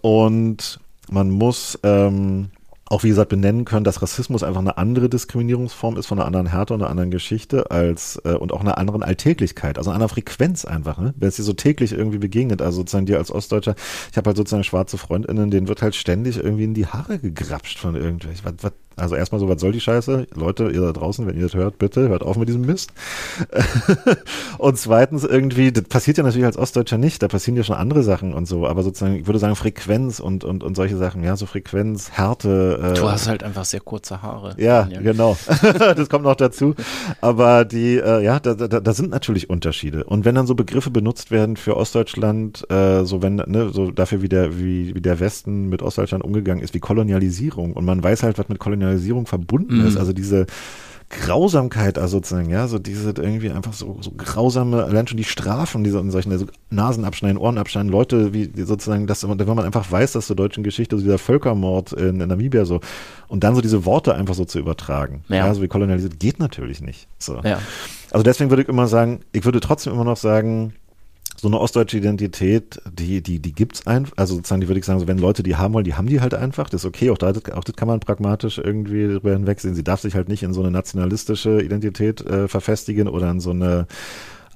Und 0.00 0.80
man 1.08 1.30
muss, 1.30 1.78
ähm, 1.84 2.48
auch 2.88 3.02
wie 3.02 3.08
gesagt 3.08 3.30
benennen 3.30 3.64
können, 3.64 3.84
dass 3.84 4.00
Rassismus 4.00 4.44
einfach 4.44 4.60
eine 4.60 4.78
andere 4.78 5.08
Diskriminierungsform 5.08 5.96
ist 5.96 6.06
von 6.06 6.18
einer 6.18 6.26
anderen 6.26 6.46
Härte 6.46 6.72
und 6.72 6.82
einer 6.82 6.90
anderen 6.90 7.10
Geschichte 7.10 7.70
als 7.70 8.20
äh, 8.24 8.34
und 8.34 8.52
auch 8.52 8.60
einer 8.60 8.78
anderen 8.78 9.02
Alltäglichkeit, 9.02 9.76
also 9.78 9.90
einer 9.90 10.08
Frequenz 10.08 10.64
einfach, 10.64 10.98
ne? 10.98 11.12
wenn 11.16 11.28
es 11.28 11.36
dir 11.36 11.42
so 11.42 11.52
täglich 11.52 11.92
irgendwie 11.92 12.18
begegnet, 12.18 12.62
also 12.62 12.78
sozusagen 12.78 13.06
dir 13.06 13.18
als 13.18 13.32
Ostdeutscher, 13.32 13.74
ich 14.10 14.16
habe 14.16 14.28
halt 14.28 14.36
sozusagen 14.36 14.62
schwarze 14.62 14.98
Freundinnen, 14.98 15.50
denen 15.50 15.66
wird 15.66 15.82
halt 15.82 15.96
ständig 15.96 16.38
irgendwie 16.38 16.64
in 16.64 16.74
die 16.74 16.86
Haare 16.86 17.18
gegrapscht 17.18 17.78
von 17.78 17.96
irgendwelchen, 17.96 18.44
was, 18.44 18.54
was, 18.62 18.72
also 18.98 19.14
erstmal 19.14 19.40
so, 19.40 19.48
was 19.48 19.60
soll 19.60 19.72
die 19.72 19.80
Scheiße? 19.80 20.26
Leute, 20.34 20.70
ihr 20.70 20.80
da 20.80 20.92
draußen, 20.92 21.26
wenn 21.26 21.36
ihr 21.36 21.42
das 21.42 21.52
hört, 21.52 21.76
bitte 21.78 22.08
hört 22.08 22.22
auf 22.22 22.38
mit 22.38 22.48
diesem 22.48 22.62
Mist. 22.62 22.94
und 24.58 24.78
zweitens 24.78 25.22
irgendwie, 25.22 25.70
das 25.70 25.84
passiert 25.84 26.16
ja 26.16 26.24
natürlich 26.24 26.46
als 26.46 26.56
Ostdeutscher 26.56 26.96
nicht, 26.96 27.22
da 27.22 27.28
passieren 27.28 27.58
ja 27.58 27.62
schon 27.62 27.76
andere 27.76 28.02
Sachen 28.02 28.32
und 28.32 28.48
so, 28.48 28.66
aber 28.66 28.82
sozusagen, 28.82 29.16
ich 29.16 29.26
würde 29.26 29.38
sagen 29.38 29.54
Frequenz 29.54 30.18
und, 30.18 30.44
und, 30.44 30.64
und 30.64 30.76
solche 30.76 30.96
Sachen, 30.96 31.22
ja, 31.22 31.36
so 31.36 31.44
Frequenz, 31.44 32.12
Härte. 32.12 32.80
Äh, 32.82 32.94
du 32.94 33.10
hast 33.10 33.28
halt 33.28 33.42
einfach 33.42 33.66
sehr 33.66 33.80
kurze 33.80 34.22
Haare. 34.22 34.54
Ja, 34.56 34.84
Daniel. 34.84 35.02
genau. 35.02 35.36
das 35.60 36.08
kommt 36.08 36.24
noch 36.24 36.36
dazu. 36.36 36.74
Aber 37.20 37.66
die, 37.66 37.96
äh, 37.96 38.24
ja, 38.24 38.40
da, 38.40 38.54
da, 38.54 38.80
da 38.80 38.92
sind 38.94 39.10
natürlich 39.10 39.50
Unterschiede. 39.50 40.04
Und 40.04 40.24
wenn 40.24 40.34
dann 40.34 40.46
so 40.46 40.54
Begriffe 40.54 40.90
benutzt 40.90 41.30
werden 41.30 41.58
für 41.58 41.76
Ostdeutschland, 41.76 42.64
äh, 42.70 43.04
so 43.04 43.20
wenn, 43.20 43.36
ne, 43.36 43.68
so 43.74 43.90
dafür, 43.90 44.22
wie 44.22 44.30
der, 44.30 44.58
wie, 44.58 44.94
wie 44.94 45.02
der 45.02 45.20
Westen 45.20 45.68
mit 45.68 45.82
Ostdeutschland 45.82 46.24
umgegangen 46.24 46.64
ist, 46.64 46.72
wie 46.72 46.80
Kolonialisierung, 46.80 47.74
und 47.74 47.84
man 47.84 48.02
weiß 48.02 48.22
halt, 48.22 48.38
was 48.38 48.48
mit 48.48 48.58
Kolonialisierung 48.58 48.85
Kriminalisierung 48.86 49.26
verbunden 49.26 49.80
mhm. 49.80 49.86
ist. 49.86 49.96
Also 49.96 50.12
diese 50.12 50.46
Grausamkeit, 51.08 51.98
also 51.98 52.16
sozusagen, 52.16 52.50
ja, 52.50 52.66
so 52.66 52.80
diese 52.80 53.10
irgendwie 53.10 53.50
einfach 53.50 53.72
so, 53.72 53.98
so 54.00 54.10
grausame, 54.10 54.82
allein 54.82 55.06
schon 55.06 55.16
die 55.16 55.24
Strafen, 55.24 55.84
diese 55.84 56.00
und 56.00 56.10
solchen, 56.10 56.32
also 56.32 56.46
Nasen 56.68 57.04
abschneiden, 57.04 57.38
Ohren 57.38 57.58
abschneiden, 57.58 57.92
Leute, 57.92 58.34
wie 58.34 58.50
sozusagen, 58.64 59.06
dass 59.06 59.22
wenn 59.22 59.46
man 59.46 59.64
einfach 59.64 59.88
weiß, 59.88 60.12
dass 60.12 60.26
zur 60.26 60.34
deutschen 60.34 60.64
Geschichte, 60.64 60.96
so 60.96 61.04
dieser 61.04 61.18
Völkermord 61.18 61.92
in, 61.92 62.20
in 62.20 62.28
Namibia 62.28 62.64
so, 62.64 62.80
und 63.28 63.44
dann 63.44 63.54
so 63.54 63.60
diese 63.60 63.84
Worte 63.84 64.16
einfach 64.16 64.34
so 64.34 64.44
zu 64.44 64.58
übertragen, 64.58 65.22
ja, 65.28 65.36
ja 65.36 65.54
so 65.54 65.62
wie 65.62 65.68
kolonialisiert, 65.68 66.18
geht 66.18 66.40
natürlich 66.40 66.80
nicht. 66.80 67.06
So. 67.18 67.40
Ja. 67.44 67.60
Also 68.10 68.24
deswegen 68.24 68.50
würde 68.50 68.64
ich 68.64 68.68
immer 68.68 68.88
sagen, 68.88 69.20
ich 69.30 69.44
würde 69.44 69.60
trotzdem 69.60 69.92
immer 69.92 70.04
noch 70.04 70.16
sagen, 70.16 70.72
so 71.40 71.48
eine 71.48 71.58
ostdeutsche 71.58 71.98
Identität, 71.98 72.80
die, 72.90 73.22
die, 73.22 73.38
die 73.38 73.52
gibt's 73.52 73.86
einfach, 73.86 74.16
also 74.16 74.36
sozusagen, 74.36 74.60
die 74.60 74.68
würde 74.68 74.80
ich 74.80 74.86
sagen, 74.86 75.00
so 75.00 75.06
wenn 75.06 75.18
Leute 75.18 75.42
die 75.42 75.56
haben 75.56 75.74
wollen, 75.74 75.84
die 75.84 75.94
haben 75.94 76.06
die 76.06 76.20
halt 76.20 76.34
einfach, 76.34 76.68
das 76.68 76.82
ist 76.82 76.86
okay, 76.86 77.10
auch, 77.10 77.18
da, 77.18 77.32
auch 77.54 77.64
das 77.64 77.76
kann 77.76 77.88
man 77.88 78.00
pragmatisch 78.00 78.58
irgendwie 78.58 79.06
darüber 79.06 79.32
hinwegsehen. 79.32 79.74
Sie 79.74 79.84
darf 79.84 80.00
sich 80.00 80.14
halt 80.14 80.28
nicht 80.28 80.42
in 80.42 80.52
so 80.52 80.60
eine 80.62 80.70
nationalistische 80.70 81.60
Identität 81.60 82.20
äh, 82.22 82.48
verfestigen 82.48 83.08
oder 83.08 83.30
in 83.30 83.40
so 83.40 83.50
eine 83.50 83.86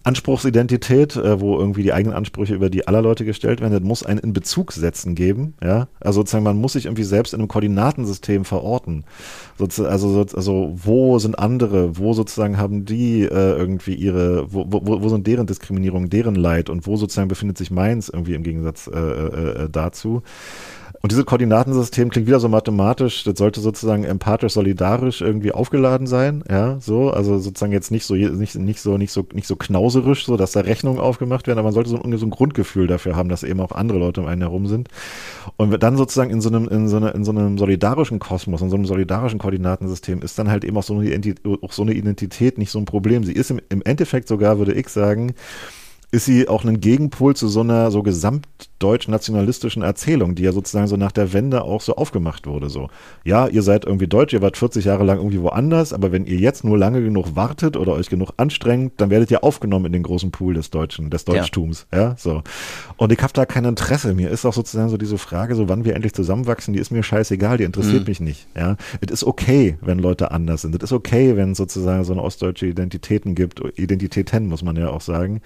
Anspruchsidentität, 0.02 1.16
äh, 1.16 1.40
wo 1.40 1.58
irgendwie 1.58 1.82
die 1.82 1.92
eigenen 1.92 2.16
Ansprüche 2.16 2.54
über 2.54 2.70
die 2.70 2.88
aller 2.88 3.02
Leute 3.02 3.24
gestellt 3.24 3.60
werden, 3.60 3.72
das 3.72 3.82
muss 3.82 4.02
einen 4.02 4.20
in 4.20 4.32
Bezug 4.32 4.72
setzen 4.72 5.14
geben, 5.14 5.54
ja. 5.62 5.88
Also 6.00 6.20
sozusagen, 6.20 6.44
man 6.44 6.56
muss 6.56 6.72
sich 6.72 6.86
irgendwie 6.86 7.04
selbst 7.04 7.34
in 7.34 7.40
einem 7.40 7.48
Koordinatensystem 7.48 8.44
verorten. 8.44 9.04
Also, 9.58 10.26
also 10.34 10.72
wo 10.74 11.18
sind 11.18 11.38
andere, 11.38 11.98
wo 11.98 12.14
sozusagen 12.14 12.56
haben 12.56 12.86
die 12.86 13.22
äh, 13.22 13.28
irgendwie 13.28 13.94
ihre, 13.94 14.52
wo, 14.52 14.64
wo, 14.68 15.02
wo 15.02 15.08
sind 15.08 15.26
deren 15.26 15.46
Diskriminierung, 15.46 16.08
deren 16.08 16.34
Leid 16.34 16.70
und 16.70 16.86
wo 16.86 16.96
sozusagen 16.96 17.28
befindet 17.28 17.58
sich 17.58 17.70
meins 17.70 18.08
irgendwie 18.08 18.34
im 18.34 18.42
Gegensatz 18.42 18.86
äh, 18.86 18.98
äh, 18.98 19.64
äh 19.64 19.68
dazu. 19.70 20.22
Und 21.02 21.12
dieses 21.12 21.24
Koordinatensystem 21.24 22.10
klingt 22.10 22.28
wieder 22.28 22.40
so 22.40 22.48
mathematisch, 22.50 23.24
das 23.24 23.38
sollte 23.38 23.60
sozusagen 23.60 24.04
empathisch 24.04 24.52
solidarisch 24.52 25.22
irgendwie 25.22 25.52
aufgeladen 25.52 26.06
sein, 26.06 26.44
ja, 26.50 26.78
so, 26.78 27.10
also 27.10 27.38
sozusagen 27.38 27.72
jetzt 27.72 27.90
nicht 27.90 28.04
so 28.04 28.14
nicht, 28.14 28.54
nicht 28.56 28.80
so 28.80 28.98
nicht 28.98 29.10
so 29.10 29.26
nicht 29.32 29.46
so 29.46 29.56
knauserisch, 29.56 30.26
so 30.26 30.36
dass 30.36 30.52
da 30.52 30.60
Rechnungen 30.60 31.00
aufgemacht 31.00 31.46
werden, 31.46 31.58
aber 31.58 31.68
man 31.68 31.72
sollte 31.72 31.88
so 31.88 32.02
ein, 32.02 32.18
so 32.18 32.26
ein 32.26 32.30
Grundgefühl 32.30 32.86
dafür 32.86 33.16
haben, 33.16 33.30
dass 33.30 33.44
eben 33.44 33.60
auch 33.60 33.72
andere 33.72 33.98
Leute 33.98 34.20
um 34.20 34.26
einen 34.26 34.42
herum 34.42 34.66
sind. 34.66 34.88
Und 35.56 35.82
dann 35.82 35.96
sozusagen 35.96 36.30
in 36.30 36.42
so 36.42 36.50
einem 36.50 36.68
in 36.68 36.88
so, 36.88 36.98
einer, 36.98 37.14
in 37.14 37.24
so 37.24 37.30
einem 37.30 37.56
solidarischen 37.56 38.18
Kosmos, 38.18 38.60
in 38.60 38.68
so 38.68 38.76
einem 38.76 38.84
solidarischen 38.84 39.38
Koordinatensystem 39.38 40.20
ist 40.20 40.38
dann 40.38 40.50
halt 40.50 40.64
eben 40.64 40.76
auch 40.76 40.82
so 40.82 40.94
eine 40.94 41.06
Identität, 41.06 41.40
auch 41.62 41.72
so 41.72 41.80
eine 41.80 41.94
Identität 41.94 42.58
nicht 42.58 42.70
so 42.70 42.78
ein 42.78 42.84
Problem. 42.84 43.24
Sie 43.24 43.32
ist 43.32 43.50
im, 43.50 43.60
im 43.70 43.80
Endeffekt 43.82 44.28
sogar, 44.28 44.58
würde 44.58 44.74
ich 44.74 44.90
sagen, 44.90 45.32
ist 46.12 46.24
sie 46.24 46.48
auch 46.48 46.64
ein 46.64 46.80
Gegenpol 46.80 47.36
zu 47.36 47.46
so 47.46 47.60
einer 47.60 47.90
so 47.92 48.02
gesamtdeutsch-nationalistischen 48.02 49.82
Erzählung, 49.82 50.34
die 50.34 50.42
ja 50.42 50.52
sozusagen 50.52 50.88
so 50.88 50.96
nach 50.96 51.12
der 51.12 51.32
Wende 51.32 51.62
auch 51.62 51.80
so 51.80 51.94
aufgemacht 51.94 52.48
wurde. 52.48 52.68
So, 52.68 52.88
ja, 53.24 53.46
ihr 53.46 53.62
seid 53.62 53.84
irgendwie 53.84 54.08
deutsch, 54.08 54.32
ihr 54.32 54.42
wart 54.42 54.56
40 54.56 54.86
Jahre 54.86 55.04
lang 55.04 55.18
irgendwie 55.18 55.40
woanders, 55.40 55.92
aber 55.92 56.10
wenn 56.10 56.26
ihr 56.26 56.36
jetzt 56.36 56.64
nur 56.64 56.76
lange 56.76 57.00
genug 57.00 57.36
wartet 57.36 57.76
oder 57.76 57.92
euch 57.92 58.08
genug 58.08 58.32
anstrengt, 58.38 58.94
dann 58.96 59.10
werdet 59.10 59.30
ihr 59.30 59.44
aufgenommen 59.44 59.86
in 59.86 59.92
den 59.92 60.02
großen 60.02 60.32
Pool 60.32 60.54
des 60.54 60.70
Deutschen, 60.70 61.10
des 61.10 61.24
Deutschtums. 61.24 61.86
Ja, 61.92 62.00
ja 62.00 62.14
so. 62.18 62.42
Und 62.96 63.12
ich 63.12 63.22
habe 63.22 63.32
da 63.32 63.46
kein 63.46 63.64
Interesse. 63.64 64.12
Mir 64.14 64.30
ist 64.30 64.44
auch 64.44 64.54
sozusagen 64.54 64.88
so 64.88 64.96
diese 64.96 65.18
Frage, 65.18 65.54
so 65.54 65.68
wann 65.68 65.84
wir 65.84 65.94
endlich 65.94 66.12
zusammenwachsen, 66.12 66.74
die 66.74 66.80
ist 66.80 66.90
mir 66.90 67.04
scheißegal, 67.04 67.58
die 67.58 67.64
interessiert 67.64 68.02
mhm. 68.02 68.08
mich 68.08 68.20
nicht. 68.20 68.48
Ja, 68.56 68.76
es 69.00 69.12
ist 69.12 69.24
okay, 69.24 69.78
wenn 69.80 70.00
Leute 70.00 70.32
anders 70.32 70.62
sind. 70.62 70.74
Es 70.74 70.82
ist 70.82 70.92
okay, 70.92 71.36
wenn 71.36 71.52
es 71.52 71.58
sozusagen 71.58 72.02
so 72.02 72.12
eine 72.12 72.22
ostdeutsche 72.22 72.66
Identitäten 72.66 73.36
gibt, 73.36 73.62
Identitäten 73.78 74.48
muss 74.48 74.62
man 74.62 74.74
ja 74.74 74.90
auch 74.90 75.00
sagen. 75.00 75.40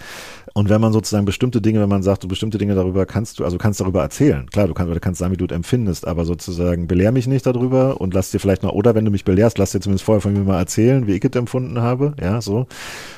Und 0.57 0.69
wenn 0.69 0.81
man 0.81 0.93
sozusagen 0.93 1.25
bestimmte 1.25 1.61
Dinge, 1.61 1.81
wenn 1.81 1.89
man 1.89 2.05
sagt, 2.05 2.23
du 2.23 2.29
bestimmte 2.29 2.59
Dinge 2.59 2.77
darüber 2.77 3.07
kannst 3.07 3.41
du, 3.41 3.45
also 3.45 3.59
kannst 3.59 3.81
darüber 3.81 4.03
erzählen. 4.03 4.49
Klar, 4.49 4.69
du 4.69 4.75
kannst, 4.75 4.95
du 4.95 5.01
kannst 5.01 5.19
sagen, 5.19 5.33
wie 5.33 5.37
du 5.37 5.47
es 5.47 5.51
empfindest, 5.51 6.07
aber 6.07 6.25
sozusagen 6.25 6.87
belehr 6.87 7.11
mich 7.11 7.27
nicht 7.27 7.45
darüber 7.45 8.01
und 8.01 8.15
lass 8.15 8.31
dir 8.31 8.39
vielleicht 8.39 8.63
mal, 8.63 8.71
oder 8.71 8.95
wenn 8.95 9.05
du 9.05 9.11
mich 9.11 9.25
belehrst, 9.25 9.59
lass 9.59 9.73
dir 9.73 9.81
zumindest 9.81 10.05
vorher 10.05 10.21
von 10.21 10.33
mir 10.33 10.45
mal 10.45 10.59
erzählen, 10.59 11.09
wie 11.09 11.15
ich 11.15 11.25
es 11.25 11.37
empfunden 11.37 11.81
habe. 11.81 12.15
Ja, 12.23 12.41
so. 12.41 12.69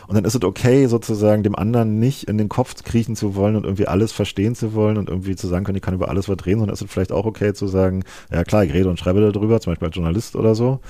Und 0.09 0.15
dann 0.15 0.25
ist 0.25 0.35
es 0.35 0.43
okay, 0.43 0.87
sozusagen 0.87 1.43
dem 1.43 1.55
anderen 1.55 1.99
nicht 1.99 2.27
in 2.27 2.39
den 2.39 2.49
Kopf 2.49 2.83
kriechen 2.83 3.17
zu 3.17 3.35
wollen 3.35 3.55
und 3.57 3.65
irgendwie 3.65 3.87
alles 3.87 4.13
verstehen 4.13 4.55
zu 4.55 4.73
wollen 4.73 4.97
und 4.97 5.11
irgendwie 5.11 5.37
zu 5.37 5.47
sagen 5.47 5.67
können, 5.67 5.77
ich 5.77 5.83
kann 5.83 5.95
über 5.95 6.09
alles 6.09 6.31
was 6.31 6.47
reden, 6.47 6.61
sondern 6.61 6.73
ist 6.73 6.81
es 6.81 6.91
vielleicht 6.91 7.13
auch 7.13 7.27
okay 7.27 7.53
zu 7.53 7.67
sagen, 7.67 8.05
ja 8.33 8.45
klar, 8.45 8.65
ich 8.65 8.73
rede 8.73 8.89
und 8.89 8.99
schreibe 8.99 9.21
darüber, 9.31 9.61
zum 9.61 9.73
Beispiel 9.73 9.89
als 9.89 9.97
Journalist 9.97 10.37
oder 10.37 10.55
so, 10.55 10.81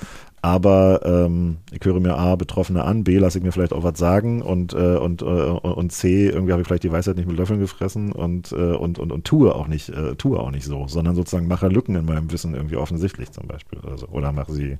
aber 0.43 1.01
ähm, 1.05 1.59
ich 1.73 1.85
höre 1.85 1.99
mir 2.01 2.17
A, 2.17 2.37
Betroffene 2.37 2.85
an, 2.85 3.05
B, 3.05 3.19
lasse 3.19 3.39
ich 3.39 3.45
mir 3.45 3.53
vielleicht 3.53 3.73
auch 3.73 3.83
was 3.83 3.99
sagen 3.99 4.43
und, 4.43 4.75
äh, 4.75 4.97
und, 4.97 5.23
äh, 5.23 5.25
und 5.25 5.93
C, 5.93 6.29
irgendwie 6.29 6.53
habe 6.53 6.63
ich 6.63 6.69
vielleicht 6.69 6.85
die 6.85 6.93
Weisheit 6.93 7.17
nicht 7.17 7.27
mit 7.27 7.37
Löffeln 7.37 7.61
gefressen 7.61 8.13
und, 8.13 8.53
äh, 8.53 8.75
und, 8.75 8.99
und, 8.99 9.13
und 9.13 9.25
tue 9.25 9.55
auch 9.55 9.67
nicht, 9.67 9.89
äh, 9.89 10.15
tue 10.15 10.39
auch 10.39 10.51
nicht 10.51 10.65
so, 10.65 10.87
sondern 10.89 11.17
sozusagen 11.17 11.49
mache 11.49 11.69
Lücken 11.69 11.97
in 11.97 12.05
meinem 12.05 12.31
Wissen 12.31 12.55
irgendwie 12.55 12.77
offensichtlich 12.77 13.33
zum 13.33 13.47
Beispiel 13.47 13.79
oder 13.81 13.99
so. 13.99 14.07
Oder 14.09 14.33
mache 14.33 14.53
sie, 14.53 14.79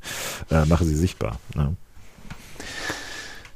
äh, 0.51 0.65
mache 0.67 0.85
sie 0.85 0.95
sichtbar. 0.95 1.39
Ne? 1.55 1.77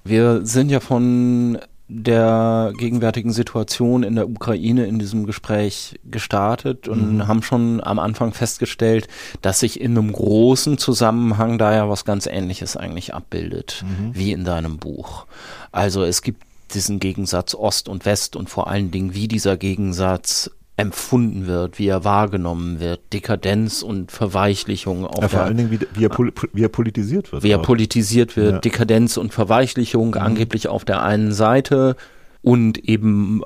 Wir 0.05 0.44
sind 0.44 0.70
ja 0.70 0.81
von 0.81 1.59
der 1.92 2.72
gegenwärtigen 2.78 3.32
Situation 3.32 4.04
in 4.04 4.14
der 4.14 4.28
Ukraine 4.28 4.86
in 4.86 5.00
diesem 5.00 5.26
Gespräch 5.26 5.98
gestartet 6.08 6.86
und 6.86 7.16
mhm. 7.16 7.28
haben 7.28 7.42
schon 7.42 7.82
am 7.82 7.98
Anfang 7.98 8.32
festgestellt, 8.32 9.08
dass 9.42 9.60
sich 9.60 9.80
in 9.80 9.98
einem 9.98 10.12
großen 10.12 10.78
Zusammenhang 10.78 11.58
da 11.58 11.74
ja 11.74 11.88
was 11.88 12.04
ganz 12.04 12.26
Ähnliches 12.26 12.76
eigentlich 12.76 13.12
abbildet, 13.12 13.84
mhm. 13.84 14.14
wie 14.14 14.30
in 14.30 14.44
deinem 14.44 14.78
Buch. 14.78 15.26
Also 15.72 16.04
es 16.04 16.22
gibt 16.22 16.44
diesen 16.74 17.00
Gegensatz 17.00 17.54
Ost 17.54 17.88
und 17.88 18.04
West 18.04 18.36
und 18.36 18.48
vor 18.48 18.68
allen 18.68 18.92
Dingen, 18.92 19.14
wie 19.14 19.26
dieser 19.26 19.56
Gegensatz 19.56 20.50
empfunden 20.81 21.47
wird, 21.47 21.78
wie 21.78 21.89
er 21.89 22.05
wahrgenommen 22.05 22.81
wird, 22.81 23.01
Dekadenz 23.12 23.82
und 23.82 24.12
Verweichlichung. 24.12 25.07
Auf 25.07 25.23
ja, 25.23 25.28
vor 25.28 25.40
allen 25.40 25.57
Dingen, 25.57 25.70
wie, 25.70 25.81
wie, 25.94 26.05
er, 26.05 26.11
wie 26.52 26.62
er 26.62 26.69
politisiert 26.69 27.32
wird. 27.32 27.43
Wie 27.43 27.51
er 27.51 27.59
politisiert 27.59 28.36
wird, 28.36 28.52
ja. 28.52 28.59
Dekadenz 28.59 29.16
und 29.16 29.32
Verweichlichung 29.32 30.09
mhm. 30.09 30.19
angeblich 30.19 30.69
auf 30.69 30.85
der 30.85 31.02
einen 31.02 31.32
Seite 31.32 31.97
und 32.43 32.78
eben 32.78 33.43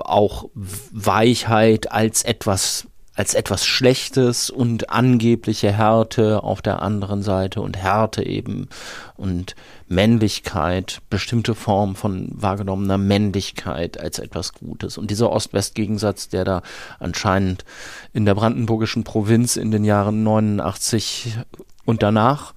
auch 0.00 0.50
Weichheit 0.54 1.92
als 1.92 2.24
etwas 2.24 2.87
als 3.18 3.34
etwas 3.34 3.66
Schlechtes 3.66 4.48
und 4.48 4.90
angebliche 4.90 5.72
Härte 5.72 6.44
auf 6.44 6.62
der 6.62 6.82
anderen 6.82 7.24
Seite 7.24 7.60
und 7.60 7.76
Härte 7.76 8.24
eben 8.24 8.68
und 9.16 9.56
Männlichkeit, 9.88 11.00
bestimmte 11.10 11.56
Form 11.56 11.96
von 11.96 12.28
wahrgenommener 12.30 12.96
Männlichkeit 12.96 13.98
als 13.98 14.20
etwas 14.20 14.52
Gutes. 14.52 14.98
Und 14.98 15.10
dieser 15.10 15.32
Ost-West-Gegensatz, 15.32 16.28
der 16.28 16.44
da 16.44 16.62
anscheinend 17.00 17.64
in 18.12 18.24
der 18.24 18.36
brandenburgischen 18.36 19.02
Provinz 19.02 19.56
in 19.56 19.72
den 19.72 19.82
Jahren 19.82 20.22
89 20.22 21.38
und 21.84 22.04
danach 22.04 22.54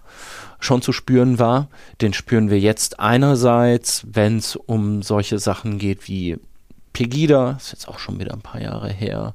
schon 0.60 0.84
zu 0.84 0.94
spüren 0.94 1.40
war, 1.40 1.70
den 2.02 2.14
spüren 2.14 2.52
wir 2.52 2.60
jetzt 2.60 3.00
einerseits, 3.00 4.04
wenn 4.06 4.38
es 4.38 4.56
um 4.56 5.02
solche 5.02 5.40
Sachen 5.40 5.80
geht 5.80 6.08
wie 6.08 6.38
Pegida, 6.94 7.52
ist 7.52 7.72
jetzt 7.72 7.88
auch 7.88 8.00
schon 8.00 8.20
wieder 8.20 8.34
ein 8.34 8.42
paar 8.42 8.62
Jahre 8.62 8.92
her, 8.92 9.34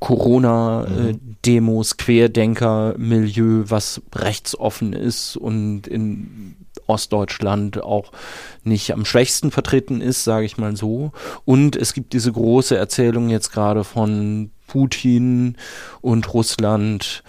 Corona-Demos, 0.00 1.94
mhm. 1.94 1.96
Querdenker-Milieu, 1.96 3.64
was 3.68 4.02
rechtsoffen 4.14 4.92
ist 4.92 5.36
und 5.36 5.86
in 5.86 6.56
Ostdeutschland 6.86 7.82
auch 7.82 8.12
nicht 8.64 8.92
am 8.92 9.04
schwächsten 9.04 9.50
vertreten 9.50 10.00
ist, 10.00 10.24
sage 10.24 10.44
ich 10.44 10.58
mal 10.58 10.76
so. 10.76 11.12
Und 11.44 11.76
es 11.76 11.94
gibt 11.94 12.12
diese 12.12 12.32
große 12.32 12.76
Erzählung 12.76 13.30
jetzt 13.30 13.52
gerade 13.52 13.84
von 13.84 14.50
Putin 14.66 15.56
und 16.00 16.32
Russland, 16.34 17.22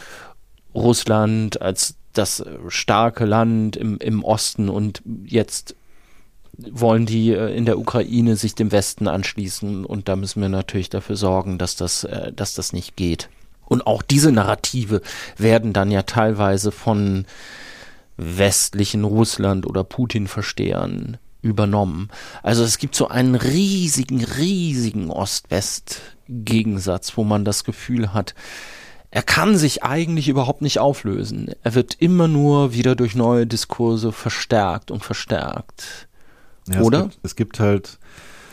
Russland 0.76 1.62
als 1.62 1.96
das 2.14 2.44
starke 2.68 3.26
Land 3.26 3.78
im, 3.78 3.98
im 4.00 4.24
Osten 4.24 4.70
und 4.70 5.02
jetzt 5.26 5.76
wollen 6.72 7.06
die 7.06 7.32
äh, 7.32 7.56
in 7.56 7.66
der 7.66 7.80
Ukraine 7.80 8.36
sich 8.36 8.56
dem 8.56 8.72
Westen 8.72 9.08
anschließen 9.08 9.86
und 9.86 10.08
da 10.08 10.16
müssen 10.16 10.42
wir 10.42 10.50
natürlich 10.50 10.90
dafür 10.90 11.16
sorgen, 11.16 11.58
dass 11.58 11.76
das, 11.76 12.04
äh, 12.04 12.32
dass 12.34 12.54
das 12.54 12.74
nicht 12.74 12.96
geht. 12.96 13.30
Und 13.66 13.88
auch 13.88 14.02
diese 14.02 14.32
Narrative 14.32 15.02
werden 15.38 15.72
dann 15.72 15.92
ja 15.92 16.04
teilweise 16.04 16.72
von 16.72 17.26
westlichen 18.18 19.04
Russland 19.04 19.66
oder 19.66 19.84
Putin-Verstehern 19.84 21.18
übernommen. 21.42 22.10
Also 22.44 22.64
es 22.64 22.78
gibt 22.78 22.96
so 22.96 23.08
einen 23.08 23.36
riesigen, 23.36 24.24
riesigen 24.24 25.10
Ost-West-Gegensatz, 25.10 27.18
wo 27.18 27.24
man 27.24 27.46
das 27.46 27.64
Gefühl 27.64 28.14
hat, 28.14 28.36
er 29.10 29.24
kann 29.24 29.58
sich 29.58 29.84
eigentlich 29.84 30.30
überhaupt 30.30 30.62
nicht 30.62 30.80
auflösen. 30.80 31.52
Er 31.64 31.76
wird 31.76 31.96
immer 32.00 32.30
nur 32.30 32.74
wieder 32.74 32.96
durch 32.96 33.16
neue 33.16 33.46
Diskurse 33.46 34.14
verstärkt 34.14 34.90
und 34.90 35.04
verstärkt. 35.04 36.08
Ja, 36.68 36.82
oder? 36.82 37.00
Es 37.00 37.04
gibt, 37.04 37.20
es 37.24 37.36
gibt 37.36 37.60
halt. 37.60 38.00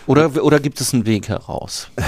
Oder, 0.06 0.42
oder 0.42 0.58
gibt 0.58 0.80
es 0.80 0.94
einen 0.94 1.04
Weg 1.04 1.28
heraus? 1.28 1.90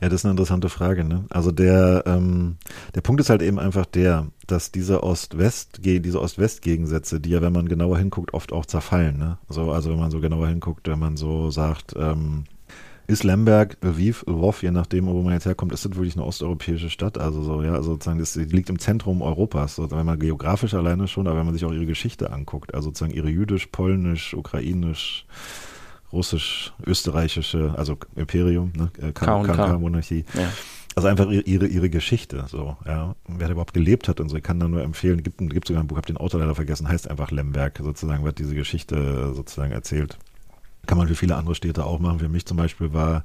ja, 0.00 0.10
das 0.10 0.20
ist 0.20 0.24
eine 0.26 0.32
interessante 0.32 0.68
Frage. 0.68 1.04
Ne? 1.04 1.24
Also 1.30 1.52
der, 1.52 2.02
ähm, 2.06 2.56
der 2.94 3.00
Punkt 3.00 3.22
ist 3.22 3.30
halt 3.30 3.40
eben 3.40 3.58
einfach 3.58 3.86
der, 3.86 4.26
dass 4.46 4.70
diese 4.70 5.02
Ost-West, 5.02 5.80
diese 5.82 6.20
Ost-West-Gegensätze, 6.20 7.20
die 7.20 7.30
ja, 7.30 7.40
wenn 7.40 7.54
man 7.54 7.66
genauer 7.66 7.96
hinguckt, 7.96 8.34
oft 8.34 8.52
auch 8.52 8.66
zerfallen. 8.66 9.16
Ne? 9.16 9.38
So, 9.48 9.72
also 9.72 9.90
wenn 9.90 9.98
man 9.98 10.10
so 10.10 10.20
genauer 10.20 10.48
hinguckt, 10.48 10.86
wenn 10.86 10.98
man 10.98 11.16
so 11.16 11.50
sagt, 11.50 11.94
ähm, 11.96 12.44
ist 13.06 13.24
Lemberg, 13.24 13.76
Lviv, 13.82 14.24
Lwów, 14.26 14.62
je 14.62 14.70
nachdem, 14.70 15.06
wo 15.06 15.22
man 15.22 15.34
jetzt 15.34 15.46
herkommt, 15.46 15.72
ist 15.72 15.84
das 15.84 15.94
wirklich 15.94 16.16
eine 16.16 16.24
osteuropäische 16.24 16.90
Stadt? 16.90 17.18
Also 17.18 17.42
so, 17.42 17.62
ja, 17.62 17.72
also 17.74 17.92
sozusagen, 17.92 18.18
das 18.18 18.34
liegt 18.36 18.70
im 18.70 18.78
Zentrum 18.78 19.20
Europas, 19.22 19.76
so, 19.76 19.90
wenn 19.90 20.06
man 20.06 20.18
geografisch 20.18 20.74
alleine 20.74 21.06
schon, 21.06 21.26
aber 21.26 21.38
wenn 21.38 21.46
man 21.46 21.54
sich 21.54 21.64
auch 21.64 21.72
ihre 21.72 21.86
Geschichte 21.86 22.32
anguckt, 22.32 22.74
also 22.74 22.88
sozusagen 22.88 23.12
ihre 23.12 23.28
jüdisch, 23.28 23.66
polnisch, 23.66 24.34
ukrainisch, 24.34 25.26
russisch, 26.12 26.72
österreichische, 26.86 27.74
also 27.76 27.98
Imperium, 28.16 28.72
ne, 28.76 28.90
KK-Monarchie. 29.12 30.24
Ja. 30.34 30.48
Also 30.96 31.08
einfach 31.08 31.28
ihre, 31.28 31.66
ihre 31.66 31.90
Geschichte, 31.90 32.44
so, 32.48 32.76
ja. 32.86 33.16
Wer 33.26 33.48
da 33.48 33.52
überhaupt 33.52 33.74
gelebt 33.74 34.08
hat 34.08 34.20
und 34.20 34.28
so, 34.28 34.36
ich 34.36 34.44
kann 34.44 34.60
da 34.60 34.68
nur 34.68 34.82
empfehlen, 34.82 35.24
gibt, 35.24 35.38
gibt 35.38 35.66
sogar 35.66 35.82
ein 35.82 35.88
Buch, 35.88 35.96
hab 35.96 36.06
den 36.06 36.16
Autor 36.16 36.40
leider 36.40 36.54
vergessen, 36.54 36.88
heißt 36.88 37.10
einfach 37.10 37.32
Lemberg, 37.32 37.80
sozusagen, 37.82 38.24
wird 38.24 38.38
diese 38.38 38.54
Geschichte 38.54 39.34
sozusagen 39.34 39.72
erzählt. 39.72 40.18
Kann 40.86 40.98
man 40.98 41.08
für 41.08 41.14
viele 41.14 41.36
andere 41.36 41.54
Städte 41.54 41.84
auch 41.84 41.98
machen. 41.98 42.20
Für 42.20 42.28
mich 42.28 42.46
zum 42.46 42.56
Beispiel 42.56 42.92
war 42.92 43.24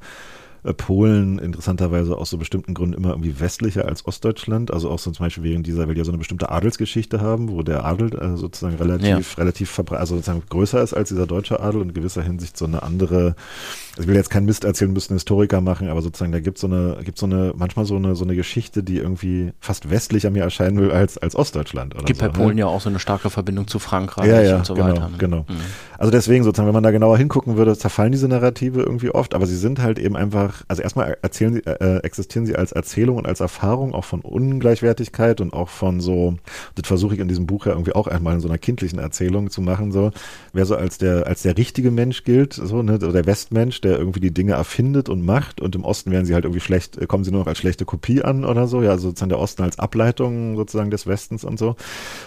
Polen 0.78 1.40
interessanterweise 1.40 2.18
aus 2.18 2.30
so 2.30 2.38
bestimmten 2.38 2.74
Gründen 2.74 2.96
immer 2.96 3.10
irgendwie 3.10 3.40
westlicher 3.40 3.86
als 3.86 4.06
Ostdeutschland. 4.06 4.72
Also 4.72 4.90
auch 4.90 5.00
so 5.00 5.12
zum 5.12 5.26
Beispiel 5.26 5.44
wegen 5.44 5.64
dieser, 5.64 5.88
weil 5.88 5.94
die 5.94 6.00
ja 6.00 6.06
so 6.06 6.12
eine 6.12 6.18
bestimmte 6.18 6.50
Adelsgeschichte 6.50 7.22
haben, 7.22 7.50
wo 7.50 7.64
der 7.64 7.86
Adel 7.86 8.14
äh, 8.14 8.38
sozusagen 8.38 8.76
relativ, 8.76 9.38
ja. 9.38 9.38
relativ 9.38 9.80
also 9.92 10.16
sozusagen 10.16 10.44
größer 10.50 10.82
ist 10.82 10.94
als 10.94 11.10
dieser 11.10 11.28
deutsche 11.28 11.60
Adel 11.60 11.82
und 11.82 11.90
in 11.90 11.94
gewisser 11.94 12.22
Hinsicht 12.22 12.58
so 12.58 12.66
eine 12.66 12.84
andere, 12.84 13.36
also 13.92 14.02
ich 14.02 14.08
will 14.08 14.16
jetzt 14.16 14.30
keinen 14.30 14.46
Mist 14.46 14.64
erzählen, 14.64 14.92
müssen 14.92 15.14
Historiker 15.14 15.62
machen, 15.62 15.88
aber 15.90 16.02
sozusagen 16.02 16.32
da 16.32 16.40
gibt 16.40 16.58
so 16.58 16.68
eine, 16.68 16.98
gibt 17.04 17.18
so 17.18 17.26
eine, 17.26 17.54
manchmal 17.56 17.86
so 17.86 17.96
eine, 17.96 18.16
so 18.16 18.24
eine 18.24 18.36
Geschichte, 18.36 18.84
die 18.84 18.98
irgendwie 18.98 19.54
fast 19.60 19.90
westlicher 19.90 20.30
mir 20.30 20.44
erscheinen 20.44 20.80
will 20.80 20.92
als, 20.92 21.18
als 21.18 21.36
Ostdeutschland. 21.36 21.96
Oder 21.96 22.06
gibt 22.06 22.20
so, 22.20 22.26
bei 22.26 22.32
Polen 22.32 22.56
ne? 22.56 22.62
ja 22.62 22.68
auch 22.68 22.82
so 22.82 22.90
eine 22.90 23.00
starke 23.00 23.30
Verbindung 23.30 23.68
zu 23.68 23.80
Frankreich 23.80 24.28
ja, 24.28 24.42
ja, 24.42 24.58
und 24.58 24.66
so 24.66 24.74
genau, 24.74 24.90
weiter. 24.90 25.10
Ne? 25.10 25.18
Genau. 25.18 25.46
Mhm. 25.48 25.56
Also 25.98 26.12
deswegen 26.12 26.44
sozusagen, 26.44 26.68
wenn 26.68 26.74
man 26.74 26.84
da 26.84 26.92
genauer 26.92 27.18
hingucken 27.18 27.58
würde, 27.58 27.78
zerfallen 27.78 28.12
diese 28.12 28.28
Narrative 28.28 28.82
irgendwie 28.82 29.12
oft, 29.12 29.34
aber 29.34 29.46
sie 29.48 29.58
sind 29.58 29.80
halt 29.80 30.00
eben 30.00 30.16
einfach, 30.16 30.49
also 30.68 30.82
erstmal 30.82 31.18
erzählen 31.22 31.54
sie, 31.54 31.66
äh, 31.66 31.98
existieren 32.04 32.46
sie 32.46 32.56
als 32.56 32.72
Erzählung 32.72 33.18
und 33.18 33.28
als 33.28 33.40
Erfahrung 33.40 33.94
auch 33.94 34.06
von 34.06 34.22
Ungleichwertigkeit 34.22 35.42
und 35.42 35.54
auch 35.54 35.70
von 35.70 36.00
so, 36.00 36.36
das 36.76 36.88
versuche 36.88 37.16
ich 37.16 37.20
in 37.20 37.28
diesem 37.28 37.46
Buch 37.46 37.66
ja 37.66 37.74
irgendwie 37.74 37.94
auch 37.94 38.08
einmal 38.08 38.36
in 38.36 38.42
so 38.42 38.48
einer 38.48 38.58
kindlichen 38.58 39.00
Erzählung 39.00 39.50
zu 39.50 39.62
machen, 39.62 39.92
so, 39.92 40.12
wer 40.54 40.66
so 40.66 40.76
als 40.76 40.98
der, 40.98 41.28
als 41.28 41.42
der 41.42 41.58
richtige 41.58 41.92
Mensch 41.92 42.24
gilt, 42.24 42.54
so, 42.54 42.82
ne, 42.82 43.00
der 43.00 43.26
Westmensch, 43.26 43.82
der 43.82 43.98
irgendwie 43.98 44.20
die 44.20 44.34
Dinge 44.34 44.54
erfindet 44.54 45.10
und 45.10 45.26
macht 45.26 45.62
und 45.62 45.76
im 45.76 45.84
Osten 45.84 46.12
werden 46.12 46.26
sie 46.26 46.34
halt 46.34 46.46
irgendwie 46.46 46.62
schlecht, 46.62 46.98
äh, 46.98 47.06
kommen 47.06 47.24
sie 47.24 47.32
nur 47.32 47.42
noch 47.42 47.48
als 47.48 47.58
schlechte 47.58 47.86
Kopie 47.86 48.22
an 48.22 48.46
oder 48.46 48.68
so, 48.68 48.82
ja, 48.82 48.92
also 48.92 49.10
sozusagen 49.10 49.30
der 49.30 49.40
Osten 49.40 49.64
als 49.64 49.80
Ableitung 49.80 50.56
sozusagen 50.56 50.92
des 50.92 51.08
Westens 51.08 51.44
und 51.44 51.60
so. 51.60 51.76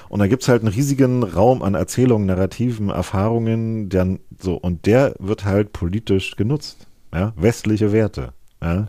Und 0.09 0.19
da 0.19 0.27
gibt's 0.27 0.49
halt 0.49 0.63
einen 0.63 0.73
riesigen 0.73 1.23
Raum 1.23 1.63
an 1.63 1.75
Erzählungen, 1.75 2.27
Narrativen, 2.27 2.91
Erfahrungen, 2.91 3.89
der 3.89 4.19
so, 4.41 4.55
und 4.55 4.87
der 4.87 5.15
wird 5.19 5.45
halt 5.45 5.73
politisch 5.73 6.37
genutzt. 6.37 6.87
Ja, 7.13 7.33
westliche 7.37 7.93
Werte 7.93 8.33
ja, 8.63 8.87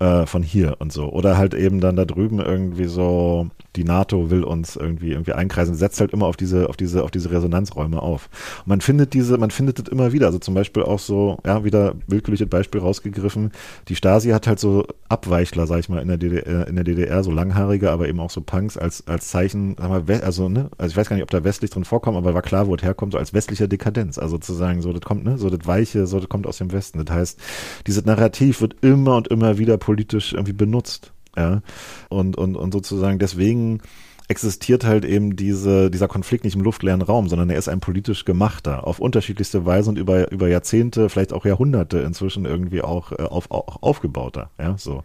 äh, 0.00 0.26
von 0.26 0.42
hier 0.42 0.76
und 0.78 0.92
so. 0.92 1.10
Oder 1.10 1.36
halt 1.36 1.54
eben 1.54 1.80
dann 1.80 1.94
da 1.94 2.04
drüben 2.04 2.40
irgendwie 2.40 2.86
so, 2.86 3.48
die 3.76 3.84
NATO 3.84 4.30
will 4.30 4.42
uns 4.42 4.74
irgendwie 4.74 5.10
irgendwie 5.10 5.34
einkreisen, 5.34 5.74
setzt 5.74 6.00
halt 6.00 6.12
immer 6.12 6.26
auf 6.26 6.36
diese, 6.36 6.68
auf 6.68 6.76
diese, 6.76 7.04
auf 7.04 7.10
diese 7.10 7.30
Resonanzräume 7.30 8.02
auf. 8.02 8.28
Und 8.60 8.68
man 8.68 8.80
findet 8.80 9.14
diese, 9.14 9.38
man 9.38 9.50
findet 9.50 9.78
das 9.78 9.88
immer 9.88 10.12
wieder. 10.12 10.26
Also 10.26 10.38
zum 10.38 10.54
Beispiel 10.54 10.82
auch 10.82 10.98
so, 10.98 11.38
ja, 11.46 11.64
wieder 11.64 11.94
willkürliches 12.06 12.48
Beispiel 12.48 12.80
rausgegriffen. 12.80 13.52
Die 13.88 13.96
Stasi 13.96 14.30
hat 14.30 14.46
halt 14.46 14.58
so 14.58 14.86
Abweichler, 15.08 15.66
sag 15.66 15.80
ich 15.80 15.88
mal, 15.88 16.00
in 16.00 16.08
der 16.08 16.16
DDR, 16.16 16.66
in 16.66 16.74
der 16.76 16.84
DDR, 16.84 17.22
so 17.22 17.30
langhaarige, 17.30 17.90
aber 17.90 18.08
eben 18.08 18.20
auch 18.20 18.30
so 18.30 18.40
Punks 18.40 18.76
als, 18.76 19.06
als 19.06 19.28
Zeichen, 19.28 19.76
sag 19.78 19.88
mal, 19.88 20.20
also, 20.22 20.48
ne, 20.48 20.70
also 20.78 20.92
ich 20.92 20.96
weiß 20.96 21.08
gar 21.08 21.16
nicht, 21.16 21.22
ob 21.22 21.30
da 21.30 21.44
westlich 21.44 21.70
drin 21.70 21.84
vorkommt, 21.84 22.16
aber 22.16 22.34
war 22.34 22.42
klar, 22.42 22.66
wo 22.66 22.74
es 22.74 22.82
herkommt, 22.82 23.12
so 23.12 23.18
als 23.18 23.34
westlicher 23.34 23.68
Dekadenz. 23.68 24.18
Also 24.18 24.38
zu 24.38 24.54
sagen, 24.54 24.80
so, 24.80 24.92
das 24.92 25.02
kommt, 25.02 25.24
ne, 25.24 25.36
so 25.36 25.50
das 25.50 25.66
Weiche, 25.66 26.06
so, 26.06 26.18
das 26.18 26.28
kommt 26.28 26.46
aus 26.46 26.58
dem 26.58 26.72
Westen. 26.72 27.04
Das 27.04 27.14
heißt, 27.14 27.40
dieses 27.86 28.04
Narrativ 28.04 28.60
wird 28.60 28.76
immer 28.82 29.16
und 29.16 29.28
immer 29.28 29.58
wieder 29.58 29.76
politisch 29.90 30.34
irgendwie 30.34 30.52
benutzt. 30.52 31.12
Ja. 31.36 31.62
Und, 32.10 32.38
und, 32.38 32.54
und 32.54 32.72
sozusagen 32.72 33.18
deswegen 33.18 33.80
existiert 34.28 34.84
halt 34.84 35.04
eben 35.04 35.34
diese, 35.34 35.90
dieser 35.90 36.06
Konflikt 36.06 36.44
nicht 36.44 36.54
im 36.54 36.62
luftleeren 36.62 37.02
Raum, 37.02 37.28
sondern 37.28 37.50
er 37.50 37.58
ist 37.58 37.68
ein 37.68 37.80
politisch 37.80 38.24
gemachter, 38.24 38.86
auf 38.86 39.00
unterschiedlichste 39.00 39.66
Weise 39.66 39.90
und 39.90 39.98
über, 39.98 40.30
über 40.30 40.46
Jahrzehnte, 40.46 41.08
vielleicht 41.08 41.32
auch 41.32 41.44
Jahrhunderte 41.44 41.98
inzwischen 41.98 42.44
irgendwie 42.44 42.82
auch, 42.82 43.10
äh, 43.10 43.22
auf, 43.22 43.50
auch 43.50 43.82
aufgebauter. 43.82 44.50
Ja, 44.60 44.78
so. 44.78 45.02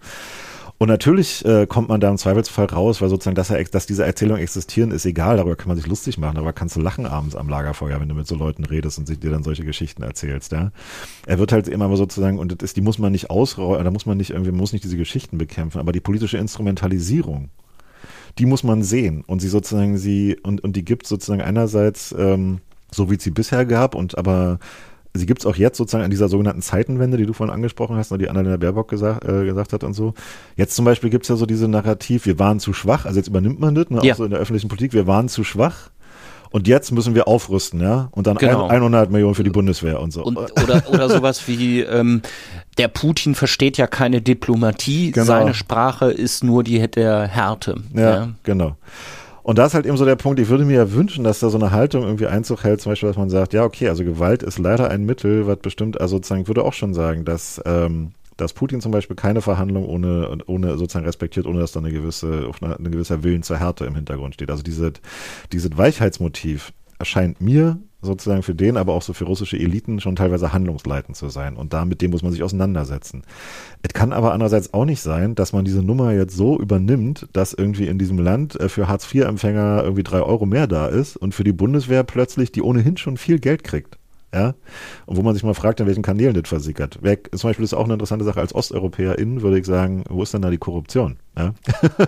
Und 0.77 0.89
natürlich 0.89 1.45
äh, 1.45 1.67
kommt 1.67 1.87
man 1.87 2.01
da 2.01 2.09
im 2.09 2.17
Zweifelsfall 2.17 2.65
raus, 2.65 3.01
weil 3.01 3.07
sozusagen, 3.07 3.35
dass, 3.35 3.49
er, 3.49 3.63
dass 3.63 3.85
diese 3.85 4.05
Erzählungen 4.05 4.41
existieren, 4.41 4.91
ist 4.91 5.05
egal, 5.05 5.37
darüber 5.37 5.55
kann 5.55 5.69
man 5.69 5.77
sich 5.77 5.87
lustig 5.87 6.17
machen, 6.17 6.37
aber 6.37 6.51
kannst 6.51 6.75
du 6.75 6.81
lachen 6.81 7.05
abends 7.05 7.35
am 7.35 7.47
Lagerfeuer, 7.47 8.01
wenn 8.01 8.09
du 8.09 8.15
mit 8.15 8.27
so 8.27 8.35
Leuten 8.35 8.65
redest 8.65 8.99
und 8.99 9.07
dir 9.07 9.31
dann 9.31 9.43
solche 9.43 9.63
Geschichten 9.63 10.03
erzählst, 10.03 10.51
ja. 10.51 10.71
Er 11.25 11.39
wird 11.39 11.53
halt 11.53 11.69
immer 11.69 11.95
sozusagen, 11.95 12.39
und 12.39 12.51
das 12.51 12.69
ist, 12.69 12.77
die 12.77 12.81
muss 12.81 12.99
man 12.99 13.13
nicht 13.13 13.29
ausräumen, 13.29 13.85
da 13.85 13.91
muss 13.91 14.05
man 14.05 14.17
nicht 14.17 14.31
irgendwie, 14.31 14.51
man 14.51 14.59
muss 14.59 14.73
nicht 14.73 14.83
diese 14.83 14.97
Geschichten 14.97 15.37
bekämpfen, 15.37 15.79
aber 15.79 15.93
die 15.93 16.01
politische 16.01 16.37
Instrumentalisierung, 16.37 17.49
die 18.37 18.45
muss 18.45 18.63
man 18.63 18.83
sehen. 18.83 19.23
Und 19.25 19.39
sie 19.39 19.47
sozusagen 19.47 19.97
sie, 19.97 20.37
und, 20.43 20.61
und 20.61 20.75
die 20.75 20.83
gibt 20.83 21.07
sozusagen 21.07 21.41
einerseits, 21.41 22.13
ähm, 22.17 22.59
so 22.91 23.09
wie 23.09 23.15
es 23.15 23.23
sie 23.23 23.31
bisher 23.31 23.65
gab 23.65 23.95
und 23.95 24.17
aber 24.17 24.59
sie 25.17 25.25
gibt 25.25 25.41
es 25.41 25.45
auch 25.45 25.55
jetzt 25.55 25.77
sozusagen 25.77 26.03
an 26.03 26.11
dieser 26.11 26.29
sogenannten 26.29 26.61
Zeitenwende, 26.61 27.17
die 27.17 27.25
du 27.25 27.33
vorhin 27.33 27.53
angesprochen 27.53 27.95
hast, 27.95 28.11
und 28.11 28.19
die 28.19 28.29
Annalena 28.29 28.57
Baerbock 28.57 28.89
gesagt, 28.89 29.27
äh, 29.27 29.45
gesagt 29.45 29.73
hat 29.73 29.83
und 29.83 29.93
so. 29.93 30.13
Jetzt 30.55 30.75
zum 30.75 30.85
Beispiel 30.85 31.09
gibt 31.09 31.25
es 31.25 31.29
ja 31.29 31.35
so 31.35 31.45
diese 31.45 31.67
Narrativ, 31.67 32.25
wir 32.25 32.39
waren 32.39 32.59
zu 32.59 32.73
schwach, 32.73 33.05
also 33.05 33.17
jetzt 33.17 33.27
übernimmt 33.27 33.59
man 33.59 33.75
das, 33.75 33.89
ne, 33.89 33.99
ja. 34.03 34.13
auch 34.13 34.17
so 34.17 34.25
in 34.25 34.31
der 34.31 34.39
öffentlichen 34.39 34.67
Politik, 34.67 34.93
wir 34.93 35.07
waren 35.07 35.29
zu 35.29 35.43
schwach. 35.43 35.89
Und 36.51 36.69
jetzt 36.69 36.91
müssen 36.91 37.15
wir 37.15 37.27
aufrüsten, 37.27 37.81
ja? 37.81 38.07
Und 38.11 38.27
dann 38.27 38.37
genau. 38.37 38.67
100 38.67 39.11
Millionen 39.11 39.35
für 39.35 39.43
die 39.43 39.49
Bundeswehr 39.49 39.99
und 39.99 40.13
so. 40.13 40.23
Und, 40.23 40.37
oder, 40.37 40.83
oder 40.89 41.09
sowas 41.09 41.49
wie, 41.49 41.81
ähm, 41.81 42.21
der 42.77 42.87
Putin 42.87 43.35
versteht 43.35 43.77
ja 43.77 43.87
keine 43.87 44.21
Diplomatie, 44.21 45.11
genau. 45.11 45.25
seine 45.25 45.53
Sprache 45.53 46.11
ist 46.11 46.45
nur 46.45 46.63
die 46.63 46.79
der 46.89 47.27
Härte. 47.27 47.75
ja. 47.93 48.01
ja. 48.01 48.29
genau. 48.43 48.77
Und 49.45 49.59
da 49.59 49.67
ist 49.67 49.75
halt 49.75 49.85
eben 49.85 49.95
so 49.95 50.05
der 50.05 50.15
Punkt, 50.15 50.39
ich 50.39 50.49
würde 50.49 50.65
mir 50.65 50.73
ja 50.73 50.91
wünschen, 50.91 51.23
dass 51.23 51.39
da 51.39 51.49
so 51.51 51.59
eine 51.59 51.69
Haltung 51.69 52.01
irgendwie 52.01 52.25
Einzug 52.25 52.63
hält, 52.63 52.81
zum 52.81 52.91
Beispiel, 52.91 53.09
dass 53.09 53.15
man 53.15 53.29
sagt, 53.29 53.53
ja, 53.53 53.63
okay, 53.63 53.89
also 53.89 54.03
Gewalt 54.03 54.41
ist 54.41 54.57
leider 54.57 54.89
ein 54.89 55.05
Mittel, 55.05 55.45
was 55.45 55.59
bestimmt, 55.59 56.01
also 56.01 56.15
sozusagen, 56.15 56.47
würde 56.47 56.63
auch 56.63 56.73
schon 56.73 56.95
sagen, 56.95 57.25
dass, 57.25 57.61
ähm, 57.63 58.13
dass 58.37 58.53
Putin 58.53 58.81
zum 58.81 58.91
Beispiel 58.91 59.15
keine 59.15 59.43
Verhandlung 59.43 59.85
ohne, 59.85 60.35
ohne 60.47 60.79
sozusagen 60.79 61.05
respektiert, 61.05 61.45
ohne 61.45 61.59
dass 61.59 61.73
da 61.73 61.79
eine 61.79 61.91
gewisse, 61.91 62.49
eine, 62.59 62.79
eine 62.79 62.89
gewisser 62.89 63.21
Willen 63.21 63.43
zur 63.43 63.59
Härte 63.59 63.85
im 63.85 63.93
Hintergrund 63.93 64.33
steht. 64.33 64.49
Also 64.49 64.63
diese, 64.63 64.93
dieses 65.51 65.77
Weichheitsmotiv 65.77 66.73
erscheint 66.97 67.39
mir 67.39 67.77
sozusagen 68.05 68.43
für 68.43 68.55
den, 68.55 68.77
aber 68.77 68.93
auch 68.93 69.01
so 69.01 69.13
für 69.13 69.25
russische 69.25 69.57
Eliten 69.57 69.99
schon 69.99 70.15
teilweise 70.15 70.53
handlungsleitend 70.53 71.17
zu 71.17 71.29
sein. 71.29 71.55
Und 71.55 71.73
da 71.73 71.85
mit 71.85 72.01
dem 72.01 72.11
muss 72.11 72.23
man 72.23 72.31
sich 72.31 72.43
auseinandersetzen. 72.43 73.23
Es 73.81 73.93
kann 73.93 74.13
aber 74.13 74.33
andererseits 74.33 74.73
auch 74.73 74.85
nicht 74.85 75.01
sein, 75.01 75.35
dass 75.35 75.53
man 75.53 75.65
diese 75.65 75.83
Nummer 75.83 76.13
jetzt 76.13 76.35
so 76.35 76.59
übernimmt, 76.59 77.27
dass 77.33 77.53
irgendwie 77.53 77.87
in 77.87 77.97
diesem 77.97 78.19
Land 78.19 78.59
äh, 78.59 78.69
für 78.69 78.87
Hartz-IV-Empfänger 78.87 79.81
irgendwie 79.83 80.03
drei 80.03 80.21
Euro 80.21 80.45
mehr 80.45 80.67
da 80.67 80.87
ist 80.87 81.17
und 81.17 81.33
für 81.33 81.43
die 81.43 81.53
Bundeswehr 81.53 82.03
plötzlich, 82.03 82.51
die 82.51 82.61
ohnehin 82.61 82.97
schon 82.97 83.17
viel 83.17 83.39
Geld 83.39 83.63
kriegt 83.63 83.97
ja, 84.35 84.53
und 85.05 85.15
wo 85.15 85.21
man 85.21 85.33
sich 85.33 85.43
mal 85.45 85.53
fragt, 85.53 85.79
in 85.79 85.87
welchen 85.87 86.03
Kanälen 86.03 86.33
das 86.33 86.49
versickert. 86.49 86.99
Wer, 87.01 87.23
zum 87.23 87.49
Beispiel 87.49 87.63
ist 87.63 87.73
auch 87.73 87.85
eine 87.85 87.93
interessante 87.93 88.25
Sache, 88.25 88.41
als 88.41 88.53
OsteuropäerInnen 88.53 89.41
würde 89.41 89.57
ich 89.57 89.65
sagen, 89.65 90.03
wo 90.09 90.23
ist 90.23 90.33
denn 90.33 90.41
da 90.41 90.49
die 90.49 90.57
Korruption? 90.57 91.15
Ja? 91.37 91.53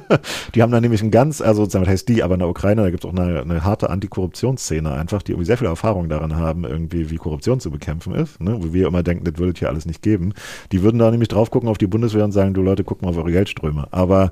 die 0.54 0.62
haben 0.62 0.74
da 0.74 0.82
nämlich 0.82 1.02
ein 1.02 1.10
ganz, 1.10 1.40
also 1.40 1.62
sozusagen, 1.62 1.86
was 1.86 1.92
heißt 1.92 2.10
die, 2.10 2.24
aber 2.24 2.34
in 2.34 2.42
der 2.42 2.50
Ukraine, 2.50 2.82
da 2.82 2.90
gibt 2.90 3.06
es 3.06 3.10
auch 3.10 3.16
eine, 3.16 3.40
eine 3.40 3.64
harte 3.64 3.90
Antikorruptionsszene 3.90 4.92
einfach, 4.92 5.22
die 5.22 5.32
irgendwie 5.32 5.46
sehr 5.46 5.58
viel 5.58 5.68
Erfahrung 5.68 6.10
daran 6.10 6.36
haben, 6.36 6.66
irgendwie, 6.66 7.10
wie 7.10 7.16
Korruption 7.16 7.62
zu 7.62 7.72
bekämpfen 7.72 8.14
ist, 8.14 8.42
ne? 8.42 8.58
wo 8.60 8.74
wir 8.74 8.88
immer 8.88 9.04
denken, 9.04 9.24
das 9.24 9.38
würde 9.38 9.54
es 9.54 9.60
hier 9.60 9.70
alles 9.70 9.86
nicht 9.86 10.02
geben. 10.02 10.34
Die 10.74 10.82
würden 10.82 11.00
da 11.00 11.10
nämlich 11.10 11.30
drauf 11.30 11.50
gucken 11.50 11.70
auf 11.70 11.78
die 11.78 11.88
Bundeswehr 11.88 12.26
und 12.26 12.34
sagen, 12.34 12.54
du 12.54 12.62
Leute, 12.62 12.84
guck 12.84 13.02
mal 13.02 13.08
auf 13.08 13.18
eure 13.18 13.32
Geldströme. 13.32 13.88
Aber 13.92 14.32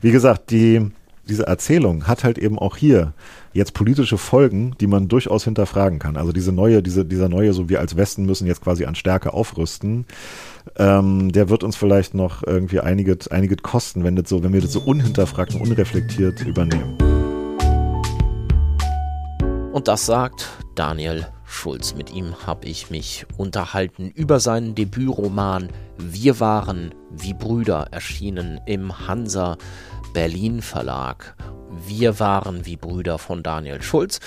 wie 0.00 0.12
gesagt, 0.12 0.50
die, 0.50 0.80
diese 1.28 1.46
Erzählung 1.46 2.06
hat 2.06 2.24
halt 2.24 2.38
eben 2.38 2.58
auch 2.58 2.78
hier 2.78 3.12
jetzt 3.54 3.72
politische 3.72 4.18
Folgen, 4.18 4.74
die 4.80 4.86
man 4.86 5.08
durchaus 5.08 5.44
hinterfragen 5.44 5.98
kann. 5.98 6.16
Also 6.16 6.32
diese 6.32 6.52
neue, 6.52 6.82
diese, 6.82 7.04
dieser 7.04 7.28
neue, 7.28 7.52
so 7.52 7.68
wir 7.68 7.80
als 7.80 7.96
Westen 7.96 8.26
müssen 8.26 8.46
jetzt 8.46 8.60
quasi 8.60 8.84
an 8.84 8.94
Stärke 8.94 9.32
aufrüsten, 9.32 10.06
ähm, 10.76 11.32
der 11.32 11.48
wird 11.48 11.64
uns 11.64 11.76
vielleicht 11.76 12.14
noch 12.14 12.42
irgendwie 12.42 12.80
einiges, 12.80 13.28
einiges 13.28 13.62
kosten, 13.62 14.04
wenn 14.04 14.16
das 14.16 14.28
so, 14.28 14.42
wenn 14.42 14.52
wir 14.52 14.60
das 14.60 14.72
so 14.72 14.80
unhinterfragt 14.80 15.54
und 15.54 15.62
unreflektiert 15.62 16.40
übernehmen. 16.42 16.98
Und 19.72 19.88
das 19.88 20.06
sagt 20.06 20.50
Daniel 20.74 21.26
Schulz. 21.44 21.94
Mit 21.94 22.12
ihm 22.12 22.34
habe 22.46 22.66
ich 22.66 22.90
mich 22.90 23.26
unterhalten 23.36 24.10
über 24.10 24.40
seinen 24.40 24.74
Debütroman 24.74 25.68
Wir 25.96 26.40
waren 26.40 26.92
wie 27.10 27.34
Brüder, 27.34 27.86
erschienen 27.92 28.60
im 28.66 29.06
Hansa 29.06 29.56
Berlin 30.12 30.62
Verlag. 30.62 31.36
Wir 31.86 32.18
waren 32.20 32.66
wie 32.66 32.76
Brüder 32.76 33.18
von 33.18 33.42
Daniel 33.42 33.82
Schulz. 33.82 34.20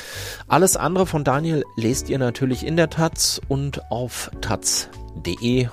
Alles 0.47 0.77
andere 0.77 1.05
von 1.05 1.23
Daniel 1.23 1.63
lest 1.75 2.09
ihr 2.09 2.19
natürlich 2.19 2.65
in 2.65 2.77
der 2.77 2.89
Taz 2.89 3.41
und 3.47 3.89
auf 3.91 4.31
taz.de. 4.41 5.67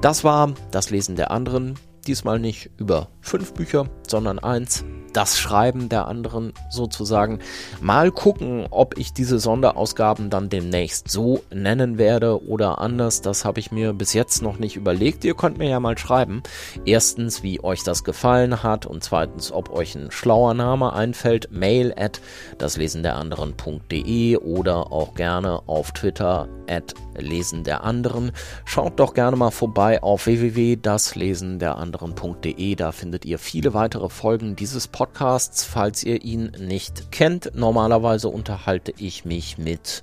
Das 0.00 0.24
war 0.24 0.52
das 0.70 0.90
Lesen 0.90 1.16
der 1.16 1.30
anderen. 1.30 1.78
Diesmal 2.06 2.38
nicht 2.38 2.70
über 2.78 3.08
fünf 3.20 3.54
Bücher, 3.54 3.88
sondern 4.06 4.38
eins 4.38 4.84
das 5.12 5.38
Schreiben 5.38 5.88
der 5.88 6.06
anderen 6.06 6.52
sozusagen. 6.68 7.40
Mal 7.80 8.10
gucken, 8.10 8.66
ob 8.70 8.98
ich 8.98 9.12
diese 9.12 9.38
Sonderausgaben 9.38 10.30
dann 10.30 10.48
demnächst 10.48 11.10
so 11.10 11.42
nennen 11.52 11.98
werde 11.98 12.44
oder 12.46 12.78
anders. 12.78 13.20
Das 13.20 13.44
habe 13.44 13.60
ich 13.60 13.72
mir 13.72 13.92
bis 13.92 14.12
jetzt 14.12 14.42
noch 14.42 14.58
nicht 14.58 14.76
überlegt. 14.76 15.24
Ihr 15.24 15.34
könnt 15.34 15.58
mir 15.58 15.68
ja 15.68 15.80
mal 15.80 15.98
schreiben. 15.98 16.42
Erstens, 16.84 17.42
wie 17.42 17.62
euch 17.62 17.82
das 17.82 18.04
gefallen 18.04 18.62
hat 18.62 18.86
und 18.86 19.02
zweitens, 19.02 19.52
ob 19.52 19.70
euch 19.70 19.94
ein 19.94 20.10
schlauer 20.10 20.54
Name 20.54 20.92
einfällt. 20.92 21.50
Mail 21.50 21.92
at 21.96 22.20
daslesenderanderen.de 22.58 24.36
oder 24.36 24.92
auch 24.92 25.14
gerne 25.14 25.62
auf 25.66 25.92
Twitter 25.92 26.48
at 26.68 26.94
Lesen 27.20 27.64
der 27.64 27.84
anderen. 27.84 28.32
Schaut 28.64 28.98
doch 28.98 29.12
gerne 29.14 29.36
mal 29.36 29.50
vorbei 29.50 30.02
auf 30.02 30.26
www.daslesenderanderen.de. 30.26 32.74
Da 32.74 32.92
findet 32.92 33.24
ihr 33.24 33.38
viele 33.38 33.72
weitere 33.74 34.08
Folgen 34.08 34.56
dieses 34.56 34.88
Podcasts, 34.88 35.64
falls 35.64 36.02
ihr 36.04 36.22
ihn 36.22 36.52
nicht 36.58 37.12
kennt. 37.12 37.52
Normalerweise 37.54 38.28
unterhalte 38.28 38.92
ich 38.98 39.24
mich 39.24 39.58
mit 39.58 40.02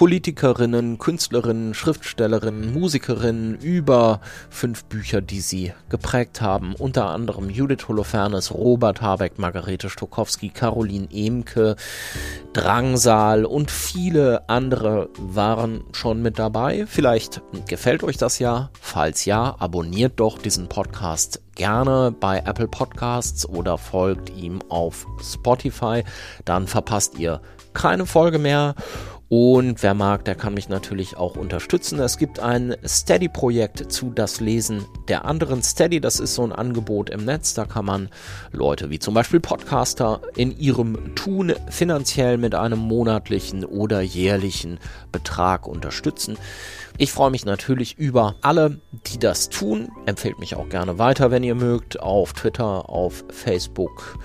Politikerinnen, 0.00 0.96
Künstlerinnen, 0.96 1.74
Schriftstellerinnen, 1.74 2.72
Musikerinnen 2.72 3.56
über 3.56 4.22
fünf 4.48 4.84
Bücher, 4.84 5.20
die 5.20 5.42
sie 5.42 5.74
geprägt 5.90 6.40
haben. 6.40 6.74
Unter 6.74 7.10
anderem 7.10 7.50
Judith 7.50 7.86
Holofernes, 7.86 8.50
Robert 8.54 9.02
Habeck, 9.02 9.38
Margarete 9.38 9.90
Stokowski, 9.90 10.48
Caroline 10.48 11.06
Emke, 11.12 11.76
Drangsal 12.54 13.44
und 13.44 13.70
viele 13.70 14.48
andere 14.48 15.10
waren 15.18 15.84
schon 15.92 16.22
mit 16.22 16.38
dabei. 16.38 16.86
Vielleicht 16.86 17.42
gefällt 17.68 18.02
euch 18.02 18.16
das 18.16 18.38
ja. 18.38 18.70
Falls 18.80 19.26
ja, 19.26 19.54
abonniert 19.58 20.14
doch 20.16 20.38
diesen 20.38 20.70
Podcast 20.70 21.42
gerne 21.56 22.10
bei 22.18 22.38
Apple 22.38 22.68
Podcasts 22.68 23.46
oder 23.46 23.76
folgt 23.76 24.30
ihm 24.30 24.60
auf 24.70 25.06
Spotify. 25.22 26.04
Dann 26.46 26.66
verpasst 26.68 27.18
ihr 27.18 27.42
keine 27.74 28.06
Folge 28.06 28.38
mehr. 28.38 28.74
Und 29.30 29.84
wer 29.84 29.94
mag, 29.94 30.24
der 30.24 30.34
kann 30.34 30.54
mich 30.54 30.68
natürlich 30.68 31.16
auch 31.16 31.36
unterstützen. 31.36 32.00
Es 32.00 32.18
gibt 32.18 32.40
ein 32.40 32.74
Steady-Projekt 32.84 33.92
zu 33.92 34.10
das 34.10 34.40
Lesen 34.40 34.84
der 35.06 35.24
anderen. 35.24 35.62
Steady, 35.62 36.00
das 36.00 36.18
ist 36.18 36.34
so 36.34 36.42
ein 36.42 36.50
Angebot 36.50 37.10
im 37.10 37.26
Netz. 37.26 37.54
Da 37.54 37.64
kann 37.64 37.84
man 37.84 38.08
Leute 38.50 38.90
wie 38.90 38.98
zum 38.98 39.14
Beispiel 39.14 39.38
Podcaster 39.38 40.20
in 40.34 40.58
ihrem 40.58 41.14
Tun 41.14 41.52
finanziell 41.68 42.38
mit 42.38 42.56
einem 42.56 42.80
monatlichen 42.80 43.64
oder 43.64 44.00
jährlichen 44.00 44.80
Betrag 45.12 45.68
unterstützen. 45.68 46.36
Ich 46.98 47.12
freue 47.12 47.30
mich 47.30 47.46
natürlich 47.46 47.96
über 47.98 48.34
alle, 48.40 48.80
die 49.06 49.20
das 49.20 49.48
tun. 49.48 49.92
Empfehlt 50.06 50.40
mich 50.40 50.56
auch 50.56 50.68
gerne 50.68 50.98
weiter, 50.98 51.30
wenn 51.30 51.44
ihr 51.44 51.54
mögt, 51.54 52.00
auf 52.00 52.32
Twitter, 52.32 52.90
auf 52.90 53.22
Facebook 53.28 54.18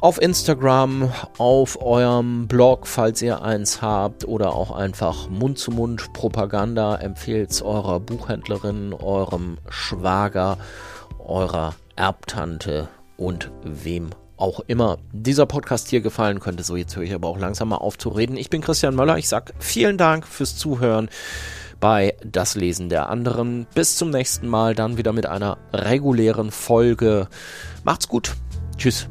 auf 0.00 0.20
Instagram, 0.20 1.10
auf 1.38 1.80
eurem 1.82 2.46
Blog, 2.48 2.86
falls 2.86 3.22
ihr 3.22 3.42
eins 3.42 3.80
habt, 3.82 4.26
oder 4.26 4.54
auch 4.54 4.70
einfach 4.70 5.28
Mund-zu-Mund-Propaganda. 5.28 6.96
Empfehlt 6.96 7.50
es 7.50 7.62
eurer 7.62 8.00
Buchhändlerin, 8.00 8.92
eurem 8.92 9.58
Schwager, 9.68 10.58
eurer 11.18 11.74
Erbtante 11.96 12.88
und 13.16 13.50
wem 13.62 14.10
auch 14.36 14.60
immer 14.66 14.98
dieser 15.12 15.46
Podcast 15.46 15.88
hier 15.88 16.02
gefallen 16.02 16.40
könnte. 16.40 16.62
So, 16.62 16.76
jetzt 16.76 16.94
höre 16.94 17.04
ich 17.04 17.14
aber 17.14 17.28
auch 17.28 17.38
langsam 17.38 17.70
mal 17.70 17.76
auf 17.76 17.96
zu 17.96 18.10
reden. 18.10 18.36
Ich 18.36 18.50
bin 18.50 18.60
Christian 18.60 18.94
Möller. 18.94 19.16
Ich 19.16 19.28
sage 19.28 19.54
vielen 19.58 19.96
Dank 19.96 20.26
fürs 20.26 20.56
Zuhören 20.58 21.08
bei 21.80 22.14
Das 22.24 22.54
Lesen 22.54 22.88
der 22.88 23.08
anderen. 23.08 23.66
Bis 23.74 23.96
zum 23.96 24.10
nächsten 24.10 24.46
Mal, 24.46 24.74
dann 24.74 24.98
wieder 24.98 25.12
mit 25.12 25.26
einer 25.26 25.58
regulären 25.72 26.50
Folge. 26.50 27.28
Macht's 27.84 28.08
gut. 28.08 28.34
Tschüss. 28.76 29.08